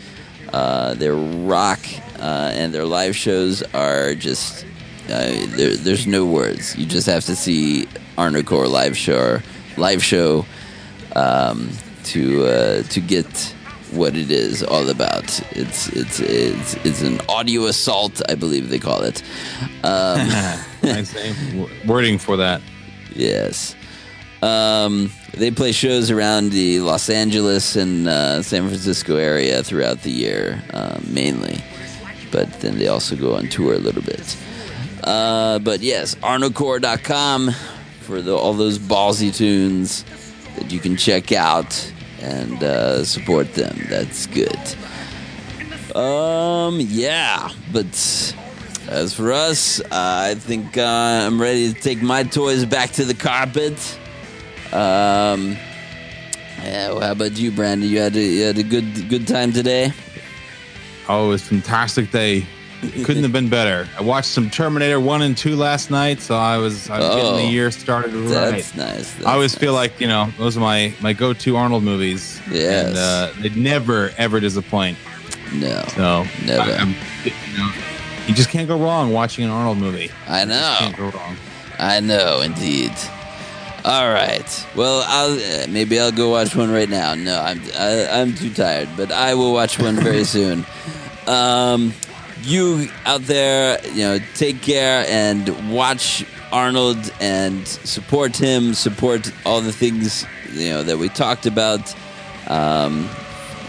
Uh, 0.52 0.94
their 0.94 1.14
rock 1.14 1.80
uh, 2.18 2.50
and 2.54 2.72
their 2.72 2.86
live 2.86 3.14
shows 3.14 3.62
are 3.74 4.14
just 4.14 4.64
uh, 5.04 5.32
there, 5.56 5.76
there's 5.76 6.06
no 6.06 6.24
words. 6.26 6.76
You 6.76 6.86
just 6.86 7.06
have 7.06 7.24
to 7.26 7.36
see 7.36 7.86
Arnocorps 8.16 8.70
live 8.70 8.96
show 8.96 9.40
live 9.76 10.02
show 10.02 10.46
um, 11.14 11.70
to 12.04 12.46
uh, 12.46 12.82
to 12.84 13.00
get 13.00 13.54
what 13.96 14.16
it 14.16 14.30
is 14.30 14.62
all 14.62 14.88
about. 14.88 15.40
It's 15.52 15.88
it's 15.88 16.20
it's 16.20 16.74
it's 16.84 17.02
an 17.02 17.20
audio 17.28 17.66
assault, 17.66 18.22
I 18.28 18.34
believe 18.34 18.68
they 18.68 18.78
call 18.78 19.02
it. 19.02 19.22
Um, 19.82 20.28
nice 20.82 21.14
name. 21.14 21.68
Wording 21.86 22.18
for 22.18 22.36
that. 22.36 22.60
Yes. 23.14 23.74
Um, 24.42 25.10
they 25.32 25.50
play 25.50 25.72
shows 25.72 26.10
around 26.10 26.50
the 26.50 26.80
Los 26.80 27.08
Angeles 27.08 27.74
and 27.76 28.06
uh, 28.06 28.42
San 28.42 28.68
Francisco 28.68 29.16
area 29.16 29.62
throughout 29.62 30.02
the 30.02 30.10
year, 30.10 30.62
uh, 30.72 31.00
mainly. 31.08 31.62
But 32.30 32.52
then 32.60 32.78
they 32.78 32.88
also 32.88 33.16
go 33.16 33.34
on 33.34 33.48
tour 33.48 33.74
a 33.74 33.78
little 33.78 34.02
bit. 34.02 34.36
Uh, 35.02 35.58
but 35.60 35.80
yes, 35.80 36.14
arnocorps.com 36.16 37.50
for 38.00 38.20
the, 38.20 38.36
all 38.36 38.52
those 38.52 38.78
ballsy 38.78 39.34
tunes 39.34 40.04
that 40.56 40.70
you 40.70 40.80
can 40.80 40.96
check 40.96 41.32
out 41.32 41.92
and 42.20 42.62
uh, 42.62 43.04
support 43.04 43.54
them. 43.54 43.78
That's 43.88 44.26
good. 44.26 44.58
Um, 45.96 46.78
yeah, 46.80 47.50
but 47.72 48.34
as 48.88 49.14
for 49.14 49.32
us, 49.32 49.80
uh, 49.80 49.86
I 49.90 50.34
think 50.34 50.76
uh, 50.76 50.82
I'm 51.26 51.40
ready 51.40 51.72
to 51.72 51.80
take 51.80 52.02
my 52.02 52.22
toys 52.22 52.64
back 52.64 52.90
to 52.92 53.04
the 53.04 53.14
carpet. 53.14 53.98
Um, 54.72 55.56
yeah, 56.62 56.88
well, 56.88 57.00
how 57.00 57.12
about 57.12 57.38
you, 57.38 57.50
Brandon? 57.50 57.88
You 57.88 58.00
had 58.00 58.16
a, 58.16 58.20
you 58.20 58.44
had 58.44 58.58
a 58.58 58.62
good 58.62 59.08
good 59.08 59.26
time 59.26 59.52
today. 59.52 59.92
Oh, 61.08 61.26
it 61.26 61.28
was 61.28 61.42
a 61.42 61.46
fantastic 61.46 62.10
day. 62.10 62.46
Couldn't 62.80 63.22
have 63.22 63.32
been 63.32 63.48
better. 63.48 63.88
I 63.98 64.02
watched 64.02 64.28
some 64.28 64.50
Terminator 64.50 65.00
one 65.00 65.22
and 65.22 65.36
two 65.36 65.56
last 65.56 65.90
night, 65.90 66.20
so 66.20 66.36
I 66.36 66.58
was 66.58 66.90
I 66.90 66.98
was 66.98 67.08
getting 67.08 67.24
Oh, 67.24 67.36
the 67.36 67.44
year 67.46 67.70
started 67.70 68.12
right. 68.12 68.28
That's 68.28 68.74
nice. 68.74 69.12
That's 69.14 69.26
I 69.26 69.32
always 69.32 69.54
feel 69.54 69.72
like 69.72 69.98
you 70.00 70.06
know 70.06 70.30
those 70.38 70.56
are 70.56 70.60
my 70.60 70.94
my 71.00 71.12
go 71.12 71.32
to 71.32 71.56
Arnold 71.56 71.82
movies. 71.82 72.40
Yes. 72.50 72.88
and 72.88 72.96
uh, 72.96 73.32
they 73.42 73.48
never 73.50 74.12
ever 74.18 74.40
disappoint. 74.40 74.98
No, 75.54 75.82
so 75.88 76.26
never. 76.44 76.70
I, 76.70 76.74
am 76.74 76.94
you, 77.24 77.32
know, 77.56 77.72
you 78.26 78.34
just 78.34 78.50
can't 78.50 78.68
go 78.68 78.78
wrong 78.78 79.10
watching 79.12 79.44
an 79.44 79.50
Arnold 79.50 79.78
movie. 79.78 80.10
I 80.28 80.44
know. 80.44 80.76
Can't 80.78 80.96
go 80.96 81.08
wrong. 81.10 81.36
I 81.78 82.00
know, 82.00 82.40
indeed. 82.42 82.92
All 83.84 84.10
right. 84.10 84.66
Well, 84.74 85.02
I'll 85.06 85.62
uh, 85.62 85.66
maybe 85.68 85.98
I'll 85.98 86.12
go 86.12 86.30
watch 86.30 86.54
one 86.56 86.70
right 86.70 86.88
now. 86.88 87.14
No, 87.14 87.40
I'm 87.40 87.60
I, 87.78 88.08
I'm 88.20 88.34
too 88.34 88.52
tired, 88.52 88.88
but 88.96 89.12
I 89.12 89.34
will 89.34 89.52
watch 89.52 89.78
one 89.78 89.96
very 89.96 90.24
soon. 90.36 90.66
Um, 91.26 91.92
you 92.46 92.88
out 93.04 93.22
there, 93.22 93.78
you 93.88 94.02
know, 94.02 94.18
take 94.34 94.62
care 94.62 95.04
and 95.08 95.72
watch 95.72 96.24
Arnold 96.52 97.12
and 97.20 97.66
support 97.66 98.36
him. 98.36 98.74
Support 98.74 99.32
all 99.44 99.60
the 99.60 99.72
things 99.72 100.24
you 100.52 100.70
know 100.70 100.82
that 100.82 100.98
we 100.98 101.08
talked 101.08 101.46
about, 101.46 101.94
um, 102.48 103.08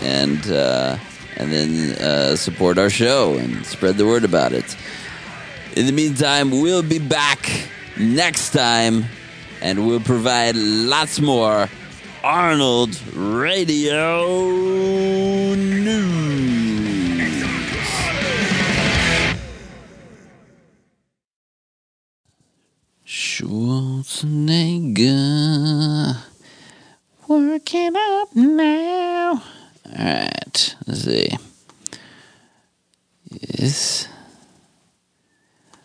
and 0.01 0.49
uh, 0.49 0.97
and 1.37 1.51
then 1.51 1.95
uh, 2.01 2.35
support 2.35 2.77
our 2.77 2.89
show 2.89 3.35
and 3.37 3.65
spread 3.65 3.97
the 3.97 4.05
word 4.05 4.23
about 4.23 4.53
it. 4.53 4.77
In 5.75 5.85
the 5.85 5.91
meantime, 5.91 6.51
we'll 6.51 6.83
be 6.83 6.99
back 6.99 7.67
next 7.97 8.51
time 8.51 9.05
and 9.61 9.87
we'll 9.87 9.99
provide 9.99 10.55
lots 10.55 11.19
more 11.19 11.69
Arnold 12.23 12.99
Radio 13.13 14.25
News. 15.55 16.66
Schwarzenegger. 23.37 26.17
Working 27.27 27.95
up 27.95 28.35
now. 28.35 29.43
Alright, 29.85 30.75
let's 30.87 31.03
see. 31.03 31.29
Yes. 33.29 34.07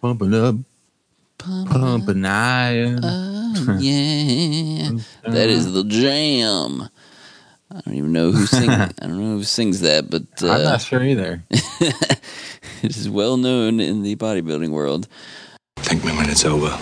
Pumping 0.01 0.33
up, 0.33 0.57
pumping 1.37 2.25
iron. 2.25 3.01
Oh, 3.03 3.77
yeah. 3.81 4.93
that 5.25 5.51
is 5.51 5.75
the 5.75 5.85
jam. 5.85 6.89
I 7.71 7.81
don't 7.85 7.97
even 7.97 8.13
know 8.13 8.33
who 8.33 8.47
sings. 8.47 8.69
I 8.71 8.93
don't 8.99 9.19
know 9.19 9.37
who 9.37 9.45
sings 9.45 9.81
that, 9.81 10.09
but 10.09 10.43
uh, 10.43 10.53
I'm 10.53 10.63
not 10.63 10.81
sure 10.81 11.03
either. 11.03 11.43
it 11.51 12.31
is 12.83 13.11
well 13.11 13.37
known 13.37 13.79
in 13.79 14.03
the 14.03 14.17
bodybuilding 14.17 14.71
world. 14.71 15.07
Thank 15.77 16.03
me 16.03 16.17
when 16.17 16.31
it's 16.31 16.47
over. 16.47 16.79